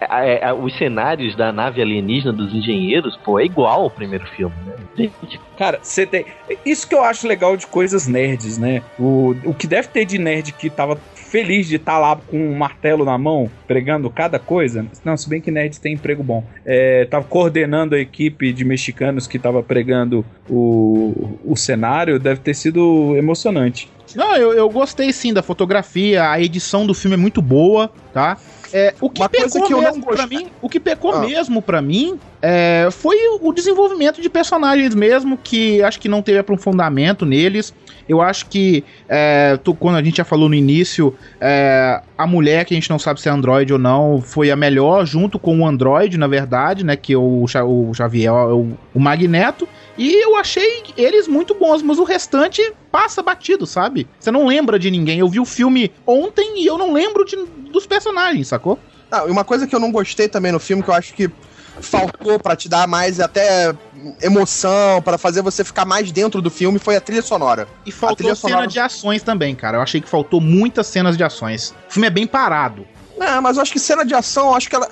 É, 0.00 0.48
é, 0.48 0.52
os 0.52 0.76
cenários 0.76 1.36
da 1.36 1.52
nave 1.52 1.80
alienígena 1.82 2.32
dos 2.32 2.52
engenheiros, 2.54 3.16
pô, 3.18 3.38
é 3.38 3.44
igual 3.44 3.82
ao 3.82 3.90
primeiro 3.90 4.26
filme, 4.28 4.54
né? 4.66 4.74
Gente, 4.96 5.38
Cara, 5.58 5.80
você 5.82 6.06
tem. 6.06 6.24
Isso 6.64 6.88
que 6.88 6.94
eu 6.94 7.02
acho 7.02 7.26
legal 7.26 7.56
de 7.56 7.66
coisas 7.66 8.06
nerds, 8.06 8.58
né? 8.58 8.82
O, 8.98 9.34
o 9.44 9.52
que 9.52 9.66
deve 9.66 9.88
ter 9.88 10.04
de 10.04 10.18
nerd 10.18 10.52
que 10.52 10.70
tava 10.70 10.98
feliz 11.30 11.66
de 11.66 11.76
estar 11.76 11.98
lá 11.98 12.16
com 12.16 12.38
um 12.38 12.54
martelo 12.54 13.04
na 13.04 13.16
mão, 13.18 13.50
pregando 13.66 14.08
cada 14.10 14.38
coisa. 14.38 14.86
Não, 15.04 15.16
se 15.16 15.28
bem 15.28 15.40
que 15.40 15.50
nerd 15.50 15.78
tem 15.78 15.94
emprego 15.94 16.22
bom. 16.22 16.42
É, 16.64 17.04
tava 17.04 17.24
coordenando 17.24 17.94
a 17.94 17.98
equipe 17.98 18.52
de 18.52 18.64
mexicanos 18.64 19.26
que 19.26 19.38
tava 19.38 19.62
pregando 19.62 20.24
o, 20.48 21.38
o 21.44 21.56
cenário, 21.56 22.18
deve 22.18 22.40
ter 22.40 22.54
sido 22.54 23.14
emocionante. 23.16 23.90
Não, 24.14 24.34
eu, 24.36 24.52
eu 24.54 24.68
gostei 24.70 25.12
sim 25.12 25.32
da 25.34 25.42
fotografia, 25.42 26.30
a 26.30 26.40
edição 26.40 26.86
do 26.86 26.94
filme 26.94 27.14
é 27.14 27.18
muito 27.18 27.42
boa, 27.42 27.92
tá? 28.12 28.38
É, 28.72 28.94
o 29.00 29.08
que 29.08 29.20
Uma 29.22 29.28
pecou 29.28 29.62
que 29.64 29.74
mesmo 29.74 30.04
pra 30.04 30.16
gostei- 30.16 30.38
mim, 30.38 30.46
o 30.60 30.68
que 30.68 30.78
pecou 30.80 31.12
Ah. 31.14 31.20
mesmo 31.20 31.62
pra 31.62 31.80
mim 31.80 32.18
é, 32.42 32.88
foi 32.92 33.16
o 33.40 33.52
desenvolvimento 33.52 34.20
de 34.22 34.28
personagens 34.28 34.94
mesmo, 34.94 35.36
que 35.42 35.82
acho 35.82 35.98
que 35.98 36.08
não 36.08 36.22
teve 36.22 36.38
aprofundamento 36.38 37.24
neles. 37.26 37.74
Eu 38.08 38.22
acho 38.22 38.46
que, 38.46 38.84
é, 39.08 39.58
tu- 39.62 39.74
quando 39.74 39.96
a 39.96 40.02
gente 40.02 40.16
já 40.18 40.24
falou 40.24 40.48
no 40.48 40.54
início, 40.54 41.14
é, 41.40 42.00
a 42.16 42.26
mulher, 42.26 42.64
que 42.64 42.72
a 42.74 42.76
gente 42.76 42.88
não 42.88 42.98
sabe 42.98 43.20
se 43.20 43.28
é 43.28 43.32
androide 43.32 43.72
ou 43.72 43.78
não, 43.78 44.20
foi 44.20 44.50
a 44.50 44.56
melhor, 44.56 45.04
junto 45.04 45.38
com 45.38 45.58
o 45.60 45.66
androide, 45.66 46.16
na 46.16 46.26
verdade, 46.26 46.84
né? 46.84 46.96
Que 46.96 47.14
o, 47.16 47.46
Xa- 47.46 47.64
o 47.64 47.92
Xavier 47.92 48.30
é 48.32 48.32
o, 48.32 48.68
o 48.94 49.00
Magneto. 49.00 49.68
E 49.98 50.14
eu 50.24 50.36
achei 50.36 50.84
eles 50.96 51.26
muito 51.28 51.54
bons, 51.54 51.82
mas 51.82 51.98
o 51.98 52.04
restante 52.04 52.62
passa 52.90 53.20
batido, 53.20 53.66
sabe? 53.66 54.08
Você 54.18 54.30
não 54.30 54.46
lembra 54.46 54.78
de 54.78 54.90
ninguém. 54.90 55.18
Eu 55.18 55.28
vi 55.28 55.40
o 55.40 55.44
filme 55.44 55.92
ontem 56.06 56.62
e 56.62 56.66
eu 56.66 56.78
não 56.78 56.92
lembro 56.92 57.24
de- 57.24 57.44
dos 57.70 57.84
personagens, 57.86 58.46
sacou? 58.48 58.78
Ah, 59.10 59.24
e 59.26 59.30
uma 59.30 59.44
coisa 59.44 59.66
que 59.66 59.74
eu 59.74 59.80
não 59.80 59.90
gostei 59.90 60.28
também 60.28 60.52
no 60.52 60.60
filme, 60.60 60.82
que 60.82 60.88
eu 60.88 60.94
acho 60.94 61.12
que 61.14 61.28
faltou 61.80 62.38
pra 62.38 62.54
te 62.56 62.68
dar 62.68 62.86
mais 62.86 63.18
até 63.20 63.74
emoção, 64.22 65.00
pra 65.02 65.16
fazer 65.18 65.42
você 65.42 65.64
ficar 65.64 65.84
mais 65.84 66.10
dentro 66.12 66.40
do 66.42 66.50
filme, 66.50 66.78
foi 66.78 66.96
a 66.96 67.00
trilha 67.00 67.22
sonora. 67.22 67.68
E 67.86 67.90
faltou 67.92 68.16
trilha 68.16 68.34
cena 68.34 68.50
sonora- 68.52 68.66
de 68.68 68.78
ações 68.78 69.22
também, 69.22 69.54
cara. 69.54 69.78
Eu 69.78 69.82
achei 69.82 70.00
que 70.00 70.08
faltou 70.08 70.40
muitas 70.40 70.86
cenas 70.86 71.16
de 71.16 71.24
ações. 71.24 71.74
O 71.88 71.92
filme 71.92 72.06
é 72.06 72.10
bem 72.10 72.26
parado. 72.26 72.86
Não, 73.16 73.42
mas 73.42 73.56
eu 73.56 73.62
acho 73.62 73.72
que 73.72 73.78
cena 73.80 74.04
de 74.04 74.14
ação, 74.14 74.48
eu 74.48 74.54
acho 74.54 74.68
que 74.68 74.76
ela. 74.76 74.88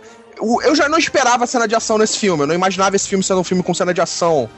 Eu 0.65 0.75
já 0.75 0.89
não 0.89 0.99
esperava 0.99 1.47
cena 1.47 1.67
de 1.67 1.75
ação 1.75 1.97
nesse 1.97 2.19
filme. 2.19 2.43
Eu 2.43 2.47
não 2.47 2.55
imaginava 2.55 2.95
esse 2.95 3.09
filme 3.09 3.25
sendo 3.25 3.41
um 3.41 3.45
filme 3.45 3.63
com 3.63 3.73
cena 3.73 3.95
de 3.95 4.01
ação. 4.01 4.49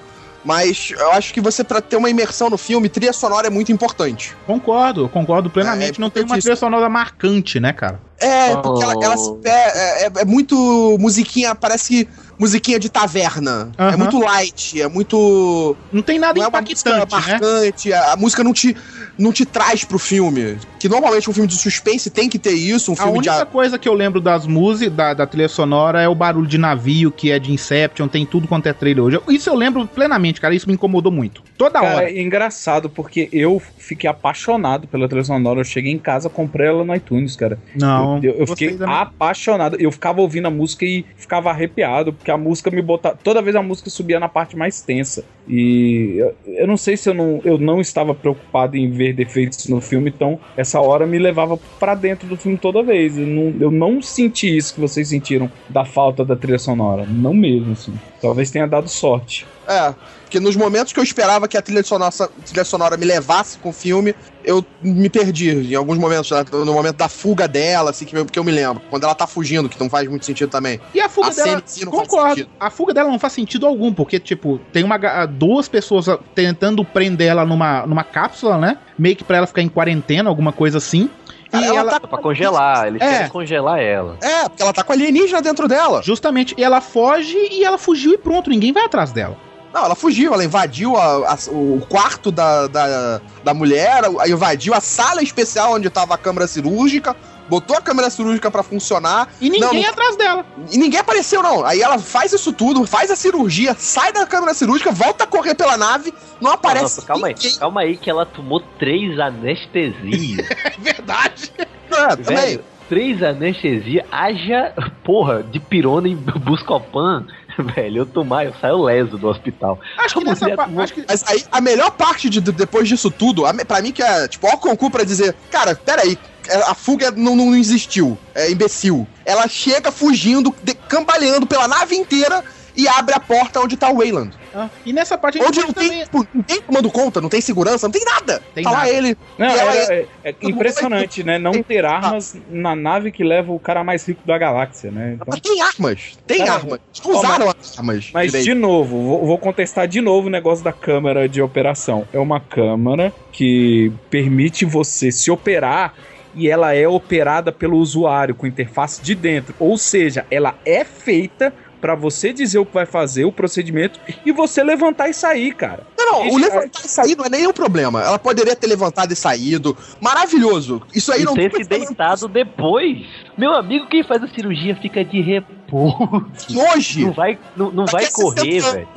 Mas 0.44 0.92
eu 0.96 1.12
acho 1.12 1.34
que 1.34 1.40
você, 1.40 1.64
pra 1.64 1.80
ter 1.80 1.96
uma 1.96 2.08
imersão 2.08 2.48
no 2.48 2.56
filme, 2.56 2.88
trilha 2.88 3.12
sonora 3.12 3.48
é 3.48 3.50
muito 3.50 3.72
importante. 3.72 4.36
Concordo, 4.46 5.02
eu 5.04 5.08
concordo 5.08 5.50
plenamente. 5.50 5.98
É, 5.98 6.00
não 6.00 6.08
tem 6.10 6.22
uma 6.24 6.38
trilha 6.38 6.56
sonora 6.56 6.88
marcante, 6.88 7.58
né, 7.60 7.72
cara? 7.72 8.00
É, 8.20 8.52
Oh. 8.54 8.62
porque 8.62 8.82
ela, 8.82 8.94
ela 9.04 9.16
se 9.16 9.32
pe- 9.36 9.48
é, 9.48 10.04
é- 10.06 10.10
é 10.20 10.24
muito 10.24 10.96
musiquinha, 10.98 11.54
parece 11.54 12.08
musiquinha 12.38 12.78
de 12.78 12.88
taverna. 12.88 13.70
É 13.76 13.82
Aham. 13.82 13.96
muito 13.98 14.18
light, 14.20 14.80
é 14.80 14.88
muito. 14.88 15.76
Não 15.92 16.02
tem 16.02 16.18
nada 16.18 16.34
Não 16.38 16.46
é 16.46 16.48
uma 16.48 16.60
música 16.60 16.90
impactante, 16.90 17.26
né? 17.26 17.32
marcante, 17.40 17.92
a, 17.92 18.12
a 18.12 18.16
música 18.16 18.42
não 18.44 18.52
te, 18.52 18.76
não 19.18 19.32
te 19.32 19.44
traz 19.44 19.84
pro 19.84 19.98
filme. 19.98 20.58
Que 20.78 20.88
normalmente 20.88 21.28
um 21.28 21.32
filme 21.32 21.48
de 21.48 21.56
suspense 21.56 22.10
tem 22.10 22.28
que 22.28 22.38
ter 22.38 22.52
isso, 22.52 22.90
um 22.90 22.94
A 22.94 22.96
filme 22.96 23.12
de. 23.20 23.28
única 23.28 23.42
a- 23.42 23.46
coisa 23.46 23.78
que 23.78 23.88
eu 23.88 23.94
lembro 23.94 24.20
das 24.20 24.46
músicas, 24.46 24.94
da, 24.94 25.14
da 25.14 25.26
trilha 25.26 25.48
sonora, 25.48 26.00
é 26.00 26.08
o 26.08 26.14
barulho 26.14 26.46
de 26.46 26.58
navio, 26.58 27.10
que 27.10 27.30
é 27.30 27.38
de 27.38 27.52
Inception, 27.52 28.06
tem 28.08 28.24
tudo 28.24 28.46
quanto 28.46 28.66
é 28.68 28.72
trailer 28.72 29.02
hoje. 29.04 29.20
Isso 29.28 29.48
eu 29.50 29.54
lembro 29.54 29.86
plenamente, 29.86 30.40
cara. 30.40 30.54
Isso 30.54 30.66
me 30.68 30.74
incomodou 30.74 31.10
muito. 31.10 31.42
Toda 31.56 31.80
Cara, 31.80 31.96
hora. 31.96 32.10
é 32.10 32.20
engraçado 32.20 32.88
porque 32.88 33.28
eu 33.32 33.60
fiquei 33.78 34.08
apaixonado 34.08 34.86
pela 34.86 35.08
trilha 35.08 35.24
sonora. 35.24 35.60
Eu 35.60 35.64
cheguei 35.64 35.92
em 35.92 35.98
casa, 35.98 36.28
comprei 36.28 36.68
ela 36.68 36.84
no 36.84 36.94
iTunes, 36.94 37.34
cara. 37.34 37.58
Não. 37.74 38.18
Eu, 38.22 38.32
eu 38.34 38.46
gostei 38.46 38.68
fiquei 38.68 38.78
também. 38.78 38.94
apaixonado. 38.94 39.76
Eu 39.80 39.90
ficava 39.90 40.20
ouvindo 40.20 40.46
a 40.46 40.50
música 40.50 40.84
e 40.84 41.04
ficava 41.16 41.50
arrepiado, 41.50 42.12
porque 42.12 42.30
a 42.30 42.36
música 42.36 42.70
me 42.70 42.80
botava. 42.82 43.18
Toda 43.22 43.42
vez 43.42 43.56
a 43.56 43.62
música 43.62 43.90
subia 43.90 44.20
na 44.20 44.28
parte 44.28 44.56
mais 44.56 44.80
tensa. 44.80 45.24
E 45.48 46.16
eu, 46.18 46.34
eu 46.46 46.66
não 46.66 46.76
sei 46.76 46.96
se 46.96 47.08
eu 47.08 47.14
não, 47.14 47.40
eu 47.42 47.56
não 47.58 47.80
estava 47.80 48.14
preocupado 48.14 48.76
em 48.76 48.90
ver 48.90 49.14
defeitos 49.14 49.66
no 49.68 49.80
filme, 49.80 50.10
então 50.14 50.38
essa 50.56 50.67
hora 50.74 51.06
me 51.06 51.18
levava 51.18 51.58
pra 51.78 51.94
dentro 51.94 52.28
do 52.28 52.36
filme 52.36 52.58
toda 52.58 52.82
vez. 52.82 53.16
Eu 53.16 53.26
não, 53.26 53.54
eu 53.60 53.70
não 53.70 54.02
senti 54.02 54.56
isso 54.56 54.74
que 54.74 54.80
vocês 54.80 55.08
sentiram 55.08 55.50
da 55.68 55.84
falta 55.84 56.24
da 56.24 56.36
trilha 56.36 56.58
sonora. 56.58 57.06
Não 57.06 57.32
mesmo, 57.32 57.72
assim. 57.72 57.94
Talvez 58.20 58.50
tenha 58.50 58.66
dado 58.66 58.88
sorte. 58.88 59.46
É, 59.66 59.94
porque 60.28 60.38
nos 60.38 60.54
momentos 60.56 60.92
que 60.92 61.00
eu 61.00 61.02
esperava 61.04 61.48
que 61.48 61.56
a 61.56 61.62
trilha 61.62 61.82
sonora, 61.82 62.12
trilha 62.44 62.62
sonora 62.64 62.98
me 62.98 63.06
levasse 63.06 63.56
com 63.58 63.70
o 63.70 63.72
filme, 63.72 64.14
eu 64.44 64.62
me 64.82 65.08
perdi 65.08 65.50
em 65.50 65.74
alguns 65.74 65.96
momentos, 65.96 66.30
né? 66.30 66.44
no 66.52 66.66
momento 66.74 66.96
da 66.96 67.08
fuga 67.08 67.48
dela, 67.48 67.90
assim, 67.90 68.04
que 68.04 68.14
eu, 68.14 68.26
que 68.26 68.38
eu 68.38 68.44
me 68.44 68.52
lembro. 68.52 68.82
Quando 68.90 69.04
ela 69.04 69.14
tá 69.14 69.26
fugindo, 69.26 69.70
que 69.70 69.80
não 69.80 69.88
faz 69.88 70.06
muito 70.06 70.26
sentido 70.26 70.50
também. 70.50 70.78
E 70.94 71.00
a 71.00 71.08
fuga 71.08 71.28
A 71.28 71.32
dela, 71.32 71.62
não 71.82 71.90
concordo, 71.90 72.46
a 72.60 72.68
fuga 72.70 72.92
dela 72.92 73.08
não 73.10 73.18
faz 73.18 73.32
sentido 73.32 73.66
algum, 73.66 73.92
porque, 73.92 74.20
tipo, 74.20 74.60
tem 74.70 74.84
uma, 74.84 74.98
duas 75.26 75.66
pessoas 75.66 76.06
tentando 76.34 76.84
prender 76.84 77.28
ela 77.28 77.46
numa, 77.46 77.86
numa 77.86 78.04
cápsula, 78.04 78.58
né? 78.58 78.76
Meio 78.98 79.16
que 79.16 79.24
pra 79.24 79.38
ela 79.38 79.46
ficar 79.46 79.62
em 79.62 79.68
quarentena, 79.68 80.28
alguma 80.28 80.52
coisa 80.52 80.76
assim. 80.76 81.08
E 81.50 81.56
Ela 81.56 81.66
ela, 81.78 81.92
tá- 81.98 82.06
pra 82.06 82.18
congelar, 82.18 82.88
eles 82.88 83.00
É. 83.00 83.10
querem 83.10 83.28
congelar 83.30 83.80
ela. 83.80 84.18
É, 84.22 84.46
porque 84.50 84.62
ela 84.62 84.74
tá 84.74 84.84
com 84.84 84.92
alienígena 84.92 85.40
dentro 85.40 85.66
dela. 85.66 86.02
justamente, 86.02 86.54
e 86.58 86.62
ela 86.62 86.82
foge 86.82 87.34
e 87.50 87.64
ela 87.64 87.78
fugiu 87.78 88.12
e 88.12 88.18
pronto, 88.18 88.50
ninguém 88.50 88.70
vai 88.72 88.84
atrás 88.84 89.10
dela. 89.12 89.47
Não, 89.72 89.84
ela 89.84 89.94
fugiu, 89.94 90.32
ela 90.32 90.44
invadiu 90.44 90.96
a- 90.96 91.32
a- 91.34 91.38
o 91.50 91.84
quarto 91.88 92.30
da, 92.30 92.66
da, 92.66 93.20
da 93.44 93.54
mulher, 93.54 94.02
aí 94.20 94.30
invadiu 94.32 94.72
a 94.74 94.80
sala 94.80 95.22
especial 95.22 95.74
onde 95.74 95.90
tava 95.90 96.14
a 96.14 96.18
câmera 96.18 96.46
cirúrgica, 96.46 97.14
botou 97.48 97.76
a 97.76 97.80
câmera 97.80 98.08
cirúrgica 98.10 98.50
pra 98.50 98.62
funcionar. 98.62 99.28
E 99.40 99.48
ninguém 99.50 99.82
Não, 99.82 99.90
atrás 99.90 100.16
dela. 100.16 100.44
E 100.70 100.78
ninguém 100.78 100.98
apareceu, 101.00 101.42
não. 101.42 101.64
Aí 101.66 101.80
ela 101.82 101.98
faz 101.98 102.32
isso 102.32 102.52
tudo, 102.52 102.86
faz 102.86 103.10
a 103.10 103.16
cirurgia, 103.16 103.74
sai 103.78 104.12
da 104.12 104.26
câmera 104.26 104.54
cirúrgica, 104.54 104.90
volta 104.90 105.24
a 105.24 105.26
correr 105.26 105.54
pela 105.54 105.76
nave, 105.76 106.12
não 106.40 106.52
aparece. 106.52 106.82
Nossa, 106.84 107.02
calma 107.02 107.28
aí, 107.28 107.34
ninguém. 107.34 107.58
calma 107.58 107.80
aí 107.82 107.96
que 107.96 108.08
ela 108.10 108.24
tomou 108.26 108.60
três 108.78 109.18
anestesias. 109.18 110.46
É 110.64 110.80
verdade. 110.80 111.52
É, 111.90 112.06
também. 112.16 112.22
Velho, 112.36 112.64
três 112.88 113.22
anestesias, 113.22 114.04
haja, 114.12 114.72
porra, 115.04 115.42
de 115.42 115.58
pirona 115.60 116.08
e 116.08 116.14
buscopan. 116.14 117.26
Velho, 117.74 117.98
eu 118.02 118.06
tomar, 118.06 118.44
eu 118.46 118.54
saio 118.60 118.82
leso 118.82 119.18
do 119.18 119.28
hospital. 119.28 119.78
Acho 119.98 120.14
que 120.14 120.20
A 120.20 120.24
nessa 120.30 120.56
tomou- 120.56 120.80
Acho 120.82 120.94
que, 120.94 121.04
Mas 121.08 121.24
aí, 121.26 121.44
a 121.50 121.60
melhor 121.60 121.90
parte 121.90 122.30
de, 122.30 122.40
de- 122.40 122.52
depois 122.52 122.88
disso 122.88 123.10
tudo, 123.10 123.44
a, 123.46 123.52
pra 123.64 123.80
mim 123.82 123.92
que 123.92 124.02
é, 124.02 124.28
tipo, 124.28 124.46
ó 124.46 124.56
concurso 124.56 124.90
pra 124.92 125.04
dizer, 125.04 125.34
cara, 125.50 125.74
peraí, 125.74 126.16
é, 126.48 126.56
a 126.62 126.74
fuga 126.74 127.10
não, 127.10 127.34
não 127.36 127.54
existiu, 127.54 128.16
é 128.34 128.50
imbecil. 128.50 129.06
Ela 129.24 129.46
chega 129.48 129.90
fugindo, 129.90 130.54
de- 130.62 130.74
cambaleando 130.74 131.46
pela 131.46 131.66
nave 131.68 131.96
inteira 131.96 132.42
e 132.78 132.86
abre 132.86 133.12
a 133.14 133.18
porta 133.20 133.60
onde 133.60 133.76
tá 133.76 133.90
o 133.90 133.96
Wayland. 133.98 134.30
ah, 134.54 134.68
e 134.86 134.92
nessa 134.92 135.18
parte 135.18 135.38
a 135.40 135.44
gente 135.44 135.58
Onde 135.58 135.66
não 135.66 135.72
tem, 135.74 136.02
tipo, 136.04 136.26
não 136.32 136.42
tem 136.44 136.62
comando 136.62 136.90
conta, 136.90 137.20
não 137.20 137.28
tem 137.28 137.40
segurança, 137.40 137.88
não 137.88 137.92
tem 137.92 138.04
nada. 138.04 138.40
Tem 138.54 138.62
tá 138.62 138.70
lá 138.70 138.76
nada. 138.78 138.88
ele. 138.90 139.16
Não, 139.36 139.46
é, 139.48 139.92
é- 139.92 140.06
é 140.24 140.34
impressionante, 140.42 141.24
né? 141.24 141.38
Não 141.38 141.60
ter 141.62 141.84
Ah. 141.84 141.96
armas 141.96 142.36
na 142.48 142.76
nave 142.76 143.10
que 143.10 143.24
leva 143.24 143.52
o 143.52 143.58
cara 143.58 143.82
mais 143.82 144.06
rico 144.06 144.20
da 144.24 144.38
galáxia, 144.38 144.92
né? 144.92 145.14
Então, 145.14 145.26
Mas 145.28 145.40
tem 145.40 145.60
armas, 145.60 146.18
tem 146.26 146.38
Cara, 146.38 146.52
armas. 146.52 146.78
Ó, 147.04 147.10
usaram 147.10 147.48
as 147.50 147.78
armas. 147.78 148.10
Mas 148.14 148.26
direito. 148.30 148.44
de 148.44 148.54
novo, 148.54 149.02
vou, 149.02 149.26
vou 149.26 149.38
contestar 149.38 149.88
de 149.88 150.00
novo 150.00 150.28
o 150.28 150.30
negócio 150.30 150.62
da 150.64 150.72
câmera 150.72 151.28
de 151.28 151.42
operação. 151.42 152.06
É 152.12 152.18
uma 152.20 152.38
câmera 152.38 153.12
que 153.32 153.92
permite 154.08 154.64
você 154.64 155.10
se 155.10 155.30
operar 155.32 155.94
e 156.34 156.48
ela 156.48 156.72
é 156.74 156.86
operada 156.86 157.50
pelo 157.50 157.78
usuário 157.78 158.34
com 158.36 158.46
interface 158.46 159.02
de 159.02 159.14
dentro. 159.16 159.52
Ou 159.58 159.76
seja, 159.76 160.24
ela 160.30 160.54
é 160.64 160.84
feita 160.84 161.52
pra 161.80 161.94
você 161.94 162.32
dizer 162.32 162.58
o 162.58 162.66
que 162.66 162.74
vai 162.74 162.86
fazer, 162.86 163.24
o 163.24 163.32
procedimento, 163.32 164.00
e 164.24 164.32
você 164.32 164.62
levantar 164.62 165.08
e 165.08 165.14
sair, 165.14 165.54
cara. 165.54 165.86
Não, 166.10 166.22
o 166.22 166.26
Ixi, 166.26 166.38
levantar 166.40 166.80
e 166.84 166.88
sair 166.88 167.16
não 167.16 167.24
é 167.24 167.28
nenhum 167.28 167.52
problema. 167.52 168.02
Ela 168.02 168.18
poderia 168.18 168.56
ter 168.56 168.66
levantado 168.66 169.12
e 169.12 169.16
saído. 169.16 169.76
Maravilhoso. 170.00 170.82
Isso 170.94 171.12
aí 171.12 171.22
E 171.22 171.24
não 171.24 171.34
ter 171.34 171.52
se 171.52 171.64
falando 171.64 171.86
deitado 171.86 172.28
depois. 172.28 173.06
Meu 173.36 173.54
amigo, 173.54 173.86
quem 173.86 174.02
faz 174.02 174.22
a 174.22 174.28
cirurgia 174.28 174.74
fica 174.76 175.04
de 175.04 175.20
repouso. 175.20 176.26
hoje. 176.74 177.04
Não 177.04 177.12
vai, 177.12 177.38
não, 177.56 177.70
não 177.70 177.86
vai 177.86 178.04
a 178.04 178.10
60 178.10 178.22
correr, 178.40 178.60
velho. 178.60 178.88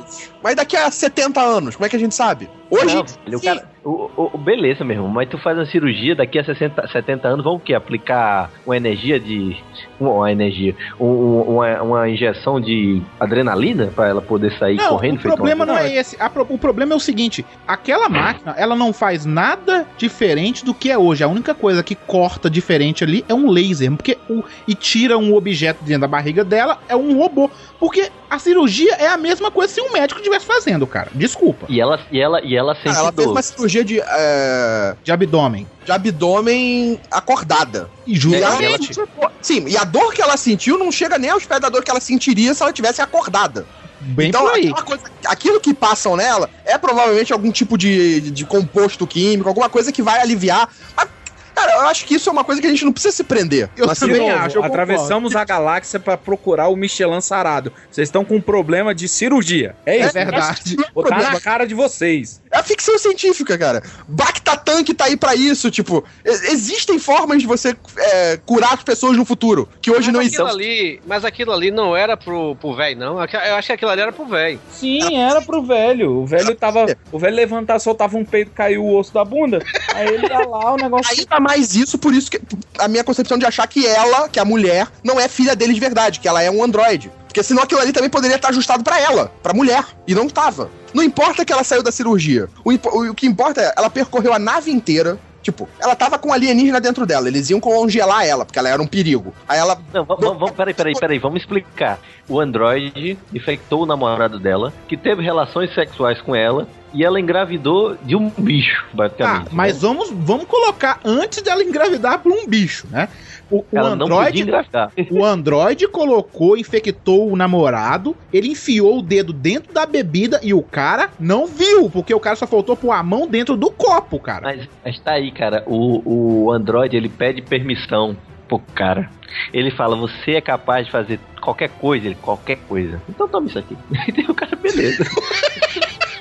Mas 0.42 0.56
daqui 0.56 0.76
a 0.76 0.90
70 0.90 1.40
anos, 1.40 1.76
como 1.76 1.86
é 1.86 1.88
que 1.88 1.96
a 1.96 1.98
gente 1.98 2.14
sabe? 2.14 2.48
Hoje. 2.70 2.96
Não, 2.96 3.04
velho, 3.04 3.38
o 3.38 3.42
cara, 3.42 3.70
o, 3.84 4.10
o- 4.34 4.38
beleza, 4.38 4.82
meu 4.84 4.96
irmão, 4.96 5.08
mas 5.10 5.28
tu 5.28 5.38
faz 5.38 5.56
uma 5.56 5.66
cirurgia 5.66 6.16
daqui 6.16 6.38
a 6.38 6.44
60, 6.44 6.88
70 6.88 7.28
anos, 7.28 7.44
vamos 7.44 7.60
o 7.60 7.64
quê? 7.64 7.74
Aplicar 7.74 8.50
uma 8.66 8.76
energia 8.76 9.20
de. 9.20 9.56
Uma 10.00 10.32
energia. 10.32 10.74
um- 10.98 11.06
um- 11.06 11.42
uma, 11.56 11.82
uma 11.82 12.08
injeção 12.08 12.60
de 12.60 13.00
adrenalina 13.20 13.92
pra 13.94 14.08
ela 14.08 14.20
poder 14.22 14.56
sair 14.58 14.76
Não, 14.76 14.88
correndo 14.88 15.18
o 15.18 15.22
problema 15.22 15.64
não 15.66 15.76
é 15.78 15.94
esse. 15.94 16.16
A 16.20 16.30
o 16.48 16.58
problema 16.58 16.94
é 16.94 16.96
o 16.96 17.00
seguinte: 17.02 17.44
aquela 17.66 18.08
máquina, 18.08 18.54
ela 18.56 18.74
não 18.76 18.92
faz 18.92 19.24
nada 19.26 19.86
diferente 19.98 20.64
do 20.64 20.72
que 20.72 20.90
é 20.90 20.96
hoje. 20.98 21.22
A 21.24 21.28
única 21.28 21.54
coisa 21.54 21.82
que 21.82 21.94
corta 21.94 22.48
diferente 22.48 23.04
ali 23.04 23.24
é 23.28 23.34
um 23.34 23.50
laser, 23.50 23.90
porque 23.92 24.16
o, 24.28 24.42
e 24.66 24.74
tira 24.74 25.18
um 25.18 25.34
objeto 25.34 25.84
dentro 25.84 26.02
da 26.02 26.08
barriga 26.08 26.44
dela 26.44 26.78
é 26.88 26.96
um 26.96 27.16
robô. 27.18 27.50
Porque 27.78 28.10
a 28.30 28.38
cirurgia 28.38 28.94
é 28.94 29.08
a 29.08 29.16
mesma 29.16 29.50
coisa 29.50 29.72
se 29.74 29.80
um 29.80 29.92
médico 29.92 30.20
estivesse 30.20 30.46
fazendo, 30.46 30.86
cara. 30.86 31.10
Desculpa. 31.14 31.66
E 31.68 31.80
ela, 31.80 32.00
e 32.10 32.20
ela, 32.20 32.40
e 32.42 32.56
ela 32.56 32.74
sente 32.74 32.84
Cara, 32.94 32.98
ela 33.00 33.12
fez 33.12 33.26
uma 33.28 33.42
cirurgia 33.42 33.84
de, 33.84 34.00
é, 34.00 34.96
De 35.02 35.10
abdômen. 35.12 35.66
de 35.84 35.90
abdômen 35.92 37.00
acordada. 37.10 37.90
E 38.06 38.16
E 38.16 38.34
ela 38.36 38.56
sentiu- 38.78 39.08
Sim, 39.40 39.64
e 39.68 39.76
a 39.76 39.84
dor 39.84 40.12
que 40.14 40.22
ela 40.22 40.36
sentiu 40.36 40.78
não 40.78 40.90
chega 40.92 41.18
nem 41.18 41.30
aos 41.30 41.44
pés 41.44 41.60
da 41.60 41.68
dor 41.68 41.82
que 41.82 41.90
ela 41.90 42.00
sentiria 42.00 42.54
se 42.54 42.62
ela 42.62 42.72
tivesse 42.72 43.02
acordada. 43.02 43.66
Bem 44.04 44.28
então, 44.28 44.42
por 44.42 44.54
aí. 44.54 44.68
aquela 44.68 44.82
coisa- 44.82 45.04
aquilo 45.26 45.60
que 45.60 45.72
passam 45.72 46.16
nela 46.16 46.50
é 46.64 46.76
provavelmente 46.76 47.32
algum 47.32 47.50
tipo 47.52 47.78
de, 47.78 48.20
de 48.30 48.44
composto 48.44 49.06
químico, 49.06 49.48
alguma 49.48 49.68
coisa 49.68 49.92
que 49.92 50.02
vai 50.02 50.20
aliviar. 50.20 50.68
Mas, 50.96 51.08
cara, 51.54 51.72
eu 51.76 51.80
acho 51.88 52.04
que 52.04 52.14
isso 52.16 52.28
é 52.28 52.32
uma 52.32 52.42
coisa 52.44 52.60
que 52.60 52.66
a 52.66 52.70
gente 52.70 52.84
não 52.84 52.92
precisa 52.92 53.14
se 53.14 53.22
prender. 53.24 53.70
Eu 53.76 53.86
na 53.86 53.94
também 53.94 54.16
cirurgia. 54.16 54.40
acho. 54.40 54.56
eu 54.58 54.64
Atravessamos 54.64 55.36
a 55.36 55.44
galáxia 55.44 56.00
pra 56.00 56.16
procurar 56.16 56.68
o 56.68 56.74
Michelin 56.76 57.20
sarado. 57.20 57.72
Vocês 57.90 58.08
estão 58.08 58.24
com 58.24 58.36
um 58.36 58.40
problema 58.40 58.92
de 58.94 59.06
cirurgia. 59.08 59.76
É 59.86 59.98
É 59.98 60.04
isso. 60.04 60.12
verdade. 60.12 60.76
Botar 60.92 61.08
Problema. 61.10 61.30
na 61.34 61.40
cara 61.40 61.64
de 61.66 61.74
vocês. 61.74 62.41
É 62.52 62.62
ficção 62.62 62.98
científica, 62.98 63.56
cara. 63.56 63.82
Bactatank 64.06 64.92
tá 64.92 65.06
aí 65.06 65.16
pra 65.16 65.34
isso, 65.34 65.70
tipo, 65.70 66.04
existem 66.24 66.98
formas 66.98 67.40
de 67.40 67.46
você 67.46 67.74
é, 67.96 68.38
curar 68.44 68.74
as 68.74 68.82
pessoas 68.82 69.16
no 69.16 69.24
futuro, 69.24 69.66
que 69.80 69.90
hoje 69.90 70.08
mas 70.08 70.14
não 70.14 70.20
existem. 70.20 70.46
ali, 70.46 71.00
Mas 71.06 71.24
aquilo 71.24 71.50
ali 71.50 71.70
não 71.70 71.96
era 71.96 72.14
pro, 72.14 72.54
pro 72.56 72.74
velho, 72.74 72.98
não. 72.98 73.14
Eu 73.14 73.54
acho 73.56 73.66
que 73.66 73.72
aquilo 73.72 73.90
ali 73.90 74.02
era 74.02 74.12
pro 74.12 74.26
velho. 74.26 74.60
Sim, 74.70 75.16
era 75.16 75.40
pro 75.40 75.62
velho. 75.62 76.10
O 76.18 76.26
velho 76.26 76.54
tava. 76.54 76.86
O 77.10 77.18
velho 77.18 77.34
levantava, 77.34 77.78
soltava 77.78 78.18
um 78.18 78.24
peito, 78.24 78.50
caiu 78.50 78.84
o 78.84 78.98
osso 78.98 79.14
da 79.14 79.24
bunda. 79.24 79.64
Aí 79.94 80.08
ele 80.08 80.26
ia 80.26 80.46
lá, 80.46 80.74
o 80.74 80.76
negócio. 80.76 81.10
Ainda 81.10 81.40
mais 81.40 81.74
isso, 81.74 81.96
por 81.96 82.12
isso 82.12 82.30
que 82.30 82.40
a 82.78 82.86
minha 82.86 83.02
concepção 83.02 83.38
de 83.38 83.46
achar 83.46 83.66
que 83.66 83.86
ela, 83.86 84.28
que 84.28 84.38
a 84.38 84.44
mulher, 84.44 84.88
não 85.02 85.18
é 85.18 85.26
filha 85.26 85.56
dele 85.56 85.72
de 85.72 85.80
verdade, 85.80 86.20
que 86.20 86.28
ela 86.28 86.42
é 86.42 86.50
um 86.50 86.62
androide. 86.62 87.10
Porque 87.32 87.42
senão 87.42 87.62
aquilo 87.62 87.80
ali 87.80 87.92
também 87.94 88.10
poderia 88.10 88.36
estar 88.36 88.50
ajustado 88.50 88.84
pra 88.84 89.00
ela, 89.00 89.32
pra 89.42 89.54
mulher, 89.54 89.82
e 90.06 90.14
não 90.14 90.28
tava. 90.28 90.68
Não 90.92 91.02
importa 91.02 91.46
que 91.46 91.52
ela 91.52 91.64
saiu 91.64 91.82
da 91.82 91.90
cirurgia. 91.90 92.46
O, 92.62 92.70
o- 92.74 93.14
que 93.14 93.26
importa 93.26 93.62
é, 93.62 93.72
ela 93.74 93.88
percorreu 93.88 94.34
a 94.34 94.38
nave 94.38 94.70
inteira. 94.70 95.18
Tipo, 95.42 95.66
ela 95.80 95.96
tava 95.96 96.18
com 96.18 96.30
alienígena 96.32 96.78
dentro 96.78 97.04
dela. 97.06 97.26
Eles 97.26 97.48
iam 97.50 97.58
congelar 97.58 98.24
ela, 98.24 98.44
porque 98.44 98.58
ela 98.58 98.68
era 98.68 98.80
um 98.82 98.86
perigo. 98.86 99.34
Aí 99.48 99.58
ela. 99.58 99.76
Não, 99.94 100.04
vamos, 100.04 100.50
peraí, 100.52 100.74
peraí, 100.74 100.92
peraí, 100.94 101.18
vamos 101.18 101.40
explicar. 101.40 101.98
O 102.28 102.38
androide 102.38 103.18
infectou 103.34 103.82
o 103.82 103.86
namorado 103.86 104.38
dela, 104.38 104.70
que 104.86 104.96
teve 104.96 105.22
relações 105.22 105.74
sexuais 105.74 106.20
com 106.20 106.36
ela, 106.36 106.68
e 106.92 107.04
ela 107.04 107.20
engravidou 107.20 107.96
de 108.02 108.16
um 108.16 108.30
bicho, 108.36 108.84
basicamente. 108.92 109.54
mas 109.54 109.80
vamos, 109.80 110.10
vamos 110.10 110.46
colocar 110.46 111.00
antes 111.04 111.42
dela 111.42 111.62
engravidar 111.62 112.18
por 112.20 112.32
um 112.32 112.46
bicho, 112.46 112.86
né? 112.90 113.08
O, 113.50 113.64
o 113.70 113.78
Android 113.78 114.42
engravidar. 114.42 114.90
O 115.10 115.24
Android 115.24 115.86
colocou, 115.88 116.56
infectou 116.56 117.30
o 117.30 117.36
namorado, 117.36 118.16
ele 118.32 118.48
enfiou 118.48 118.98
o 118.98 119.02
dedo 119.02 119.32
dentro 119.32 119.74
da 119.74 119.84
bebida 119.84 120.40
e 120.42 120.54
o 120.54 120.62
cara 120.62 121.10
não 121.20 121.46
viu, 121.46 121.90
porque 121.90 122.14
o 122.14 122.20
cara 122.20 122.36
só 122.36 122.46
faltou 122.46 122.76
pôr 122.76 122.92
a 122.92 123.02
mão 123.02 123.26
dentro 123.26 123.56
do 123.56 123.70
copo, 123.70 124.18
cara. 124.18 124.42
Mas, 124.42 124.68
mas 124.84 124.98
tá 125.00 125.12
aí, 125.12 125.30
cara. 125.30 125.62
O, 125.66 126.44
o 126.44 126.50
Android 126.50 126.96
ele 126.96 127.10
pede 127.10 127.42
permissão 127.42 128.16
pro 128.48 128.58
cara. 128.74 129.10
Ele 129.52 129.70
fala: 129.70 129.96
Você 129.96 130.32
é 130.32 130.40
capaz 130.40 130.86
de 130.86 130.92
fazer 130.92 131.20
qualquer 131.40 131.68
coisa? 131.68 132.06
Ele, 132.06 132.14
qualquer 132.14 132.56
coisa. 132.68 133.00
Então 133.08 133.28
toma 133.28 133.46
isso 133.46 133.58
aqui. 133.58 133.76
E 134.16 134.30
o 134.30 134.34
cara, 134.34 134.56
beleza. 134.56 135.04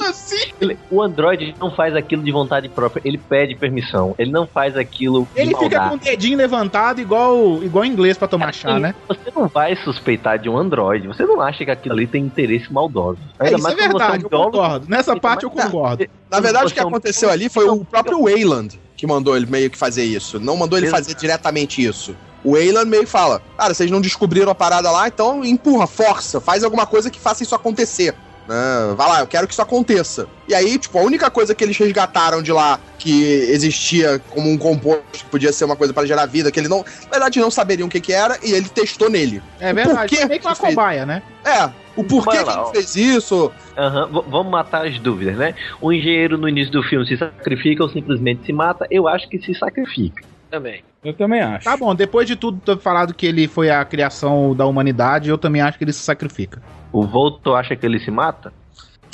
Como 0.00 0.10
assim? 0.10 0.52
Ele- 0.60 0.78
o 0.90 1.02
Android 1.02 1.54
não 1.60 1.70
faz 1.70 1.94
aquilo 1.94 2.22
de 2.22 2.32
vontade 2.32 2.68
própria. 2.70 3.02
Ele 3.04 3.18
pede 3.18 3.54
permissão. 3.54 4.14
Ele 4.18 4.30
não 4.30 4.46
faz 4.46 4.76
aquilo. 4.76 5.28
de 5.34 5.40
Ele 5.42 5.50
fica 5.50 5.60
maldade. 5.78 5.88
com 5.90 5.96
o 5.96 5.98
dedinho 5.98 6.38
levantado, 6.38 7.00
igual, 7.00 7.62
igual 7.62 7.84
inglês 7.84 8.16
pra 8.16 8.26
tomar 8.26 8.52
chá, 8.54 8.78
né? 8.78 8.94
Você 9.06 9.30
não 9.34 9.46
vai 9.46 9.76
suspeitar 9.76 10.38
de 10.38 10.48
um 10.48 10.56
Android. 10.56 11.06
Você 11.06 11.24
não 11.24 11.40
acha 11.40 11.64
que 11.64 11.70
aquilo 11.70 11.94
ali 11.94 12.06
tem 12.06 12.24
interesse 12.24 12.72
maldoso. 12.72 13.18
É, 13.38 13.46
isso 13.46 13.56
é 13.56 13.60
quando 13.60 13.62
você 13.76 13.88
verdade, 13.88 14.24
eu 14.24 14.30
concordo. 14.30 14.86
Nessa 14.88 15.16
parte 15.20 15.44
eu 15.44 15.50
concordo. 15.50 16.06
Na 16.30 16.40
verdade, 16.40 16.66
o 16.66 16.70
que 16.70 16.78
é 16.80 16.82
aconteceu 16.82 17.28
ali 17.30 17.48
foi 17.48 17.68
o 17.68 17.84
próprio 17.84 18.22
Wayland 18.22 18.80
que 18.96 19.06
mandou 19.06 19.36
ele 19.36 19.46
meio 19.46 19.70
que 19.70 19.76
fazer 19.78 20.04
isso. 20.04 20.38
Não 20.40 20.56
mandou 20.56 20.78
ele 20.78 20.88
fazer 20.88 21.14
diretamente 21.14 21.82
isso. 21.84 22.14
O 22.42 22.52
Wayland 22.52 22.88
meio 22.88 23.04
que 23.04 23.10
fala: 23.10 23.42
Cara, 23.58 23.74
vocês 23.74 23.90
não 23.90 24.00
descobriram 24.00 24.50
a 24.50 24.54
parada 24.54 24.90
lá, 24.90 25.06
então 25.08 25.44
empurra, 25.44 25.86
força, 25.86 26.40
faz 26.40 26.64
alguma 26.64 26.86
coisa 26.86 27.10
que 27.10 27.18
faça 27.20 27.42
isso 27.42 27.54
acontecer. 27.54 28.14
Né? 28.50 28.94
vai 28.96 29.08
lá, 29.08 29.20
eu 29.20 29.26
quero 29.26 29.46
que 29.46 29.52
isso 29.52 29.62
aconteça. 29.62 30.26
E 30.48 30.54
aí, 30.54 30.78
tipo, 30.78 30.98
a 30.98 31.02
única 31.02 31.30
coisa 31.30 31.54
que 31.54 31.62
eles 31.62 31.76
resgataram 31.78 32.42
de 32.42 32.52
lá 32.52 32.80
que 32.98 33.22
existia 33.50 34.18
como 34.30 34.50
um 34.50 34.58
composto 34.58 35.04
que 35.12 35.24
podia 35.26 35.52
ser 35.52 35.64
uma 35.64 35.76
coisa 35.76 35.94
para 35.94 36.06
gerar 36.06 36.26
vida, 36.26 36.50
que 36.50 36.58
ele 36.58 36.68
não, 36.68 36.78
na 37.04 37.10
verdade, 37.10 37.38
não 37.40 37.50
saberiam 37.50 37.86
o 37.86 37.90
que, 37.90 38.00
que 38.00 38.12
era, 38.12 38.36
e 38.42 38.52
ele 38.52 38.68
testou 38.68 39.08
nele. 39.08 39.40
É 39.58 39.72
verdade. 39.72 40.18
É 40.18 40.26
meio 40.26 40.40
que 40.40 40.46
uma 40.46 40.56
cobaia, 40.56 41.06
né? 41.06 41.22
É, 41.44 41.70
o 41.96 42.04
porquê 42.04 42.42
que 42.44 42.50
ele 42.50 42.70
fez 42.72 42.96
isso. 42.96 43.50
Aham, 43.76 44.06
v- 44.06 44.24
vamos 44.28 44.50
matar 44.50 44.86
as 44.86 44.98
dúvidas, 44.98 45.36
né? 45.36 45.54
O 45.80 45.92
engenheiro 45.92 46.36
no 46.36 46.48
início 46.48 46.72
do 46.72 46.82
filme 46.82 47.06
se 47.06 47.16
sacrifica 47.16 47.82
ou 47.82 47.88
simplesmente 47.88 48.44
se 48.44 48.52
mata? 48.52 48.86
Eu 48.90 49.06
acho 49.08 49.28
que 49.28 49.38
se 49.40 49.54
sacrifica. 49.54 50.22
Também. 50.50 50.82
Eu 51.04 51.14
também 51.14 51.40
acho. 51.40 51.64
Tá 51.64 51.76
bom, 51.76 51.94
depois 51.94 52.26
de 52.26 52.36
tudo 52.36 52.60
ter 52.60 52.78
falado 52.78 53.14
que 53.14 53.24
ele 53.24 53.46
foi 53.46 53.70
a 53.70 53.84
criação 53.84 54.54
da 54.54 54.66
humanidade, 54.66 55.30
eu 55.30 55.38
também 55.38 55.62
acho 55.62 55.78
que 55.78 55.84
ele 55.84 55.92
se 55.92 56.02
sacrifica. 56.02 56.60
O 56.92 57.06
Volto 57.06 57.54
acha 57.54 57.76
que 57.76 57.86
ele 57.86 58.00
se 58.00 58.10
mata? 58.10 58.52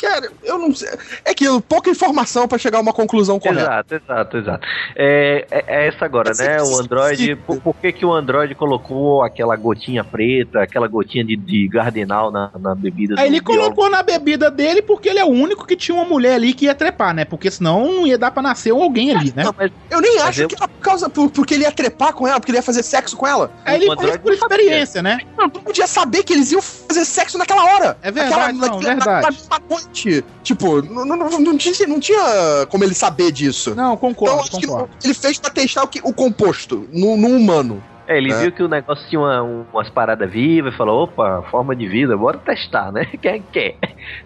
Cara, 0.00 0.28
eu 0.44 0.58
não 0.58 0.74
sei. 0.74 0.88
É 1.24 1.34
que 1.34 1.44
pouca 1.62 1.90
informação 1.90 2.46
pra 2.46 2.58
chegar 2.58 2.78
a 2.78 2.80
uma 2.80 2.92
conclusão 2.92 3.38
correta. 3.38 3.60
Exato, 3.62 3.94
exato, 3.94 4.36
exato. 4.36 4.66
É, 4.94 5.46
é, 5.50 5.64
é 5.66 5.88
essa 5.88 6.04
agora, 6.04 6.30
Mas 6.30 6.38
né? 6.38 6.56
é 6.56 6.62
O 6.62 6.78
Android. 6.80 7.36
Por, 7.36 7.60
por 7.60 7.74
que, 7.76 7.92
que 7.92 8.04
o 8.04 8.12
Android 8.12 8.54
colocou 8.54 9.22
aquela 9.24 9.56
gotinha 9.56 10.04
preta, 10.04 10.62
aquela 10.62 10.86
gotinha 10.88 11.24
de, 11.24 11.36
de 11.36 11.68
gardenal 11.68 12.30
na, 12.30 12.50
na 12.58 12.74
bebida 12.74 13.14
Aí 13.18 13.26
ele 13.28 13.40
biólogo? 13.40 13.74
colocou 13.74 13.90
na 13.90 14.02
bebida 14.02 14.50
dele 14.50 14.82
porque 14.82 15.08
ele 15.08 15.18
é 15.18 15.24
o 15.24 15.28
único 15.28 15.66
que 15.66 15.76
tinha 15.76 15.94
uma 15.94 16.04
mulher 16.04 16.34
ali 16.34 16.52
que 16.52 16.66
ia 16.66 16.74
trepar, 16.74 17.14
né? 17.14 17.24
Porque 17.24 17.50
senão 17.50 17.86
não 17.86 18.06
ia 18.06 18.18
dar 18.18 18.30
pra 18.30 18.42
nascer 18.42 18.70
alguém 18.72 19.14
ali, 19.14 19.32
né? 19.34 19.44
Não, 19.44 19.54
mas 19.56 19.70
Eu 19.90 20.00
nem 20.00 20.18
acho 20.20 20.42
eu- 20.42 20.48
que 20.48 20.54
era 20.56 20.68
por 20.68 20.80
causa 20.80 21.08
por, 21.08 21.30
porque 21.30 21.54
ele 21.54 21.64
ia 21.64 21.72
trepar 21.72 22.12
com 22.12 22.26
ela, 22.26 22.38
porque 22.38 22.50
ele 22.52 22.58
ia 22.58 22.62
fazer 22.62 22.82
sexo 22.82 23.16
com 23.16 23.26
ela. 23.26 23.50
Aí 23.64 23.76
ele 23.76 23.86
fez 23.96 24.16
por 24.18 24.30
não 24.30 24.38
sabia. 24.38 24.56
experiência, 24.56 25.02
né? 25.02 25.18
Não, 25.36 25.48
podia 25.48 25.86
saber 25.86 26.22
que 26.22 26.32
eles 26.32 26.52
iam 26.52 26.60
fazer 26.62 27.04
sexo 27.04 27.38
naquela 27.38 27.64
hora. 27.64 27.96
É 28.02 28.10
verdade, 28.10 28.58
não, 28.58 28.78
verdade. 28.78 29.38
Na 29.50 29.60
Tipo, 30.42 30.82
não, 30.82 31.04
não, 31.04 31.16
não, 31.40 31.56
tinha, 31.56 31.86
não 31.86 31.98
tinha 32.00 32.66
como 32.68 32.84
ele 32.84 32.94
saber 32.94 33.32
disso. 33.32 33.74
Não, 33.74 33.94
então, 33.94 33.96
concordo, 33.96 34.40
acho 34.40 34.58
que 34.58 34.66
concordo. 34.66 34.90
ele 35.02 35.14
fez 35.14 35.38
pra 35.38 35.50
testar 35.50 35.82
o, 35.84 35.88
que, 35.88 36.00
o 36.02 36.12
composto 36.12 36.88
no, 36.92 37.16
no 37.16 37.28
humano. 37.28 37.82
É, 38.08 38.18
ele 38.18 38.32
É. 38.32 38.38
viu 38.42 38.52
que 38.52 38.62
o 38.62 38.68
negócio 38.68 39.04
tinha 39.08 39.18
uma- 39.20 39.42
um- 39.42 39.64
umas 39.72 39.90
paradas 39.90 40.30
vivas 40.30 40.72
e 40.72 40.76
falou: 40.76 41.04
opa, 41.04 41.42
forma 41.50 41.74
de 41.74 41.88
vida, 41.88 42.16
bora 42.16 42.38
testar, 42.38 42.92
né? 42.92 43.04
Quem 43.20 43.42
quer? 43.52 43.76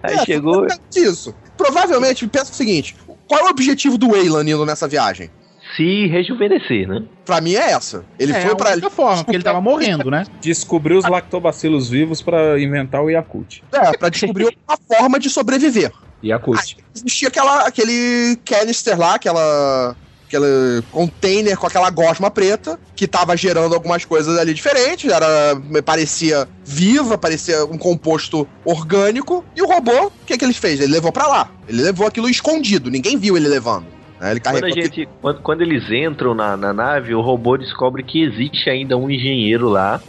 Aí 0.02 0.16
É, 0.16 0.24
chegou. 0.24 0.66
Isso. 0.94 1.34
Provavelmente, 1.56 2.26
pensa 2.26 2.52
o 2.52 2.54
seguinte: 2.54 2.94
qual 3.26 3.40
é 3.40 3.44
o 3.44 3.48
objetivo 3.50 3.96
do 3.96 4.08
Wayland 4.10 4.50
indo 4.50 4.66
nessa 4.66 4.86
viagem? 4.86 5.30
Se 5.76 6.06
rejuvenescer, 6.06 6.88
né? 6.88 7.02
Pra 7.24 7.40
mim 7.40 7.54
é 7.54 7.72
essa. 7.72 8.04
Ele 8.18 8.32
é, 8.32 8.40
foi 8.40 8.52
a 8.52 8.56
pra. 8.56 8.72
única 8.72 8.90
forma, 8.90 9.24
porque 9.24 9.36
ele 9.36 9.44
tava 9.44 9.60
morrendo, 9.60 10.10
né? 10.10 10.24
Descobriu 10.40 10.98
os 10.98 11.08
lactobacilos 11.08 11.88
vivos 11.88 12.22
pra 12.22 12.60
inventar 12.60 13.02
o 13.02 13.10
Yakult. 13.10 13.62
É, 13.72 13.96
pra 13.96 14.08
descobrir 14.08 14.56
uma 14.68 14.76
forma 14.76 15.18
de 15.18 15.30
sobreviver. 15.30 15.92
Yakult. 16.22 16.76
existia 16.94 17.28
aquela, 17.28 17.66
aquele 17.66 18.36
canister 18.44 18.98
lá, 18.98 19.14
aquela. 19.14 19.96
Aquele 20.26 20.80
container 20.92 21.56
com 21.58 21.66
aquela 21.66 21.90
gosma 21.90 22.30
preta, 22.30 22.78
que 22.94 23.08
tava 23.08 23.36
gerando 23.36 23.74
algumas 23.74 24.04
coisas 24.04 24.38
ali 24.38 24.54
diferentes, 24.54 25.10
era, 25.10 25.56
me 25.56 25.82
parecia 25.82 26.48
viva, 26.64 27.18
parecia 27.18 27.64
um 27.64 27.76
composto 27.76 28.46
orgânico, 28.64 29.44
e 29.56 29.60
o 29.60 29.66
robô, 29.66 30.06
o 30.06 30.12
que, 30.24 30.38
que 30.38 30.44
ele 30.44 30.54
fez? 30.54 30.78
Ele 30.78 30.92
levou 30.92 31.10
pra 31.10 31.26
lá. 31.26 31.50
Ele 31.68 31.82
levou 31.82 32.06
aquilo 32.06 32.28
escondido, 32.28 32.92
ninguém 32.92 33.18
viu 33.18 33.36
ele 33.36 33.48
levando. 33.48 33.86
Né? 34.20 34.32
Ele 34.32 34.40
Quando, 34.40 34.64
a 34.64 34.70
gente, 34.70 35.08
quando, 35.20 35.40
quando 35.40 35.62
eles 35.62 35.90
entram 35.90 36.34
na, 36.34 36.56
na 36.56 36.72
nave, 36.72 37.14
o 37.14 37.22
robô 37.22 37.56
descobre 37.56 38.02
que 38.02 38.22
existe 38.22 38.68
ainda 38.68 38.96
um 38.96 39.10
engenheiro 39.10 39.68
lá 39.68 40.00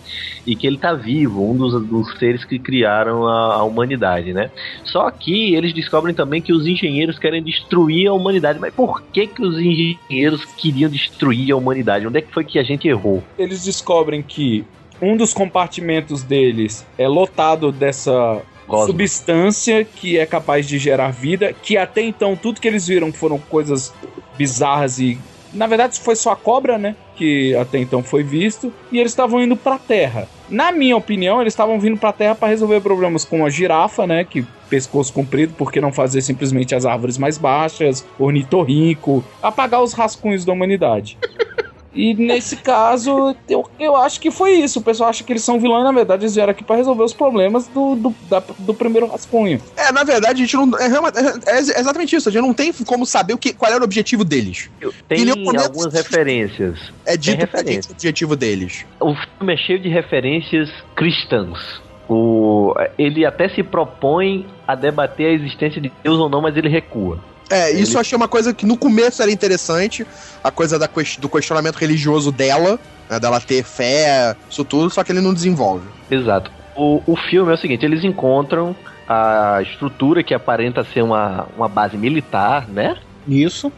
e 0.46 0.56
que 0.56 0.68
ele 0.68 0.78
tá 0.78 0.94
vivo, 0.94 1.50
um 1.50 1.56
dos, 1.56 1.82
dos 1.88 2.20
seres 2.20 2.44
que 2.44 2.60
criaram 2.60 3.26
a, 3.26 3.56
a 3.56 3.64
humanidade, 3.64 4.34
né? 4.34 4.52
Só 4.84 5.10
que 5.10 5.56
eles 5.56 5.74
descobrem 5.74 6.14
também 6.14 6.42
que 6.42 6.52
os 6.52 6.68
engenheiros 6.68 7.18
querem 7.18 7.42
destruir 7.42 8.08
a 8.08 8.14
humanidade. 8.14 8.60
Mas 8.60 8.74
por 8.74 9.02
que, 9.02 9.28
que 9.28 9.42
os 9.42 9.58
engenheiros 9.58 10.44
queriam 10.58 10.90
destruir 10.90 11.52
a 11.52 11.56
humanidade? 11.56 12.06
Onde 12.06 12.18
é 12.18 12.22
que 12.22 12.34
foi 12.34 12.44
que 12.44 12.60
a 12.60 12.64
gente 12.64 12.88
errou? 12.88 13.24
Eles 13.38 13.64
descobrem 13.64 14.22
que 14.22 14.66
um 15.02 15.16
dos 15.16 15.34
compartimentos 15.34 16.22
deles 16.22 16.86
é 16.98 17.08
lotado 17.08 17.72
dessa 17.72 18.42
Cosmos. 18.72 18.88
substância 18.88 19.84
que 19.84 20.18
é 20.18 20.26
capaz 20.26 20.68
de 20.68 20.80
gerar 20.80 21.12
vida, 21.12 21.54
que 21.54 21.78
até 21.78 22.02
então 22.02 22.36
tudo 22.36 22.60
que 22.60 22.68
eles 22.68 22.88
viram 22.88 23.12
foram 23.12 23.38
coisas 23.38 23.94
bizarras 24.38 25.00
e 25.00 25.20
na 25.54 25.68
verdade 25.68 26.00
foi 26.00 26.16
só 26.16 26.32
a 26.32 26.36
cobra, 26.36 26.78
né, 26.78 26.96
que 27.16 27.54
até 27.56 27.78
então 27.78 28.02
foi 28.02 28.24
visto, 28.24 28.74
e 28.92 29.00
eles 29.00 29.12
estavam 29.12 29.42
indo 29.42 29.56
pra 29.56 29.78
Terra. 29.78 30.28
Na 30.50 30.72
minha 30.72 30.96
opinião, 30.96 31.42
eles 31.42 31.54
estavam 31.54 31.80
vindo 31.80 31.98
pra 31.98 32.14
Terra 32.14 32.36
para 32.36 32.48
resolver 32.48 32.80
problemas 32.82 33.26
com 33.26 33.46
a 33.46 33.50
girafa, 33.50 34.08
né, 34.08 34.24
que 34.24 34.46
pescoço 34.70 35.12
comprido, 35.12 35.54
por 35.54 35.72
que 35.72 35.82
não 35.82 35.92
fazer 35.92 36.22
simplesmente 36.22 36.74
as 36.74 36.86
árvores 36.86 37.18
mais 37.18 37.38
baixas, 37.38 38.06
ornitorrinco, 38.18 39.24
apagar 39.44 39.84
os 39.84 39.92
rascunhos 39.94 40.46
da 40.46 40.54
humanidade. 40.54 41.18
E 41.94 42.14
nesse 42.14 42.56
caso, 42.56 43.36
eu, 43.50 43.70
eu 43.78 43.96
acho 43.98 44.20
que 44.22 44.32
foi 44.32 44.52
isso. 44.54 44.80
O 44.80 44.82
pessoal 44.82 45.10
acha 45.10 45.24
que 45.26 45.34
eles 45.34 45.44
são 45.44 45.60
vilões, 45.60 45.84
na 45.84 45.92
verdade, 45.92 46.24
eles 46.24 46.36
vieram 46.36 46.52
aqui 46.52 46.64
pra 46.64 46.78
resolver 46.78 47.04
os 47.04 47.14
problemas 47.14 47.68
do, 47.68 47.96
do, 47.96 48.16
da- 48.30 48.42
do 48.60 48.74
primeiro 48.74 49.08
rascunho. 49.08 49.62
É, 49.76 49.92
na 49.92 50.04
verdade, 50.06 50.42
a 50.42 50.46
gente 50.46 50.56
não. 50.56 50.72
É, 50.80 50.86
é- 50.86 51.56
é 51.58 51.60
exatamente 51.80 52.16
isso. 52.16 52.30
A 52.30 52.32
gente 52.32 52.42
não 52.44 52.54
tem 52.54 52.72
como 52.86 53.06
saber 53.06 53.34
o 53.34 53.38
que, 53.38 53.52
qual 53.54 53.70
era 53.72 53.82
o 53.82 53.84
objetivo 53.84 54.24
deles. 54.24 54.70
Tem 55.08 55.26
momento 55.26 55.62
algumas 55.64 55.94
referências. 55.94 56.80
É 57.06 57.18
dito 57.18 57.36
Tem 57.38 57.46
referência. 57.46 57.90
o 57.92 57.94
objetivo 57.94 58.36
deles. 58.38 58.86
O 59.00 59.14
filme 59.14 59.54
é 59.54 59.58
cheio 59.58 59.80
de 59.80 59.90
referências 59.90 60.70
cristãs. 60.96 61.82
O, 62.08 62.74
ele 62.98 63.26
até 63.26 63.48
se 63.50 63.64
propõe 63.64 64.46
a 64.68 64.76
debater 64.76 65.28
a 65.28 65.32
existência 65.34 65.82
de 65.82 65.92
Deus 66.04 66.20
ou 66.20 66.30
não, 66.30 66.42
mas 66.42 66.56
ele 66.58 66.68
recua. 66.70 67.20
É, 67.52 67.70
isso 67.72 67.98
eu 67.98 68.02
achei 68.02 68.16
uma 68.16 68.30
coisa 68.30 68.54
que 68.54 68.66
no 68.66 68.78
começo 68.78 69.22
era 69.22 69.30
interessante, 69.30 70.08
a 70.42 70.50
coisa 70.50 70.80
da 70.80 70.90
do 71.20 71.30
questionamento 71.30 71.76
religioso 71.76 72.32
dela, 72.32 72.80
né, 73.10 73.20
dela 73.20 73.42
ter 73.42 73.64
fé, 73.64 74.36
isso 74.50 74.64
tudo, 74.64 74.90
só 74.90 75.04
que 75.04 75.12
ele 75.12 75.20
não 75.20 75.34
desenvolve. 75.34 75.86
Exato. 76.10 76.50
O, 76.76 77.02
o 77.06 77.16
filme 77.30 77.52
é 77.52 77.56
o 77.56 77.58
seguinte: 77.58 77.86
eles 77.86 78.04
encontram 78.06 78.74
a 79.08 79.62
estrutura 79.62 80.24
que 80.24 80.34
aparenta 80.34 80.86
ser 80.86 81.02
uma, 81.02 81.46
uma 81.58 81.68
base 81.68 81.98
militar, 81.98 82.68
né? 82.70 82.96
Isso. 83.28 83.72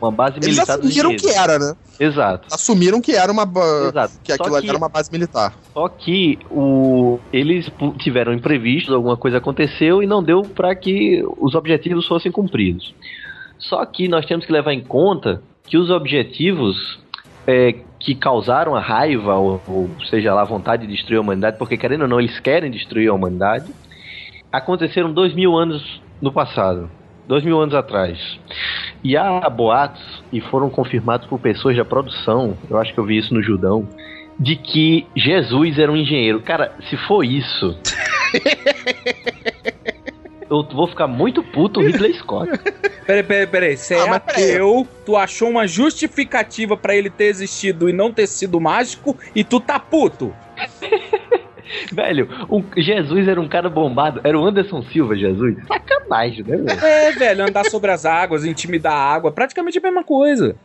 Uma 0.00 0.10
base 0.10 0.36
Eles 0.38 0.48
militar 0.48 0.76
dos 0.78 0.90
assumiram 0.90 1.16
que 1.16 1.28
era, 1.30 1.58
né? 1.58 1.74
Exato. 1.98 2.48
Assumiram 2.52 3.00
que 3.00 3.12
era 3.12 3.32
uma. 3.32 3.44
Exato. 3.88 4.14
Que 4.22 4.34
Só 4.34 4.42
aquilo 4.42 4.60
que- 4.60 4.68
era 4.68 4.76
uma 4.78 4.88
base 4.88 5.10
militar. 5.10 5.54
Só 5.72 5.88
que 5.88 6.38
o, 6.50 7.18
eles 7.32 7.70
tiveram 7.98 8.32
imprevistos, 8.32 8.94
alguma 8.94 9.16
coisa 9.16 9.38
aconteceu 9.38 10.02
e 10.02 10.06
não 10.06 10.22
deu 10.22 10.42
para 10.42 10.74
que 10.74 11.22
os 11.38 11.54
objetivos 11.54 12.06
fossem 12.06 12.30
cumpridos. 12.30 12.94
Só 13.58 13.84
que 13.86 14.08
nós 14.08 14.26
temos 14.26 14.44
que 14.44 14.52
levar 14.52 14.72
em 14.72 14.82
conta 14.82 15.42
que 15.66 15.78
os 15.78 15.90
objetivos 15.90 16.98
é, 17.46 17.74
que 17.98 18.14
causaram 18.14 18.74
a 18.74 18.80
raiva, 18.80 19.34
ou, 19.36 19.62
ou 19.66 19.90
seja 20.10 20.34
lá, 20.34 20.42
a 20.42 20.44
vontade 20.44 20.86
de 20.86 20.92
destruir 20.92 21.18
a 21.18 21.20
humanidade, 21.20 21.56
porque 21.56 21.76
querendo 21.76 22.02
ou 22.02 22.08
não, 22.08 22.20
eles 22.20 22.38
querem 22.40 22.70
destruir 22.70 23.08
a 23.08 23.14
humanidade, 23.14 23.72
aconteceram 24.52 25.12
dois 25.12 25.34
mil 25.34 25.56
anos 25.56 26.00
no 26.20 26.32
passado. 26.32 26.90
Dois 27.26 27.42
mil 27.42 27.60
anos 27.60 27.74
atrás. 27.74 28.18
E 29.02 29.16
há 29.16 29.48
boatos, 29.48 30.02
e 30.32 30.40
foram 30.40 30.68
confirmados 30.68 31.26
por 31.26 31.38
pessoas 31.38 31.76
da 31.76 31.84
produção, 31.84 32.56
eu 32.70 32.78
acho 32.78 32.92
que 32.92 32.98
eu 32.98 33.04
vi 33.04 33.18
isso 33.18 33.32
no 33.32 33.42
Judão, 33.42 33.88
de 34.38 34.56
que 34.56 35.06
Jesus 35.16 35.78
era 35.78 35.90
um 35.90 35.96
engenheiro. 35.96 36.40
Cara, 36.40 36.72
se 36.88 36.96
for 36.96 37.22
isso. 37.22 37.78
eu 40.50 40.62
vou 40.62 40.88
ficar 40.88 41.06
muito 41.06 41.42
puto 41.42 41.80
o 41.80 41.82
Ridley 41.82 42.14
Scott. 42.14 42.50
Peraí, 43.06 43.22
peraí, 43.22 43.46
peraí. 43.46 43.76
Você 43.76 43.94
Ah, 43.94 44.06
é 44.06 44.10
ateu, 44.10 44.86
tu 45.04 45.16
achou 45.16 45.48
uma 45.48 45.66
justificativa 45.66 46.76
pra 46.76 46.94
ele 46.94 47.10
ter 47.10 47.26
existido 47.26 47.88
e 47.88 47.92
não 47.92 48.12
ter 48.12 48.26
sido 48.26 48.60
mágico, 48.60 49.16
e 49.34 49.44
tu 49.44 49.60
tá 49.60 49.78
puto. 49.78 50.34
Velho, 51.92 52.28
o 52.48 52.62
Jesus 52.76 53.28
era 53.28 53.40
um 53.40 53.48
cara 53.48 53.68
bombado. 53.68 54.20
Era 54.24 54.38
o 54.38 54.44
Anderson 54.44 54.82
Silva, 54.92 55.16
Jesus. 55.16 55.56
Sacanagem, 55.66 56.44
né, 56.44 56.56
velho? 56.56 56.84
É, 56.84 57.12
velho, 57.12 57.44
andar 57.44 57.64
sobre 57.66 57.90
as 57.90 58.04
águas, 58.04 58.44
intimidar 58.44 58.92
a 58.92 59.14
água, 59.14 59.32
praticamente 59.32 59.78
a 59.78 59.80
mesma 59.80 60.04
coisa. 60.04 60.56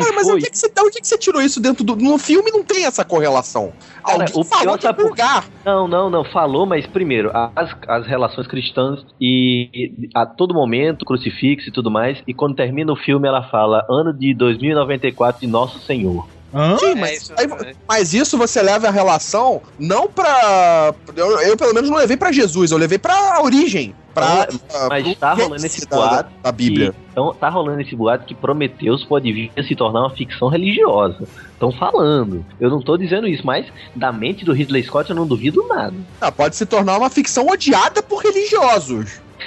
Ah, 0.00 0.12
mas 0.14 0.28
onde 0.28 0.46
é 0.46 0.50
que 0.50 0.56
você, 0.56 0.66
onde 0.78 0.98
é 0.98 1.00
que 1.00 1.06
você 1.06 1.18
tirou 1.18 1.42
isso 1.42 1.60
dentro 1.60 1.84
do. 1.84 1.94
No 1.96 2.16
filme 2.16 2.50
não 2.50 2.64
tem 2.64 2.86
essa 2.86 3.04
correlação. 3.04 3.72
Cara, 4.02 4.22
Alguém 4.22 4.40
o 4.40 4.44
falou 4.44 4.74
algum 4.74 4.94
por 4.94 5.10
lugar. 5.10 5.44
Não, 5.64 5.86
não, 5.86 6.08
não. 6.08 6.24
Falou, 6.24 6.64
mas 6.64 6.86
primeiro, 6.86 7.30
as, 7.54 7.76
as 7.86 8.06
relações 8.06 8.46
cristãs 8.46 9.04
e, 9.20 9.68
e 9.74 10.08
a 10.14 10.24
todo 10.24 10.54
momento, 10.54 11.04
crucifixo 11.04 11.68
e 11.68 11.72
tudo 11.72 11.90
mais. 11.90 12.22
E 12.26 12.32
quando 12.32 12.56
termina 12.56 12.92
o 12.92 12.96
filme, 12.96 13.28
ela 13.28 13.42
fala 13.50 13.84
ano 13.90 14.12
de 14.12 14.32
2094 14.34 15.40
de 15.40 15.46
Nosso 15.46 15.78
Senhor. 15.80 16.26
Hã? 16.54 16.78
Sim, 16.78 16.92
É 16.92 16.94
mas, 16.94 17.22
isso, 17.22 17.32
aí- 17.36 17.46
né? 17.46 17.72
mas 17.86 18.14
isso 18.14 18.38
você 18.38 18.62
leva 18.62 18.88
a 18.88 18.90
relação 18.90 19.60
não 19.78 20.08
pra. 20.08 20.94
Eu, 21.14 21.40
eu, 21.40 21.56
pelo 21.56 21.74
menos 21.74 21.90
não 21.90 21.98
levei 21.98 22.16
pra 22.16 22.32
Jesus, 22.32 22.70
eu 22.70 22.78
levei 22.78 22.98
pra 22.98 23.40
origem. 23.42 23.94
Pra, 24.14 24.48
Mas- 24.48 24.60
mas 24.88 25.02
pro 25.04 25.14
tá 25.14 25.32
rolando 25.34 25.64
esse 25.66 25.86
boato 25.86 26.14
da, 26.14 26.28
da 26.44 26.52
Bíblia. 26.52 26.90
Que- 26.92 26.98
então 27.12 27.32
tá 27.34 27.48
rolando 27.48 27.80
esse 27.82 27.94
boato 27.94 28.24
que 28.24 28.34
Prometeus 28.34 29.04
pode 29.04 29.30
vir 29.32 29.52
a 29.56 29.62
se 29.62 29.76
tornar 29.76 30.00
uma 30.00 30.10
ficção 30.10 30.48
religiosa. 30.48 31.28
Estão 31.52 31.70
falando. 31.70 32.44
Eu 32.58 32.68
não 32.70 32.80
tô 32.80 32.96
dizendo 32.96 33.28
isso, 33.28 33.46
mas 33.46 33.66
da 33.94 34.10
mente 34.10 34.44
do 34.44 34.52
Ridley 34.52 34.82
Scott 34.84 35.10
eu 35.10 35.14
não 35.16 35.26
duvido 35.26 35.64
nada. 35.68 35.94
Ah, 36.20 36.32
pode 36.32 36.56
se 36.56 36.66
tornar 36.66 36.96
uma 36.98 37.10
ficção 37.10 37.46
odiada 37.46 38.02
por 38.02 38.22
religiosos. 38.22 39.20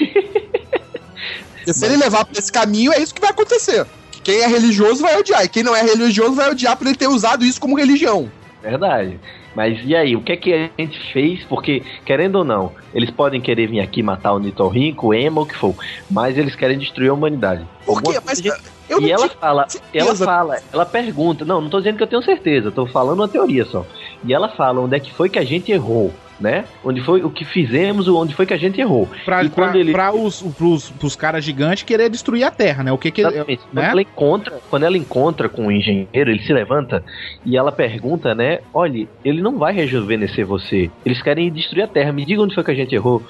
e 1.67 1.73
se 1.73 1.85
ele 1.85 1.97
levar 1.97 2.25
pra 2.25 2.37
esse 2.39 2.51
caminho, 2.51 2.93
é 2.93 2.99
isso 2.99 3.13
que 3.13 3.21
vai 3.21 3.31
acontecer. 3.31 3.85
Que 4.23 4.33
Quem 4.33 4.41
é 4.41 4.47
religioso 4.47 5.01
vai 5.01 5.19
odiar, 5.19 5.43
e 5.43 5.49
quem 5.49 5.63
não 5.63 5.75
é 5.75 5.81
religioso 5.81 6.35
vai 6.35 6.49
odiar 6.51 6.77
por 6.77 6.87
ele 6.87 6.95
ter 6.95 7.07
usado 7.07 7.43
isso 7.43 7.59
como 7.59 7.77
religião. 7.77 8.31
Verdade. 8.61 9.19
Mas 9.55 9.81
e 9.83 9.95
aí, 9.95 10.15
o 10.15 10.21
que 10.21 10.31
é 10.31 10.37
que 10.37 10.53
a 10.53 10.69
gente 10.77 11.11
fez? 11.11 11.43
Porque, 11.43 11.83
querendo 12.05 12.37
ou 12.37 12.43
não, 12.43 12.71
eles 12.93 13.09
podem 13.09 13.41
querer 13.41 13.67
vir 13.67 13.81
aqui 13.81 14.01
matar 14.01 14.33
o 14.33 14.39
Nitorrinco, 14.39 15.07
o 15.07 15.13
Emo, 15.13 15.41
o 15.41 15.45
que 15.45 15.55
for, 15.55 15.75
mas 16.09 16.37
eles 16.37 16.55
querem 16.55 16.77
destruir 16.77 17.09
a 17.09 17.13
humanidade. 17.13 17.65
Por 17.85 18.01
quê? 18.01 18.19
Mas 18.23 18.41
não 18.41 19.01
e 19.01 19.11
ela 19.11 19.29
fala, 19.29 19.61
ela 19.61 19.69
certeza. 19.69 20.25
fala, 20.25 20.59
ela 20.71 20.85
pergunta, 20.85 21.45
não, 21.45 21.61
não 21.61 21.69
tô 21.69 21.79
dizendo 21.79 21.97
que 21.97 22.03
eu 22.03 22.07
tenho 22.07 22.21
certeza, 22.21 22.71
tô 22.71 22.85
falando 22.85 23.19
uma 23.19 23.27
teoria 23.27 23.65
só. 23.65 23.85
E 24.23 24.33
ela 24.33 24.49
fala 24.49 24.81
onde 24.81 24.95
é 24.95 24.99
que 24.99 25.13
foi 25.13 25.29
que 25.29 25.39
a 25.39 25.45
gente 25.45 25.71
errou, 25.71 26.13
né? 26.41 26.65
Onde 26.83 26.99
foi 27.01 27.23
o 27.23 27.29
que 27.29 27.45
fizemos, 27.45 28.07
onde 28.07 28.33
foi 28.35 28.45
que 28.45 28.53
a 28.53 28.57
gente 28.57 28.81
errou. 28.81 29.07
Pra, 29.23 29.43
E 29.43 29.49
pra, 29.49 29.65
quando 29.65 29.75
ele- 29.77 29.91
pra 29.91 30.13
os, 30.13 30.41
pros, 30.41 30.89
pros 30.89 31.15
caras 31.15 31.43
gigantes 31.45 31.83
querer 31.83 32.09
destruir 32.09 32.43
a 32.43 32.51
Terra, 32.51 32.83
né? 32.83 32.91
O 32.91 32.97
que 32.97 33.11
que... 33.11 33.21
Exatamente. 33.21 33.61
Quando, 33.71 33.83
né? 33.83 33.89
ela 33.91 34.01
encontra, 34.01 34.59
quando 34.69 34.83
ela 34.83 34.97
encontra 34.97 35.47
com 35.47 35.67
o 35.67 35.71
engenheiro, 35.71 36.31
ele 36.31 36.41
se 36.41 36.51
levanta 36.51 37.03
e 37.45 37.55
ela 37.55 37.71
pergunta, 37.71 38.33
né? 38.33 38.59
Olha, 38.73 39.07
ele 39.23 39.41
não 39.41 39.57
vai 39.57 39.73
rejuvenescer 39.73 40.45
você. 40.45 40.89
Eles 41.05 41.21
querem 41.21 41.51
destruir 41.51 41.83
a 41.83 41.87
Terra. 41.87 42.11
Me 42.11 42.25
diga 42.25 42.41
onde 42.41 42.55
foi 42.55 42.63
que 42.63 42.71
a 42.71 42.75
gente 42.75 42.95
errou. 42.95 43.21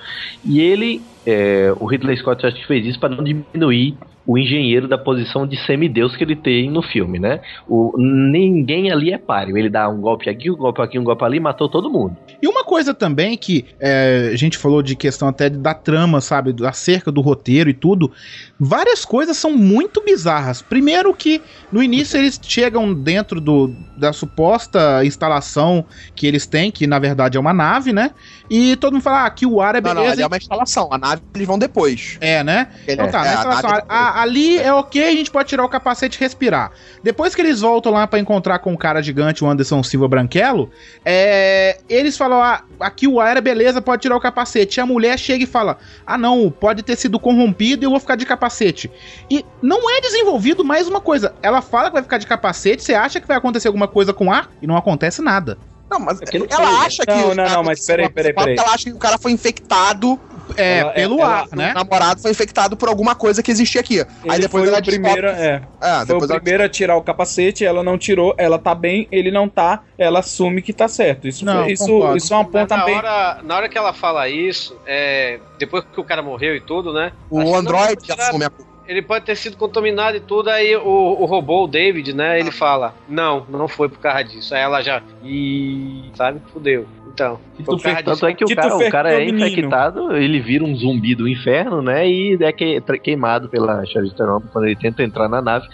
E 0.45 0.61
ele, 0.61 1.01
é, 1.25 1.73
o 1.79 1.85
Ridley 1.85 2.15
Scott, 2.17 2.45
acho 2.45 2.55
que 2.55 2.67
fez 2.67 2.85
isso 2.85 2.99
para 2.99 3.13
não 3.15 3.23
diminuir 3.23 3.95
o 4.26 4.38
engenheiro 4.38 4.88
da 4.88 4.98
posição 4.98 5.48
de 5.48 5.57
semideus 5.65 6.15
que 6.15 6.23
ele 6.23 6.35
tem 6.35 6.69
no 6.69 6.81
filme, 6.84 7.18
né? 7.19 7.39
O, 7.68 7.93
ninguém 7.98 8.91
ali 8.91 9.11
é 9.11 9.18
páreo. 9.18 9.57
Ele 9.57 9.69
dá 9.69 9.89
um 9.89 9.99
golpe 9.99 10.30
aqui, 10.30 10.49
um 10.52 10.56
golpe 10.56 10.81
aqui, 10.81 10.99
um 10.99 11.03
golpe 11.03 11.23
ali, 11.26 11.39
matou 11.39 11.68
todo 11.68 11.89
mundo. 11.89 12.15
E 12.41 12.48
uma 12.48 12.64
coisa 12.64 12.93
também 12.93 13.38
que 13.38 13.65
é, 13.80 14.30
a 14.31 14.35
gente 14.38 14.57
falou 14.57 14.81
de 14.84 14.95
questão 14.95 15.27
até 15.27 15.49
da 15.49 15.73
trama, 15.73 16.22
sabe? 16.22 16.53
Acerca 16.65 17.11
do 17.11 17.22
roteiro 17.22 17.69
e 17.69 17.73
tudo. 17.73 18.11
Várias 18.60 19.03
coisas 19.03 19.38
são 19.38 19.52
muito 19.57 20.03
bizarras. 20.03 20.61
Primeiro 20.61 21.14
que 21.14 21.41
no 21.72 21.81
início 21.81 22.18
eles 22.18 22.39
chegam 22.41 22.93
dentro 22.93 23.41
do, 23.41 23.73
da 23.98 24.14
suposta 24.14 25.03
instalação 25.03 25.84
que 26.15 26.27
eles 26.27 26.45
têm, 26.45 26.72
que 26.72 26.85
na 26.85 26.99
verdade 26.99 27.38
é 27.38 27.39
uma 27.39 27.53
nave, 27.53 27.91
né? 27.91 28.11
E 28.49 28.76
todo 28.76 28.93
mundo 28.93 29.02
fala 29.02 29.26
ah, 29.26 29.30
que 29.30 29.45
o 29.45 29.61
ar 29.61 29.76
é 29.76 29.81
Não, 29.81 29.89
beleza. 29.89 30.03
não, 30.06 30.11
ali 30.14 30.22
é 30.22 30.27
uma 30.27 30.38
instalação. 30.38 30.89
A 30.91 30.98
nave 30.98 31.22
eles 31.34 31.48
vão 31.48 31.57
depois. 31.57 32.18
É, 32.22 32.43
né? 32.43 32.68
Ele- 32.88 32.93
Então 33.02 33.10
tá, 33.10 33.22
é, 33.22 33.23
na 33.23 33.30
a 33.31 33.34
instalação, 33.35 33.69
nave- 33.72 33.85
a- 33.89 34.10
ali 34.15 34.57
é 34.57 34.73
ok, 34.73 35.03
a 35.03 35.11
gente 35.11 35.31
pode 35.31 35.49
tirar 35.49 35.63
o 35.63 35.69
capacete 35.69 36.17
e 36.17 36.19
respirar. 36.19 36.71
Depois 37.03 37.35
que 37.35 37.41
eles 37.41 37.61
voltam 37.61 37.91
lá 37.91 38.07
pra 38.07 38.19
encontrar 38.19 38.59
com 38.59 38.73
o 38.73 38.77
cara 38.77 39.01
gigante, 39.01 39.43
o 39.43 39.47
Anderson 39.47 39.83
Silva 39.83 40.07
Branquelo, 40.07 40.69
é, 41.05 41.79
eles 41.89 42.17
falam: 42.17 42.41
ah, 42.41 42.63
aqui 42.79 43.07
o 43.07 43.19
ar 43.19 43.38
é 43.38 43.41
beleza, 43.41 43.81
pode 43.81 44.01
tirar 44.01 44.15
o 44.15 44.19
capacete. 44.19 44.79
E 44.79 44.81
a 44.81 44.85
mulher 44.85 45.17
chega 45.17 45.43
e 45.43 45.47
fala: 45.47 45.77
ah, 46.05 46.17
não, 46.17 46.51
pode 46.51 46.83
ter 46.83 46.95
sido 46.95 47.19
corrompido 47.19 47.83
e 47.83 47.85
eu 47.85 47.91
vou 47.91 47.99
ficar 47.99 48.15
de 48.15 48.25
capacete. 48.25 48.91
E 49.29 49.45
não 49.61 49.89
é 49.89 50.01
desenvolvido 50.01 50.63
mais 50.63 50.88
uma 50.88 51.01
coisa. 51.01 51.33
Ela 51.41 51.61
fala 51.61 51.88
que 51.88 51.93
vai 51.93 52.03
ficar 52.03 52.17
de 52.17 52.27
capacete, 52.27 52.83
você 52.83 52.93
acha 52.93 53.19
que 53.19 53.27
vai 53.27 53.38
acontecer 53.38 53.67
alguma 53.67 53.88
coisa 53.88 54.13
com 54.13 54.27
o 54.27 54.31
ar 54.31 54.49
e 54.61 54.67
não 54.67 54.77
acontece 54.77 55.21
nada. 55.21 55.57
Não, 55.91 55.99
mas 55.99 56.21
Aquilo 56.21 56.47
ela 56.49 56.85
acha 56.85 57.05
que. 57.05 57.11
Não, 57.11 57.31
o 57.31 57.35
não, 57.35 57.43
cara 57.43 57.49
não, 57.49 57.63
mas 57.63 57.85
peraí, 57.85 58.09
peraí, 58.09 58.33
peraí. 58.33 58.55
Ela 58.57 58.73
acha 58.73 58.85
que 58.85 58.95
o 58.95 58.99
cara 58.99 59.17
foi 59.17 59.33
infectado 59.33 60.17
É, 60.57 60.79
Ela- 60.79 60.91
pelo 60.91 61.19
ela- 61.19 61.27
ar, 61.41 61.47
né? 61.55 61.71
O 61.71 61.73
namorado 61.75 62.21
foi 62.21 62.31
infectado 62.31 62.75
por 62.77 62.89
alguma 62.89 63.15
coisa 63.15 63.41
que 63.43 63.51
existia 63.51 63.81
aqui. 63.81 63.99
Aí 63.99 64.05
Ele 64.25 64.39
depois 64.41 64.63
foi 64.63 64.67
ela 64.69 64.81
descobre- 64.81 65.27
é. 65.27 65.61
Ah, 65.79 65.97
Foi 65.97 66.05
depois 66.07 66.29
o 66.29 66.33
ela- 66.33 66.41
primeiro 66.41 66.63
a 66.63 66.69
tirar 66.69 66.95
o 66.95 67.01
capacete, 67.01 67.65
ela 67.65 67.83
não 67.83 67.97
tirou, 67.97 68.33
ela 68.37 68.57
tá 68.59 68.73
bem, 68.75 69.07
ele 69.11 69.31
não 69.31 69.47
tá, 69.47 69.81
ela 69.97 70.19
assume 70.19 70.61
que 70.61 70.73
tá 70.73 70.87
certo. 70.87 71.27
Isso, 71.27 71.45
Não, 71.45 71.63
foi- 71.63 71.71
isso, 71.73 72.15
isso 72.15 72.33
é 72.33 72.37
uma 72.37 72.45
ponta 72.45 72.77
na, 72.77 72.85
bem. 72.85 72.95
hora, 72.97 73.39
na 73.43 73.55
hora 73.55 73.69
que 73.69 73.77
ela 73.77 73.93
fala 73.93 74.27
isso, 74.29 74.77
é, 74.85 75.39
depois 75.57 75.83
que 75.93 75.99
o 75.99 76.03
cara 76.03 76.21
morreu 76.21 76.55
e 76.55 76.61
tudo, 76.61 76.93
né? 76.93 77.11
O 77.29 77.55
Android 77.55 77.97
assume 78.11 78.45
a 78.45 78.49
culpa. 78.49 78.70
Ele 78.91 79.01
pode 79.01 79.23
ter 79.23 79.38
sido 79.38 79.55
contaminado 79.55 80.18
e 80.18 80.19
tudo, 80.19 80.49
aí 80.49 80.76
o, 80.76 80.81
o 80.84 81.26
robô, 81.26 81.63
o 81.63 81.68
David, 81.68 82.13
né? 82.13 82.38
Ele 82.38 82.51
fala: 82.51 82.93
Não, 83.07 83.45
não 83.49 83.65
foi 83.65 83.88
por 83.88 83.99
causa 83.99 84.22
disso. 84.22 84.53
Aí 84.53 84.59
ela 84.59 84.81
já. 84.81 85.01
E. 85.23 86.09
Sabe? 86.13 86.41
Fudeu. 86.51 86.85
Então. 87.07 87.39
Foi 87.63 87.77
por 87.77 87.81
causa 87.81 88.03
Tanto 88.03 88.26
é 88.26 88.34
que 88.34 88.43
o 88.43 88.53
cara, 88.53 88.76
o 88.76 88.89
cara 88.91 89.13
é 89.13 89.30
infectado, 89.30 90.15
ele 90.18 90.41
vira 90.41 90.65
um 90.65 90.76
zumbi 90.76 91.15
do 91.15 91.26
inferno, 91.26 91.81
né? 91.81 92.05
E 92.05 92.38
é 92.41 92.51
que- 92.51 92.81
queimado 93.01 93.47
pela 93.47 93.85
Charlize 93.85 94.13
Theron 94.13 94.41
quando 94.51 94.65
ele 94.65 94.76
tenta 94.76 95.03
entrar 95.03 95.30
na 95.30 95.41
nave. 95.41 95.68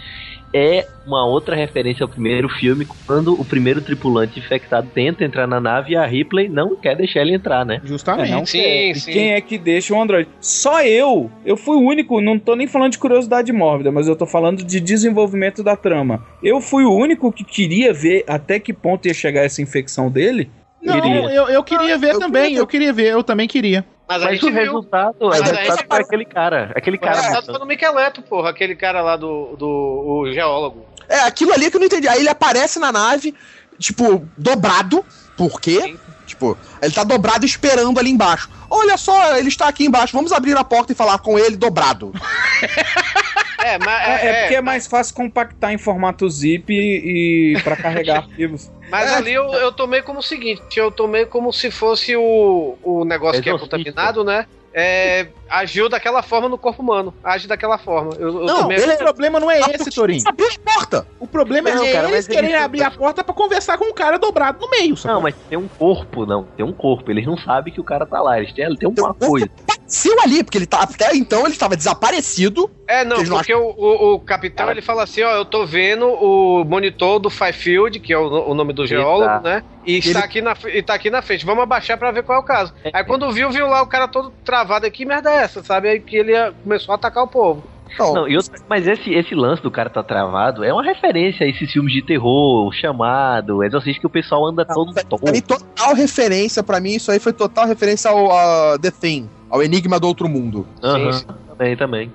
É 0.52 0.86
uma 1.06 1.26
outra 1.26 1.54
referência 1.54 2.02
ao 2.04 2.08
primeiro 2.08 2.48
filme, 2.48 2.86
quando 3.06 3.32
o 3.38 3.44
primeiro 3.44 3.80
tripulante 3.82 4.38
infectado 4.38 4.90
tenta 4.94 5.24
entrar 5.24 5.46
na 5.46 5.60
nave 5.60 5.92
e 5.92 5.96
a 5.96 6.04
Ripley 6.06 6.48
não 6.48 6.76
quer 6.76 6.96
deixar 6.96 7.20
ele 7.20 7.34
entrar, 7.34 7.64
né? 7.66 7.80
Justamente. 7.84 8.30
É, 8.30 8.34
não 8.34 8.46
Sim, 8.46 8.58
quer. 8.58 8.90
E 8.90 9.00
sim. 9.00 9.12
quem 9.12 9.32
é 9.32 9.40
que 9.40 9.58
deixa 9.58 9.94
o 9.94 10.00
Android? 10.00 10.28
Só 10.40 10.82
eu. 10.82 11.30
Eu 11.44 11.56
fui 11.56 11.76
o 11.76 11.80
único, 11.86 12.20
não 12.20 12.38
tô 12.38 12.54
nem 12.56 12.66
falando 12.66 12.92
de 12.92 12.98
curiosidade 12.98 13.52
mórbida, 13.52 13.90
mas 13.92 14.08
eu 14.08 14.16
tô 14.16 14.26
falando 14.26 14.62
de 14.64 14.80
desenvolvimento 14.80 15.62
da 15.62 15.76
trama. 15.76 16.24
Eu 16.42 16.60
fui 16.60 16.84
o 16.84 16.94
único 16.94 17.32
que 17.32 17.44
queria 17.44 17.92
ver 17.92 18.24
até 18.26 18.58
que 18.58 18.72
ponto 18.72 19.06
ia 19.06 19.14
chegar 19.14 19.42
essa 19.44 19.60
infecção 19.62 20.10
dele. 20.10 20.50
Não, 20.82 21.00
Queria. 21.00 21.24
eu, 21.34 21.48
eu 21.48 21.62
queria 21.64 21.98
ver 21.98 22.14
eu 22.14 22.18
também, 22.20 22.42
queria- 22.44 22.58
eu 22.60 22.66
queria 22.66 22.92
ver, 22.92 23.06
eu 23.12 23.22
também 23.24 23.48
queria. 23.48 23.84
Mas, 24.08 24.22
a 24.22 24.24
Mas 24.24 24.40
gente 24.40 24.46
o 24.46 24.54
resultado, 24.54 25.16
o 25.20 25.28
Mas 25.28 25.40
a 25.42 25.44
resultado 25.44 25.86
foi 25.86 26.00
aquele 26.00 26.24
cara. 26.24 26.72
Aquele 26.74 26.96
O 26.96 27.00
cara. 27.00 27.20
resultado 27.20 27.44
foi 27.44 27.58
no 27.58 27.66
Micheleto, 27.66 28.22
porra, 28.22 28.48
aquele 28.50 28.74
cara 28.74 29.02
lá 29.02 29.16
do, 29.16 29.54
do 29.56 29.66
o 29.66 30.32
geólogo. 30.32 30.86
É, 31.06 31.20
aquilo 31.20 31.52
ali 31.52 31.70
que 31.70 31.76
eu 31.76 31.80
não 31.80 31.86
entendi. 31.86 32.08
Aí 32.08 32.20
ele 32.20 32.28
aparece 32.28 32.78
na 32.78 32.90
nave, 32.90 33.34
tipo, 33.78 34.26
dobrado. 34.36 35.04
Por 35.36 35.60
quê? 35.60 35.80
Sim. 35.82 35.98
Tipo, 36.26 36.56
ele 36.82 36.92
tá 36.92 37.04
dobrado 37.04 37.44
esperando 37.44 37.98
ali 37.98 38.10
embaixo. 38.10 38.50
Olha 38.70 38.96
só, 38.96 39.36
ele 39.36 39.48
está 39.48 39.68
aqui 39.68 39.84
embaixo. 39.84 40.14
Vamos 40.14 40.32
abrir 40.32 40.56
a 40.56 40.64
porta 40.64 40.92
e 40.92 40.94
falar 40.94 41.18
com 41.18 41.38
ele 41.38 41.56
dobrado. 41.56 42.12
É, 43.58 43.78
mas, 43.78 44.08
É, 44.08 44.10
é, 44.10 44.30
é 44.30 44.40
porque 44.42 44.54
é 44.56 44.60
mais 44.62 44.86
fácil 44.86 45.14
compactar 45.14 45.72
em 45.72 45.78
formato 45.78 46.28
zip 46.28 46.72
e, 46.72 47.54
e 47.56 47.62
para 47.62 47.76
carregar 47.76 48.18
arquivos. 48.28 48.70
mas 48.90 49.10
é, 49.10 49.14
ali 49.16 49.32
eu, 49.32 49.44
eu 49.54 49.72
tomei 49.72 50.00
como 50.02 50.20
o 50.20 50.22
seguinte: 50.22 50.62
eu 50.78 50.90
tomei 50.90 51.26
como 51.26 51.52
se 51.52 51.70
fosse 51.70 52.16
o, 52.16 52.76
o 52.82 53.04
negócio 53.04 53.42
que 53.42 53.50
é 53.50 53.58
contaminado, 53.58 54.22
né? 54.24 54.46
É, 54.80 55.26
agiu 55.48 55.88
daquela 55.88 56.22
forma 56.22 56.48
no 56.48 56.58
corpo 56.58 56.82
humano. 56.82 57.12
Age 57.24 57.48
daquela 57.48 57.78
forma. 57.78 58.12
Eu, 58.16 58.40
eu 58.40 58.44
Não, 58.44 58.70
ele 58.70 58.92
O 58.92 58.98
problema 58.98 59.40
não 59.40 59.50
é 59.50 59.58
esse, 59.60 59.90
Torinho. 59.90 60.22
Abrir 60.26 60.46
a 60.46 60.72
porta. 60.72 61.06
O 61.18 61.26
problema 61.26 61.70
Não, 61.70 61.84
é 61.84 61.92
cara, 61.92 62.08
eles 62.10 62.28
ele- 62.28 62.54
abrir 62.54 62.82
a 62.82 62.90
porta 62.90 63.24
pra 63.24 63.34
conversar 63.34 63.76
com 63.78 63.86
o 63.86 63.94
cara 63.94 64.18
dobrado 64.18 64.60
no 64.60 64.70
meio, 64.70 64.96
só. 64.96 65.08
Não, 65.08 65.20
mas 65.22 65.34
tem 65.48 65.58
um 65.58 65.66
corpo, 65.66 66.24
não. 66.26 66.44
Tem 66.56 66.64
um 66.64 66.72
corpo. 66.72 67.10
Eles 67.10 67.26
não 67.26 67.36
sabem 67.36 67.72
que 67.72 67.80
o 67.80 67.84
cara 67.84 68.06
tá 68.06 68.20
lá. 68.20 68.38
Eles 68.38 68.52
têm, 68.52 68.72
tem 68.76 68.88
uma 68.88 69.14
coisa. 69.14 69.48
Apareceu 69.88 70.20
ali, 70.20 70.44
porque 70.44 70.58
ele 70.58 70.66
tá, 70.66 70.82
até 70.82 71.16
então 71.16 71.40
ele 71.40 71.52
estava 71.52 71.74
desaparecido. 71.74 72.70
É, 72.86 73.04
não, 73.04 73.22
não 73.22 73.36
porque 73.36 73.54
o, 73.54 73.74
o, 73.76 74.14
o 74.14 74.20
capitão 74.20 74.70
ele 74.70 74.82
fala 74.82 75.02
assim: 75.02 75.22
ó, 75.22 75.30
eu 75.32 75.44
tô 75.44 75.64
vendo 75.64 76.06
o 76.06 76.62
monitor 76.64 77.18
do 77.18 77.30
Fifield, 77.30 77.98
que 77.98 78.12
é 78.12 78.18
o, 78.18 78.50
o 78.50 78.54
nome 78.54 78.72
do 78.74 78.86
geólogo, 78.86 79.24
Exato. 79.24 79.44
né? 79.44 79.64
E 79.86 79.98
está 79.98 80.20
aqui, 80.20 80.42
na, 80.42 80.54
e 80.66 80.82
tá 80.82 80.94
aqui 80.94 81.10
na 81.10 81.22
frente. 81.22 81.46
Vamos 81.46 81.62
abaixar 81.62 81.96
pra 81.96 82.10
ver 82.10 82.22
qual 82.22 82.38
é 82.38 82.40
o 82.40 82.44
caso. 82.44 82.74
Aí 82.92 83.02
quando 83.04 83.30
viu, 83.32 83.50
viu 83.50 83.66
lá 83.66 83.80
o 83.82 83.86
cara 83.86 84.06
todo 84.06 84.30
travado 84.44 84.86
aqui, 84.86 85.06
merda 85.06 85.30
é 85.30 85.36
essa, 85.38 85.62
sabe? 85.64 85.88
Aí 85.88 86.00
que 86.00 86.16
ele 86.16 86.32
ia- 86.32 86.52
começou 86.62 86.92
a 86.92 86.96
atacar 86.96 87.24
o 87.24 87.28
povo. 87.28 87.64
Não, 87.98 88.28
e 88.28 88.38
mas 88.68 88.86
esse, 88.86 89.10
esse 89.14 89.34
lance 89.34 89.62
do 89.62 89.70
cara 89.70 89.88
tá 89.88 90.02
travado 90.02 90.62
é 90.62 90.70
uma 90.70 90.84
referência 90.84 91.46
a 91.46 91.48
esses 91.48 91.72
filmes 91.72 91.92
de 91.94 92.02
terror, 92.02 92.66
o 92.66 92.70
chamado, 92.72 93.64
exorcista 93.64 94.00
que 94.00 94.06
o 94.06 94.10
pessoal 94.10 94.46
anda 94.46 94.62
todo. 94.64 94.92
Pra 94.92 95.32
mim, 95.32 95.40
total 95.40 95.94
referência, 95.94 96.62
pra 96.62 96.80
mim, 96.80 96.96
isso 96.96 97.10
aí 97.10 97.18
foi 97.18 97.32
total 97.32 97.66
referência 97.66 98.10
ao 98.10 98.30
a 98.30 98.78
The 98.78 98.90
Thing, 98.90 99.28
ao 99.50 99.62
Enigma 99.62 99.98
do 99.98 100.06
Outro 100.06 100.28
Mundo. 100.28 100.66
Aham, 100.82 101.12
Sim, 101.12 101.26
também, 101.48 101.76
também. 101.76 102.12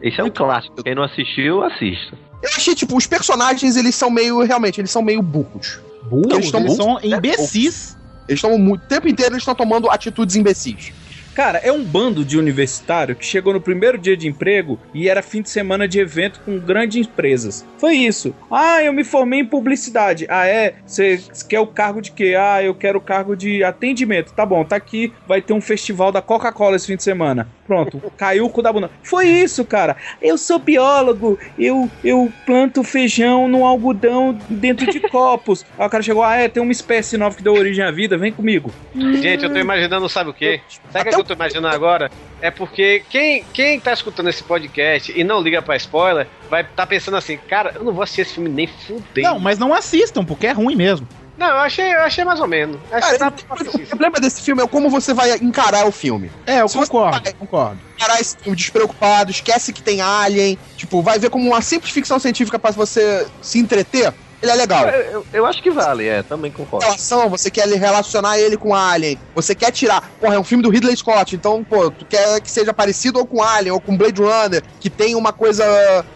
Esse 0.00 0.20
é 0.20 0.24
um 0.24 0.30
clássico. 0.30 0.82
Quem 0.82 0.94
não 0.94 1.02
assistiu, 1.02 1.62
assista. 1.62 2.16
Eu 2.42 2.50
achei, 2.56 2.74
tipo, 2.74 2.96
os 2.96 3.06
personagens, 3.06 3.76
eles 3.76 3.94
são 3.94 4.10
meio, 4.10 4.40
realmente, 4.42 4.80
eles 4.80 4.90
são 4.90 5.02
meio 5.02 5.22
burros. 5.22 5.80
Burros, 6.04 6.32
Eles 6.32 6.54
eles, 6.54 6.76
são 6.76 6.98
imbecis. 7.02 7.96
Eles 8.28 8.42
estão 8.42 8.56
muito, 8.58 8.84
o 8.84 8.86
tempo 8.86 9.08
inteiro 9.08 9.32
eles 9.32 9.42
estão 9.42 9.54
tomando 9.54 9.90
atitudes 9.90 10.36
imbecis. 10.36 10.92
Cara, 11.36 11.58
é 11.58 11.70
um 11.70 11.84
bando 11.84 12.24
de 12.24 12.38
universitário 12.38 13.14
que 13.14 13.22
chegou 13.22 13.52
no 13.52 13.60
primeiro 13.60 13.98
dia 13.98 14.16
de 14.16 14.26
emprego 14.26 14.78
e 14.94 15.06
era 15.06 15.20
fim 15.20 15.42
de 15.42 15.50
semana 15.50 15.86
de 15.86 16.00
evento 16.00 16.40
com 16.42 16.58
grandes 16.58 17.06
empresas. 17.06 17.62
Foi 17.76 17.92
isso. 17.92 18.34
Ah, 18.50 18.82
eu 18.82 18.90
me 18.90 19.04
formei 19.04 19.40
em 19.40 19.44
publicidade. 19.44 20.26
Ah, 20.30 20.46
é? 20.46 20.76
Você 20.86 21.20
quer 21.46 21.60
o 21.60 21.66
cargo 21.66 22.00
de 22.00 22.10
quê? 22.10 22.34
Ah, 22.40 22.62
eu 22.62 22.74
quero 22.74 22.96
o 22.96 23.02
cargo 23.02 23.36
de 23.36 23.62
atendimento. 23.62 24.32
Tá 24.32 24.46
bom, 24.46 24.64
tá 24.64 24.76
aqui. 24.76 25.12
Vai 25.28 25.42
ter 25.42 25.52
um 25.52 25.60
festival 25.60 26.10
da 26.10 26.22
Coca-Cola 26.22 26.74
esse 26.74 26.86
fim 26.86 26.96
de 26.96 27.02
semana. 27.02 27.46
Pronto, 27.66 28.00
caiu 28.16 28.46
o 28.46 28.50
cu 28.50 28.62
da 28.62 28.72
bunda. 28.72 28.90
Foi 29.02 29.28
isso, 29.28 29.62
cara. 29.62 29.94
Eu 30.22 30.38
sou 30.38 30.58
biólogo. 30.58 31.38
Eu, 31.58 31.90
eu 32.02 32.32
planto 32.46 32.82
feijão 32.82 33.46
no 33.46 33.66
algodão 33.66 34.38
dentro 34.48 34.90
de 34.90 35.00
copos. 35.00 35.66
Aí 35.78 35.86
o 35.86 35.90
cara 35.90 36.02
chegou, 36.02 36.22
ah, 36.22 36.36
é, 36.36 36.48
tem 36.48 36.62
uma 36.62 36.72
espécie 36.72 37.18
nova 37.18 37.36
que 37.36 37.42
deu 37.42 37.52
origem 37.52 37.84
à 37.84 37.90
vida. 37.90 38.16
Vem 38.16 38.32
comigo. 38.32 38.72
Gente, 38.94 39.44
eu 39.44 39.52
tô 39.52 39.58
imaginando, 39.58 40.08
sabe 40.08 40.30
o 40.30 40.34
quê? 40.34 40.62
Sabe 40.90 41.10
o 41.10 41.12
que 41.12 41.20
eu 41.20 41.25
tô 41.26 41.34
imaginando 41.34 41.74
agora? 41.74 42.10
É 42.40 42.50
porque 42.50 43.02
quem, 43.10 43.44
quem 43.52 43.80
tá 43.80 43.92
escutando 43.92 44.28
esse 44.28 44.42
podcast 44.42 45.12
e 45.14 45.24
não 45.24 45.40
liga 45.40 45.60
pra 45.62 45.76
spoiler, 45.76 46.26
vai 46.50 46.64
tá 46.64 46.86
pensando 46.86 47.16
assim, 47.16 47.36
cara, 47.48 47.72
eu 47.74 47.84
não 47.84 47.92
vou 47.92 48.02
assistir 48.02 48.22
esse 48.22 48.34
filme 48.34 48.48
nem 48.48 48.66
fudendo. 48.66 49.28
Não, 49.28 49.38
mas 49.38 49.58
não 49.58 49.72
assistam, 49.74 50.24
porque 50.24 50.46
é 50.46 50.52
ruim 50.52 50.76
mesmo. 50.76 51.06
Não, 51.36 51.48
eu 51.48 51.56
achei, 51.58 51.92
eu 51.94 52.00
achei 52.00 52.24
mais 52.24 52.40
ou 52.40 52.46
menos. 52.48 52.78
Cara, 52.90 53.18
dá 53.18 53.30
pra 53.30 53.56
o 53.62 53.86
problema 53.86 54.18
desse 54.18 54.40
filme 54.40 54.62
é 54.62 54.66
como 54.66 54.88
você 54.88 55.12
vai 55.12 55.32
encarar 55.34 55.86
o 55.86 55.92
filme. 55.92 56.30
É, 56.46 56.62
eu 56.62 56.68
Se 56.68 56.78
concordo, 56.78 57.20
vai- 57.22 57.32
concordo. 57.34 57.80
Encarar 57.94 58.18
esse 58.20 58.36
filme 58.40 58.56
despreocupado, 58.56 59.30
esquece 59.30 59.70
que 59.72 59.82
tem 59.82 60.00
alien, 60.00 60.58
tipo, 60.78 61.02
vai 61.02 61.18
ver 61.18 61.28
como 61.28 61.46
uma 61.46 61.60
simples 61.60 61.92
ficção 61.92 62.18
científica 62.18 62.58
pra 62.58 62.70
você 62.70 63.26
se 63.42 63.58
entreter, 63.58 64.14
ele 64.42 64.52
é 64.52 64.54
legal. 64.54 64.88
Eu, 64.88 65.00
eu- 65.12 65.26
eu 65.32 65.46
acho 65.46 65.62
que 65.62 65.70
vale, 65.70 66.06
é, 66.06 66.22
também 66.22 66.50
concordo. 66.50 66.84
relação, 66.84 67.28
você 67.28 67.50
quer 67.50 67.66
relacionar 67.68 68.38
ele 68.38 68.56
com 68.56 68.74
Alien, 68.74 69.18
você 69.34 69.54
quer 69.54 69.70
tirar. 69.70 70.00
Porra, 70.20 70.34
é 70.34 70.38
um 70.38 70.44
filme 70.44 70.62
do 70.62 70.70
Ridley 70.70 70.96
Scott, 70.96 71.34
então, 71.34 71.62
pô, 71.64 71.90
tu 71.90 72.04
quer 72.04 72.40
que 72.40 72.50
seja 72.50 72.72
parecido 72.72 73.18
ou 73.18 73.26
com 73.26 73.42
Alien, 73.42 73.72
ou 73.72 73.80
com 73.80 73.96
Blade 73.96 74.20
Runner, 74.20 74.62
que 74.80 74.90
tenha 74.90 75.16
uma 75.16 75.32
coisa 75.32 75.64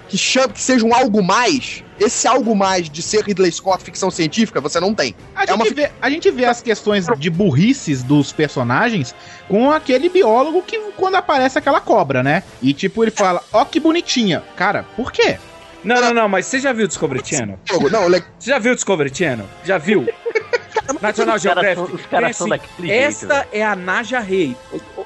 que 0.09 0.19
chame, 0.19 0.53
que 0.53 0.63
seja 0.63 0.85
um 0.85 0.95
algo 0.95 1.23
mais. 1.23 1.83
Esse 1.99 2.27
algo 2.27 2.57
mais 2.57 2.89
de 2.89 3.03
ser 3.03 3.23
Ridley 3.25 3.53
Scott 3.53 3.85
ficção 3.85 4.11
científica, 4.11 4.59
você 4.59 4.81
não 4.81 4.95
tem. 4.95 5.15
A, 5.37 5.43
É 5.43 5.47
gente 5.49 5.55
uma 5.57 5.65
vê, 5.75 5.91
a 6.01 6.09
gente 6.09 6.31
vê 6.31 6.47
as 6.47 6.63
questões 6.63 7.07
de 7.19 7.29
burrices 7.29 8.03
dos 8.03 8.33
personagens 8.33 9.15
com 9.49 9.71
aquele 9.71 10.09
biólogo 10.09 10.63
que 10.63 10.79
quando 10.97 11.17
aparece 11.17 11.59
aquela 11.59 11.79
cobra, 11.81 12.23
né? 12.23 12.43
E 12.63 12.73
tipo, 12.73 13.05
ele 13.05 13.11
fala, 13.11 13.43
ó 13.53 13.65
que 13.67 13.79
bonitinha. 13.79 14.43
Cara, 14.57 14.87
por 14.97 15.13
quê? 15.13 15.39
Não, 15.82 16.01
não, 16.01 16.12
não, 16.15 16.28
mas 16.28 16.47
você 16.47 16.59
já 16.59 16.73
viu 16.73 16.85
o 16.85 16.89
Discovery 16.89 17.23
Channel? 17.24 17.59
Não, 17.90 18.07
le- 18.09 18.23
Você 18.39 18.51
já 18.51 18.59
viu 18.59 18.73
o 18.73 18.74
Discovery 18.74 19.15
Channel? 19.15 19.47
Já 19.65 19.78
viu? 19.78 20.07
National 21.01 21.36
Os 21.36 21.43
caras 21.43 21.43
Geographic. 21.43 21.74
são- 21.74 21.94
os 21.94 22.07
caras 22.07 22.24
Tem 22.27 22.32
são 22.32 22.47
assim, 22.47 22.51
daquele 22.69 22.89
jeito, 22.89 23.02
Esta 23.07 23.47
é 23.52 23.65
a 23.65 23.77
Naja 23.77 24.19
Rei. 24.20 24.57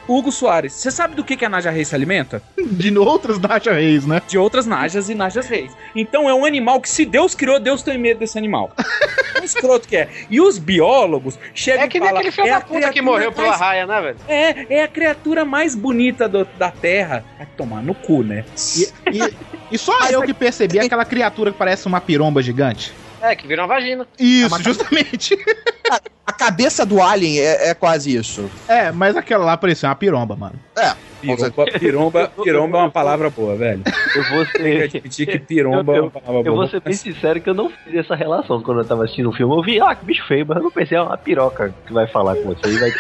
Hugo 0.07 0.31
Soares, 0.31 0.73
você 0.75 0.91
sabe 0.91 1.15
do 1.15 1.25
que, 1.25 1.37
que 1.37 1.45
a 1.45 1.49
Naja 1.49 1.71
Rei 1.71 1.85
se 1.85 1.95
alimenta? 1.95 2.43
De 2.59 2.97
outros 2.99 3.39
Naja 3.39 3.73
Reis, 3.73 4.05
né? 4.07 4.21
De 4.29 4.37
outras 4.37 4.67
Najas 4.67 5.09
e 5.09 5.15
Najas 5.15 5.47
Reis. 5.49 5.73
Então 5.97 6.29
é 6.29 6.35
um 6.35 6.45
animal 6.45 6.81
que, 6.81 6.89
se 6.91 7.05
Deus 7.07 7.35
criou, 7.35 7.59
Deus 7.59 7.83
tem 7.83 7.97
medo 7.97 8.21
desse 8.21 8.37
animal. 8.39 8.71
Um 9.41 9.45
escroto 9.45 9.87
que 9.87 9.95
é. 9.97 10.09
E 10.31 10.41
os 10.41 10.59
biólogos 10.59 11.39
chegam 11.53 11.83
É 11.85 11.89
que 11.89 11.99
e 11.99 12.01
nem 12.01 12.09
falam, 12.09 12.21
aquele 12.21 12.33
filho 12.35 12.47
"É 12.47 12.51
da 12.53 12.57
a 12.57 12.61
puta 12.63 12.91
que 12.91 13.03
morreu 13.03 13.31
pela 13.31 13.49
mais- 13.49 13.61
raia, 13.61 13.87
né, 13.87 14.01
velho? 14.01 14.17
É, 14.27 14.77
é 14.77 14.83
a 14.85 14.89
criatura 14.89 15.45
mais 15.45 15.75
bonita 15.75 16.27
do- 16.27 16.49
da 16.57 16.71
Terra. 16.71 17.23
Vai 17.37 17.47
tomar 17.55 17.83
no 17.83 17.95
cu, 17.95 18.23
né? 18.23 18.43
E, 18.75 18.85
e- 19.19 19.35
e 19.73 19.77
só 19.77 19.93
eu 20.09 20.23
que 20.23 20.33
percebi 20.33 20.79
aquela 20.81 21.05
criatura 21.05 21.53
que 21.53 21.59
parece 21.59 21.87
uma 21.87 22.01
piromba 22.01 22.41
gigante. 22.43 22.91
É, 23.25 23.35
que 23.35 23.47
vira 23.47 23.63
uma 23.63 23.69
vagina. 23.69 24.07
Isso, 24.19 24.63
justamente. 24.63 25.35
a 26.27 26.33
cabeça 26.33 26.85
do 26.85 27.03
Alien 27.03 27.41
é, 27.41 27.71
é 27.71 27.75
quase 27.75 28.15
isso. 28.15 28.51
É, 28.69 28.93
mas 28.93 29.17
aquela 29.17 29.47
lá 29.47 29.57
parecia 29.57 29.89
uma 29.89 29.95
piromba, 29.95 30.37
mano. 30.37 30.61
É. 30.77 30.93
Piromba, 31.23 31.65
piromba, 31.79 32.33
piromba 32.43 32.79
é 32.79 32.81
uma 32.83 32.91
palavra 32.91 33.31
boa, 33.31 33.57
velho. 33.57 33.83
Eu 34.15 34.25
vou 34.25 34.45
ser. 34.45 34.83
admitir 34.83 35.27
que 35.27 35.39
piromba 35.39 35.97
é 35.97 36.01
uma 36.03 36.11
palavra 36.11 36.41
Eu 36.41 36.53
boa. 36.53 36.57
vou 36.57 36.69
ser 36.69 36.81
bem 36.81 36.93
sincero 36.93 37.41
que 37.41 37.49
eu 37.49 37.55
não 37.55 37.71
fiz 37.71 37.95
essa 37.95 38.15
relação 38.15 38.61
quando 38.63 38.81
eu 38.81 38.85
tava 38.85 39.05
assistindo 39.05 39.31
o 39.31 39.33
filme. 39.33 39.55
Eu 39.57 39.63
vi, 39.63 39.81
ah, 39.81 39.95
que 39.95 40.05
bicho 40.05 40.27
feio, 40.29 40.45
mas 40.47 40.59
eu 40.59 40.65
não 40.65 40.71
pensei, 40.71 40.99
é 40.99 41.01
uma 41.01 41.17
piroca 41.17 41.75
que 41.87 41.95
vai 41.95 42.07
falar 42.07 42.37
com 42.37 42.43
você. 42.43 42.69
e 42.69 42.79
Vai... 42.79 42.93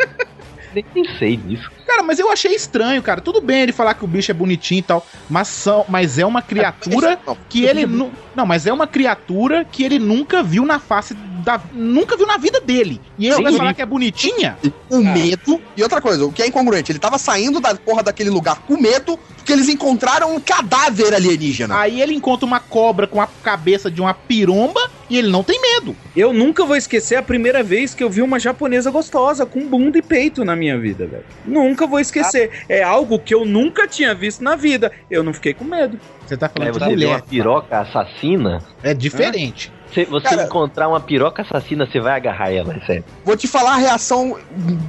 Nem 0.72 0.84
pensei 0.84 1.36
nisso. 1.36 1.70
Cara, 1.98 2.06
mas 2.06 2.20
eu 2.20 2.30
achei 2.30 2.54
estranho, 2.54 3.02
cara. 3.02 3.20
Tudo 3.20 3.40
bem 3.40 3.62
ele 3.62 3.72
falar 3.72 3.92
que 3.94 4.04
o 4.04 4.06
bicho 4.06 4.30
é 4.30 4.34
bonitinho 4.34 4.78
e 4.78 4.82
tal, 4.82 5.04
mas, 5.28 5.48
são, 5.48 5.84
mas 5.88 6.16
é 6.16 6.24
uma 6.24 6.40
criatura 6.40 7.18
Não, 7.26 7.36
que 7.48 7.64
ele 7.64 7.86
nu- 7.86 8.12
não, 8.36 8.46
mas 8.46 8.66
é 8.68 8.72
uma 8.72 8.86
criatura 8.86 9.64
que 9.64 9.82
ele 9.82 9.98
nunca 9.98 10.40
viu 10.42 10.64
na 10.64 10.78
face 10.78 11.12
da- 11.44 11.60
nunca 11.72 12.16
viu 12.16 12.26
na 12.26 12.36
vida 12.36 12.60
dele. 12.60 13.00
E 13.18 13.26
ele 13.26 13.42
vai 13.42 13.52
falar 13.52 13.74
que 13.74 13.82
é 13.82 13.86
bonitinha? 13.86 14.56
Com 14.88 15.02
medo. 15.02 15.60
E 15.76 15.82
outra 15.82 16.00
coisa, 16.00 16.24
o 16.24 16.30
que 16.32 16.40
é 16.42 16.46
incongruente, 16.46 16.92
ele 16.92 17.00
tava 17.00 17.18
saindo 17.18 17.58
da 17.58 17.74
porra 17.74 18.02
daquele 18.04 18.30
lugar 18.30 18.60
com 18.60 18.80
medo 18.80 19.18
porque 19.36 19.52
eles 19.52 19.68
encontraram 19.68 20.36
um 20.36 20.40
cadáver 20.40 21.14
alienígena. 21.14 21.78
Aí 21.78 22.00
ele 22.00 22.14
encontra 22.14 22.46
uma 22.46 22.60
cobra 22.60 23.06
com 23.06 23.20
a 23.20 23.26
cabeça 23.26 23.90
de 23.90 24.00
uma 24.00 24.12
piromba 24.12 24.80
e 25.08 25.16
ele 25.16 25.28
não 25.30 25.42
tem 25.42 25.58
medo. 25.60 25.96
Eu 26.14 26.34
nunca 26.34 26.64
vou 26.66 26.76
esquecer 26.76 27.16
a 27.16 27.22
primeira 27.22 27.62
vez 27.62 27.94
que 27.94 28.04
eu 28.04 28.10
vi 28.10 28.20
uma 28.20 28.38
japonesa 28.38 28.90
gostosa 28.90 29.46
com 29.46 29.66
bunda 29.66 29.96
e 29.98 30.02
peito 30.02 30.44
na 30.44 30.54
minha 30.54 30.78
vida, 30.78 31.06
velho. 31.06 31.24
Nunca 31.46 31.86
vou 31.88 32.00
esquecer. 32.00 32.50
É 32.68 32.82
algo 32.82 33.18
que 33.18 33.34
eu 33.34 33.44
nunca 33.44 33.86
tinha 33.88 34.14
visto 34.14 34.42
na 34.42 34.54
vida. 34.56 34.92
Eu 35.10 35.22
não 35.22 35.32
fiquei 35.32 35.54
com 35.54 35.64
medo. 35.64 35.98
Você 36.26 36.36
tá 36.36 36.48
falando 36.48 36.72
de 36.72 36.78
você 36.78 36.84
vê 36.84 37.04
uma 37.04 37.12
mulher. 37.12 37.22
piroca 37.22 37.80
assassina. 37.80 38.62
É 38.82 38.92
diferente. 38.94 39.72
Se 39.94 40.04
você 40.04 40.28
Cara- 40.28 40.44
encontrar 40.44 40.86
uma 40.88 41.00
piroca 41.00 41.40
assassina, 41.42 41.86
você 41.86 41.98
vai 41.98 42.14
agarrar 42.14 42.52
ela, 42.52 42.74
é 42.74 42.86
sério. 42.86 43.04
Vou 43.24 43.36
te 43.36 43.48
falar 43.48 43.72
a 43.72 43.76
reação 43.78 44.38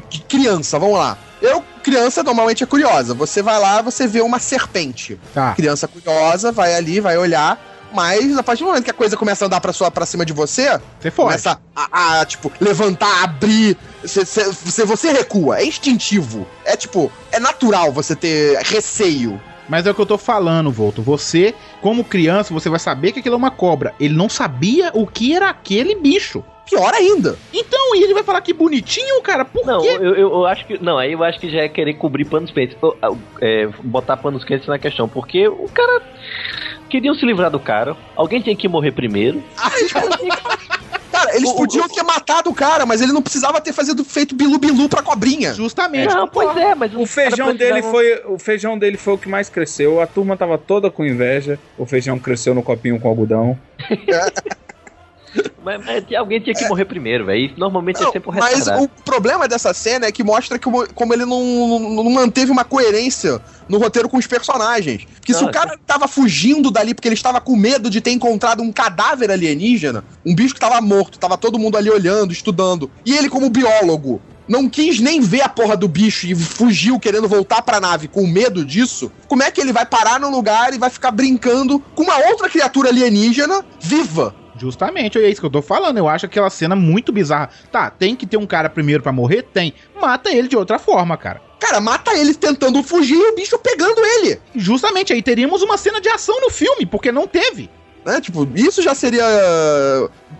de 0.09 0.19
criança, 0.23 0.77
vamos 0.77 0.97
lá. 0.97 1.17
Eu, 1.41 1.63
criança, 1.81 2.21
normalmente 2.21 2.63
é 2.63 2.67
curiosa. 2.67 3.13
Você 3.13 3.41
vai 3.41 3.57
lá, 3.57 3.81
você 3.81 4.05
vê 4.05 4.19
uma 4.19 4.39
serpente. 4.39 5.17
Tá. 5.34 5.53
Criança 5.55 5.88
curiosa, 5.88 6.51
vai 6.51 6.76
ali, 6.76 6.99
vai 6.99 7.17
olhar. 7.17 7.57
Mas 7.94 8.38
a 8.38 8.44
partir 8.44 8.64
do 8.64 8.68
momento 8.68 8.84
que 8.84 8.91
a 8.91 8.94
coisa 8.94 9.18
começa 9.18 9.45
a 9.45 9.48
andar 9.48 9.60
pra, 9.61 9.74
sua, 9.74 9.90
pra 9.90 10.06
cima 10.06 10.26
de 10.26 10.34
você, 10.34 10.80
Você 10.99 11.10
foge. 11.10 11.28
começa 11.28 11.60
a, 11.76 12.20
a, 12.22 12.26
tipo, 12.26 12.52
levantar, 12.61 13.24
abrir, 13.24 13.76
você, 14.03 14.24
você- 14.26 14.52
você, 14.52 14.86
você 14.86 15.11
recua. 15.11 15.60
É 15.60 15.66
instintivo. 15.66 16.48
É 16.66 16.76
tipo, 16.78 17.11
é 17.32 17.40
natural 17.40 17.91
você 17.91 18.16
ter 18.16 18.57
receio. 18.64 19.41
Mas 19.68 19.86
é 19.86 19.91
o 19.91 19.94
que 19.95 20.02
eu 20.02 20.06
tô 20.06 20.18
falando, 20.18 20.72
Volto. 20.72 21.02
Você, 21.02 21.53
como 21.82 22.03
criança, 22.03 22.52
você 22.53 22.70
vai 22.70 22.80
saber 22.80 23.11
que 23.11 23.20
aquilo 23.20 23.36
é 23.36 23.38
uma 23.38 23.52
cobra. 23.52 23.94
Ele 23.99 24.16
não 24.16 24.28
sabia 24.28 24.90
o 24.95 25.06
que 25.06 25.34
era 25.36 25.49
aquele 25.49 25.94
bicho. 25.95 26.44
Pior 26.68 26.94
ainda. 26.94 27.38
Então, 27.52 27.95
e 27.95 28.03
ele 28.03 28.14
vai 28.14 28.22
falar 28.24 28.41
que 28.41 28.53
bonitinho, 28.53 29.20
cara? 29.24 29.44
Por 29.44 29.66
Não, 29.66 29.82
quê? 29.82 29.88
eu, 29.88 30.03
eu, 30.03 30.16
eu 30.34 30.45
acho 30.45 30.66
que. 30.68 30.78
Não, 30.84 30.99
aí 30.99 31.14
eu 31.14 31.24
acho 31.24 31.40
que 31.40 31.49
já 31.52 31.61
é 31.61 31.68
querer 31.70 31.95
cobrir 31.95 32.26
panos 32.26 32.52
quentes. 32.52 32.78
Ah, 33.02 33.10
É, 33.41 33.68
botar 33.84 34.18
panos 34.18 34.44
quentes 34.44 34.68
na 34.68 34.78
questão. 34.78 35.07
Porque 35.10 35.48
o 35.48 35.68
cara. 35.74 36.02
Queriam 36.90 37.14
se 37.16 37.26
livrar 37.26 37.52
do 37.52 37.60
cara. 37.60 37.95
Alguém 38.16 38.41
tinha 38.41 38.56
que 38.56 38.68
morrer 38.68 38.91
primeiro. 38.91 39.44
Cara, 41.11 41.36
eles 41.36 41.49
O- 41.49 41.53
o- 41.53 41.57
podiam 41.57 41.88
ter 41.90 42.03
matado 42.03 42.49
o 42.49 42.53
cara, 42.53 42.86
mas 42.86 43.02
ele 43.02 43.11
não 43.11 43.22
precisava 43.22 43.60
ter 43.60 43.74
fazido, 43.74 44.06
feito 44.06 44.34
bilu-bilu 44.36 44.88
pra 44.88 45.02
cobrinha. 45.02 45.53
Justamente. 45.53 46.14
Não, 46.14 46.28
pois 46.28 46.56
é, 46.56 46.74
mas 46.76 46.94
O 46.95 47.06
feijão 47.06 47.53
dele 47.53 47.82
foi 47.82 48.22
o 48.26 48.38
feijão 48.40 48.78
dele 48.78 48.95
foi 48.95 49.14
o 49.16 49.18
que 49.18 49.28
mais 49.28 49.49
cresceu. 49.49 49.99
A 49.99 50.07
turma 50.07 50.38
tava 50.38 50.57
toda 50.57 50.90
com 50.90 51.03
inveja. 51.06 51.60
O 51.78 51.86
feijão 51.86 52.18
cresceu 52.20 52.53
no 52.56 52.64
copinho 52.64 52.99
com 52.99 53.10
algodão. 53.10 53.57
Mas, 55.64 55.85
mas 55.85 56.03
alguém 56.18 56.39
tinha 56.39 56.56
que 56.56 56.68
morrer 56.68 56.85
primeiro, 56.85 57.26
velho. 57.26 57.45
Isso 57.45 57.60
Normalmente 57.60 58.01
é 58.01 58.06
Não, 58.06 58.11
sempre 58.11 58.30
o 58.30 58.34
mas 58.34 58.68
o 58.68 58.88
problema 59.03 59.47
dessa 59.47 59.73
cena 59.73 60.06
é 60.06 60.11
que 60.11 60.23
mostra 60.23 60.57
como, 60.57 60.88
como 60.93 61.14
ele 61.14 61.26
não, 61.26 61.80
não 61.80 62.03
manteve 62.06 62.51
uma 62.51 62.64
coerência 62.64 63.41
no 63.68 63.77
roteiro 63.77 64.10
com 64.10 64.18
os 64.18 64.26
personagens. 64.26 65.06
Porque 65.15 65.34
se 65.34 65.43
o 65.43 65.51
cara 65.51 65.77
tava 65.85 66.07
fugindo 66.07 66.72
dali 66.72 66.93
porque 66.93 67.07
ele 67.07 67.15
estava 67.15 67.39
com 67.39 67.56
medo 67.56 67.89
de 67.89 68.01
ter 68.01 68.11
encontrado 68.11 68.64
um 68.64 68.72
cadáver 68.72 69.30
alienígena, 69.30 70.03
um 70.26 70.34
bicho 70.34 70.53
que 70.53 70.60
tava 70.60 70.81
morto, 70.81 71.19
tava 71.19 71.38
todo 71.38 71.60
mundo 71.60 71.77
ali 71.77 71.89
olhando, 71.89 72.31
estudando, 72.31 72.89
e 73.06 73.15
ele, 73.15 73.30
como 73.30 73.49
biólogo, 73.49 74.22
não 74.47 74.68
quis 74.68 74.99
nem 74.99 75.22
ver 75.22 75.41
a 75.41 75.49
porra 75.49 75.77
do 75.77 75.88
bicho 75.88 76.26
e 76.26 76.34
fugiu 76.34 76.99
querendo 76.99 77.27
voltar 77.27 77.61
pra 77.61 77.80
nave 77.80 78.07
com 78.07 78.26
medo 78.26 78.65
disso, 78.65 79.11
como 79.27 79.43
é 79.43 79.51
que 79.51 79.61
ele 79.61 79.72
vai 79.72 79.85
parar 79.85 80.19
no 80.19 80.31
lugar 80.31 80.73
e 80.73 80.80
vai 80.80 80.89
ficar 80.89 81.11
brincando 81.11 81.80
com 81.93 82.01
uma 82.01 82.18
outra 82.27 82.49
criatura 82.49 82.89
alienígena 82.89 83.64
viva? 83.80 84.34
Justamente, 84.60 85.18
é 85.18 85.30
isso 85.30 85.40
que 85.40 85.45
eu 85.48 85.52
tô 85.52 85.61
falando. 85.61 85.98
Eu 85.98 86.07
acho 86.07 86.26
aquela 86.26 86.49
cena 86.49 86.76
muito 86.76 87.11
bizarra. 87.11 87.49
Tá, 87.72 87.90
tem 87.90 88.15
que 88.15 88.26
ter 88.27 88.38
um 88.38 88.45
cara 88.45 88.69
primeiro 88.69 89.02
pra 89.02 89.11
morrer? 89.11 89.44
Tem. 89.44 89.73
Mata 89.99 90.30
ele 90.30 90.48
de 90.48 90.57
outra 90.57 90.77
forma, 90.77 91.15
cara. 91.18 91.41
Cara, 91.60 91.80
mata 91.81 92.15
ele 92.18 92.34
tentando 92.34 92.81
fugir 92.84 93.15
e 93.18 93.31
o 93.31 93.36
bicho 93.36 93.57
pegando 93.60 93.99
ele. 94.03 94.40
Justamente, 94.56 95.11
aí 95.14 95.22
teríamos 95.22 95.61
uma 95.61 95.77
cena 95.77 95.99
de 95.99 96.10
ação 96.10 96.40
no 96.41 96.49
filme, 96.49 96.86
porque 96.86 97.11
não 97.11 97.27
teve. 97.27 97.69
né? 98.06 98.22
Tipo, 98.22 98.48
isso 98.56 98.81
já 98.81 98.95
seria. 98.95 99.23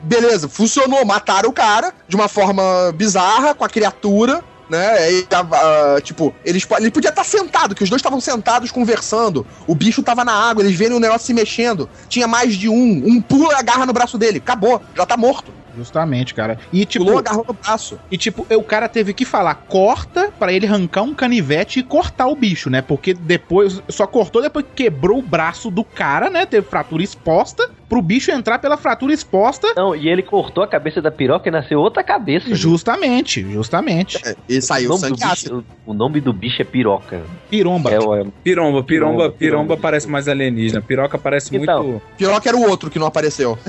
Beleza, 0.04 0.48
funcionou. 0.48 1.04
Mataram 1.06 1.50
o 1.50 1.54
cara 1.54 1.94
de 2.08 2.16
uma 2.16 2.28
forma 2.28 2.64
bizarra 2.96 3.54
com 3.54 3.66
a 3.66 3.70
criatura. 3.70 4.44
Né? 4.70 5.12
E, 5.12 5.28
ah, 5.32 5.48
ah, 5.52 6.02
tipo, 6.02 6.34
eles, 6.46 6.66
ele 6.78 6.92
podia 6.92 7.10
estar 7.10 7.24
sentado, 7.24 7.74
que 7.74 7.84
os 7.84 7.90
dois 7.90 8.00
estavam 8.00 8.22
sentados 8.22 8.72
conversando. 8.72 9.46
O 9.66 9.74
bicho 9.74 10.04
tava 10.04 10.24
na 10.24 10.34
água, 10.34 10.64
eles 10.64 10.76
verem 10.76 10.96
o 10.96 11.00
negócio 11.00 11.26
se 11.26 11.34
mexendo. 11.34 11.90
Tinha 12.08 12.28
mais 12.28 12.56
de 12.56 12.70
um. 12.70 13.04
Um 13.06 13.22
pula 13.22 13.54
e 13.54 13.56
agarra 13.56 13.86
no 13.86 13.94
braço 13.94 14.18
dele. 14.18 14.38
Acabou, 14.38 14.82
já 14.96 15.06
tá 15.06 15.18
morto. 15.18 15.52
Justamente, 15.76 16.34
cara. 16.34 16.60
E 16.74 16.86
tipo, 16.86 17.06
Pulou, 17.06 17.20
agarrou 17.20 17.46
no 17.48 17.54
braço. 17.54 18.00
e 18.12 18.18
tipo, 18.18 18.46
o 18.50 18.64
cara 18.64 18.90
teve 18.90 19.14
que 19.14 19.24
falar, 19.24 19.56
corta 19.56 20.32
pra 20.38 20.52
ele 20.52 20.68
arrancar 20.68 21.04
um 21.04 21.14
canivete 21.14 21.80
e 21.80 21.84
cortar 21.84 22.28
o 22.28 22.36
bicho, 22.36 22.70
né? 22.70 22.82
Porque 22.82 23.14
depois, 23.14 23.82
só 23.88 24.06
cortou 24.06 24.42
depois 24.42 24.66
que 24.66 24.84
quebrou 24.84 25.20
o 25.20 25.24
braço 25.24 25.72
do 25.72 25.84
cara, 25.84 26.30
né? 26.30 26.46
Teve 26.46 26.68
fratura 26.68 27.02
exposta, 27.02 27.70
pro 27.90 28.02
bicho 28.02 28.30
entrar 28.32 28.60
pela 28.60 28.78
fratura 28.78 29.12
exposta. 29.12 29.74
Não, 29.76 29.96
e 29.96 30.08
ele 30.08 30.22
cortou 30.22 30.64
a 30.64 30.68
cabeça 30.68 31.02
da 31.02 31.10
piroca 31.12 31.50
e 31.50 31.52
nasceu 31.52 31.80
outra 31.80 32.04
cabeça. 32.04 32.54
Justamente, 32.54 33.42
justamente. 33.52 34.18
É, 34.24 34.36
e 34.48 34.60
o, 34.60 34.62
saiu 34.62 34.90
do 34.92 34.98
sangue 34.98 35.24
ácido. 35.24 35.58
bicho, 35.62 35.66
o 35.88 35.94
nome 35.94 36.22
do 36.22 36.32
bicho 36.32 36.62
é 36.62 36.66
piroca. 36.66 37.22
Piromba. 37.50 37.90
É, 37.92 38.00
o- 38.00 38.16
é, 38.16 38.24
Piromba, 38.24 38.32
piromba, 38.44 38.84
Piromba, 38.84 38.84
piromba 38.84 39.32
piromba. 39.32 39.78
parece 39.78 40.08
mais 40.08 40.28
alienígena. 40.28 40.82
Piroca 40.82 41.18
parece 41.18 41.56
Então. 41.56 41.84
muito. 41.84 42.02
Que 42.16 42.48
era 42.48 42.56
o 42.58 42.70
outro 42.70 42.90
que 42.92 43.00
não 43.00 43.08
apareceu. 43.08 43.58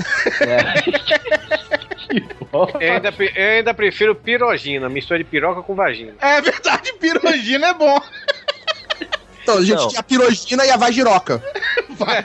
Eu 2.53 2.67
ainda, 2.93 3.13
eu 3.17 3.49
ainda 3.57 3.73
prefiro 3.73 4.13
pirogina, 4.13 4.89
mistura 4.89 5.17
de 5.19 5.23
piroca 5.23 5.61
com 5.61 5.73
vagina. 5.73 6.11
É 6.19 6.41
verdade, 6.41 6.91
pirogina 6.99 7.67
é 7.67 7.73
bom. 7.73 8.01
Então, 9.41 9.57
a 9.57 9.61
gente 9.61 9.77
Não. 9.77 9.87
tinha 9.87 10.01
a 10.01 10.03
pirogina 10.03 10.65
e 10.65 10.69
a 10.69 10.75
vagiroca. 10.77 11.41
Vai, 11.97 12.21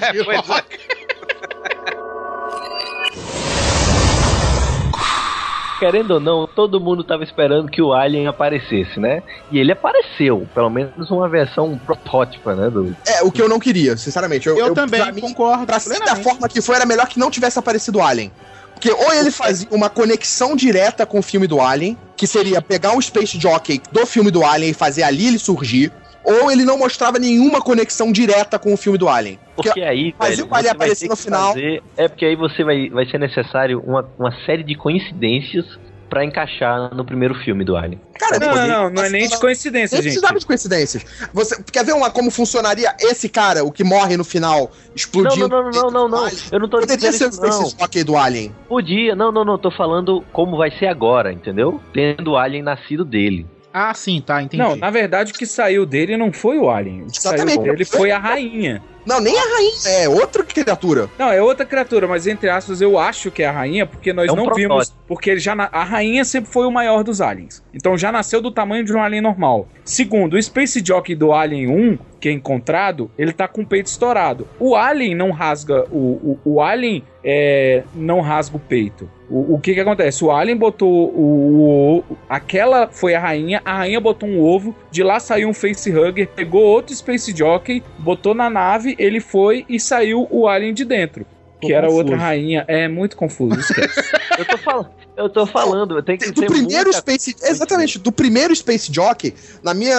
Querendo 5.78 6.12
ou 6.12 6.20
não, 6.20 6.46
todo 6.46 6.80
mundo 6.80 7.04
tava 7.04 7.22
esperando 7.22 7.70
que 7.70 7.82
o 7.82 7.92
Alien 7.92 8.26
aparecesse, 8.26 8.98
né? 8.98 9.22
E 9.50 9.58
ele 9.58 9.72
apareceu, 9.72 10.46
pelo 10.54 10.70
menos 10.70 11.10
uma 11.10 11.28
versão 11.28 11.78
protótipa, 11.84 12.54
né? 12.54 12.70
Do... 12.70 12.96
É, 13.06 13.22
o 13.22 13.30
que 13.30 13.42
eu 13.42 13.48
não 13.48 13.58
queria, 13.58 13.96
sinceramente. 13.96 14.48
Eu, 14.48 14.72
também 14.72 15.02
pra 15.02 15.12
mim, 15.12 15.20
concordo. 15.20 15.66
Pra 15.66 15.78
ser 15.78 16.00
da 16.00 16.16
forma 16.16 16.48
que 16.48 16.62
foi, 16.62 16.76
era 16.76 16.86
melhor 16.86 17.06
que 17.06 17.18
não 17.18 17.30
tivesse 17.30 17.58
aparecido 17.58 17.98
o 17.98 18.02
Alien. 18.02 18.32
Porque 18.72 18.90
ou 18.90 19.12
ele 19.12 19.30
fazia 19.30 19.68
uma 19.70 19.88
conexão 19.88 20.54
direta 20.54 21.06
com 21.06 21.18
o 21.18 21.22
filme 21.22 21.46
do 21.46 21.60
Alien, 21.60 21.96
que 22.16 22.26
seria 22.26 22.60
pegar 22.60 22.92
um 22.92 23.00
Space 23.00 23.38
Jockey 23.38 23.80
do 23.90 24.06
filme 24.06 24.30
do 24.30 24.44
Alien 24.44 24.70
e 24.70 24.74
fazer 24.74 25.02
ali 25.02 25.28
ele 25.28 25.38
surgir, 25.38 25.92
ou 26.24 26.50
ele 26.50 26.64
não 26.64 26.78
mostrava 26.78 27.18
nenhuma 27.18 27.60
conexão 27.60 28.12
direta 28.12 28.58
com 28.58 28.74
o 28.74 28.76
filme 28.76 28.98
do 28.98 29.08
Alien. 29.08 29.38
Porque 29.56 29.80
aí, 29.80 30.14
Mas 30.18 30.36
velho, 30.36 30.48
você 30.48 30.74
vai 30.74 30.90
ter 30.94 31.08
no 31.08 31.16
que 31.16 31.22
final. 31.22 31.48
fazer- 31.52 31.82
É 31.96 32.08
porque 32.08 32.24
aí 32.26 32.36
você 32.36 32.62
vai, 32.62 32.88
vai 32.90 33.06
ser 33.06 33.18
necessário 33.18 33.80
uma, 33.84 34.08
uma 34.18 34.32
série 34.44 34.62
de 34.62 34.74
coincidências 34.74 35.64
pra 36.08 36.24
encaixar 36.24 36.94
no 36.94 37.04
primeiro 37.04 37.34
filme 37.34 37.64
do 37.64 37.76
Alien. 37.76 38.00
Cara, 38.16 38.38
Não, 38.38 38.48
pô, 38.50 38.54
não, 38.54 38.90
não 38.90 39.02
é 39.02 39.10
nem 39.10 39.26
de 39.28 39.36
coincidência, 39.40 39.96
Nem 39.96 40.02
gente. 40.04 40.12
precisava 40.12 40.38
de 40.38 40.46
coincidências. 40.46 41.04
Você 41.32 41.60
quer 41.72 41.84
ver 41.84 41.94
uma, 41.94 42.10
como 42.10 42.30
funcionaria 42.30 42.94
esse 43.00 43.28
cara, 43.28 43.64
o 43.64 43.72
que 43.72 43.82
morre 43.82 44.16
no 44.16 44.22
final, 44.24 44.70
Não, 44.86 44.94
explodindo? 44.94 45.48
não, 45.48 45.64
não, 45.64 45.70
não, 45.72 45.90
não, 45.90 46.08
não. 46.08 46.28
Eu 46.52 46.60
não 46.60 46.68
tô 46.68 46.78
Poderia 46.78 47.10
dizendo 47.10 47.32
ser 47.34 47.40
o 47.46 47.48
não. 47.48 47.70
Jockey 47.70 48.04
do 48.04 48.16
Alien. 48.16 48.54
Podia, 48.68 49.16
não, 49.16 49.32
não, 49.32 49.44
não. 49.44 49.58
Tô 49.58 49.70
falando 49.72 50.24
como 50.32 50.56
vai 50.56 50.70
ser 50.78 50.86
agora, 50.86 51.32
entendeu? 51.32 51.80
Tendo 51.92 52.32
o 52.32 52.36
Alien 52.36 52.62
nascido 52.62 53.04
dele. 53.04 53.44
Ah, 53.78 53.92
sim, 53.92 54.22
tá, 54.24 54.40
entendi. 54.42 54.62
Não, 54.62 54.74
na 54.74 54.88
verdade, 54.88 55.32
o 55.32 55.34
que 55.34 55.44
saiu 55.44 55.84
dele 55.84 56.16
não 56.16 56.32
foi 56.32 56.56
o 56.58 56.70
Alien. 56.70 57.02
O 57.02 57.06
que 57.10 57.18
Exatamente. 57.18 57.56
saiu 57.56 57.62
dele 57.72 57.84
foi 57.84 58.10
a 58.10 58.18
rainha. 58.18 58.82
Não, 59.04 59.20
nem 59.20 59.38
a 59.38 59.42
rainha, 59.42 59.72
é 60.02 60.08
outra 60.08 60.42
criatura. 60.42 61.08
Não, 61.18 61.30
é 61.30 61.40
outra 61.40 61.64
criatura, 61.66 62.08
mas 62.08 62.26
entre 62.26 62.48
aspas 62.48 62.80
eu 62.80 62.98
acho 62.98 63.30
que 63.30 63.42
é 63.42 63.46
a 63.46 63.52
rainha, 63.52 63.86
porque 63.86 64.12
nós 64.14 64.28
É 64.28 64.32
um 64.32 64.36
não 64.36 64.44
protótipo. 64.46 64.72
vimos. 64.72 64.94
Porque 65.06 65.30
ele 65.30 65.38
já 65.40 65.54
na- 65.54 65.68
a 65.70 65.84
rainha 65.84 66.24
sempre 66.24 66.50
foi 66.50 66.66
o 66.66 66.70
maior 66.72 67.04
dos 67.04 67.20
aliens. 67.20 67.62
Então 67.74 67.96
já 67.98 68.10
nasceu 68.10 68.40
do 68.40 68.50
tamanho 68.50 68.82
de 68.82 68.92
um 68.94 69.00
alien 69.00 69.20
normal. 69.20 69.68
Segundo, 69.84 70.34
o 70.34 70.42
Space 70.42 70.82
Jockey 70.84 71.14
do 71.14 71.32
Alien 71.32 71.68
1, 71.68 71.98
que 72.18 72.30
é 72.30 72.32
encontrado, 72.32 73.08
ele 73.18 73.32
tá 73.32 73.46
com 73.46 73.60
o 73.60 73.66
peito 73.66 73.86
estourado. 73.86 74.48
O 74.58 74.74
Alien 74.74 75.14
não 75.14 75.30
rasga. 75.30 75.84
O, 75.92 76.38
o, 76.44 76.54
o 76.56 76.60
Alien 76.62 77.04
é, 77.22 77.84
não 77.94 78.20
rasga 78.20 78.56
o 78.56 78.60
peito. 78.60 79.08
O, 79.28 79.54
o 79.54 79.58
que 79.60 79.74
que 79.74 79.80
acontece? 79.80 80.24
O 80.24 80.30
Alien 80.30 80.56
botou 80.56 80.88
o, 81.14 81.98
o- 82.10 82.16
Aquela 82.28 82.88
foi 82.92 83.14
a 83.14 83.20
rainha, 83.20 83.60
a 83.64 83.78
rainha 83.78 84.00
botou 84.00 84.28
um 84.28 84.40
ovo, 84.40 84.74
de 84.90 85.02
lá 85.02 85.18
saiu 85.18 85.48
um 85.48 85.54
facehugger, 85.54 86.28
pegou 86.28 86.62
outro 86.62 86.94
Space 86.94 87.36
Jockey, 87.36 87.82
botou 87.98 88.34
na 88.34 88.48
nave, 88.48 88.94
ele 88.98 89.18
foi 89.20 89.64
e 89.68 89.80
saiu 89.80 90.26
o 90.30 90.46
Alien 90.46 90.72
de 90.74 90.84
dentro. 90.84 91.26
Tô 91.60 91.68
que 91.68 91.72
era 91.72 91.86
confuso. 91.86 92.02
outra 92.04 92.16
rainha. 92.18 92.64
É 92.68 92.86
muito 92.86 93.16
confuso. 93.16 93.58
esquece. 93.58 94.12
Eu 94.38 94.44
tô 94.44 94.58
falando, 94.58 94.88
eu 95.16 95.28
tô 95.30 95.46
falando, 95.46 96.02
tem 96.02 96.18
que 96.18 96.30
Do 96.30 96.42
ter 96.42 96.46
primeiro 96.46 96.84
muita 96.90 96.98
Space. 96.98 97.34
Exatamente, 97.42 97.98
do 97.98 98.12
primeiro 98.12 98.54
Space 98.54 98.92
Jockey, 98.92 99.32
na 99.62 99.72
minha 99.72 99.96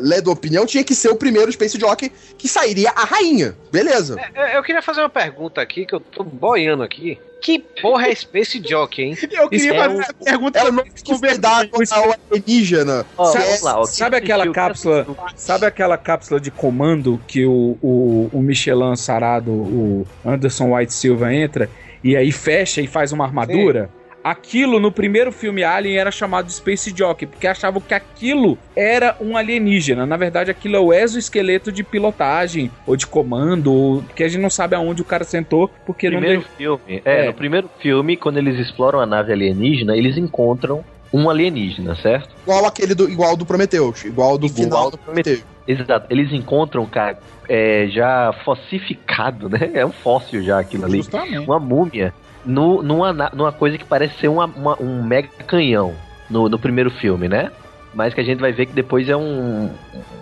lê 0.00 0.20
da 0.20 0.30
opinião, 0.30 0.64
tinha 0.66 0.84
que 0.84 0.94
ser 0.94 1.08
o 1.08 1.16
primeiro 1.16 1.50
Space 1.52 1.78
Jockey 1.78 2.12
que 2.36 2.48
sairia 2.48 2.90
a 2.90 3.04
rainha. 3.04 3.54
Beleza. 3.72 4.16
Eu, 4.34 4.42
eu 4.42 4.62
queria 4.62 4.82
fazer 4.82 5.00
uma 5.00 5.08
pergunta 5.08 5.60
aqui, 5.60 5.84
que 5.86 5.94
eu 5.94 6.00
tô 6.00 6.22
boiando 6.24 6.82
aqui. 6.82 7.18
Que 7.40 7.60
porra 7.80 8.08
é 8.08 8.14
Space 8.14 8.60
Jockey, 8.64 9.02
hein? 9.02 9.18
Eu 9.30 9.48
queria 9.48 9.72
é 9.72 9.78
fazer 9.78 9.94
um- 9.94 10.00
essa 10.00 10.12
pergunta 10.14 10.58
É 10.58 10.64
o 10.64 10.72
nome 10.72 10.90
que 10.90 11.18
foi 11.18 11.38
dado 11.38 11.70
ao 11.92 12.12
alienígena. 12.32 13.06
É- 13.36 13.62
lá, 13.62 13.84
Sabe 13.86 14.16
que 14.20 14.24
aquela 14.32 14.52
cápsula, 14.52 15.06
sabe 15.36 15.66
aquela 15.66 15.96
cápsula 15.96 16.40
de 16.40 16.50
comando 16.50 17.20
que 17.28 17.46
o, 17.46 17.78
o, 17.80 18.28
o 18.32 18.42
Michelin 18.42 18.96
Sarado, 18.96 19.52
o 19.52 20.06
Anderson 20.26 20.74
White 20.74 20.92
Silva 20.92 21.32
entra 21.32 21.70
e 22.02 22.16
aí 22.16 22.32
fecha 22.32 22.80
e 22.80 22.88
faz 22.88 23.12
uma 23.12 23.24
armadura? 23.24 23.88
Aquilo 24.22 24.80
no 24.80 24.90
primeiro 24.92 25.30
filme 25.32 25.62
Alien 25.64 25.96
era 25.98 26.10
chamado 26.10 26.46
de 26.46 26.52
Space 26.52 26.92
Jockey, 26.96 27.26
porque 27.26 27.46
achavam 27.46 27.80
que 27.80 27.94
aquilo 27.94 28.58
era 28.76 29.16
um 29.20 29.36
alienígena. 29.36 30.04
Na 30.04 30.16
verdade, 30.16 30.50
aquilo 30.50 30.76
é 30.76 30.80
o 30.80 30.92
exoesqueleto 30.92 31.70
de 31.72 31.82
pilotagem 31.84 32.70
ou 32.86 32.96
de 32.96 33.06
comando, 33.06 33.72
ou, 33.72 34.02
que 34.14 34.22
a 34.24 34.28
gente 34.28 34.40
não 34.42 34.50
sabe 34.50 34.74
aonde 34.74 35.00
o 35.02 35.04
cara 35.04 35.24
sentou, 35.24 35.70
porque 35.86 36.10
não 36.10 36.18
primeiro 36.18 36.44
deu- 36.58 36.78
filme. 36.78 37.02
É, 37.04 37.24
É. 37.24 37.26
no 37.26 37.34
primeiro 37.34 37.70
filme, 37.80 38.16
quando 38.16 38.38
eles 38.38 38.58
exploram 38.58 39.00
a 39.00 39.06
nave 39.06 39.32
alienígena, 39.32 39.96
eles 39.96 40.16
encontram 40.18 40.84
um 41.12 41.30
alienígena, 41.30 41.94
certo? 41.96 42.28
igual 42.42 42.66
aquele 42.66 42.94
do, 42.94 43.08
igual 43.08 43.34
do 43.36 43.46
Prometheus, 43.46 44.04
igual 44.04 44.36
do 44.36 44.46
Igual 44.46 44.64
final 44.64 44.84
do 44.90 44.96
do 44.96 44.98
Prometheus. 44.98 45.42
Exato. 45.66 46.06
Eles 46.10 46.32
encontram, 46.32 46.84
cara, 46.86 47.18
é, 47.48 47.86
já 47.88 48.34
fossificado, 48.44 49.48
né? 49.48 49.70
É 49.74 49.86
um 49.86 49.92
fóssil 49.92 50.42
já 50.42 50.58
aquilo 50.58 50.84
ali. 50.84 50.98
Justamente. 50.98 51.38
Uma 51.46 51.58
múmia 51.58 52.12
no, 52.48 52.82
numa, 52.82 53.12
numa 53.12 53.52
coisa 53.52 53.76
que 53.78 53.84
parece 53.84 54.18
ser 54.18 54.28
uma, 54.28 54.46
uma- 54.46 54.82
um 54.82 55.02
mega 55.02 55.28
canhão 55.46 55.94
no, 56.30 56.48
no 56.48 56.58
primeiro 56.58 56.90
filme, 56.90 57.28
né? 57.28 57.50
Mas 57.94 58.12
que 58.14 58.20
a 58.20 58.24
gente 58.24 58.38
vai 58.38 58.52
ver 58.52 58.66
que 58.66 58.72
depois 58.74 59.08
é 59.08 59.16
um, 59.16 59.70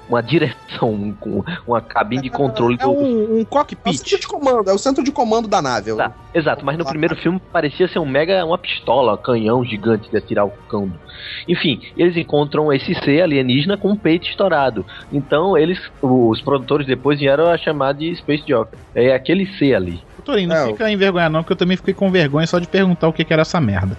uma 0.08 0.22
direção, 0.22 0.90
um- 0.92 1.42
uma 1.66 1.80
cabine 1.80 2.22
de 2.22 2.30
controle 2.30 2.76
É 2.80 2.84
do, 2.84 2.90
um, 2.90 3.34
um 3.34 3.38
É 3.38 3.42
o 3.42 3.46
cockpit. 3.46 3.98
centro 3.98 4.20
de 4.20 4.26
comando, 4.28 4.70
é 4.70 4.72
o 4.72 4.78
centro 4.78 5.02
de 5.04 5.10
comando 5.12 5.48
da 5.48 5.60
nave. 5.60 5.94
Tá, 5.96 6.14
exato, 6.32 6.64
mas 6.64 6.78
no 6.78 6.84
primeiro 6.84 7.16
filme 7.16 7.40
parecia 7.52 7.88
ser 7.88 7.98
um 7.98 8.06
mega, 8.06 8.44
uma 8.44 8.56
pistola, 8.58 9.14
um 9.14 9.22
canhão 9.22 9.64
gigante 9.64 10.08
de 10.10 10.16
atirar 10.16 10.46
o 10.46 10.52
cão. 10.68 10.92
Enfim, 11.48 11.80
eles 11.96 12.16
encontram 12.16 12.72
esse 12.72 12.94
ser 13.04 13.22
alienígena 13.22 13.76
com 13.76 13.90
o 13.92 13.98
peito 13.98 14.28
estourado. 14.28 14.84
Então 15.12 15.56
eles, 15.58 15.78
os 16.00 16.40
produtores 16.42 16.86
depois 16.86 17.18
vieram 17.18 17.48
a 17.48 17.58
chamar 17.58 17.92
de 17.94 18.14
Space 18.16 18.44
Joker. 18.46 18.78
É 18.94 19.12
aquele 19.14 19.46
ser 19.58 19.74
ali. 19.74 20.00
Torinho, 20.24 20.48
não 20.48 20.56
É, 20.56 20.66
fica 20.66 20.90
envergonhado 20.90 21.32
não, 21.32 21.42
porque 21.42 21.52
eu 21.52 21.56
também 21.56 21.76
fiquei 21.76 21.94
com 21.94 22.10
vergonha 22.10 22.46
só 22.46 22.58
de 22.58 22.66
perguntar 22.68 23.06
o 23.08 23.12
que, 23.12 23.24
que 23.24 23.32
era 23.32 23.42
essa 23.42 23.60
merda. 23.60 23.96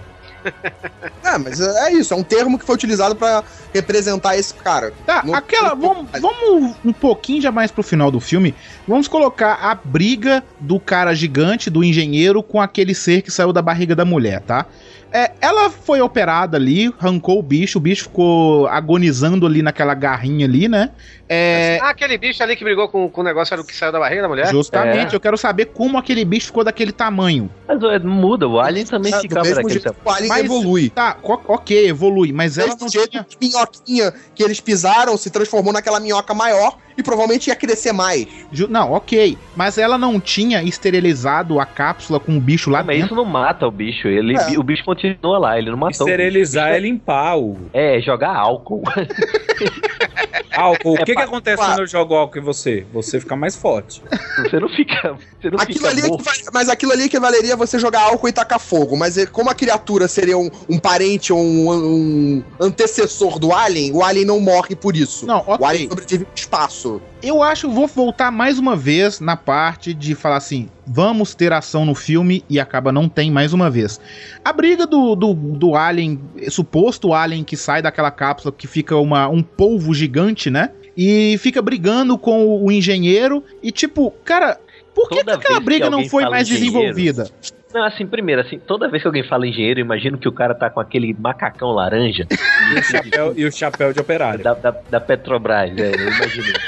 É, 1.24 1.36
mas 1.38 1.60
é 1.60 1.92
isso, 1.92 2.12
é 2.12 2.16
um 2.16 2.22
termo 2.22 2.58
que 2.58 2.64
foi 2.64 2.74
utilizado 2.74 3.14
pra 3.14 3.42
representar 3.72 4.36
esse 4.36 4.54
cara. 4.54 4.92
Tá, 5.06 5.22
No- 5.24 5.34
aquela. 5.34 5.74
Vamos, 5.74 6.06
vamos 6.20 6.76
um 6.84 6.92
pouquinho 6.92 7.40
já 7.42 7.52
mais 7.52 7.70
pro 7.70 7.82
final 7.82 8.10
do 8.10 8.20
filme. 8.20 8.54
Vamos 8.86 9.08
colocar 9.08 9.54
a 9.54 9.74
briga 9.74 10.42
do 10.60 10.78
cara 10.80 11.14
gigante, 11.14 11.70
do 11.70 11.82
engenheiro, 11.84 12.42
com 12.42 12.60
aquele 12.60 12.94
ser 12.94 13.22
que 13.22 13.30
saiu 13.30 13.52
da 13.52 13.62
barriga 13.62 13.94
da 13.94 14.04
mulher, 14.04 14.40
tá? 14.42 14.66
É, 15.10 15.32
ela 15.40 15.70
foi 15.70 16.00
operada 16.02 16.56
ali, 16.58 16.92
arrancou 16.98 17.38
o 17.38 17.42
bicho, 17.42 17.78
o 17.78 17.80
bicho 17.80 18.04
ficou 18.04 18.66
agonizando 18.68 19.46
ali 19.46 19.62
naquela 19.62 19.94
garrinha 19.94 20.44
ali, 20.46 20.68
né? 20.68 20.90
É, 21.26 21.78
Ah, 21.82 21.90
aquele 21.90 22.16
bicho 22.18 22.42
ali 22.42 22.54
que 22.56 22.62
brigou 22.64 22.88
com, 22.88 23.08
com 23.08 23.20
o 23.20 23.24
negócio 23.24 23.54
era 23.54 23.62
o 23.62 23.64
que 23.64 23.74
saiu 23.74 23.90
da 23.92 23.98
barriga 23.98 24.22
da 24.22 24.28
mulher? 24.28 24.48
justamente, 24.50 25.12
É. 25.12 25.16
eu 25.16 25.20
quero 25.20 25.36
saber 25.38 25.66
como 25.66 25.96
aquele 25.98 26.24
bicho 26.24 26.46
ficou 26.46 26.62
daquele 26.62 26.92
tamanho. 26.92 27.50
Mas 27.66 27.82
é, 27.82 27.98
muda, 28.00 28.46
o 28.46 28.60
Alien 28.60 28.84
também 28.86 29.12
É, 29.12 29.16
do 29.16 29.22
ficava 29.22 29.54
daquele 29.54 29.80
tamanho. 29.80 30.00
o 30.04 30.10
Alien 30.10 30.28
Mas- 30.28 30.44
evolui. 30.44 30.90
Tá, 30.90 31.16
ok, 31.22 31.88
evolui, 31.88 32.32
mas 32.32 32.58
ela 32.58 32.68
Desse 32.68 32.80
não 32.82 32.88
jeito 32.88 33.10
tinha... 33.10 33.24
que 33.24 33.36
minhoquinha 33.40 34.12
que 34.34 34.42
eles 34.42 34.60
pisaram 34.60 35.16
se 35.16 35.30
transformou 35.30 35.72
naquela 35.72 36.00
minhoca 36.00 36.34
maior 36.34 36.76
e 36.98 37.02
provavelmente 37.02 37.46
ia 37.48 37.54
crescer 37.56 37.92
mais. 37.92 38.26
Ju- 38.52 38.66
Não, 38.68 38.92
ok, 38.92 39.38
mas 39.56 39.78
ela 39.78 39.96
não 39.96 40.18
tinha 40.20 40.62
esterilizado 40.62 41.60
a 41.60 41.64
cápsula 41.64 42.18
com 42.18 42.36
o 42.36 42.40
bicho 42.40 42.68
lá 42.70 42.78
Mas 42.82 42.96
dentro. 42.96 43.06
isso 43.06 43.14
não 43.14 43.24
mata 43.24 43.66
o 43.66 43.70
bicho, 43.70 44.08
ele, 44.08 44.36
É. 44.36 44.58
o 44.58 44.62
bicho 44.62 44.84
continua 44.84 45.38
lá, 45.38 45.58
ele 45.58 45.70
não 45.70 45.76
matou. 45.78 45.88
o 45.88 45.90
bicho. 45.90 46.02
esterilizar 46.10 46.68
é 46.70 46.78
limpar 46.80 47.38
o 47.38 47.56
É, 47.72 48.00
jogar 48.00 48.34
álcool. 48.36 48.82
álcool. 50.56 50.92
O 50.94 50.96
É 50.98 51.04
que, 51.04 51.14
que 51.14 51.20
acontece 51.22 51.62
quando 51.62 51.78
eu 51.80 51.86
jogo 51.86 52.14
álcool 52.14 52.38
em 52.38 52.42
você? 52.42 52.84
Você 52.92 53.20
fica 53.20 53.36
mais 53.36 53.54
forte. 53.54 54.02
Você 54.38 54.58
não 54.58 54.68
fica. 54.68 55.16
Você 55.40 55.50
não 55.50 55.58
Aquilo 55.60 55.78
fica 55.78 55.88
ali 55.90 56.02
morto. 56.02 56.14
equivale- 56.22 56.50
mas 56.52 56.68
aquilo 56.68 56.92
ali 56.92 57.04
equivaleria 57.04 57.54
a 57.54 57.56
você 57.56 57.78
jogar 57.78 58.00
álcool 58.02 58.28
e 58.28 58.32
tacar 58.32 58.58
fogo. 58.58 58.96
Mas 58.96 59.16
é- 59.16 59.26
como 59.26 59.50
a 59.50 59.54
criatura 59.54 60.08
seria 60.08 60.36
um, 60.36 60.50
um 60.68 60.78
parente 60.78 61.32
ou 61.32 61.38
um, 61.38 61.70
um 61.72 62.42
antecessor 62.60 63.38
do 63.38 63.52
Alien, 63.52 63.92
o 63.94 64.02
Alien 64.02 64.24
não 64.26 64.40
morre 64.40 64.74
por 64.74 64.96
isso. 64.96 65.26
Não, 65.26 65.44
O 65.46 65.64
Alien 65.64 65.88
sobrevive 65.88 66.24
no 66.24 66.30
espaço. 66.34 66.87
Eu 67.22 67.42
acho, 67.42 67.68
vou 67.68 67.86
voltar 67.86 68.30
mais 68.30 68.58
uma 68.58 68.76
vez 68.76 69.20
na 69.20 69.36
parte 69.36 69.92
de 69.92 70.14
falar 70.14 70.36
assim, 70.36 70.68
vamos 70.86 71.34
ter 71.34 71.52
ação 71.52 71.84
no 71.84 71.94
filme 71.94 72.44
e 72.48 72.60
acaba 72.60 72.92
não 72.92 73.08
tem 73.08 73.30
mais 73.30 73.52
uma 73.52 73.70
vez. 73.70 74.00
A 74.44 74.52
briga 74.52 74.86
do, 74.86 75.14
do, 75.14 75.34
do 75.34 75.76
alien, 75.76 76.20
suposto 76.48 77.12
alien 77.12 77.44
que 77.44 77.56
sai 77.56 77.82
daquela 77.82 78.10
cápsula 78.10 78.54
que 78.56 78.66
fica 78.66 78.96
uma, 78.96 79.28
um 79.28 79.42
polvo 79.42 79.92
gigante, 79.92 80.50
né? 80.50 80.70
E 80.96 81.36
fica 81.38 81.62
brigando 81.62 82.18
com 82.18 82.62
o 82.62 82.72
engenheiro 82.72 83.44
e 83.62 83.70
tipo, 83.70 84.10
cara, 84.24 84.58
por 84.94 85.08
que, 85.08 85.22
que 85.22 85.30
aquela 85.30 85.58
que 85.58 85.64
briga 85.64 85.88
não 85.88 86.08
foi 86.08 86.28
mais 86.28 86.48
engenheiro, 86.48 86.72
desenvolvida? 86.72 87.30
Não, 87.72 87.84
assim, 87.84 88.06
primeiro, 88.06 88.40
assim, 88.40 88.58
toda 88.58 88.88
vez 88.88 89.02
que 89.02 89.06
alguém 89.06 89.22
fala 89.22 89.46
engenheiro, 89.46 89.78
eu 89.80 89.84
imagino 89.84 90.16
que 90.16 90.26
o 90.28 90.32
cara 90.32 90.54
tá 90.54 90.70
com 90.70 90.80
aquele 90.80 91.14
macacão 91.18 91.70
laranja 91.70 92.26
E 92.30 92.78
o 92.78 92.82
chapéu, 92.82 93.32
e 93.36 93.44
o 93.46 93.52
chapéu 93.52 93.92
de 93.92 94.00
operário. 94.00 94.42
da, 94.42 94.54
da, 94.54 94.70
da 94.90 95.00
Petrobras, 95.00 95.70
é, 95.78 95.90
eu 95.90 96.00
imagino. 96.10 96.58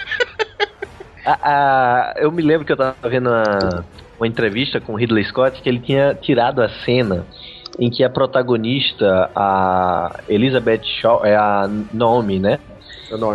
A- 1.24 1.38
a- 1.42 2.14
eu 2.18 2.30
me 2.30 2.42
lembro 2.42 2.66
que 2.66 2.72
eu 2.72 2.76
tava 2.76 2.96
vendo 3.04 3.28
uma, 3.30 3.84
uma 4.18 4.26
entrevista 4.26 4.80
com 4.80 4.92
o 4.92 4.96
Ridley 4.96 5.24
Scott 5.24 5.60
que 5.62 5.68
ele 5.68 5.80
tinha 5.80 6.14
tirado 6.14 6.60
a 6.62 6.68
cena 6.84 7.26
em 7.78 7.88
que 7.90 8.04
a 8.04 8.10
protagonista, 8.10 9.30
a 9.34 10.20
Elizabeth 10.28 10.82
Shaw, 11.00 11.24
é 11.24 11.34
a 11.34 11.68
Naomi, 11.94 12.38
né? 12.38 12.58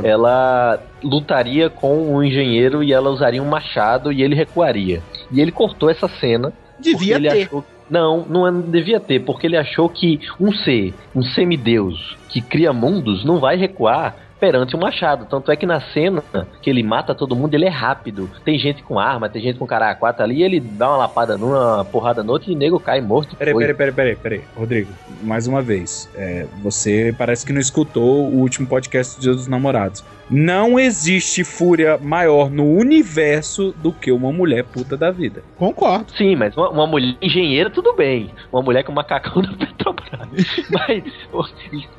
Ela 0.07 0.79
lutaria 1.03 1.69
com 1.69 2.13
o 2.15 2.23
engenheiro 2.23 2.83
e 2.83 2.93
ela 2.93 3.09
usaria 3.09 3.41
um 3.41 3.47
machado 3.47 4.11
e 4.11 4.21
ele 4.21 4.35
recuaria. 4.35 5.01
E 5.31 5.41
ele 5.41 5.51
cortou 5.51 5.89
essa 5.89 6.07
cena 6.07 6.53
Devia 6.80 7.19
ter. 7.19 7.43
achou- 7.43 7.64
Não, 7.89 8.26
não 8.27 8.47
é- 8.47 8.52
não 8.52 8.61
devia 8.61 8.99
ter, 8.99 9.19
porque 9.19 9.45
ele 9.45 9.57
achou 9.57 9.88
que 9.88 10.19
um 10.39 10.52
ser, 10.52 10.93
um 11.15 11.22
semideus 11.22 12.18
que 12.30 12.41
cria 12.41 12.73
mundos, 12.73 13.23
não 13.23 13.39
vai 13.39 13.56
recuar 13.56 14.15
perante 14.39 14.76
um 14.76 14.80
machado. 14.80 15.26
Tanto 15.30 15.49
é 15.52 15.56
que 15.56 15.65
na 15.65 15.80
cena 15.80 16.22
que 16.61 16.69
ele 16.69 16.84
mata 16.84 17.15
todo 17.15 17.35
mundo, 17.35 17.53
ele 17.53 17.65
é 17.65 17.69
rápido. 17.69 18.30
Tem 18.43 18.60
gente 18.60 18.84
com 18.84 18.99
arma, 18.99 19.30
tem 19.30 19.41
gente 19.41 19.57
com 19.57 19.65
cara 19.65 19.89
a 19.91 19.95
quatro 19.95 20.23
ali, 20.23 20.43
ele 20.43 20.60
dá 20.60 20.89
uma 20.89 20.97
lapada 20.97 21.38
numa, 21.38 21.76
uma 21.76 21.85
porrada 21.85 22.22
no 22.23 22.34
outro 22.34 22.52
e 22.52 22.56
o 22.56 22.57
nego 22.57 22.80
cai 22.80 22.99
morto. 23.02 23.35
Peraí, 23.35 23.53
peraí, 23.56 23.73
peraí, 23.73 23.93
peraí, 23.93 24.15
peraí. 24.15 24.41
Rodrigo, 24.57 24.91
mais 25.23 25.47
uma 25.47 25.61
vez. 25.61 26.10
é, 26.15 26.45
você 26.61 27.14
parece 27.18 27.45
que 27.45 27.53
não 27.53 27.61
escutou 27.61 28.26
o 28.30 28.39
último 28.41 28.68
podcast 28.68 29.15
do 29.18 29.22
Dia 29.22 29.31
dos 29.34 29.47
Namorados. 29.47 30.03
Não 30.30 30.80
existe 30.80 31.43
fúria 31.43 31.99
maior 32.02 32.49
no 32.49 32.65
universo 32.65 33.73
do 33.77 33.91
que 33.91 34.11
uma 34.11 34.31
mulher 34.31 34.64
puta 34.64 34.97
da 34.97 35.11
vida. 35.11 35.43
Concordo. 35.57 36.11
Sim, 36.18 36.35
mas 36.35 36.56
uma, 36.57 36.69
uma 36.69 36.88
mulher 36.88 37.15
engenheira, 37.22 37.69
tudo 37.69 37.93
bem. 37.93 38.31
Uma 38.52 38.61
mulher 38.64 38.84
com 38.84 38.91
macacão 38.91 39.41
da 39.43 39.49
Petrobras. 39.56 40.27
mas, 40.69 41.03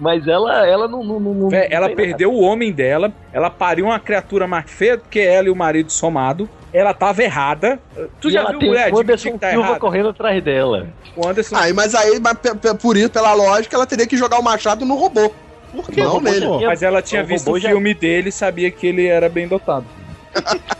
mas 0.00 0.26
ela, 0.26 0.66
ela 0.66 0.88
não. 0.88 1.04
não, 1.04 1.20
não 1.20 1.48
Vé, 1.48 1.68
não 1.68 1.76
ela 1.76 1.86
tem 1.86 1.94
nada. 1.96 2.08
perdeu 2.08 2.32
o 2.32 2.40
homem 2.40 2.72
dela, 2.72 3.12
ela 3.32 3.48
pariu 3.48 3.86
uma 3.86 4.00
criatura 4.00 4.46
mais 4.46 4.68
feia 4.68 4.96
do 4.96 5.04
que 5.08 5.20
ela 5.20 5.46
e 5.46 5.50
o 5.50 5.56
marido 5.56 5.92
somado. 5.92 6.48
Ela 6.72 6.92
tava 6.92 7.22
errada. 7.22 7.78
Tu 8.20 8.28
E 8.28 8.32
já 8.32 8.40
ela 8.40 8.50
viu 8.50 8.60
mulher 8.60 8.92
o 8.92 8.98
Anderson 9.00 9.32
que 9.32 9.38
tá 9.38 9.50
Silva 9.50 9.64
errada? 9.66 9.80
correndo 9.80 10.08
atrás 10.10 10.42
dela. 10.42 10.88
O 11.16 11.26
Anderson 11.26 11.56
Ah, 11.56 11.72
mas 11.72 11.94
aí, 11.94 12.20
mas 12.20 12.36
por 12.82 12.96
isso, 12.96 13.08
pela 13.08 13.32
lógica, 13.32 13.76
ela 13.76 13.86
teria 13.86 14.06
que 14.06 14.16
jogar 14.16 14.38
o 14.38 14.42
machado 14.42 14.84
no 14.84 14.94
robô. 14.96 15.32
Por 15.76 15.90
que 15.90 16.00
Não, 16.00 16.20
pô? 16.20 16.60
Mas 16.66 16.82
ela 16.82 17.02
tinha 17.02 17.22
O 17.22 17.26
visto 17.26 17.44
robô 17.46 17.56
o 17.58 17.60
já- 17.60 17.68
filme 17.70 17.94
dele 17.94 18.30
e 18.30 18.32
sabia 18.32 18.70
que 18.70 18.86
ele 18.86 19.06
era 19.06 19.28
bem 19.28 19.46
dotado. 19.46 19.86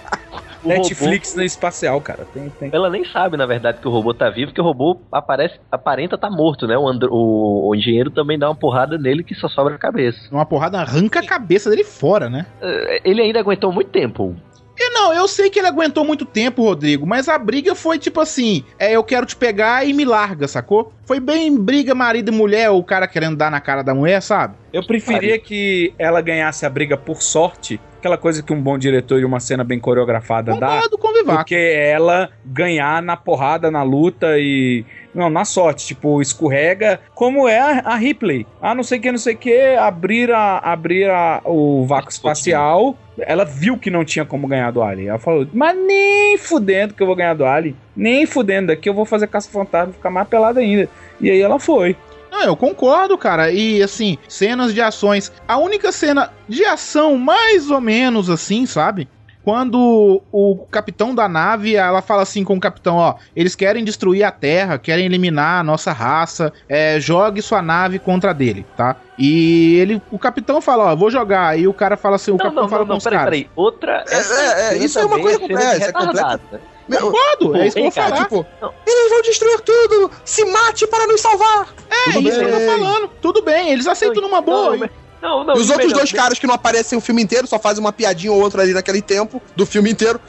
Netflix 0.65 1.35
na 1.35 1.45
espacial, 1.45 2.01
cara. 2.01 2.27
Tem, 2.27 2.51
tem. 2.51 2.71
Ela 2.73 2.91
nem 2.91 3.05
sabe, 3.05 3.37
na 3.37 3.47
verdade, 3.47 3.81
que 3.81 3.87
o 3.87 3.91
robô 3.91 4.13
tá 4.13 4.29
vivo, 4.31 4.49
porque 4.51 4.61
o 4.61 4.65
robô 4.65 5.01
aparece, 5.13 5.55
aparenta 5.71 6.19
tá 6.19 6.29
morto, 6.31 6.67
né? 6.67 6.77
O, 6.77 6.89
Andro- 6.89 7.13
o, 7.13 7.69
o 7.69 7.75
engenheiro 7.75 8.11
também 8.11 8.39
dá 8.39 8.49
uma 8.49 8.57
porrada 8.57 8.99
nele 8.99 9.23
que 9.23 9.35
só 9.35 9.49
sobra 9.49 9.75
a 9.75 9.79
cabeça. 9.79 10.19
Uma 10.33 10.47
porrada 10.47 10.79
arranca 10.81 11.21
a 11.21 11.27
cabeça 11.27 11.71
dele 11.71 11.85
fora, 11.85 12.29
né? 12.29 12.47
Eh, 12.61 13.03
Ele 13.05 13.23
ainda 13.23 13.39
aguentou 13.41 13.73
muito 13.73 13.91
tempo. 13.91 14.35
E 14.79 14.91
não, 14.91 15.15
eu 15.15 15.27
sei 15.27 15.49
que 15.49 15.59
ele 15.59 15.69
aguentou 15.69 16.05
muito 16.05 16.27
tempo, 16.27 16.63
Rodrigo, 16.63 17.07
mas 17.07 17.29
a 17.31 17.39
briga 17.39 17.75
foi 17.75 17.99
tipo 17.99 18.21
assim: 18.21 18.63
é, 18.79 18.93
eu 18.93 19.03
quero 19.03 19.25
te 19.25 19.35
pegar 19.35 19.87
e 19.87 19.93
me 19.95 20.05
larga, 20.05 20.47
sacou? 20.47 20.93
Foi 21.07 21.19
bem 21.19 21.57
briga 21.57 21.95
marido 21.95 22.31
e 22.31 22.35
mulher, 22.35 22.69
o 22.71 22.83
cara 22.85 23.07
querendo 23.09 23.37
dar 23.39 23.51
na 23.51 23.59
cara 23.61 23.83
da 23.83 23.95
mulher, 23.95 24.21
sabe? 24.21 24.55
Eu 24.73 24.85
preferia 24.85 25.39
que 25.39 25.95
ela 25.99 26.21
ganhasse 26.21 26.67
a 26.67 26.71
briga 26.71 26.97
por 26.97 27.23
sorte, 27.23 27.81
aquela 27.99 28.19
coisa 28.19 28.43
que 28.43 28.53
um 28.53 28.61
bom 28.61 28.79
diretor 28.79 29.21
e 29.21 29.25
uma 29.25 29.41
cena 29.41 29.65
bem 29.65 29.79
coreografada 29.79 30.55
dá. 30.57 30.69
Concordo 30.69 30.99
com 30.99 31.09
o 31.09 31.25
vácuo. 31.25 31.37
Porque 31.37 31.55
ela 31.55 32.31
ganhar 32.45 33.03
na 33.03 33.17
porrada, 33.17 33.71
na 33.71 33.83
luta 33.83 34.39
e. 34.39 34.85
Não, 35.15 35.31
na 35.31 35.45
sorte, 35.45 35.87
tipo, 35.87 36.21
escorrega, 36.21 37.01
como 37.15 37.49
é 37.49 37.59
a, 37.59 37.81
a 37.81 37.97
Ripley. 37.97 38.47
Ah, 38.61 38.75
não 38.75 38.83
sei 38.83 38.99
o 38.99 39.01
que, 39.03 39.11
não 39.11 39.19
sei 39.19 39.35
o 39.35 39.39
que, 39.39 39.75
abrir, 39.77 40.31
a, 40.31 40.59
abrir 40.59 41.09
a, 41.09 41.41
o 41.45 41.87
vácuo 41.87 42.11
espacial. 42.11 42.97
Ela 43.19 43.47
viu 43.47 43.79
que 43.79 43.91
não 43.91 44.05
tinha 44.05 44.27
como 44.27 44.47
ganhar 44.47 44.71
do 44.71 44.83
Alien. 44.83 45.09
Ela 45.09 45.19
falou, 45.19 45.47
mas 45.55 45.75
nem 45.75 46.37
fudendo 46.37 46.93
que 46.93 47.03
eu 47.03 47.07
vou 47.07 47.17
ganhar 47.17 47.33
do 47.33 47.47
Alien. 47.47 47.75
Nem 47.97 48.27
fudendo, 48.27 48.67
daqui 48.67 48.91
eu 48.91 48.95
vou 48.95 49.07
fazer 49.07 49.27
caça-fantasma, 49.27 49.95
ficar 49.95 50.11
mais 50.11 50.29
pelada 50.29 50.61
ainda. 50.61 50.87
E 51.19 51.31
aí 51.31 51.41
ela 51.41 51.59
foi. 51.59 51.97
Não, 52.37 52.43
eu 52.45 52.57
concordo, 52.57 53.17
cara. 53.17 53.51
E 53.51 53.83
assim, 53.83 54.19
cenas 54.29 54.75
de 54.75 54.83
ações. 54.83 55.33
A 55.49 55.57
única 55.57 55.91
cena 55.91 56.31
de 56.47 56.65
ação, 56.67 57.17
mais 57.17 57.71
ou 57.71 57.81
menos 57.81 58.29
assim, 58.29 58.67
sabe? 58.67 59.09
Quando 59.43 60.21
o 60.33 60.67
capitão 60.71 61.15
da 61.15 61.29
nave, 61.29 61.77
ela 61.77 62.03
fala 62.03 62.23
assim 62.23 62.43
com 62.43 62.57
o 62.57 62.61
capitão, 62.61 62.97
ó, 62.97 63.15
eles 63.35 63.55
querem 63.55 63.85
destruir 63.85 64.25
a 64.25 64.31
Terra, 64.33 64.77
querem 64.77 65.07
eliminar 65.07 65.61
a 65.61 65.63
nossa 65.63 65.93
raça, 65.93 66.53
é, 66.69 66.99
jogue 66.99 67.41
sua 67.41 67.63
nave 67.63 68.01
contra 68.01 68.35
dele, 68.35 68.67
tá? 68.77 68.97
E 69.17 69.77
ele, 69.77 70.03
o 70.11 70.19
capitão 70.19 70.61
fala, 70.61 70.93
ó, 70.93 70.97
vou 70.97 71.11
jogar. 71.11 71.57
E 71.59 71.67
o 71.69 71.73
cara 71.73 71.97
fala 71.97 72.17
assim, 72.17 72.33
o 72.33 72.35
Não, 72.35 72.39
capitão 72.39 72.63
não, 72.65 72.69
fala 72.69 72.81
não, 72.81 72.87
com 72.87 72.93
não, 72.93 72.99
os 72.99 73.05
peraí, 73.05 73.19
caras. 73.19 73.31
peraí. 73.31 73.51
Outra. 73.55 74.05
É, 74.09 74.17
é, 74.17 74.75
é, 74.75 74.79
isso 74.79 74.99
é 74.99 75.05
uma 75.05 75.21
coisa 75.21 75.39
também 75.39 75.57
é, 75.57 75.73
isso 75.75 75.83
é 75.83 75.87
retardada. 75.87 76.61
Meu, 76.89 77.01
Concordo, 77.11 77.57
é 77.57 77.67
isso 77.67 77.75
que 77.75 77.81
eu 77.81 77.85
vou 77.85 77.93
falar. 77.93 78.23
tipo, 78.23 78.47
eles 78.87 79.11
vão 79.11 79.23
destruir 79.23 79.61
tudo! 79.61 80.11
Se 80.25 80.45
mate 80.45 80.87
para 80.87 81.07
nos 81.07 81.21
salvar! 81.21 81.75
é 81.91 82.13
tudo 82.13 82.29
isso 82.29 82.39
que 82.39 82.45
eu 82.45 82.51
tô 82.51 82.57
bem. 82.59 82.67
falando. 82.79 83.11
Tudo 83.21 83.43
bem, 83.43 83.71
eles 83.73 83.87
aceitam 83.87 84.23
numa 84.23 84.41
boa. 84.41 84.77
Não, 84.77 84.89
Não, 85.23 85.45
não, 85.45 85.57
e 85.57 85.61
os 85.61 85.71
outros 85.71 85.87
melhor- 85.89 85.99
dois 85.99 86.13
caras 86.13 86.39
que 86.39 86.47
não 86.47 86.55
aparecem 86.55 86.97
o 86.97 87.01
filme 87.01 87.23
inteiro, 87.23 87.47
só 87.47 87.59
fazem 87.59 87.81
uma 87.83 87.93
piadinha 87.93 88.33
ou 88.33 88.41
outra 88.41 88.63
ali 88.63 88.73
naquele 88.73 89.03
tempo 89.03 89.43
do 89.57 89.67
filme 89.67 89.91
inteiro. 89.91 90.21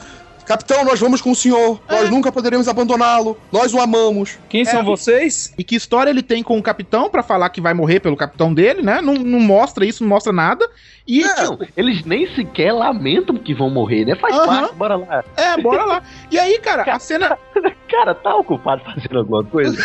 Capitão, 0.48 0.82
nós 0.84 0.98
vamos 0.98 1.20
com 1.20 1.30
o 1.30 1.34
senhor. 1.36 1.78
Nós 1.88 2.08
nunca 2.10 2.32
poderemos 2.32 2.66
abandoná-lo. 2.68 3.36
Nós 3.52 3.74
o 3.74 3.78
amamos. 3.80 4.38
Quem 4.48 4.64
são 4.64 4.82
vocês? 4.82 5.52
E 5.58 5.62
que 5.62 5.76
história 5.76 6.08
ele 6.10 6.22
tem 6.22 6.42
com 6.42 6.56
o 6.58 6.62
capitão 6.62 7.10
pra 7.10 7.22
falar 7.22 7.50
que 7.50 7.60
vai 7.60 7.74
morrer 7.74 8.00
pelo 8.00 8.16
capitão 8.16 8.52
dele, 8.54 8.80
né? 8.82 9.00
Não, 9.02 9.12
não 9.14 9.40
mostra 9.40 9.84
isso, 9.84 10.02
não 10.02 10.08
mostra 10.08 10.32
nada. 10.32 10.66
E, 11.06 11.22
É, 11.22 11.34
tipo, 11.34 11.50
Não, 11.50 11.58
eles 11.76 12.04
nem 12.04 12.26
sequer 12.34 12.72
lamentam 12.72 13.36
que 13.36 13.54
vão 13.54 13.68
morrer, 13.70 14.04
né? 14.06 14.14
Faz 14.16 14.34
Aham. 14.34 14.46
parte, 14.46 14.74
bora 14.74 14.96
lá. 14.96 15.24
é, 15.36 15.56
bora 15.60 15.84
lá. 15.84 16.02
E 16.30 16.38
aí, 16.38 16.58
cara, 16.60 16.82
a 16.94 16.98
cena. 16.98 17.38
Cara, 17.90 18.14
tá 18.14 18.36
ocupado 18.36 18.82
fazendo 18.84 19.18
alguma 19.18 19.42
coisa? 19.44 19.76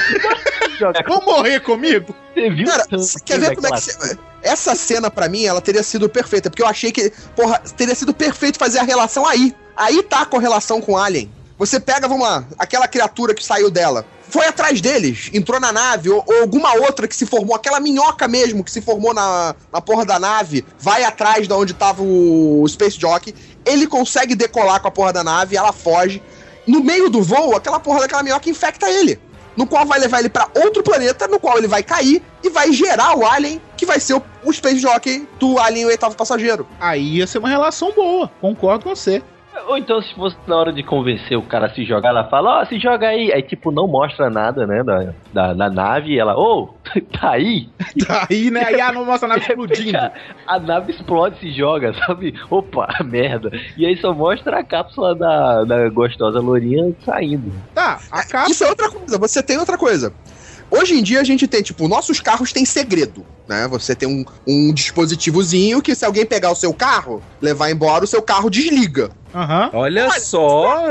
Vão 1.07 1.22
morrer 1.26 1.61
comigo? 1.61 2.14
Você 2.34 2.49
viu 2.49 2.65
Cara, 2.68 2.85
quer 3.26 3.40
ver 3.40 3.45
como 3.45 3.49
é 3.49 3.56
que. 3.56 3.61
daquela- 3.61 3.77
cê- 3.77 4.18
Essa 4.44 4.76
cena, 4.76 5.10
pra 5.10 5.30
mim, 5.30 5.45
ela 5.45 5.61
teria 5.61 5.82
sido 5.82 6.10
perfeita. 6.10 6.49
Porque 6.49 6.61
eu 6.61 6.68
achei 6.68 6.91
que, 6.91 7.11
porra, 7.36 7.60
teria 7.78 7.95
sido 7.95 8.14
perfeito 8.14 8.60
fazer 8.60 8.80
a 8.80 8.84
relação 8.84 9.26
aí. 9.26 9.56
Aí 9.76 10.03
tá 10.03 10.22
a 10.22 10.26
correlação 10.26 10.82
com 10.82 10.98
Alien. 10.98 11.32
Você 11.57 11.80
pega, 11.80 12.07
vamos 12.07 12.28
lá, 12.28 12.45
aquela 12.57 12.88
criatura 12.88 13.34
que 13.34 13.44
saiu 13.44 13.72
dela. 13.72 14.06
Foi 14.28 14.45
atrás 14.48 14.82
deles, 14.82 15.30
entrou 15.32 15.60
na 15.60 15.72
nave, 15.72 16.10
ou, 16.10 16.24
ou 16.26 16.41
alguma 16.41 16.74
outra 16.74 17.07
que 17.07 17.15
se 17.15 17.26
formou, 17.26 17.56
aquela 17.56 17.80
minhoca 17.80 18.28
mesmo 18.28 18.64
que 18.64 18.72
se 18.72 18.82
formou 18.82 19.14
na, 19.14 19.56
na 19.72 19.80
porra 19.80 20.03
da 20.03 20.18
nave, 20.18 20.65
vai 20.80 21.03
atrás 21.03 21.48
de 21.48 21.53
onde 21.53 21.74
tava 21.74 22.02
o 22.02 22.65
Space 22.68 22.99
Jockey. 22.99 23.36
Ele 23.64 23.86
consegue 23.86 24.34
decolar 24.34 24.82
com 24.82 24.88
a 24.88 24.91
porra 24.91 25.14
da 25.14 25.24
nave, 25.24 25.56
ela 25.56 25.72
foge. 25.72 26.22
No 26.65 26.84
meio 26.84 27.10
do 27.10 27.22
voo, 27.22 27.56
aquela 27.56 27.80
porra 27.80 28.02
daquela 28.02 28.24
minhoca 28.24 28.49
infecta 28.49 28.90
ele 28.90 29.20
no 29.55 29.67
qual 29.67 29.85
vai 29.85 29.99
levar 29.99 30.19
ele 30.19 30.30
pra 30.30 30.47
outro 30.55 30.84
planeta, 30.84 31.27
no 31.27 31.39
qual 31.39 31.57
ele 31.57 31.67
vai 31.67 31.84
cair 31.84 32.21
e 32.43 32.49
vai 32.49 32.71
gerar 32.71 33.17
o 33.17 33.25
alien, 33.25 33.61
que 33.77 33.85
vai 33.85 33.99
ser 33.99 34.15
o, 34.15 34.23
o 34.43 34.51
Space 34.51 34.80
Jockey 34.80 35.27
do 35.39 35.59
Alien 35.59 35.85
o 35.85 35.89
oitavo 35.89 36.15
passageiro. 36.15 36.67
Aí 36.80 37.17
ia 37.17 37.27
ser 37.27 37.38
uma 37.38 37.49
relação 37.49 37.91
boa. 37.91 38.30
Concordo 38.41 38.84
com 38.84 38.95
você. 38.95 39.21
Ou 39.67 39.77
então, 39.77 40.01
se 40.01 40.13
fosse 40.15 40.35
na 40.47 40.55
hora 40.55 40.73
de 40.73 40.84
convencer 40.84 41.38
o 41.38 41.43
cara 41.43 41.67
a 41.67 41.73
se 41.73 41.85
jogar, 41.85 42.09
ela 42.09 42.23
fala, 42.25 42.61
ó, 42.61 42.65
se 42.65 42.80
joga 42.80 43.07
aí. 43.07 43.31
Aí, 43.31 43.41
tipo, 43.43 43.71
não 43.71 43.88
mostra 43.88 44.30
nada, 44.30 44.65
né, 44.65 44.84
da, 44.84 45.13
da, 45.31 45.53
da 45.53 45.69
nave. 45.69 46.13
E 46.13 46.19
ela, 46.19 46.35
ô, 46.38 46.73
tá 47.19 47.31
aí? 47.31 47.69
Daí, 48.07 48.49
né? 48.49 48.63
Aí 48.65 48.81
a 48.81 48.91
nossa 48.91 49.27
nave 49.27 49.41
explodindo. 49.41 49.97
A, 50.47 50.55
a 50.55 50.59
nave 50.59 50.91
explode, 50.91 51.39
se 51.39 51.51
joga, 51.51 51.93
sabe? 51.93 52.34
Opa, 52.49 52.88
merda. 53.03 53.51
E 53.77 53.85
aí 53.85 53.95
só 53.97 54.13
mostra 54.13 54.59
a 54.59 54.63
cápsula 54.63 55.15
da, 55.15 55.63
da 55.63 55.89
gostosa 55.89 56.39
lourinha 56.39 56.93
saindo. 57.05 57.51
Tá, 57.73 57.99
a 58.11 58.23
capa. 58.25 58.49
Isso 58.49 58.63
é 58.63 58.69
outra 58.69 58.89
coisa, 58.89 59.17
você 59.17 59.43
tem 59.43 59.57
outra 59.57 59.77
coisa. 59.77 60.13
Hoje 60.75 60.95
em 60.95 61.03
dia 61.03 61.21
a 61.21 61.23
gente 61.23 61.47
tem, 61.47 61.61
tipo, 61.61 61.87
nossos 61.87 62.19
carros 62.19 62.51
têm 62.51 62.65
segredo, 62.65 63.23
né? 63.47 63.67
Você 63.67 63.93
tem 63.95 64.09
um, 64.09 64.25
um 64.47 64.73
dispositivozinho 64.73 65.83
que 65.83 65.93
se 65.93 66.03
alguém 66.03 66.25
pegar 66.25 66.49
o 66.51 66.55
seu 66.55 66.73
carro, 66.73 67.21
levar 67.39 67.69
embora, 67.69 68.03
o 68.03 68.07
seu 68.07 68.23
carro 68.23 68.49
desliga. 68.49 69.11
Aham. 69.35 69.69
Olha 69.73 70.07
Mas- 70.07 70.23
só. 70.23 70.87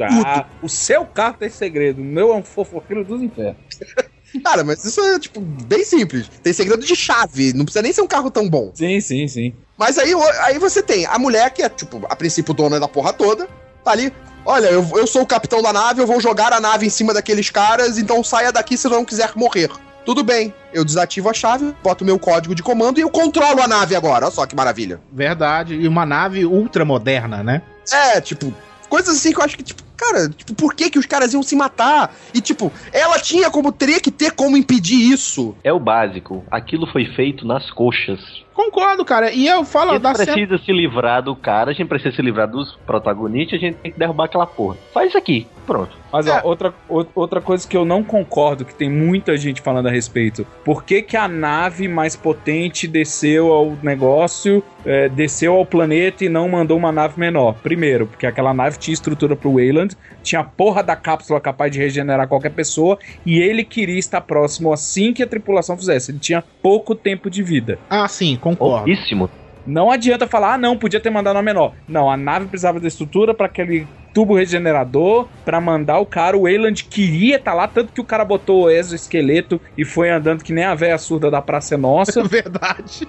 Ah, 0.00 0.46
o 0.60 0.68
seu 0.68 1.04
carro 1.06 1.36
tem 1.38 1.48
segredo. 1.48 2.00
O 2.02 2.04
meu 2.04 2.32
é 2.32 2.34
um 2.36 2.42
fofoqueiro 2.42 3.04
dos 3.04 3.22
infernos. 3.22 3.56
Cara, 4.42 4.64
mas 4.64 4.82
isso 4.82 4.98
é, 5.02 5.18
tipo, 5.18 5.40
bem 5.40 5.84
simples. 5.84 6.26
Tem 6.42 6.54
segredo 6.54 6.84
de 6.84 6.96
chave, 6.96 7.52
não 7.52 7.64
precisa 7.66 7.82
nem 7.82 7.92
ser 7.92 8.00
um 8.00 8.06
carro 8.06 8.30
tão 8.30 8.48
bom. 8.48 8.72
Sim, 8.74 8.98
sim, 8.98 9.28
sim. 9.28 9.54
Mas 9.76 9.98
aí, 9.98 10.14
aí 10.44 10.58
você 10.58 10.82
tem 10.82 11.04
a 11.04 11.18
mulher 11.18 11.50
que 11.50 11.62
é, 11.62 11.68
tipo, 11.68 12.00
a 12.08 12.16
princípio 12.16 12.54
dona 12.54 12.80
da 12.80 12.88
porra 12.88 13.12
toda, 13.12 13.46
tá 13.84 13.90
ali. 13.92 14.10
Olha, 14.44 14.66
eu, 14.66 14.84
eu 14.94 15.06
sou 15.06 15.22
o 15.22 15.26
capitão 15.26 15.62
da 15.62 15.72
nave, 15.72 16.00
eu 16.00 16.06
vou 16.06 16.20
jogar 16.20 16.52
a 16.52 16.60
nave 16.60 16.86
em 16.86 16.90
cima 16.90 17.14
daqueles 17.14 17.48
caras, 17.50 17.98
então 17.98 18.24
saia 18.24 18.52
daqui 18.52 18.76
se 18.76 18.88
não 18.88 19.04
quiser 19.04 19.30
morrer. 19.36 19.70
Tudo 20.04 20.24
bem, 20.24 20.52
eu 20.72 20.84
desativo 20.84 21.30
a 21.30 21.32
chave, 21.32 21.72
boto 21.82 22.04
meu 22.04 22.18
código 22.18 22.54
de 22.54 22.62
comando 22.62 22.98
e 22.98 23.02
eu 23.02 23.10
controlo 23.10 23.62
a 23.62 23.68
nave 23.68 23.94
agora. 23.94 24.24
Olha 24.24 24.34
só 24.34 24.44
que 24.46 24.56
maravilha. 24.56 25.00
Verdade. 25.12 25.74
E 25.74 25.86
uma 25.86 26.04
nave 26.04 26.44
ultra 26.44 26.84
moderna, 26.84 27.42
né? 27.42 27.62
É, 27.92 28.20
tipo, 28.20 28.52
coisas 28.88 29.16
assim 29.16 29.32
que 29.32 29.38
eu 29.38 29.44
acho 29.44 29.56
que, 29.56 29.62
tipo, 29.62 29.82
cara, 29.96 30.28
tipo, 30.28 30.54
por 30.54 30.74
que 30.74 30.90
que 30.90 30.98
os 30.98 31.06
caras 31.06 31.32
iam 31.32 31.42
se 31.42 31.54
matar? 31.54 32.14
E, 32.34 32.40
tipo, 32.40 32.72
ela 32.92 33.18
tinha 33.20 33.48
como, 33.48 33.70
teria 33.70 34.00
que 34.00 34.10
ter 34.10 34.32
como 34.32 34.56
impedir 34.56 35.12
isso. 35.12 35.54
É 35.62 35.72
o 35.72 35.78
básico. 35.78 36.44
Aquilo 36.50 36.86
foi 36.88 37.06
feito 37.14 37.46
nas 37.46 37.70
coxas. 37.70 38.18
Concordo, 38.54 39.04
cara. 39.04 39.32
E 39.32 39.46
eu 39.46 39.64
falo 39.64 39.90
A 39.90 39.94
gente 39.94 40.02
da 40.02 40.14
cena. 40.14 40.32
precisa 40.32 40.58
se 40.58 40.72
livrar 40.72 41.22
do 41.22 41.34
cara, 41.34 41.70
a 41.70 41.74
gente 41.74 41.88
precisa 41.88 42.14
se 42.14 42.22
livrar 42.22 42.48
dos 42.48 42.76
protagonistas, 42.86 43.58
a 43.58 43.60
gente 43.66 43.76
tem 43.76 43.90
que 43.92 43.98
derrubar 43.98 44.24
aquela 44.24 44.46
porra. 44.46 44.76
Faz 44.92 45.08
isso 45.08 45.18
aqui, 45.18 45.46
pronto. 45.66 45.96
Mas 46.12 46.26
ó, 46.28 46.40
outra, 46.44 46.74
o- 46.88 47.06
outra 47.14 47.40
coisa 47.40 47.66
que 47.66 47.74
eu 47.76 47.84
não 47.86 48.02
concordo, 48.02 48.64
que 48.66 48.74
tem 48.74 48.90
muita 48.90 49.34
gente 49.38 49.62
falando 49.62 49.88
a 49.88 49.90
respeito. 49.90 50.46
Por 50.64 50.84
que, 50.84 51.00
que 51.02 51.16
a 51.16 51.26
nave 51.26 51.88
mais 51.88 52.14
potente 52.14 52.86
desceu 52.86 53.50
ao 53.50 53.72
negócio, 53.82 54.62
é, 54.84 55.08
desceu 55.08 55.54
ao 55.54 55.64
planeta 55.64 56.22
e 56.24 56.28
não 56.28 56.48
mandou 56.50 56.76
uma 56.76 56.92
nave 56.92 57.18
menor? 57.18 57.54
Primeiro, 57.62 58.06
porque 58.06 58.26
aquela 58.26 58.52
nave 58.52 58.78
tinha 58.78 58.92
estrutura 58.92 59.34
pro 59.34 59.54
Wayland, 59.54 59.96
tinha 60.22 60.42
a 60.42 60.44
porra 60.44 60.82
da 60.82 60.94
cápsula 60.94 61.40
capaz 61.40 61.72
de 61.72 61.78
regenerar 61.78 62.28
qualquer 62.28 62.50
pessoa, 62.50 62.98
e 63.24 63.38
ele 63.40 63.64
queria 63.64 63.98
estar 63.98 64.20
próximo 64.20 64.70
assim 64.70 65.14
que 65.14 65.22
a 65.22 65.26
tripulação 65.26 65.78
fizesse. 65.78 66.10
Ele 66.10 66.18
tinha 66.18 66.44
pouco 66.62 66.94
tempo 66.94 67.30
de 67.30 67.42
vida. 67.42 67.78
Ah, 67.88 68.06
sim, 68.06 68.36
concordo. 68.42 68.84
Pouquíssimo. 68.84 69.30
Não 69.64 69.90
adianta 69.92 70.26
falar, 70.26 70.54
ah, 70.54 70.58
não, 70.58 70.76
podia 70.76 70.98
ter 71.00 71.08
mandado 71.08 71.36
uma 71.36 71.42
menor. 71.42 71.72
Não, 71.86 72.10
a 72.10 72.16
nave 72.16 72.46
precisava 72.46 72.80
da 72.80 72.88
estrutura 72.88 73.32
para 73.32 73.46
aquele 73.46 73.86
tubo 74.12 74.34
regenerador 74.34 75.28
para 75.44 75.60
mandar 75.60 75.98
o 76.00 76.04
cara. 76.04 76.36
O 76.36 76.42
Wayland 76.42 76.82
queria 76.84 77.36
estar 77.36 77.54
lá, 77.54 77.68
tanto 77.68 77.92
que 77.92 78.00
o 78.00 78.04
cara 78.04 78.24
botou 78.24 78.64
o 78.64 78.70
exoesqueleto 78.70 79.60
e 79.78 79.84
foi 79.84 80.10
andando 80.10 80.42
que 80.42 80.52
nem 80.52 80.64
a 80.64 80.74
véia 80.74 80.98
surda 80.98 81.30
da 81.30 81.40
Praça 81.40 81.74
é 81.76 81.78
Nossa 81.78 82.22
Verdade. 82.26 83.06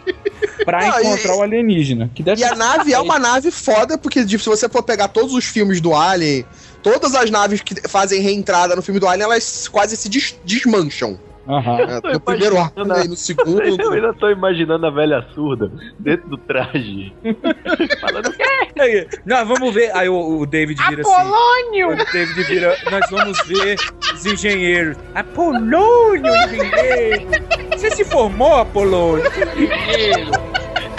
pra 0.64 0.80
Não, 0.88 1.00
e- 1.00 1.02
encontrar 1.08 1.36
o 1.38 1.42
alienígena. 1.42 2.12
Que 2.14 2.22
deve 2.22 2.42
E 2.42 2.44
a 2.46 2.56
nave 2.56 2.94
é 2.94 3.00
uma 3.00 3.18
nave 3.18 3.50
foda, 3.50 3.98
porque 3.98 4.22
se 4.28 4.38
você 4.38 4.70
for 4.70 4.84
pegar 4.84 5.08
todos 5.08 5.34
os 5.34 5.46
filmes 5.46 5.82
do 5.82 5.96
Alien, 5.96 6.46
todas 6.84 7.16
as 7.16 7.32
naves 7.32 7.62
que 7.62 7.76
fazem 7.90 8.22
reentrada 8.22 8.76
no 8.76 8.82
filme 8.84 9.00
do 9.00 9.08
Alien, 9.08 9.24
elas 9.26 9.68
quase 9.68 9.98
se 9.98 10.08
des- 10.08 10.40
desmancham. 10.46 11.18
Aham. 11.48 11.86
né? 11.86 12.00
No 12.14 12.20
primeiro 12.20 12.58
arco 12.58 12.80
e 12.80 13.08
no 13.08 13.16
segundo. 13.16 13.62
Eu 13.82 13.92
ainda 13.92 14.14
tô 14.14 14.30
imaginando 14.30 14.86
a 14.86 14.90
velha 14.90 15.26
surda 15.34 15.72
dentro 16.00 16.30
do 16.30 16.38
traje. 16.38 17.14
Falando 18.00 18.28
o 18.28 18.32
quê? 18.34 18.44
Aí, 18.80 19.08
Nós 19.26 19.48
vamos 19.48 19.74
ver. 19.74 19.92
Aí 19.96 20.08
o, 20.10 20.40
o 20.40 20.46
David 20.46 20.82
vira 20.90 21.02
Apolônio! 21.02 21.90
assim. 21.92 22.02
O 22.02 22.14
David 22.14 22.44
vira. 22.44 22.78
Nós 22.90 23.10
vamos 23.10 23.38
ver 23.48 23.76
os 24.14 24.26
engenheiros. 24.26 24.98
Apolônio, 25.14 26.26
engenheiro! 26.46 27.28
Você 27.72 27.92
se 27.92 28.06
formou, 28.06 28.56
Apolônio? 28.60 29.26
Engenheiro! 29.56 30.32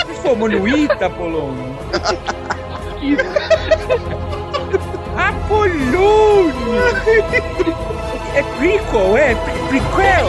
Você 0.06 0.14
se 0.14 0.22
formou 0.22 0.48
no 0.48 0.68
ITA, 0.68 1.06
Apolônio? 1.06 1.74
Apolônio! 5.16 6.54
É 8.34 8.42
prequel, 8.42 9.16
é? 9.16 9.34
Prequel! 9.68 10.26